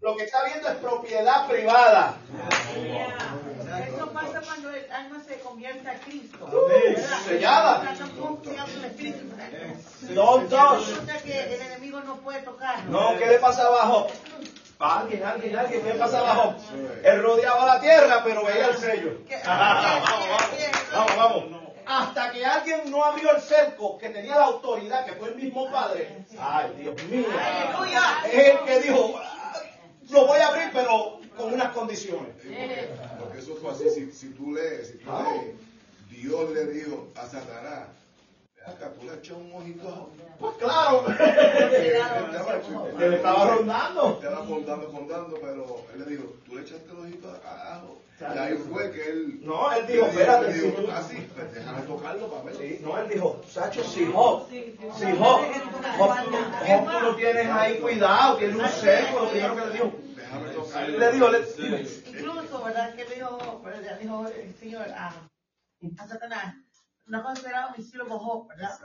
lo 0.01 0.15
que 0.15 0.23
está 0.23 0.43
viendo 0.45 0.67
es 0.67 0.75
propiedad 0.77 1.47
privada. 1.47 2.15
Eso 3.87 4.11
pasa 4.11 4.41
cuando 4.41 4.69
el 4.71 4.91
alma 4.91 5.21
se 5.25 5.39
convierte 5.39 5.89
a 5.89 5.99
Cristo. 5.99 6.67
¿verdad? 6.67 7.19
Sellada. 7.23 7.95
No. 10.09 10.37
Dos, 10.39 10.99
que 11.23 11.53
el 11.55 11.61
enemigo 11.61 12.01
no 12.01 12.17
puede 12.17 12.41
tocar. 12.41 12.83
No, 12.85 13.17
¿qué 13.17 13.27
le 13.27 13.39
pasa 13.39 13.67
abajo? 13.67 14.07
Alguien, 14.79 15.23
alguien, 15.23 15.55
alguien, 15.55 15.83
¿qué 15.83 15.93
le 15.93 15.99
pasa 15.99 16.19
abajo? 16.19 16.55
Él 17.03 17.21
rodeaba 17.21 17.65
la 17.67 17.79
tierra, 17.79 18.21
pero 18.23 18.43
veía 18.43 18.67
el 18.67 18.77
sello. 18.77 19.11
vamos, 19.45 21.17
vamos, 21.17 21.17
vamos. 21.17 21.61
Hasta 21.85 22.31
que 22.31 22.45
alguien 22.45 22.89
no 22.89 23.03
abrió 23.03 23.35
el 23.35 23.41
cerco, 23.41 23.97
que 23.97 24.09
tenía 24.09 24.35
la 24.35 24.45
autoridad, 24.45 25.05
que 25.05 25.13
fue 25.13 25.29
el 25.29 25.35
mismo 25.35 25.69
padre. 25.71 26.25
Ay, 26.39 26.73
Dios 26.77 27.03
mío. 27.03 27.25
Es 28.31 28.47
el 28.49 28.59
que 28.59 28.79
dijo, 28.79 29.19
"Ah, 29.21 29.30
lo 30.11 30.27
voy 30.27 30.39
a 30.39 30.47
abrir, 30.47 30.69
pero 30.73 31.19
con 31.37 31.53
unas 31.53 31.73
condiciones. 31.73 32.33
Porque 33.19 33.39
eso 33.39 33.55
fue 33.55 33.71
así, 33.71 33.89
si, 33.89 34.11
si 34.11 34.29
tú 34.29 34.53
lees, 34.53 34.89
si 34.89 34.97
tú 34.97 35.09
lees, 35.11 35.55
Dios 36.09 36.51
le 36.51 36.65
dijo 36.67 37.07
a 37.15 37.25
Satanás, 37.25 37.87
"Ven 38.55 38.75
acá, 38.75 38.91
tú 38.99 39.05
le 39.05 39.15
echas 39.15 39.37
un 39.37 39.53
ojito 39.53 39.87
a 39.87 39.91
Job". 39.91 40.09
Pues 40.39 40.55
claro. 40.57 41.05
Él 42.99 43.09
le 43.09 43.15
estaba 43.15 43.55
rondando. 43.55 44.19
Estaba 44.21 44.45
rondando, 44.45 44.91
rondando, 44.91 45.39
pero 45.41 45.85
él 45.93 45.99
le 45.99 46.05
dijo, 46.11 46.33
tú 46.45 46.55
le 46.55 46.61
echaste 46.61 46.91
el 46.91 46.97
ojito 46.97 47.29
a, 47.45 47.75
a 47.75 47.79
Job". 47.79 47.97
Y 48.21 48.37
ahí 48.37 48.55
fue 48.57 48.91
que 48.91 49.09
él... 49.09 49.39
No, 49.41 49.71
él 49.73 49.87
dijo, 49.87 50.05
él 50.05 50.11
espérate, 50.11 50.51
él 50.51 50.61
si 50.61 50.71
tú- 50.71 50.87
ah, 50.91 51.01
sí, 51.09 51.27
pues 51.35 51.53
déjame 51.53 51.81
tocarlo 51.81 52.29
para 52.29 52.43
ver. 52.43 52.55
Sí, 52.55 52.79
no, 52.83 52.97
él 52.99 53.09
dijo, 53.09 53.41
Sacho, 53.49 53.83
si 53.83 54.05
Job, 54.05 54.47
si 54.49 54.75
Job, 55.17 55.41
Job, 55.97 56.15
tú, 56.25 56.37
Job, 56.67 57.01
lo 57.01 57.15
tienes 57.15 57.47
ahí 57.47 57.79
cuidado, 57.79 58.37
tiene 58.37 58.55
un 58.57 58.69
cerco, 58.69 59.21
lo 59.21 59.29
primero 59.31 59.55
que 59.55 59.65
le 59.65 59.73
dijo. 59.73 59.91
Déjame 60.15 60.49
tocarlo. 60.51 60.97
Le 60.99 61.11
dijo, 61.11 61.29
le. 61.29 61.39
Incluso, 62.09 62.63
¿verdad? 62.63 62.95
Que 62.95 63.05
le 63.05 63.15
dijo, 63.15 63.61
¿verdad? 63.65 63.99
dijo 63.99 64.27
el 64.27 64.53
Señor 64.55 64.87
a, 64.89 65.07
a 65.97 66.07
Satanás, 66.07 66.55
no 67.07 67.23
consideraba 67.23 67.73
homicidio 67.73 68.07
como 68.07 68.47
¿verdad? 68.47 68.77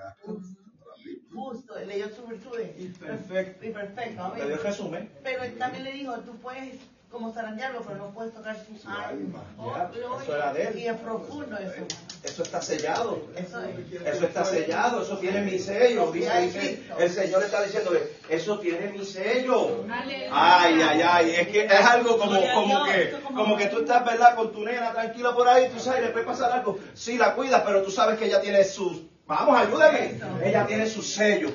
Justo, 1.34 1.76
él 1.76 1.88
leyó 1.88 2.08
sus 2.08 2.26
virtudes. 2.28 2.96
Perfecto. 2.98 3.66
Y 3.66 3.70
perfecto, 3.70 4.22
amén. 4.24 4.38
Le 4.38 4.46
dio 4.46 4.54
el 4.56 4.62
resumen. 4.62 5.12
Pero 5.22 5.42
él 5.44 5.58
también 5.58 5.84
le 5.84 5.92
dijo, 5.92 6.18
tú 6.20 6.36
puedes 6.38 6.80
como 7.10 7.32
zarandearlo, 7.32 7.82
pero 7.82 7.96
no 7.98 8.10
puedes 8.10 8.34
tocar 8.34 8.56
su 8.56 8.88
alma. 8.88 9.42
Ya, 9.58 9.90
eso 10.22 10.34
era 10.34 10.52
de 10.52 10.62
él. 10.64 10.78
Y 10.78 10.86
es 10.86 10.96
profundo 10.98 11.56
eso. 11.56 11.86
Eso 12.22 12.42
está 12.42 12.60
sellado. 12.60 13.22
Eso 13.36 13.62
es. 13.62 14.02
Eso 14.02 14.26
está 14.26 14.44
sellado, 14.44 15.02
eso 15.02 15.18
tiene 15.18 15.42
mi 15.42 15.58
sello. 15.58 16.10
Dice, 16.10 16.40
dice, 16.40 16.82
el 16.98 17.10
Señor 17.10 17.42
está 17.44 17.62
diciéndole, 17.62 18.02
eso 18.28 18.58
tiene 18.58 18.88
mi 18.88 19.04
sello. 19.04 19.84
Ay, 20.32 20.80
ay, 20.82 21.02
ay, 21.02 21.30
es 21.30 21.48
que 21.48 21.64
es 21.64 21.86
algo 21.86 22.18
como, 22.18 22.40
como 22.54 22.84
que, 22.84 23.14
como 23.22 23.56
que 23.56 23.66
tú 23.66 23.80
estás, 23.80 24.04
¿verdad? 24.04 24.34
Con 24.34 24.52
tu 24.52 24.64
nena 24.64 24.92
tranquila 24.92 25.34
por 25.34 25.48
ahí, 25.48 25.70
tú 25.70 25.78
sabes, 25.78 26.02
le 26.02 26.08
puede 26.08 26.26
pasar 26.26 26.52
algo. 26.52 26.78
Sí, 26.94 27.16
la 27.16 27.34
cuidas, 27.34 27.62
pero 27.64 27.82
tú 27.82 27.90
sabes 27.90 28.18
que 28.18 28.26
ella 28.26 28.40
tiene 28.40 28.64
sus, 28.64 29.02
vamos, 29.26 29.58
ayúdame. 29.58 30.20
Ella 30.44 30.66
tiene 30.66 30.86
sus 30.86 31.12
sellos. 31.14 31.52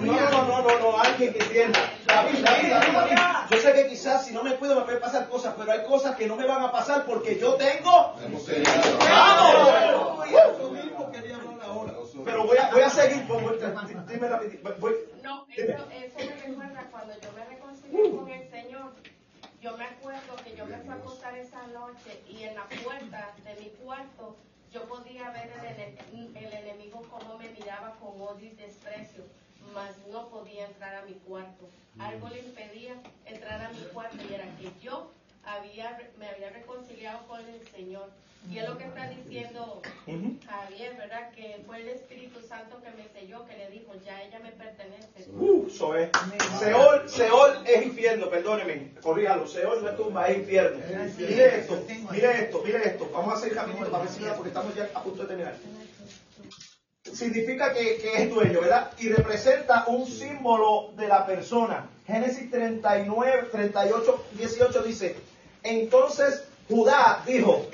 No, 0.00 0.12
no, 0.30 0.42
no, 0.46 0.62
no, 0.62 0.78
no, 0.78 0.98
alguien 1.00 1.32
que 1.32 1.38
entienda. 1.40 1.78
David, 2.06 2.44
David, 2.44 2.70
David, 2.70 2.92
David. 2.92 3.16
Yo 3.50 3.56
sé 3.58 3.72
que 3.72 3.86
quizás 3.88 4.26
si 4.26 4.34
no 4.34 4.42
me 4.42 4.54
cuido 4.56 4.74
me 4.76 4.82
pueden 4.82 5.00
pasar 5.00 5.28
cosas, 5.28 5.54
pero 5.56 5.72
hay 5.72 5.84
cosas 5.84 6.16
que 6.16 6.26
no 6.26 6.36
me 6.36 6.46
van 6.46 6.62
a 6.62 6.70
pasar 6.72 7.04
porque 7.06 7.38
yo 7.38 7.54
tengo. 7.54 8.14
¡Vamos! 8.98 10.26
Eso 10.28 10.70
mismo 10.70 11.10
quería 11.12 11.36
hablar 11.36 11.58
ahora. 11.62 11.92
Pero 12.24 12.44
voy 12.46 12.58
a, 12.58 12.70
voy 12.70 12.82
a 12.82 12.90
seguir, 12.90 13.26
pues, 13.26 13.42
voy- 13.42 13.58
dime 14.08 14.28
voy- 14.78 14.96
No, 15.22 15.46
eso, 15.48 15.72
eso 15.72 16.28
me 16.28 16.34
recuerda 16.34 16.86
cuando 16.90 17.14
yo 17.20 17.28
me 17.32 17.44
reconcilié 17.44 18.10
con 18.10 18.28
el 18.28 18.50
Señor. 18.50 18.92
Yo 19.62 19.76
me 19.76 19.84
acuerdo 19.84 20.36
que 20.44 20.54
yo 20.56 20.66
me 20.66 20.76
fui 20.78 20.90
a 20.90 20.94
acostar 20.94 21.36
esa 21.38 21.66
noche 21.68 22.22
y 22.28 22.42
en 22.44 22.54
la 22.54 22.64
puerta 22.84 23.34
de 23.44 23.54
mi 23.60 23.70
cuarto 23.82 24.36
yo 24.72 24.84
podía 24.88 25.30
ver 25.30 25.50
el, 25.50 25.64
ene- 25.66 26.38
el 26.38 26.52
enemigo 26.52 27.02
como 27.10 27.38
me 27.38 27.48
miraba 27.50 27.96
con 28.00 28.20
odio 28.20 28.46
y 28.52 28.54
desprecio, 28.56 29.24
mas 29.74 29.96
no 30.10 30.28
podía 30.28 30.66
entrar 30.66 30.94
a 30.96 31.02
mi 31.02 31.14
cuarto. 31.14 31.68
Algo 31.98 32.28
le 32.28 32.40
impedía 32.40 32.94
entrar 33.26 33.62
a 33.62 33.68
mi 33.70 33.80
cuarto 33.92 34.16
y 34.28 34.34
era 34.34 34.44
que 34.56 34.70
yo 34.80 35.10
había, 35.44 35.98
me 36.18 36.28
había 36.28 36.50
reconciliado 36.50 37.26
con 37.26 37.40
el 37.40 37.66
Señor. 37.68 38.10
Y 38.50 38.58
es 38.58 38.68
lo 38.68 38.78
que 38.78 38.84
está 38.84 39.08
diciendo 39.08 39.82
Javier, 40.46 40.96
¿verdad? 40.96 41.30
Que 41.32 41.62
fue 41.66 41.82
el 41.82 41.88
Espíritu 41.88 42.40
Santo 42.40 42.80
que 42.80 42.90
me 42.90 43.08
selló, 43.08 43.44
que 43.44 43.56
le 43.56 43.68
dijo, 43.68 43.92
ya 44.04 44.22
ella 44.22 44.38
me 44.38 44.52
pertenece. 44.52 45.28
Uh, 45.32 45.66
eso 45.66 45.96
es. 45.96 46.10
Seol, 46.58 47.08
Seol 47.10 47.66
es 47.66 47.84
infierno, 47.84 48.30
perdóneme, 48.30 48.94
corríjalo. 49.02 49.46
Seol 49.46 49.82
no 49.82 49.90
es 49.90 49.96
tumba, 49.96 50.28
es 50.28 50.38
infierno. 50.38 50.78
Mire 51.18 51.58
esto, 51.58 51.84
mire 52.10 52.44
esto, 52.44 52.62
mire 52.64 52.86
esto. 52.86 53.10
Vamos 53.12 53.34
a 53.34 53.36
hacer 53.36 53.54
rapidito 53.54 53.90
para 53.90 54.04
ver 54.04 54.12
si 54.12 54.24
porque 54.24 54.48
estamos 54.48 54.74
ya 54.74 54.88
a 54.94 55.02
punto 55.02 55.22
de 55.22 55.28
terminar. 55.28 55.54
Significa 57.02 57.72
que, 57.74 57.96
que 57.96 58.22
es 58.22 58.30
dueño, 58.30 58.60
¿verdad? 58.60 58.92
Y 58.98 59.08
representa 59.08 59.84
un 59.88 60.06
símbolo 60.06 60.92
de 60.96 61.08
la 61.08 61.26
persona. 61.26 61.90
Génesis 62.06 62.50
39, 62.50 63.48
38, 63.50 64.24
18 64.32 64.82
dice, 64.82 65.16
entonces 65.68 66.44
Judá 66.68 67.22
dijo, 67.26 67.66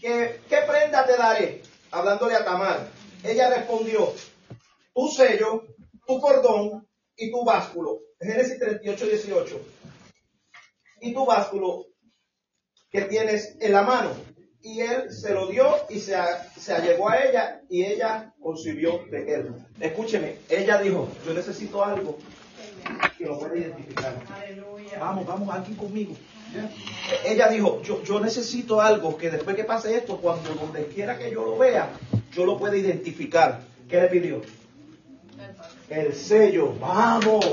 que, 0.00 0.40
¿qué 0.48 0.56
prenda 0.68 1.04
te 1.06 1.16
daré? 1.16 1.62
Hablándole 1.90 2.34
a 2.34 2.44
Tamar. 2.44 2.88
Ella 3.22 3.50
respondió, 3.50 4.12
tu 4.94 5.08
sello, 5.08 5.64
tu 6.06 6.20
cordón 6.20 6.88
y 7.16 7.30
tu 7.30 7.44
básculo. 7.44 8.00
Génesis 8.20 8.58
38, 8.58 9.06
18. 9.06 9.60
Y 11.02 11.14
tu 11.14 11.24
básculo 11.24 11.86
que 12.90 13.02
tienes 13.02 13.56
en 13.60 13.72
la 13.72 13.82
mano. 13.82 14.10
Y 14.62 14.80
él 14.80 15.10
se 15.10 15.32
lo 15.32 15.46
dio 15.46 15.74
y 15.88 16.00
se, 16.00 16.16
se 16.58 16.74
allegó 16.74 17.08
a 17.08 17.22
ella 17.22 17.62
y 17.70 17.84
ella 17.84 18.34
concibió 18.40 19.04
de 19.10 19.34
él. 19.34 19.54
Escúcheme, 19.80 20.36
ella 20.50 20.80
dijo, 20.82 21.08
yo 21.26 21.32
necesito 21.32 21.82
algo 21.82 22.18
que 23.16 23.24
lo 23.24 23.38
pueda 23.38 23.56
identificar. 23.56 24.14
Vamos, 24.98 25.26
vamos 25.26 25.54
aquí 25.54 25.72
conmigo. 25.74 26.14
Ella 27.24 27.48
dijo, 27.48 27.82
yo, 27.82 28.02
yo 28.02 28.20
necesito 28.20 28.80
algo 28.80 29.16
que 29.16 29.30
después 29.30 29.56
que 29.56 29.64
pase 29.64 29.96
esto, 29.96 30.16
cuando 30.18 30.54
donde 30.54 30.86
quiera 30.86 31.18
que 31.18 31.30
yo 31.30 31.44
lo 31.44 31.58
vea, 31.58 31.90
yo 32.32 32.44
lo 32.44 32.58
pueda 32.58 32.76
identificar. 32.76 33.60
¿Qué 33.88 34.00
le 34.00 34.08
pidió? 34.08 34.42
El 35.88 36.14
sello, 36.14 36.74
vamos. 36.78 37.44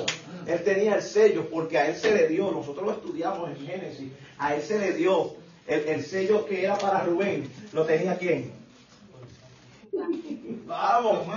Él 0.45 0.63
tenía 0.63 0.95
el 0.95 1.01
sello 1.01 1.49
porque 1.49 1.77
a 1.77 1.89
él 1.89 1.95
se 1.95 2.13
le 2.13 2.27
dio, 2.27 2.51
nosotros 2.51 2.85
lo 2.85 2.91
estudiamos 2.93 3.49
en 3.49 3.67
Génesis, 3.67 4.11
a 4.37 4.55
él 4.55 4.61
se 4.61 4.79
le 4.79 4.93
dio 4.93 5.35
el, 5.67 5.81
el 5.87 6.05
sello 6.05 6.45
que 6.45 6.63
era 6.63 6.77
para 6.77 7.03
Rubén. 7.03 7.49
¿Lo 7.73 7.85
tenía 7.85 8.17
quién? 8.17 8.51
Vamos, 10.65 11.27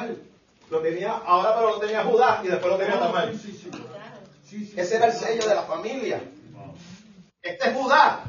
Lo 0.71 0.81
tenía, 0.81 1.13
ahora 1.13 1.55
pero 1.57 1.71
lo 1.71 1.79
tenía 1.81 2.05
Judá 2.05 2.41
y 2.45 2.49
después 2.49 2.73
lo 2.73 2.79
tenía 2.79 3.01
Tamar. 3.01 3.33
Ese 4.77 4.97
era 4.97 5.07
el 5.07 5.13
sello 5.13 5.49
de 5.49 5.55
la 5.55 5.63
familia. 5.63 6.21
Este 7.43 7.69
es 7.69 7.75
Judá. 7.75 8.25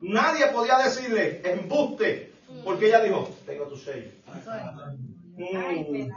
Nadie 0.00 0.46
podía 0.48 0.78
decirle 0.78 1.42
embuste, 1.44 2.32
porque 2.64 2.86
ella 2.86 3.02
dijo, 3.02 3.28
tengo 3.46 3.64
tu 3.66 3.76
sello. 3.76 4.10
Mm. 5.36 6.10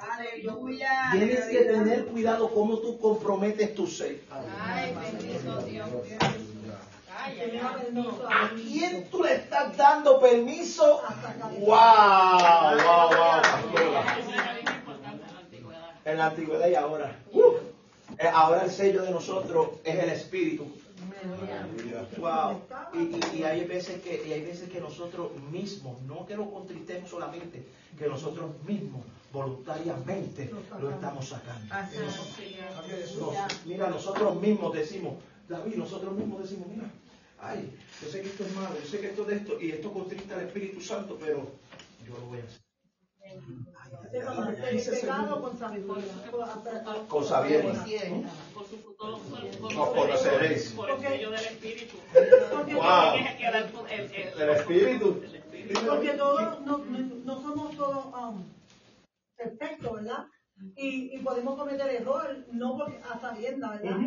Tienes 1.12 1.46
que 1.46 1.64
tener 1.66 2.06
cuidado 2.06 2.52
cómo 2.54 2.80
tú 2.80 3.00
comprometes 3.00 3.76
tu 3.76 3.86
sello. 3.88 4.20
Ay, 4.60 4.96
bendito 4.96 5.62
Dios. 5.62 5.90
¿A 8.28 8.50
quién 8.56 9.10
tú 9.10 9.24
le 9.24 9.36
estás 9.36 9.78
dando 9.78 10.20
permiso? 10.20 11.02
¡Wow! 11.60 11.70
¡Wow! 12.84 13.10
¡Wow! 13.10 13.42
En 16.06 16.18
la 16.18 16.26
antigüedad 16.26 16.68
y 16.68 16.76
ahora. 16.76 17.18
Uh, 17.32 17.54
eh, 18.18 18.30
ahora 18.34 18.64
el 18.64 18.72
sello 18.72 19.04
de 19.04 19.12
nosotros 19.12 19.70
es 19.86 19.96
el 19.96 20.10
Espíritu. 20.10 20.68
Wow. 22.20 22.62
Y, 22.94 22.98
y- 23.38 23.40
y 23.40 23.44
hay 23.44 23.66
veces 23.66 24.02
que 24.02 24.24
y 24.28 24.34
hay 24.34 24.42
veces 24.46 24.70
que 24.70 24.80
nosotros 24.80 25.32
mismos, 25.52 26.02
no 26.04 26.26
que 26.26 26.36
lo 26.36 26.50
contristemos 26.52 27.10
solamente, 27.10 27.66
que 27.98 28.08
nosotros 28.08 28.52
mismos 28.66 29.04
voluntariamente 29.32 30.50
lo 30.80 30.90
estamos 30.92 31.30
sacando. 31.30 31.74
Nos- 33.20 33.66
mira, 33.66 33.90
nosotros 33.90 34.42
mismos 34.42 34.74
decimos, 34.74 35.16
David, 35.50 35.76
nosotros 35.76 36.14
mismos 36.14 36.42
decimos, 36.44 36.68
mira, 36.68 36.90
ay, 37.40 37.70
yo 38.02 38.10
sé 38.10 38.22
que 38.22 38.28
esto 38.30 38.44
es 38.46 38.56
malo, 38.56 38.76
yo 38.80 38.88
sé 38.88 39.00
que 39.00 39.08
esto 39.08 39.22
es 39.24 39.28
de 39.30 39.36
esto, 39.36 39.60
y 39.60 39.72
esto 39.72 39.92
contrista 39.92 40.36
al 40.36 40.46
Espíritu 40.48 40.82
Santo, 40.82 41.18
pero 41.20 41.48
yo 42.08 42.18
lo 42.18 42.26
voy 42.28 42.40
a 42.40 42.44
hacer. 42.44 42.62
El 44.14 44.84
pecado 44.86 45.42
con 45.42 45.58
sabiduría. 45.58 46.14
Con 47.08 47.26
sabiduría. 47.26 48.02
Por 48.54 48.68
su 48.68 48.78
fruto 48.78 49.08
los 49.10 49.22
Os 49.78 49.90
conoceréis. 49.90 50.72
Por 50.74 50.90
el 50.92 51.00
sello 51.00 51.32
del 51.32 51.40
Espíritu. 51.46 51.98
Wow. 52.74 53.16
El- 53.90 54.50
Espíritu. 54.52 55.24
Porque 55.90 56.10
todos 56.12 56.62
no, 56.62 56.78
no, 56.78 56.98
no 57.26 57.42
somos 57.42 57.76
todos 57.76 58.06
um, 58.06 58.44
perfectos, 59.36 59.94
¿verdad? 59.96 60.26
Y, 60.76 61.16
y 61.16 61.20
podemos 61.20 61.58
cometer 61.58 61.90
error, 61.90 62.38
no 62.52 62.78
porque 62.78 63.00
a 63.12 63.20
sabiendas, 63.20 63.82
¿verdad? 63.82 63.98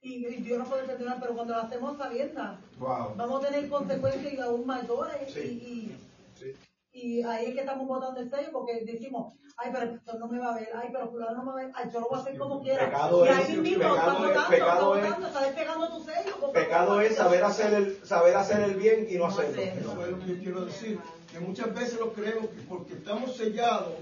y, 0.00 0.26
y 0.26 0.36
Dios 0.42 0.58
nos 0.60 0.68
puede 0.68 0.84
perdonar, 0.84 1.18
pero 1.20 1.34
cuando 1.34 1.54
lo 1.54 1.60
hacemos 1.62 1.94
a 1.98 2.04
sabiendas, 2.04 2.58
Wow. 2.78 3.14
vamos 3.16 3.44
a 3.44 3.48
tener 3.48 3.68
consecuencias 3.68 4.32
y 4.34 4.38
aún 4.40 4.64
mayores. 4.66 5.32
Sí. 5.32 5.40
Y, 5.40 6.44
y, 6.44 6.54
y 7.02 7.22
ahí 7.22 7.46
es 7.46 7.54
que 7.54 7.60
estamos 7.60 7.86
botando 7.86 8.20
el 8.20 8.30
sello 8.30 8.48
porque 8.52 8.80
decimos, 8.84 9.34
ay, 9.56 9.70
pero 9.72 9.84
el 9.84 9.90
pastor 9.98 10.20
no 10.20 10.28
me 10.28 10.38
va 10.38 10.52
a 10.52 10.58
ver, 10.58 10.68
ay, 10.74 10.88
pero 10.92 11.10
fulano 11.10 11.36
no 11.38 11.44
me 11.44 11.52
va 11.52 11.60
a 11.60 11.64
ver, 11.64 11.72
ay, 11.76 11.90
yo 11.92 12.00
lo 12.00 12.08
voy 12.08 12.18
a 12.18 12.22
hacer 12.22 12.38
como 12.38 12.62
quiera. 12.62 12.84
Pecado 12.86 13.24
y 13.24 13.28
es- 13.28 13.36
ahí 13.36 13.56
mismo 13.56 13.78
pecado 13.78 13.98
es- 14.10 14.28
botando, 14.28 14.48
pecado 14.50 14.94
está 14.94 15.06
es- 15.06 15.14
botando, 15.14 15.26
está 15.28 15.42
despegando 15.42 15.88
tu 15.96 16.04
sello. 16.04 16.52
Pecado 16.52 17.00
es 17.00 17.16
saber 17.16 17.44
hacer 17.44 17.74
el, 17.74 18.06
saber 18.06 18.36
hacer 18.36 18.60
el 18.60 18.74
bien 18.76 19.06
y 19.08 19.16
no 19.16 19.26
hacerlo. 19.26 19.60
Eso 19.62 20.02
es 20.04 20.10
lo 20.10 20.18
que 20.18 20.26
yo 20.28 20.38
quiero 20.42 20.64
decir, 20.64 20.98
que 21.32 21.40
muchas 21.40 21.74
veces 21.74 21.98
lo 22.00 22.12
creemos 22.12 22.46
que 22.46 22.62
porque 22.68 22.94
estamos 22.94 23.36
sellados 23.36 23.92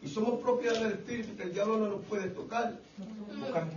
y 0.00 0.08
somos 0.08 0.40
propiedad 0.40 0.74
del 0.80 0.92
Espíritu, 0.92 1.36
que 1.36 1.42
el 1.44 1.52
diablo 1.52 1.76
no 1.78 1.88
nos 1.88 2.04
puede 2.06 2.28
tocar. 2.30 2.74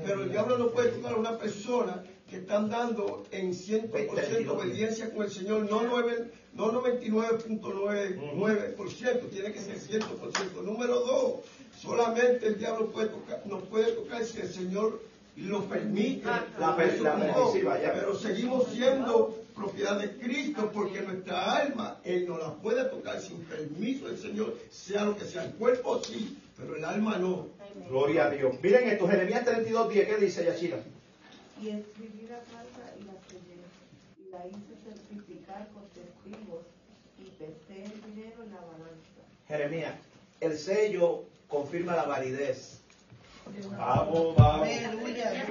Pero 0.05 0.23
el 0.23 0.31
diablo 0.31 0.57
no 0.57 0.67
puede 0.69 0.89
tocar 0.89 1.13
a 1.13 1.17
una 1.17 1.37
persona 1.37 2.03
que 2.29 2.37
está 2.37 2.57
andando 2.57 3.23
en 3.31 3.53
100% 3.53 4.53
obediencia 4.53 5.13
con 5.13 5.23
el 5.25 5.31
Señor, 5.31 5.69
no, 5.69 5.81
nueve- 5.83 6.31
no 6.53 6.71
99.99%, 6.71 9.29
tiene 9.29 9.51
que 9.53 9.59
ser 9.59 9.77
100%. 9.77 10.61
Número 10.63 10.99
dos, 10.99 11.33
solamente 11.79 12.47
el 12.47 12.57
diablo 12.59 12.91
puede 12.91 13.07
tocar, 13.09 13.41
nos 13.45 13.63
puede 13.63 13.91
tocar 13.93 14.23
si 14.25 14.39
el 14.41 14.51
Señor 14.51 15.01
lo 15.37 15.63
permite. 15.65 16.25
La 16.59 16.75
per- 16.75 16.99
la 17.01 17.15
permisiva, 17.17 17.79
ya. 17.81 17.93
Pero 17.93 18.15
seguimos 18.15 18.67
siendo 18.67 19.37
propiedad 19.55 19.97
de 19.99 20.11
Cristo 20.17 20.69
porque 20.73 21.01
nuestra 21.01 21.55
alma, 21.57 21.99
Él 22.03 22.27
no 22.27 22.37
la 22.37 22.53
puede 22.55 22.83
tocar 22.85 23.21
sin 23.21 23.37
permiso 23.45 24.07
del 24.07 24.17
Señor, 24.17 24.57
sea 24.69 25.05
lo 25.05 25.15
que 25.17 25.23
sea. 25.25 25.45
El 25.45 25.53
cuerpo 25.53 26.01
sí, 26.03 26.37
pero 26.57 26.75
el 26.75 26.83
alma 26.83 27.17
no. 27.17 27.47
Gloria 27.87 28.25
a 28.25 28.29
Dios. 28.29 28.55
Miren 28.61 28.89
esto, 28.89 29.07
Jeremías 29.07 29.45
32, 29.45 29.89
10, 29.93 30.05
¿qué 30.07 30.17
dice 30.17 30.43
Yachira? 30.43 30.79
Y 31.61 31.69
escribí 31.69 32.23
la 32.27 32.39
carta 32.39 32.93
y 32.99 33.03
la 33.05 33.13
sellé, 33.29 33.55
y 34.19 34.29
la 34.29 34.45
hice 34.47 34.75
certificar 34.83 35.69
con 35.73 35.83
y 37.17 37.23
pesé 37.31 37.83
el 37.83 38.01
dinero 38.13 38.43
en 38.43 38.51
la 38.51 38.61
balanza. 38.61 39.21
Jeremías, 39.47 39.95
el 40.39 40.57
sello 40.57 41.25
confirma 41.47 41.95
la 41.95 42.03
validez. 42.03 42.79
Vamos, 43.77 44.35
vamos. 44.35 44.67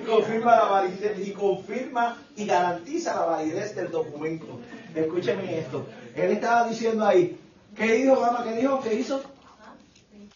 Confirma 0.07 0.57
la 0.57 0.65
validez 0.65 1.27
y 1.27 1.33
confirma 1.33 2.23
y 2.37 2.47
garantiza 2.47 3.15
la 3.15 3.27
validez 3.27 3.75
del 3.75 3.91
documento. 3.91 4.61
Escúcheme 4.95 5.59
esto. 5.59 5.87
Él 6.15 6.33
estaba 6.33 6.69
diciendo 6.69 7.05
ahí, 7.07 7.39
¿qué 7.77 7.93
dijo, 7.95 8.21
mamá? 8.21 8.45
¿Qué 8.45 8.57
dijo? 8.57 8.81
¿Qué 8.81 8.95
hizo? 8.95 9.23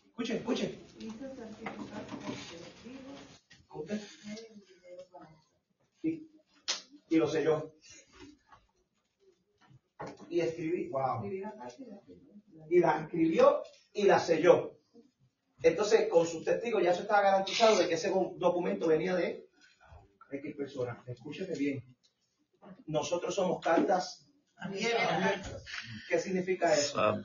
Escuche, 0.08 0.36
escuche. 0.36 0.78
Y, 6.02 6.28
y 7.08 7.16
lo 7.16 7.28
selló. 7.28 7.73
Y 10.35 10.40
escribí, 10.40 10.89
wow. 10.89 11.24
Y 12.69 12.81
la 12.81 13.02
escribió 13.02 13.62
y 13.93 14.02
la 14.02 14.19
selló. 14.19 14.81
Entonces, 15.62 16.09
con 16.09 16.27
sus 16.27 16.44
testigos 16.44 16.82
ya 16.82 16.90
eso 16.90 17.02
estaba 17.02 17.23
garantizado 17.23 17.78
de 17.78 17.86
que 17.86 17.94
ese 17.94 18.11
documento 18.11 18.89
venía 18.89 19.15
de 19.15 19.47
X 20.32 20.56
personas. 20.56 21.06
Escúcheme 21.06 21.55
bien. 21.56 21.85
Nosotros 22.86 23.32
somos 23.32 23.61
cartas 23.61 24.27
abiertas. 24.56 25.65
¿Qué 26.09 26.19
significa 26.19 26.74
eso? 26.74 27.23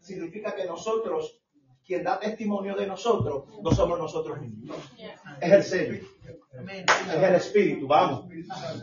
Significa 0.00 0.52
que 0.56 0.64
nosotros, 0.64 1.40
quien 1.86 2.02
da 2.02 2.18
testimonio 2.18 2.74
de 2.74 2.88
nosotros, 2.88 3.44
no 3.62 3.70
somos 3.70 4.00
nosotros 4.00 4.40
mismos. 4.40 4.76
Es 5.40 5.52
el 5.52 5.62
sello. 5.62 6.08
Es 6.52 7.22
el 7.22 7.34
espíritu, 7.36 7.86
vamos. 7.86 8.24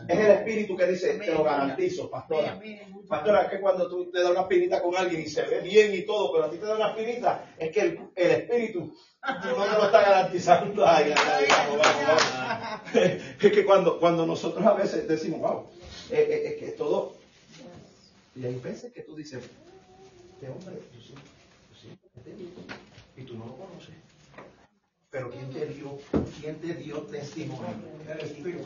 Es 0.08 0.18
el 0.18 0.30
espíritu 0.30 0.76
que 0.76 0.86
dice, 0.86 1.18
te 1.18 1.32
lo 1.32 1.44
garantizo, 1.44 2.10
pastora. 2.10 2.58
Pastora, 3.06 3.42
es 3.42 3.50
que 3.50 3.60
cuando 3.60 3.88
tú 3.88 4.10
te 4.10 4.22
das 4.22 4.30
una 4.30 4.42
espinita 4.42 4.82
con 4.82 4.96
alguien 4.96 5.22
y 5.22 5.28
se 5.28 5.42
ve 5.42 5.60
bien 5.60 5.94
y 5.94 6.02
todo, 6.02 6.32
pero 6.32 6.44
a 6.44 6.50
ti 6.50 6.56
te 6.56 6.64
da 6.64 6.76
una 6.76 6.90
espinita, 6.90 7.54
es 7.58 7.70
que 7.70 7.80
el, 7.80 8.00
el 8.16 8.30
espíritu 8.30 8.80
no 9.26 9.64
te 9.64 9.72
lo 9.72 9.84
está 9.84 10.00
garantizando. 10.00 10.86
Ay, 10.86 11.12
ay, 11.14 11.26
ay, 11.30 11.46
vamos, 11.48 11.78
vamos, 11.78 12.04
vamos. 12.06 13.02
Es 13.42 13.52
que 13.52 13.64
cuando, 13.64 13.98
cuando 13.98 14.26
nosotros 14.26 14.64
a 14.64 14.72
veces 14.72 15.06
decimos, 15.06 15.40
wow, 15.40 15.66
eh, 16.10 16.26
eh, 16.28 16.48
es 16.48 16.54
que 16.56 16.72
todo. 16.72 17.16
Y 18.34 18.46
hay 18.46 18.54
veces 18.54 18.92
que 18.92 19.02
tú 19.02 19.14
dices, 19.14 19.42
este 20.32 20.48
hombre, 20.48 20.80
yo 20.94 21.00
siempre, 21.02 21.30
yo 21.70 21.78
siempre 21.78 22.08
te 22.24 22.32
digo, 22.34 22.62
y 23.16 23.22
tú 23.22 23.34
no 23.36 23.46
lo 23.46 23.56
conoces. 23.56 24.07
Pero 25.10 25.30
¿quién 25.30 25.50
te 25.50 25.64
dio, 25.64 25.98
quién 26.38 26.60
te 26.60 26.74
dio 26.74 27.00
testimonio? 27.02 27.66
El. 28.06 28.62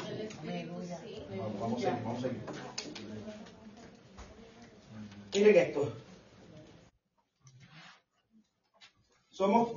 Vamos, 1.61 1.85
a 1.85 1.87
seguir, 1.87 2.05
vamos 2.05 2.19
a 2.19 2.23
seguir. 2.23 2.41
Miren 5.35 5.57
esto. 5.57 5.93
Somos 9.31 9.73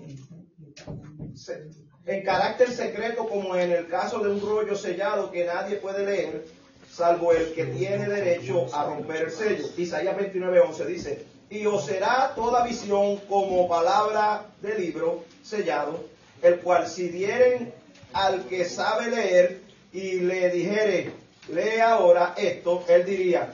en 2.05 2.23
carácter 2.23 2.71
secreto, 2.71 3.27
como 3.27 3.55
en 3.55 3.71
el 3.71 3.87
caso 3.87 4.19
de 4.19 4.31
un 4.31 4.41
rollo 4.41 4.75
sellado 4.75 5.31
que 5.31 5.45
nadie 5.45 5.77
puede 5.77 6.03
leer, 6.03 6.47
salvo 6.91 7.31
el 7.31 7.53
que 7.53 7.65
tiene 7.65 8.09
derecho 8.09 8.73
a 8.75 8.85
romper 8.85 9.25
el 9.25 9.31
sello. 9.31 9.65
Isaías 9.77 10.17
29:11 10.17 10.85
dice, 10.85 11.25
y 11.49 11.65
os 11.67 11.85
será 11.85 12.33
toda 12.35 12.65
visión 12.65 13.17
como 13.29 13.67
palabra 13.69 14.47
de 14.61 14.79
libro 14.79 15.23
sellado, 15.43 16.14
el 16.41 16.59
cual 16.61 16.87
si 16.87 17.09
dieren 17.09 17.73
al 18.13 18.45
que 18.47 18.65
sabe 18.65 19.09
leer 19.09 19.61
y 19.91 20.19
le 20.19 20.49
dijere, 20.51 21.11
lee 21.49 21.79
ahora 21.81 22.33
esto, 22.37 22.85
él 22.87 23.05
diría, 23.05 23.53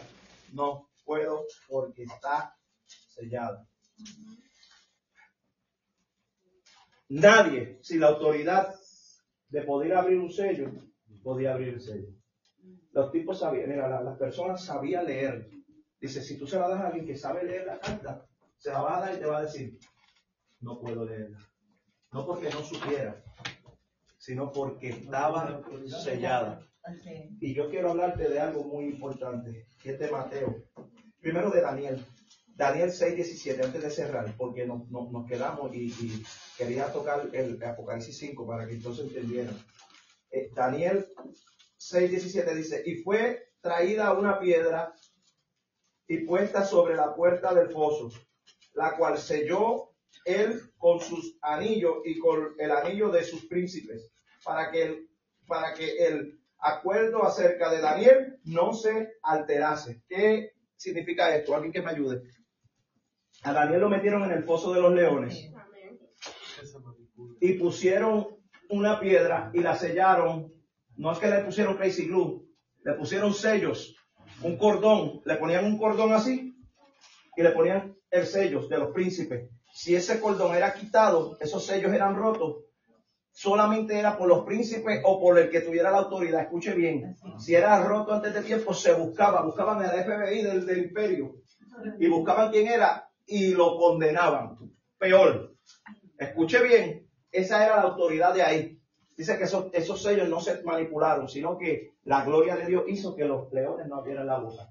no 0.53 0.89
puedo 1.05 1.45
porque 1.67 2.03
está 2.03 2.55
sellado. 3.09 3.67
Nadie, 7.09 7.79
sin 7.81 7.99
la 7.99 8.07
autoridad 8.07 8.73
de 9.49 9.61
poder 9.63 9.93
abrir 9.93 10.17
un 10.19 10.31
sello, 10.31 10.71
podía 11.23 11.53
abrir 11.53 11.69
el 11.69 11.81
sello. 11.81 12.07
Los 12.93 13.11
tipos 13.11 13.39
sabían, 13.39 13.69
mira, 13.69 13.87
la- 13.89 14.01
las 14.01 14.17
personas 14.17 14.63
sabían 14.63 15.05
leer. 15.05 15.49
Dice, 15.99 16.21
si 16.21 16.37
tú 16.37 16.47
se 16.47 16.57
la 16.57 16.67
das 16.69 16.81
a 16.81 16.87
alguien 16.87 17.05
que 17.05 17.17
sabe 17.17 17.43
leer 17.43 17.65
la 17.65 17.79
carta, 17.79 18.25
se 18.57 18.69
la 18.71 18.81
vas 18.81 18.97
a 18.97 19.05
dar 19.05 19.15
y 19.15 19.19
te 19.19 19.25
va 19.25 19.39
a 19.39 19.41
decir, 19.43 19.77
no 20.61 20.79
puedo 20.79 21.05
leerla. 21.05 21.37
No 22.11 22.25
porque 22.25 22.49
no 22.49 22.61
supiera, 22.63 23.23
sino 24.17 24.51
porque 24.51 24.89
estaba 24.89 25.61
sellada. 26.03 26.67
Y 27.39 27.53
yo 27.53 27.69
quiero 27.69 27.91
hablarte 27.91 28.27
de 28.27 28.39
algo 28.39 28.63
muy 28.63 28.85
importante, 28.85 29.67
que 29.81 29.91
es 29.91 29.99
de 29.99 30.11
Mateo. 30.11 30.63
Primero 31.19 31.49
de 31.51 31.61
Daniel. 31.61 32.05
Daniel 32.55 32.91
6, 32.91 33.15
17, 33.15 33.63
antes 33.63 33.81
de 33.81 33.89
cerrar, 33.89 34.35
porque 34.37 34.65
nos, 34.67 34.87
nos- 34.89 35.09
nos 35.11 35.25
quedamos 35.25 35.73
y, 35.73 35.85
y 35.87 36.23
quería 36.57 36.91
tocar 36.91 37.29
el 37.33 37.61
Apocalipsis 37.63 38.17
5 38.17 38.45
para 38.45 38.67
que 38.67 38.73
entonces 38.73 39.05
entendieran. 39.07 39.57
Eh, 40.31 40.49
Daniel 40.53 41.07
6, 41.77 42.09
17 42.11 42.55
dice, 42.55 42.83
y 42.85 42.95
fue 42.97 43.51
traída 43.61 44.13
una 44.13 44.39
piedra 44.39 44.93
y 46.07 46.25
puesta 46.25 46.65
sobre 46.65 46.95
la 46.95 47.15
puerta 47.15 47.53
del 47.53 47.69
foso, 47.69 48.11
la 48.73 48.95
cual 48.97 49.17
selló 49.17 49.90
él 50.25 50.61
con 50.77 50.99
sus 50.99 51.37
anillos 51.41 51.97
y 52.05 52.19
con 52.19 52.55
el 52.57 52.71
anillo 52.71 53.09
de 53.09 53.23
sus 53.23 53.45
príncipes, 53.45 54.11
para 54.43 54.71
que 54.71 54.83
el, 54.83 55.09
para 55.47 55.73
que 55.73 56.05
el 56.05 56.39
acuerdo 56.59 57.23
acerca 57.23 57.71
de 57.71 57.81
Daniel 57.81 58.39
no 58.43 58.73
se 58.73 59.13
alterase. 59.23 60.03
¿Qué 60.07 60.51
significa 60.75 61.35
esto? 61.35 61.55
Alguien 61.55 61.73
que 61.73 61.81
me 61.81 61.91
ayude. 61.91 62.21
A 63.43 63.53
Daniel 63.53 63.81
lo 63.81 63.89
metieron 63.89 64.23
en 64.23 64.31
el 64.31 64.43
foso 64.43 64.73
de 64.73 64.81
los 64.81 64.93
leones 64.93 65.51
y 67.39 67.53
pusieron 67.53 68.27
una 68.69 68.99
piedra 68.99 69.51
y 69.53 69.61
la 69.61 69.75
sellaron. 69.75 70.53
No 70.95 71.11
es 71.11 71.19
que 71.19 71.27
le 71.27 71.43
pusieron 71.43 71.77
crazy 71.77 72.05
glue, 72.05 72.45
le 72.83 72.93
pusieron 72.93 73.33
sellos, 73.33 73.95
un 74.43 74.57
cordón, 74.57 75.21
le 75.25 75.35
ponían 75.35 75.65
un 75.65 75.77
cordón 75.77 76.13
así 76.13 76.55
y 77.35 77.41
le 77.41 77.51
ponían 77.51 77.95
el 78.11 78.27
sello 78.27 78.67
de 78.67 78.77
los 78.77 78.91
príncipes. 78.91 79.49
Si 79.73 79.95
ese 79.95 80.19
cordón 80.19 80.55
era 80.55 80.73
quitado, 80.73 81.37
esos 81.39 81.65
sellos 81.65 81.93
eran 81.93 82.15
rotos, 82.15 82.65
solamente 83.31 83.97
era 83.97 84.17
por 84.17 84.27
los 84.27 84.43
príncipes 84.45 85.01
o 85.05 85.19
por 85.19 85.39
el 85.39 85.49
que 85.49 85.61
tuviera 85.61 85.91
la 85.91 85.99
autoridad. 85.99 86.41
Escuche 86.41 86.73
bien, 86.73 87.15
si 87.39 87.55
era 87.55 87.81
roto 87.83 88.13
antes 88.13 88.33
de 88.33 88.41
tiempo, 88.41 88.73
se 88.73 88.93
buscaba, 88.93 89.43
buscaban 89.43 89.83
el 89.83 90.03
FBI 90.03 90.43
del, 90.43 90.65
del 90.65 90.83
imperio 90.85 91.35
y 91.99 92.07
buscaban 92.07 92.51
quién 92.51 92.67
era 92.67 93.09
y 93.25 93.53
lo 93.53 93.77
condenaban. 93.77 94.57
Peor, 94.97 95.55
escuche 96.17 96.61
bien, 96.63 97.07
esa 97.31 97.65
era 97.65 97.77
la 97.77 97.83
autoridad 97.83 98.33
de 98.33 98.43
ahí. 98.43 98.80
Dice 99.17 99.37
que 99.37 99.43
esos, 99.43 99.67
esos 99.73 100.01
sellos 100.01 100.29
no 100.29 100.39
se 100.39 100.63
manipularon, 100.63 101.27
sino 101.27 101.57
que 101.57 101.93
la 102.05 102.23
gloria 102.23 102.55
de 102.55 102.65
Dios 102.65 102.83
hizo 102.87 103.15
que 103.15 103.25
los 103.25 103.51
leones 103.51 103.87
no 103.87 103.97
abrieran 103.97 104.25
la 104.25 104.39
boca. 104.39 104.69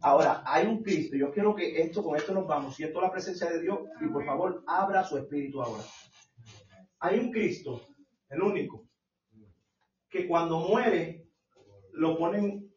Ahora, 0.00 0.42
hay 0.44 0.66
un 0.66 0.82
Cristo. 0.82 1.16
Yo 1.16 1.32
quiero 1.32 1.54
que 1.54 1.80
esto, 1.80 2.02
con 2.02 2.16
esto 2.16 2.34
nos 2.34 2.46
vamos. 2.46 2.76
Siento 2.76 3.00
la 3.00 3.10
presencia 3.12 3.48
de 3.48 3.60
Dios 3.60 3.78
y 4.00 4.06
por 4.08 4.24
favor, 4.24 4.62
abra 4.66 5.04
su 5.04 5.16
espíritu 5.18 5.62
ahora. 5.62 5.82
Hay 6.98 7.18
un 7.18 7.30
Cristo, 7.30 7.80
el 8.28 8.42
único, 8.42 8.86
que 10.10 10.26
cuando 10.26 10.58
muere, 10.58 11.26
lo 11.92 12.18
ponen 12.18 12.70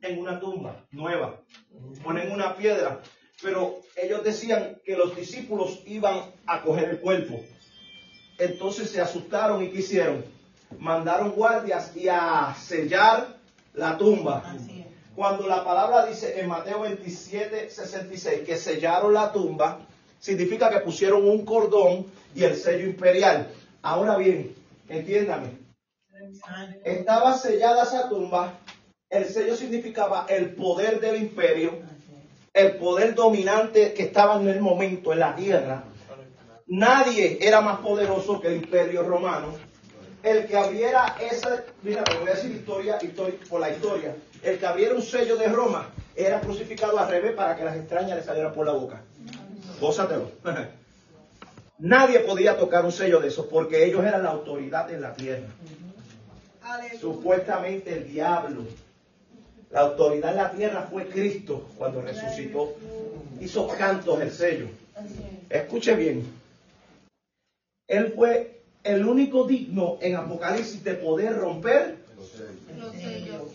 en 0.00 0.18
una 0.18 0.40
tumba 0.40 0.86
nueva, 0.90 1.40
ponen 2.02 2.32
una 2.32 2.56
piedra, 2.56 3.00
pero 3.40 3.76
ellos 3.96 4.24
decían 4.24 4.80
que 4.84 4.96
los 4.96 5.14
discípulos 5.14 5.82
iban 5.86 6.32
a 6.46 6.62
coger 6.62 6.90
el 6.90 7.00
cuerpo. 7.00 7.40
Entonces 8.38 8.90
se 8.90 9.00
asustaron 9.00 9.62
y 9.62 9.70
quisieron. 9.70 10.24
Mandaron 10.78 11.32
guardias 11.32 11.92
y 11.96 12.08
a 12.08 12.54
sellar 12.58 13.36
la 13.74 13.96
tumba. 13.98 14.42
Cuando 15.14 15.46
la 15.46 15.64
palabra 15.64 16.06
dice 16.06 16.40
en 16.40 16.48
Mateo 16.48 16.80
27, 16.80 17.68
66 17.68 18.40
que 18.46 18.56
sellaron 18.56 19.12
la 19.12 19.30
tumba, 19.30 19.80
significa 20.18 20.70
que 20.70 20.78
pusieron 20.78 21.28
un 21.28 21.44
cordón 21.44 22.06
y 22.34 22.44
el 22.44 22.56
sello 22.56 22.86
imperial. 22.86 23.48
Ahora 23.82 24.16
bien, 24.16 24.54
entiéndame. 24.88 25.62
Estaba 26.84 27.36
sellada 27.36 27.82
esa 27.82 28.08
tumba, 28.08 28.54
el 29.10 29.26
sello 29.26 29.56
significaba 29.56 30.24
el 30.28 30.54
poder 30.54 31.00
del 31.00 31.16
imperio, 31.16 31.72
el 32.54 32.76
poder 32.76 33.14
dominante 33.14 33.92
que 33.92 34.04
estaba 34.04 34.40
en 34.40 34.48
el 34.48 34.60
momento 34.60 35.12
en 35.12 35.18
la 35.18 35.34
tierra. 35.34 35.84
Nadie 36.72 37.36
era 37.38 37.60
más 37.60 37.80
poderoso 37.80 38.40
que 38.40 38.48
el 38.48 38.54
imperio 38.54 39.02
romano. 39.02 39.48
El 40.22 40.46
que 40.46 40.56
abriera 40.56 41.16
esa, 41.20 41.64
mira, 41.82 42.02
me 42.08 42.20
voy 42.20 42.28
a 42.28 42.34
decir 42.34 42.50
historia, 42.50 42.96
historia 43.02 43.38
por 43.46 43.60
la 43.60 43.68
historia. 43.68 44.16
El 44.42 44.58
que 44.58 44.64
abriera 44.64 44.94
un 44.94 45.02
sello 45.02 45.36
de 45.36 45.48
Roma 45.48 45.90
era 46.16 46.40
crucificado 46.40 46.98
al 46.98 47.10
revés 47.10 47.32
para 47.32 47.56
que 47.56 47.64
las 47.64 47.76
extrañas 47.76 48.16
le 48.16 48.24
salieran 48.24 48.54
por 48.54 48.64
la 48.64 48.72
boca. 48.72 49.02
Gózatelo. 49.82 50.30
Nadie 51.78 52.20
podía 52.20 52.56
tocar 52.56 52.86
un 52.86 52.92
sello 52.92 53.20
de 53.20 53.28
esos 53.28 53.44
porque 53.48 53.84
ellos 53.84 54.02
eran 54.02 54.22
la 54.22 54.30
autoridad 54.30 54.90
en 54.90 55.02
la 55.02 55.12
tierra. 55.12 55.48
Supuestamente 56.98 57.92
el 57.92 58.10
diablo. 58.10 58.62
La 59.70 59.80
autoridad 59.80 60.30
en 60.30 60.36
la 60.38 60.50
tierra 60.52 60.88
fue 60.90 61.06
Cristo 61.06 61.68
cuando 61.76 62.00
resucitó. 62.00 62.72
Hizo 63.42 63.68
cantos 63.68 64.22
el 64.22 64.30
sello. 64.30 64.68
Escuche 65.50 65.94
bien. 65.96 66.41
Él 67.92 68.14
fue 68.16 68.62
el 68.84 69.06
único 69.06 69.44
digno 69.44 69.98
en 70.00 70.16
Apocalipsis 70.16 70.82
de 70.82 70.94
poder 70.94 71.36
romper. 71.36 71.96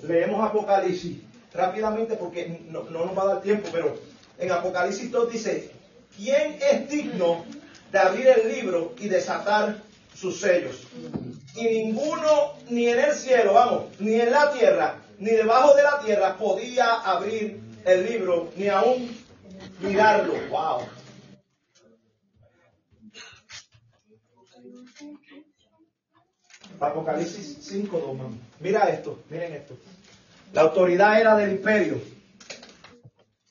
Leemos 0.07 0.47
Apocalipsis 0.47 1.17
rápidamente 1.51 2.15
porque 2.15 2.61
no, 2.69 2.83
no 2.83 3.05
nos 3.05 3.17
va 3.17 3.23
a 3.23 3.33
dar 3.33 3.41
tiempo, 3.41 3.67
pero 3.71 3.97
en 4.37 4.51
Apocalipsis 4.51 5.11
2 5.11 5.31
dice, 5.31 5.71
¿quién 6.15 6.59
es 6.61 6.87
digno 6.87 7.45
de 7.91 7.97
abrir 7.97 8.27
el 8.27 8.47
libro 8.47 8.93
y 8.99 9.09
desatar 9.09 9.81
sus 10.13 10.39
sellos? 10.39 10.83
Y 11.55 11.63
ninguno, 11.63 12.53
ni 12.69 12.89
en 12.89 12.99
el 12.99 13.13
cielo, 13.15 13.55
vamos, 13.55 13.85
ni 13.97 14.21
en 14.21 14.29
la 14.29 14.51
tierra, 14.51 14.97
ni 15.17 15.31
debajo 15.31 15.75
de 15.75 15.81
la 15.81 15.99
tierra 15.99 16.37
podía 16.37 16.93
abrir 16.93 17.59
el 17.85 18.05
libro, 18.05 18.51
ni 18.55 18.67
aún 18.67 19.17
mirarlo. 19.81 20.33
Wow. 20.51 20.96
Apocalipsis 26.79 27.57
5, 27.61 27.99
2, 27.99 28.17
mami. 28.17 28.39
Mira 28.59 28.89
esto, 28.89 29.19
miren 29.29 29.53
esto. 29.53 29.75
La 30.53 30.61
autoridad 30.61 31.19
era 31.19 31.35
del 31.35 31.51
imperio. 31.51 31.99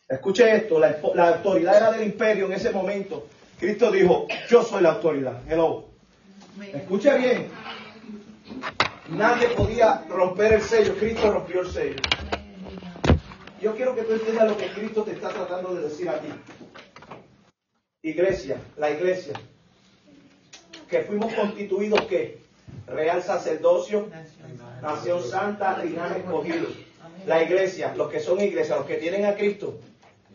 Escuche 0.09 0.55
esto, 0.55 0.79
la, 0.79 0.97
la, 1.15 1.29
autoridad 1.29 1.77
era 1.77 1.91
del 1.93 2.07
imperio 2.07 2.47
en 2.47 2.53
ese 2.53 2.71
momento. 2.71 3.27
Cristo 3.59 3.91
dijo, 3.91 4.27
yo 4.49 4.63
soy 4.63 4.83
la 4.83 4.93
autoridad. 4.93 5.43
Hello. 5.49 5.87
Escuche 6.73 7.17
bien. 7.19 7.49
Nadie 9.09 9.49
podía 9.49 10.05
romper 10.09 10.55
el 10.55 10.63
sello. 10.63 10.95
Cristo 10.97 11.33
rompió 11.33 11.61
el 11.61 11.71
sello. 11.71 11.97
Yo 13.61 13.75
quiero 13.75 13.95
que 13.95 14.03
tú 14.03 14.13
entiendas 14.13 14.49
lo 14.49 14.57
que 14.57 14.73
Cristo 14.73 15.03
te 15.03 15.13
está 15.13 15.31
tratando 15.31 15.75
de 15.75 15.89
decir 15.89 16.09
a 16.09 16.21
ti. 16.21 16.29
Iglesia, 18.03 18.61
la 18.77 18.91
iglesia. 18.91 19.33
Que 20.89 21.03
fuimos 21.03 21.33
constituidos 21.35 22.03
que 22.03 22.46
real 22.87 23.23
sacerdocio, 23.23 24.09
nación 24.83 25.23
santa, 25.23 25.83
linaje 25.83 26.21
escogido. 26.21 26.69
La 27.27 27.43
iglesia, 27.43 27.95
los 27.97 28.11
que 28.11 28.21
son 28.21 28.41
iglesia, 28.41 28.77
los 28.77 28.87
que 28.87 28.97
tienen 28.97 29.25
a 29.25 29.35
Cristo, 29.35 29.79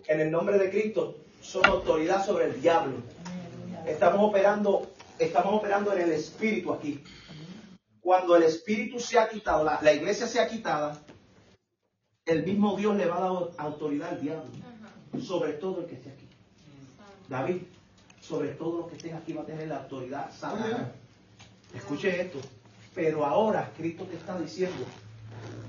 en 0.08 0.20
el 0.20 0.32
nombre 0.32 0.58
de 0.58 0.70
Cristo, 0.70 1.16
son 1.42 1.66
autoridad 1.66 2.26
sobre 2.26 2.46
el 2.46 2.62
diablo. 2.62 2.98
Estamos 3.86 4.30
operando, 4.30 4.92
estamos 5.18 5.54
operando 5.54 5.94
en 5.94 6.02
el 6.02 6.12
espíritu 6.12 6.74
aquí. 6.74 7.04
Cuando 8.02 8.36
el 8.36 8.44
espíritu 8.44 9.00
se 9.00 9.18
ha 9.18 9.30
quitado, 9.30 9.64
la, 9.64 9.80
la 9.82 9.94
iglesia 9.94 10.28
se 10.28 10.40
ha 10.40 10.48
quitada, 10.48 11.02
el 12.26 12.44
mismo 12.44 12.76
Dios 12.76 12.96
le 12.96 13.06
va 13.06 13.18
a 13.18 13.22
dar 13.22 13.50
autoridad 13.58 14.10
al 14.10 14.22
diablo 14.22 14.72
sobre 15.20 15.54
todo 15.54 15.82
el 15.82 15.88
que 15.88 15.96
esté 15.96 16.10
aquí. 16.12 16.28
David, 17.28 17.62
sobre 18.22 18.50
todo 18.50 18.80
los 18.80 18.88
que 18.90 18.98
estén 18.98 19.16
aquí 19.16 19.34
va 19.34 19.42
a 19.42 19.46
tener 19.46 19.68
la 19.68 19.78
autoridad 19.78 20.32
santa. 20.32 20.94
Escuche 21.76 22.22
esto. 22.22 22.40
Pero 22.94 23.26
ahora 23.26 23.72
Cristo 23.78 24.04
te 24.06 24.18
está 24.18 24.38
diciendo, 24.38 24.86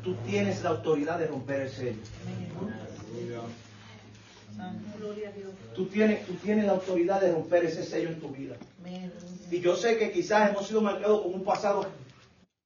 tú 0.03 0.15
tienes 0.27 0.63
la 0.63 0.71
autoridad 0.71 1.19
de 1.19 1.29
romper 1.29 1.63
el 1.63 1.71
sello. 1.71 2.01
Tú 5.75 5.87
tienes, 5.87 6.27
tú 6.27 6.35
tienes 6.35 6.67
la 6.67 6.73
autoridad 6.73 7.21
de 7.21 7.33
romper 7.33 7.65
ese 7.65 7.85
sello 7.85 8.09
en 8.09 8.21
tu 8.21 8.29
vida. 8.29 8.57
Y 9.51 9.61
yo 9.61 9.77
sé 9.77 9.97
que 9.99 10.11
quizás 10.11 10.51
hemos 10.51 10.67
sido 10.67 10.81
marcados 10.81 11.23
con 11.23 11.35
un 11.35 11.45
pasado 11.45 11.87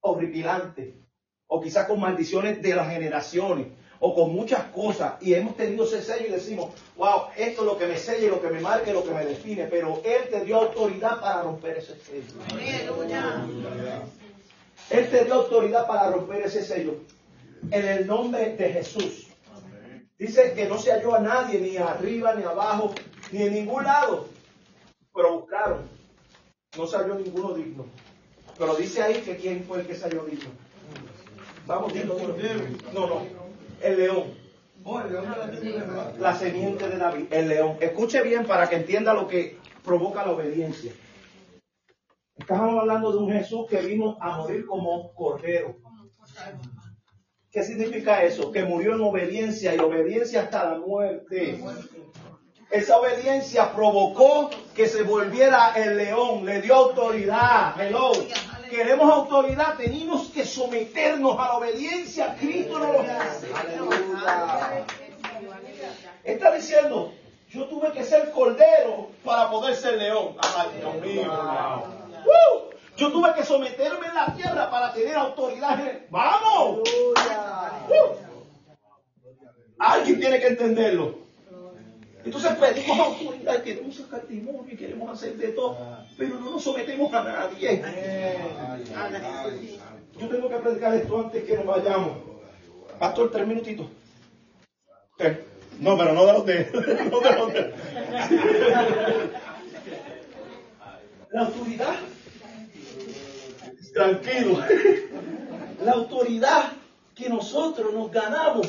horripilante, 0.01 0.95
o 1.49 1.61
quizás 1.61 1.87
con 1.87 2.01
maldiciones 2.01 2.63
de 2.63 2.75
las 2.75 2.91
generaciones, 2.91 3.69
o 4.01 4.15
con 4.15 4.35
muchas 4.35 4.65
cosas, 4.73 5.15
y 5.21 5.35
hemos 5.35 5.57
tenido 5.57 5.85
ese 5.85 6.03
sello 6.03 6.27
y 6.29 6.33
decimos, 6.33 6.71
wow, 6.97 7.29
esto 7.37 7.63
es 7.63 7.67
lo 7.67 7.79
que 7.79 7.87
me 7.87 7.97
sella, 7.97 8.29
lo 8.29 8.41
que 8.41 8.51
me 8.51 8.61
marque, 8.61 8.93
lo 8.93 9.05
que 9.05 9.13
me 9.13 9.25
define, 9.25 9.65
pero 9.65 10.01
Él 10.05 10.29
te 10.31 10.45
dio 10.45 10.57
autoridad 10.57 11.21
para 11.21 11.43
romper 11.43 11.79
ese 11.79 11.97
sello. 11.99 12.41
Él 14.91 15.11
te 15.11 15.25
dio 15.25 15.35
autoridad 15.35 15.87
para 15.87 16.11
romper 16.11 16.43
ese 16.43 16.63
sello. 16.63 16.97
En 17.71 17.85
el 17.87 18.07
nombre 18.07 18.55
de 18.55 18.69
Jesús. 18.71 19.27
Dice 20.19 20.55
que 20.55 20.67
no 20.67 20.79
se 20.79 20.93
halló 20.93 21.15
a 21.15 21.21
nadie, 21.21 21.59
ni 21.61 21.77
arriba, 21.77 22.35
ni 22.35 22.45
abajo, 22.45 22.95
ni 23.33 23.43
en 23.43 23.55
ningún 23.55 23.85
lado. 23.85 24.27
Pero 25.15 25.41
buscaron. 25.41 25.89
No 26.77 26.87
se 26.87 26.97
halló 26.97 27.17
ninguno 27.17 27.55
digno. 27.55 27.87
Pero 28.59 28.75
dice 28.77 29.03
ahí 29.03 29.21
que 29.21 29.37
quién 29.37 29.65
fue 29.65 29.81
el 29.81 29.87
que 29.87 29.95
salió 29.95 30.25
digno. 30.25 30.51
Vamos, 31.67 31.93
dilo, 31.93 32.17
No, 32.95 33.07
no. 33.07 33.46
El 33.81 33.99
león. 33.99 34.35
La 36.19 36.35
semiente 36.35 36.89
de 36.89 36.97
David. 36.97 37.33
El 37.33 37.49
león. 37.49 37.77
Escuche 37.81 38.23
bien 38.23 38.47
para 38.47 38.69
que 38.69 38.77
entienda 38.77 39.15
lo 39.15 39.27
que 39.27 39.59
provoca 39.85 40.25
la 40.25 40.33
obediencia. 40.33 40.93
Estamos 42.37 42.81
hablando 42.81 43.13
de 43.13 43.19
un 43.19 43.33
Jesús 43.33 43.67
que 43.69 43.81
vino 43.81 44.17
a 44.21 44.39
morir 44.39 44.67
como 44.67 45.13
cordero. 45.15 45.77
¿Qué 47.51 47.63
significa 47.63 48.23
eso? 48.23 48.53
Que 48.53 48.65
murió 48.65 48.95
en 48.95 49.01
obediencia 49.01 49.75
y 49.75 49.79
obediencia 49.79 50.43
hasta 50.43 50.73
la 50.73 50.79
muerte. 50.79 51.59
Esa 52.71 52.99
obediencia 52.99 53.73
provocó 53.75 54.51
que 54.75 54.87
se 54.89 55.03
volviera 55.03 55.73
el 55.77 55.97
león, 55.97 56.45
le 56.45 56.61
dio 56.61 56.75
autoridad. 56.75 57.81
Hello. 57.81 58.13
Queremos 58.77 59.11
autoridad, 59.11 59.79
tenemos 59.79 60.29
que 60.29 60.45
someternos 60.45 61.39
a 61.39 61.45
la 61.45 61.55
obediencia. 61.55 62.37
Cristo 62.39 62.79
no 62.79 62.93
lo 62.93 63.01
hace. 63.01 63.49
Está 66.23 66.53
diciendo, 66.53 67.15
yo 67.49 67.65
tuve 67.69 67.91
que 67.93 68.05
ser 68.05 68.31
cordero 68.33 69.13
para 69.25 69.49
poder 69.51 69.77
ser 69.77 69.95
león. 69.97 70.37
Ay, 70.43 70.69
Dios 70.79 70.95
mío. 70.97 71.83
Yo 72.99 73.11
tuve 73.11 73.33
que 73.33 73.45
someterme 73.45 74.09
en 74.09 74.15
la 74.15 74.35
tierra 74.35 74.71
para 74.71 74.93
tener 74.93 75.17
autoridad. 75.17 75.79
¡Vamos! 76.11 76.81
Uh. 76.81 77.15
Alguien 79.79 80.21
tiene 80.21 80.39
que 80.39 80.49
entenderlo. 80.49 81.26
Entonces 82.27 82.53
pedimos 82.57 82.99
autoridad, 82.99 83.63
queremos 83.63 83.95
sacar 83.95 84.21
testimonio 84.23 84.65
y 84.69 84.77
queremos 84.77 85.11
hacer 85.13 85.37
de 85.37 85.49
todo, 85.49 85.79
pero 86.19 86.41
no 86.41 86.51
nos 86.51 86.65
sometemos 86.65 87.13
a 87.15 87.23
nadie. 87.23 87.85
Yo 90.19 90.29
tengo 90.29 90.49
que 90.49 90.57
predicar 90.57 90.95
esto 90.95 91.21
antes 91.21 91.45
que 91.45 91.57
nos 91.57 91.67
vayamos. 91.67 92.19
Pastor, 92.99 93.31
tres 93.31 93.47
minutitos. 93.47 93.87
No, 95.79 95.97
pero 95.97 96.15
no 96.15 96.27
de 96.27 96.33
los 96.33 96.47
de. 96.47 96.65
No 97.11 97.21
de 97.21 97.37
los 97.37 97.53
de. 97.53 97.75
La 101.31 101.43
autoridad. 101.43 101.95
Tranquilo. 103.95 104.59
La 105.85 105.93
autoridad 105.93 106.73
que 107.15 107.29
nosotros 107.29 107.95
nos 107.95 108.11
ganamos 108.11 108.67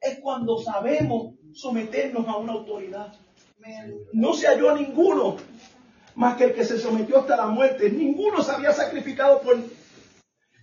es 0.00 0.18
cuando 0.20 0.58
sabemos 0.58 1.34
someternos 1.54 2.26
a 2.28 2.36
una 2.36 2.52
autoridad. 2.52 3.12
No 4.12 4.34
se 4.34 4.46
halló 4.46 4.70
a 4.70 4.74
ninguno 4.74 5.36
más 6.14 6.36
que 6.36 6.44
el 6.44 6.54
que 6.54 6.64
se 6.64 6.78
sometió 6.78 7.18
hasta 7.18 7.36
la 7.36 7.46
muerte. 7.46 7.90
Ninguno 7.90 8.42
se 8.42 8.52
había 8.52 8.72
sacrificado 8.72 9.40
por... 9.40 9.56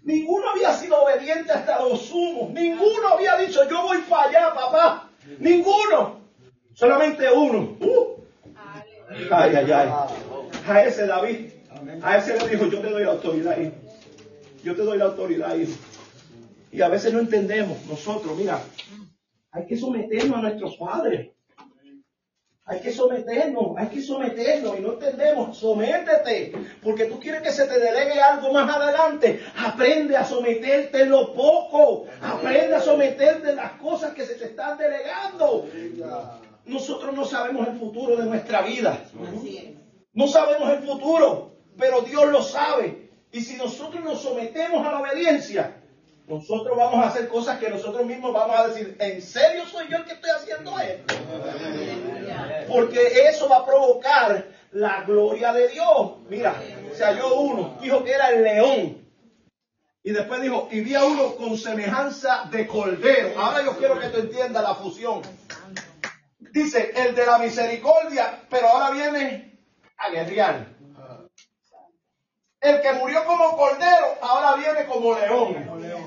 Ninguno 0.04 0.50
había 0.50 0.74
sido 0.74 1.04
obediente 1.04 1.52
hasta 1.52 1.82
los 1.82 2.02
sumos. 2.02 2.52
Ninguno 2.52 3.08
había 3.10 3.38
dicho, 3.38 3.68
yo 3.70 3.82
voy 3.84 3.98
para 4.10 4.30
allá, 4.30 4.54
papá. 4.54 5.10
Ninguno. 5.40 6.22
Solamente 6.74 7.30
uno. 7.32 7.76
Uh. 7.80 8.24
Ay, 9.32 9.56
ay, 9.56 9.72
ay. 9.72 9.90
A 10.68 10.84
ese 10.84 11.08
David. 11.08 11.50
A 12.02 12.18
ese 12.18 12.38
le 12.38 12.48
dijo, 12.50 12.68
yo 12.68 12.80
te 12.80 12.90
doy 12.90 13.04
la 13.04 13.12
autoridad, 13.12 13.58
hijo. 13.58 13.74
Yo 14.64 14.76
te 14.76 14.84
doy 14.84 14.98
la 14.98 15.06
autoridad, 15.06 15.56
hijo. 15.56 15.74
Y 16.72 16.82
a 16.82 16.88
veces 16.88 17.14
no 17.14 17.20
entendemos. 17.20 17.84
Nosotros, 17.86 18.38
mira, 18.38 18.62
hay 19.58 19.66
que 19.66 19.76
someternos 19.76 20.38
a 20.38 20.42
nuestros 20.42 20.78
padres. 20.78 21.32
Hay 22.70 22.82
que 22.82 22.92
someternos, 22.92 23.78
hay 23.78 23.88
que 23.88 24.02
someternos 24.02 24.78
y 24.78 24.82
no 24.82 24.94
entendemos. 24.94 25.58
Sométete, 25.58 26.52
porque 26.84 27.06
tú 27.06 27.20
quieres 27.20 27.42
que 27.42 27.52
se 27.52 27.66
te 27.66 27.80
delegue 27.80 28.20
algo 28.20 28.52
más 28.52 28.70
adelante. 28.70 29.40
Aprende 29.56 30.18
a 30.18 30.26
someterte 30.26 31.04
en 31.04 31.10
lo 31.10 31.34
poco. 31.34 32.06
Aprende 32.22 32.76
a 32.76 32.82
someterte 32.82 33.52
en 33.52 33.56
las 33.56 33.72
cosas 33.74 34.14
que 34.14 34.26
se 34.26 34.36
te 34.36 34.46
están 34.46 34.78
delegando. 34.78 35.66
Nosotros 36.66 37.16
no 37.16 37.26
sabemos 37.26 37.68
el 37.68 37.80
futuro 37.80 38.18
de 38.18 38.26
nuestra 38.26 38.62
vida. 38.62 39.02
No 40.14 40.28
sabemos 40.28 40.70
el 40.72 40.84
futuro, 40.84 41.54
pero 41.78 42.02
Dios 42.02 42.28
lo 42.28 42.44
sabe. 42.44 43.10
Y 43.32 43.42
si 43.42 43.56
nosotros 43.56 44.04
nos 44.04 44.22
sometemos 44.22 44.86
a 44.86 44.92
la 44.92 45.00
obediencia, 45.00 45.82
nosotros 46.28 46.76
vamos 46.76 47.04
a 47.04 47.08
hacer 47.08 47.30
cosas 47.30 47.58
que 47.58 47.70
nosotros 47.70 48.06
mismos 48.06 48.34
vamos 48.34 48.60
a 48.60 48.68
decir, 48.68 48.98
¿en 49.00 49.22
serio 49.22 49.66
soy 49.66 49.88
yo 49.88 49.98
el 49.98 50.04
que 50.04 50.14
estoy 50.14 50.30
haciendo 50.30 50.78
esto? 50.78 51.16
Porque 52.68 53.30
eso 53.30 53.48
va 53.48 53.60
a 53.60 53.66
provocar 53.66 54.46
la 54.72 55.04
gloria 55.04 55.54
de 55.54 55.70
Dios. 55.70 56.18
Mira, 56.30 56.62
se 56.94 57.06
halló 57.06 57.34
uno, 57.36 57.78
dijo 57.82 58.04
que 58.04 58.12
era 58.12 58.32
el 58.32 58.44
león. 58.44 59.08
Y 60.04 60.12
después 60.12 60.42
dijo, 60.42 60.68
y 60.70 60.82
vi 60.82 60.96
a 60.96 61.06
uno 61.06 61.36
con 61.36 61.58
semejanza 61.58 62.48
de 62.52 62.68
cordero. 62.68 63.40
Ahora 63.40 63.64
yo 63.64 63.78
quiero 63.78 63.98
que 63.98 64.08
tú 64.08 64.20
entiendas 64.20 64.64
la 64.64 64.76
fusión. 64.76 65.22
Dice, 66.40 66.92
el 66.94 67.16
de 67.16 67.26
la 67.26 67.40
misericordia, 67.40 68.42
pero 68.50 68.68
ahora 68.68 68.92
viene 68.92 69.60
a 69.98 70.10
guerrear. 70.10 70.68
El 72.60 72.82
que 72.82 72.94
murió 72.94 73.24
como 73.26 73.56
cordero, 73.56 74.16
ahora 74.22 74.56
viene 74.56 74.86
como 74.88 75.14
león. 75.14 76.07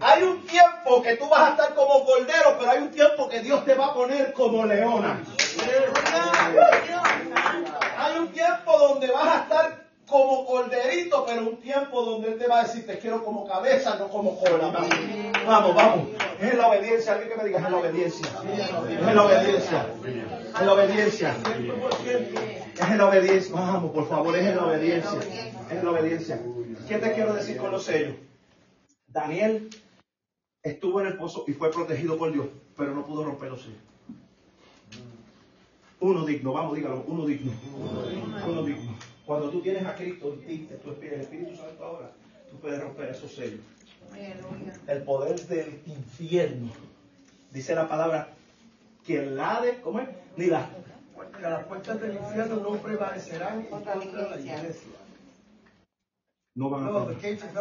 Hay 0.00 0.22
un 0.22 0.46
tiempo 0.46 1.02
que 1.02 1.16
tú 1.16 1.28
vas 1.28 1.48
a 1.48 1.50
estar 1.50 1.74
como 1.74 2.04
cordero, 2.04 2.56
pero 2.58 2.70
hay 2.70 2.78
un 2.78 2.90
tiempo 2.90 3.28
que 3.28 3.40
Dios 3.40 3.64
te 3.64 3.74
va 3.74 3.86
a 3.86 3.94
poner 3.94 4.32
como 4.32 4.64
leona. 4.64 5.22
Hay 7.98 8.18
un 8.18 8.28
tiempo 8.28 8.78
donde 8.78 9.10
vas 9.10 9.26
a 9.26 9.42
estar 9.42 9.90
como 10.06 10.44
corderito, 10.44 11.24
pero 11.26 11.42
un 11.42 11.56
tiempo 11.58 12.02
donde 12.02 12.28
Él 12.28 12.38
te 12.38 12.48
va 12.48 12.60
a 12.60 12.62
decir, 12.64 12.86
te 12.86 12.98
quiero 12.98 13.24
como 13.24 13.46
cabeza, 13.46 13.96
no 13.96 14.08
como 14.08 14.38
cola. 14.38 14.72
Vamos, 15.46 15.74
vamos. 15.74 16.08
Es 16.40 16.54
la 16.54 16.68
obediencia. 16.68 17.12
Alguien 17.12 17.30
que 17.30 17.36
me 17.36 17.44
diga, 17.44 17.58
es 17.58 17.70
la 17.70 17.76
obediencia. 17.76 18.26
Es 18.26 19.14
la 19.14 19.22
obediencia. 19.22 19.86
Es 20.54 20.62
la 20.62 20.72
obediencia. 20.72 21.36
Es 22.74 22.96
la 22.96 23.06
obediencia. 23.06 23.54
Vamos, 23.54 23.92
por 23.92 24.08
favor, 24.08 24.36
es 24.36 24.54
la 24.56 24.64
obediencia. 24.64 25.20
Es 25.70 25.84
la 25.84 25.90
obediencia. 25.90 26.40
¿Qué 26.88 26.98
te 26.98 27.12
quiero 27.12 27.34
decir 27.34 27.58
con 27.58 27.70
los 27.70 27.84
sellos? 27.84 28.16
Daniel 29.06 29.68
estuvo 30.62 31.00
en 31.00 31.06
el 31.08 31.16
pozo 31.16 31.44
y 31.46 31.52
fue 31.52 31.70
protegido 31.70 32.16
por 32.18 32.32
Dios, 32.32 32.46
pero 32.76 32.94
no 32.94 33.04
pudo 33.04 33.24
romper 33.24 33.50
los 33.50 33.62
sellos. 33.62 33.78
Uno 36.00 36.24
digno, 36.24 36.52
vamos, 36.52 36.76
dígalo, 36.76 37.04
uno 37.06 37.26
digno. 37.26 37.52
Uno 38.46 38.62
digno. 38.62 38.94
Cuando 39.26 39.50
tú 39.50 39.60
tienes 39.60 39.84
a 39.84 39.94
Cristo 39.94 40.32
en 40.32 40.46
ti, 40.46 40.68
en 40.70 40.78
tu 40.78 40.90
espíritu, 40.90 41.14
el 41.14 41.20
Espíritu 41.20 41.56
Santo 41.56 41.84
ahora, 41.84 42.10
tú 42.50 42.56
puedes 42.56 42.80
romper 42.80 43.10
esos 43.10 43.32
sellos. 43.32 43.60
El 44.86 45.02
poder 45.02 45.46
del 45.46 45.82
infierno. 45.86 46.72
Dice 47.52 47.74
la 47.74 47.88
palabra 47.88 48.28
que 49.04 49.24
la 49.24 49.60
de, 49.60 49.80
¿cómo 49.80 50.00
es? 50.00 50.08
Ni 50.36 50.46
la. 50.46 50.68
Que 51.36 51.42
las 51.42 51.64
puertas 51.66 52.00
del 52.00 52.16
infierno 52.16 52.56
no 52.56 52.72
prevalecerán 52.78 53.62
contra 53.64 53.94
la 53.96 54.04
iglesia. 54.40 54.90
No 56.54 56.70
van 56.70 56.86
a 56.86 57.06
prevalecer. 57.06 57.52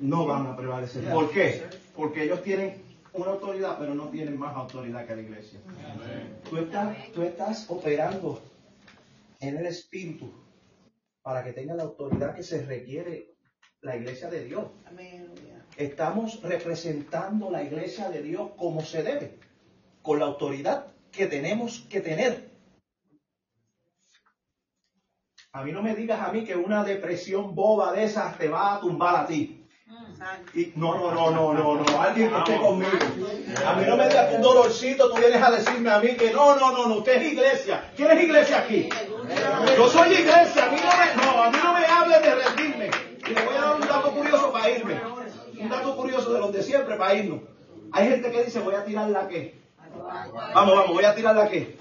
No 0.00 0.26
van 0.26 0.46
a 0.46 0.56
prevalecer. 0.56 1.12
¿Por 1.12 1.30
qué? 1.30 1.64
Porque 1.96 2.24
ellos 2.24 2.42
tienen 2.42 2.82
una 3.12 3.30
autoridad, 3.30 3.78
pero 3.78 3.94
no 3.94 4.08
tienen 4.08 4.38
más 4.38 4.54
autoridad 4.54 5.06
que 5.06 5.16
la 5.16 5.22
iglesia. 5.22 5.60
Tú 6.48 6.58
estás, 6.58 7.12
tú 7.12 7.22
estás 7.22 7.70
operando 7.70 8.42
en 9.40 9.56
el 9.56 9.66
Espíritu 9.66 10.30
para 11.22 11.42
que 11.42 11.52
tenga 11.52 11.74
la 11.74 11.84
autoridad 11.84 12.34
que 12.34 12.42
se 12.42 12.64
requiere 12.64 13.34
la 13.80 13.96
iglesia 13.96 14.28
de 14.28 14.44
Dios. 14.44 14.66
Estamos 15.76 16.42
representando 16.42 17.50
la 17.50 17.62
iglesia 17.62 18.10
de 18.10 18.22
Dios 18.22 18.50
como 18.56 18.82
se 18.82 19.02
debe, 19.02 19.38
con 20.02 20.18
la 20.18 20.26
autoridad 20.26 20.86
que 21.10 21.26
tenemos 21.26 21.80
que 21.88 22.00
tener. 22.00 22.50
A 25.52 25.64
mí 25.64 25.72
no 25.72 25.82
me 25.82 25.94
digas 25.94 26.20
a 26.20 26.32
mí 26.32 26.44
que 26.44 26.54
una 26.54 26.84
depresión 26.84 27.54
boba 27.54 27.92
de 27.92 28.04
esas 28.04 28.36
te 28.36 28.48
va 28.48 28.76
a 28.76 28.80
tumbar 28.80 29.16
a 29.16 29.26
ti. 29.26 29.55
Y, 30.54 30.72
no, 30.76 30.94
no, 30.94 31.12
no, 31.12 31.30
no, 31.30 31.52
no, 31.52 31.74
no, 31.74 32.02
alguien 32.02 32.30
que 32.30 32.38
esté 32.38 32.56
conmigo. 32.56 32.90
A 33.66 33.74
mí 33.74 33.84
no 33.86 33.96
me 33.96 34.08
digas 34.08 34.28
que 34.28 34.36
un 34.36 34.42
dolorcito, 34.42 35.10
tú 35.10 35.16
vienes 35.16 35.42
a 35.42 35.50
decirme 35.50 35.90
a 35.90 35.98
mí 35.98 36.16
que 36.16 36.30
no, 36.32 36.56
no, 36.56 36.72
no, 36.72 36.88
no, 36.88 36.94
usted 36.96 37.22
es 37.22 37.32
iglesia. 37.32 37.92
¿Quién 37.96 38.10
es 38.10 38.22
iglesia 38.22 38.58
aquí? 38.58 38.88
Yo 39.76 39.88
soy 39.88 40.12
iglesia, 40.12 40.66
a 40.66 40.70
mí 40.70 40.76
no 40.76 40.88
me, 40.96 41.24
no, 41.26 41.42
a 41.42 41.50
mí 41.50 41.58
no 41.62 41.72
me 41.74 41.84
hable 41.84 42.20
de 42.20 42.34
rendirme. 42.34 42.90
Y 43.28 43.34
le 43.34 43.44
voy 43.44 43.54
a 43.56 43.60
dar 43.60 43.74
un 43.74 43.80
dato 43.80 44.10
curioso 44.12 44.52
para 44.52 44.70
irme. 44.70 45.00
Un 45.58 45.68
dato 45.68 45.96
curioso 45.96 46.32
de 46.32 46.40
los 46.40 46.52
de 46.52 46.62
siempre 46.62 46.96
para 46.96 47.14
irnos. 47.14 47.40
Hay 47.92 48.08
gente 48.08 48.30
que 48.30 48.44
dice, 48.44 48.60
voy 48.60 48.74
a 48.74 48.84
tirar 48.84 49.10
la 49.10 49.28
qué. 49.28 49.60
Vamos, 50.54 50.76
vamos, 50.76 50.92
voy 50.92 51.04
a 51.04 51.14
tirar 51.14 51.34
la 51.34 51.48
qué. 51.48 51.76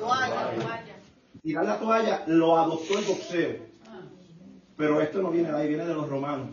Tirar 1.43 1.65
la 1.65 1.79
toalla 1.79 2.23
lo 2.27 2.57
adoptó 2.57 2.97
el 2.97 3.05
boxeo. 3.05 3.74
Pero 4.77 5.01
esto 5.01 5.21
no 5.21 5.29
viene 5.29 5.51
de 5.51 5.57
ahí, 5.57 5.67
viene 5.69 5.85
de 5.85 5.93
los 5.93 6.09
romanos. 6.09 6.49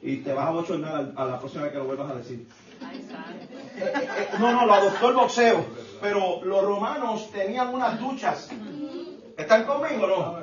Y 0.00 0.18
te 0.18 0.32
vas 0.32 0.46
a 0.46 0.50
bochornar 0.50 1.12
a 1.16 1.24
la 1.24 1.38
próxima 1.38 1.64
vez 1.64 1.72
que 1.72 1.78
lo 1.78 1.86
vuelvas 1.86 2.10
a 2.10 2.14
decir. 2.14 2.46
No, 4.38 4.52
no, 4.52 4.66
lo 4.66 4.74
adoptó 4.74 5.08
el 5.08 5.16
boxeo. 5.16 5.64
Pero 6.00 6.44
los 6.44 6.64
romanos 6.64 7.30
tenían 7.32 7.74
unas 7.74 7.98
duchas. 7.98 8.50
¿Están 9.36 9.64
conmigo 9.64 10.04
o 10.04 10.06
no? 10.06 10.38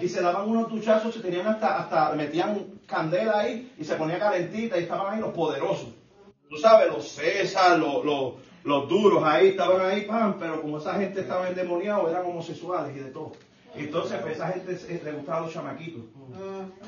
Y 0.00 0.08
se 0.08 0.22
daban 0.22 0.48
unos 0.48 0.70
duchazos, 0.70 1.14
se 1.14 1.20
tenían 1.20 1.46
hasta, 1.46 1.78
hasta, 1.78 2.12
metían 2.12 2.80
candela 2.86 3.40
ahí 3.40 3.72
y 3.78 3.84
se 3.84 3.96
ponía 3.96 4.18
calentita 4.18 4.78
y 4.78 4.82
estaban 4.82 5.14
ahí 5.14 5.20
los 5.20 5.32
poderosos. 5.32 5.88
Tú 6.48 6.56
sabes, 6.56 6.88
los 6.88 7.06
César, 7.08 7.78
los, 7.78 8.04
los, 8.04 8.34
los 8.64 8.88
duros 8.88 9.22
ahí, 9.24 9.48
estaban 9.48 9.80
ahí, 9.84 10.02
pan, 10.02 10.36
pero 10.38 10.60
como 10.62 10.78
esa 10.78 10.94
gente 10.94 11.20
estaba 11.20 11.48
endemoniada, 11.48 12.08
eran 12.10 12.26
homosexuales 12.26 12.96
y 12.96 13.00
de 13.00 13.10
todo. 13.10 13.32
Entonces, 13.74 14.18
pues 14.22 14.34
esa 14.36 14.48
gente 14.48 15.00
le 15.04 15.12
gustaban 15.12 15.44
los 15.44 15.52
chamaquitos. 15.52 16.02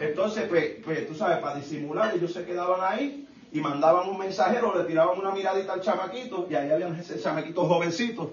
Entonces, 0.00 0.46
pues, 0.48 0.70
pues, 0.84 1.06
tú 1.06 1.14
sabes, 1.14 1.38
para 1.38 1.56
disimular, 1.56 2.12
ellos 2.14 2.32
se 2.32 2.44
quedaban 2.44 2.80
ahí 2.82 3.28
y 3.52 3.60
mandaban 3.60 4.08
un 4.08 4.18
mensajero, 4.18 4.76
le 4.76 4.84
tiraban 4.84 5.18
una 5.18 5.30
miradita 5.32 5.74
al 5.74 5.80
chamaquito 5.80 6.46
y 6.50 6.54
ahí 6.54 6.70
habían 6.70 7.00
chamaquitos 7.22 7.66
jovencitos. 7.68 8.28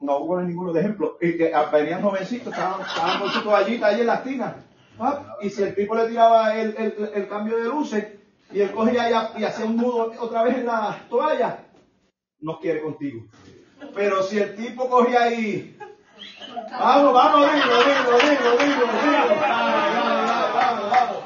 No 0.00 0.18
hubo 0.18 0.40
ninguno 0.40 0.72
de 0.72 0.80
ejemplo. 0.80 1.18
Y 1.20 1.36
que 1.36 1.52
ah, 1.54 1.68
venían 1.70 2.00
jovencitos, 2.02 2.52
estaban, 2.52 2.80
estaban 2.80 3.20
con 3.20 3.30
su 3.30 3.42
toallita 3.42 3.88
ahí 3.88 4.00
en 4.00 4.06
la 4.06 4.14
esquina. 4.14 4.56
pap, 4.96 5.42
Y 5.42 5.50
si 5.50 5.62
el 5.62 5.74
tipo 5.74 5.94
le 5.94 6.06
tiraba 6.08 6.54
el, 6.58 6.74
el- 6.76 7.10
el 7.14 7.28
cambio 7.28 7.56
de 7.58 7.64
luces 7.64 8.06
y 8.50 8.60
él 8.60 8.70
cogía 8.72 9.10
y, 9.36 9.40
y 9.40 9.44
hacía 9.44 9.66
un 9.66 9.76
nudo 9.76 10.12
otra 10.18 10.42
vez 10.44 10.56
en 10.56 10.66
la 10.66 11.04
toalla, 11.10 11.66
no 12.40 12.58
quiere 12.60 12.80
contigo. 12.80 13.26
Pero 13.94 14.22
si 14.22 14.38
el 14.38 14.54
tipo 14.56 14.88
cogía 14.88 15.24
ahí, 15.24 15.76
Vamos, 16.78 17.14
vamos, 17.14 17.52
dilo, 17.52 17.78
dilo, 17.84 18.18
dilo, 18.18 18.56
dilo, 18.56 18.86
dilo. 19.02 19.36
Vamos, 19.40 20.50
vamos, 20.54 20.90
vamos. 20.90 21.18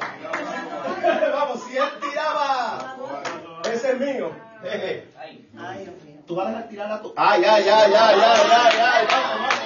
Vamos, 1.01 1.31
Vamos, 1.31 1.63
si 1.63 1.77
él 1.77 1.89
tiraba. 2.01 2.95
Ese 3.71 3.91
es 3.91 3.99
mío. 3.99 4.31
Tú 6.27 6.35
vas 6.35 6.55
a 6.55 6.67
tirar 6.67 6.89
la 6.89 7.01
tu. 7.01 7.13
Ay, 7.15 7.43
ay, 7.43 7.69
ay, 7.69 7.93
ay, 7.93 7.93
ay, 7.93 8.41
ay, 8.51 8.77
ay, 8.81 9.07
vamos, 9.09 9.39
vamos. 9.39 9.64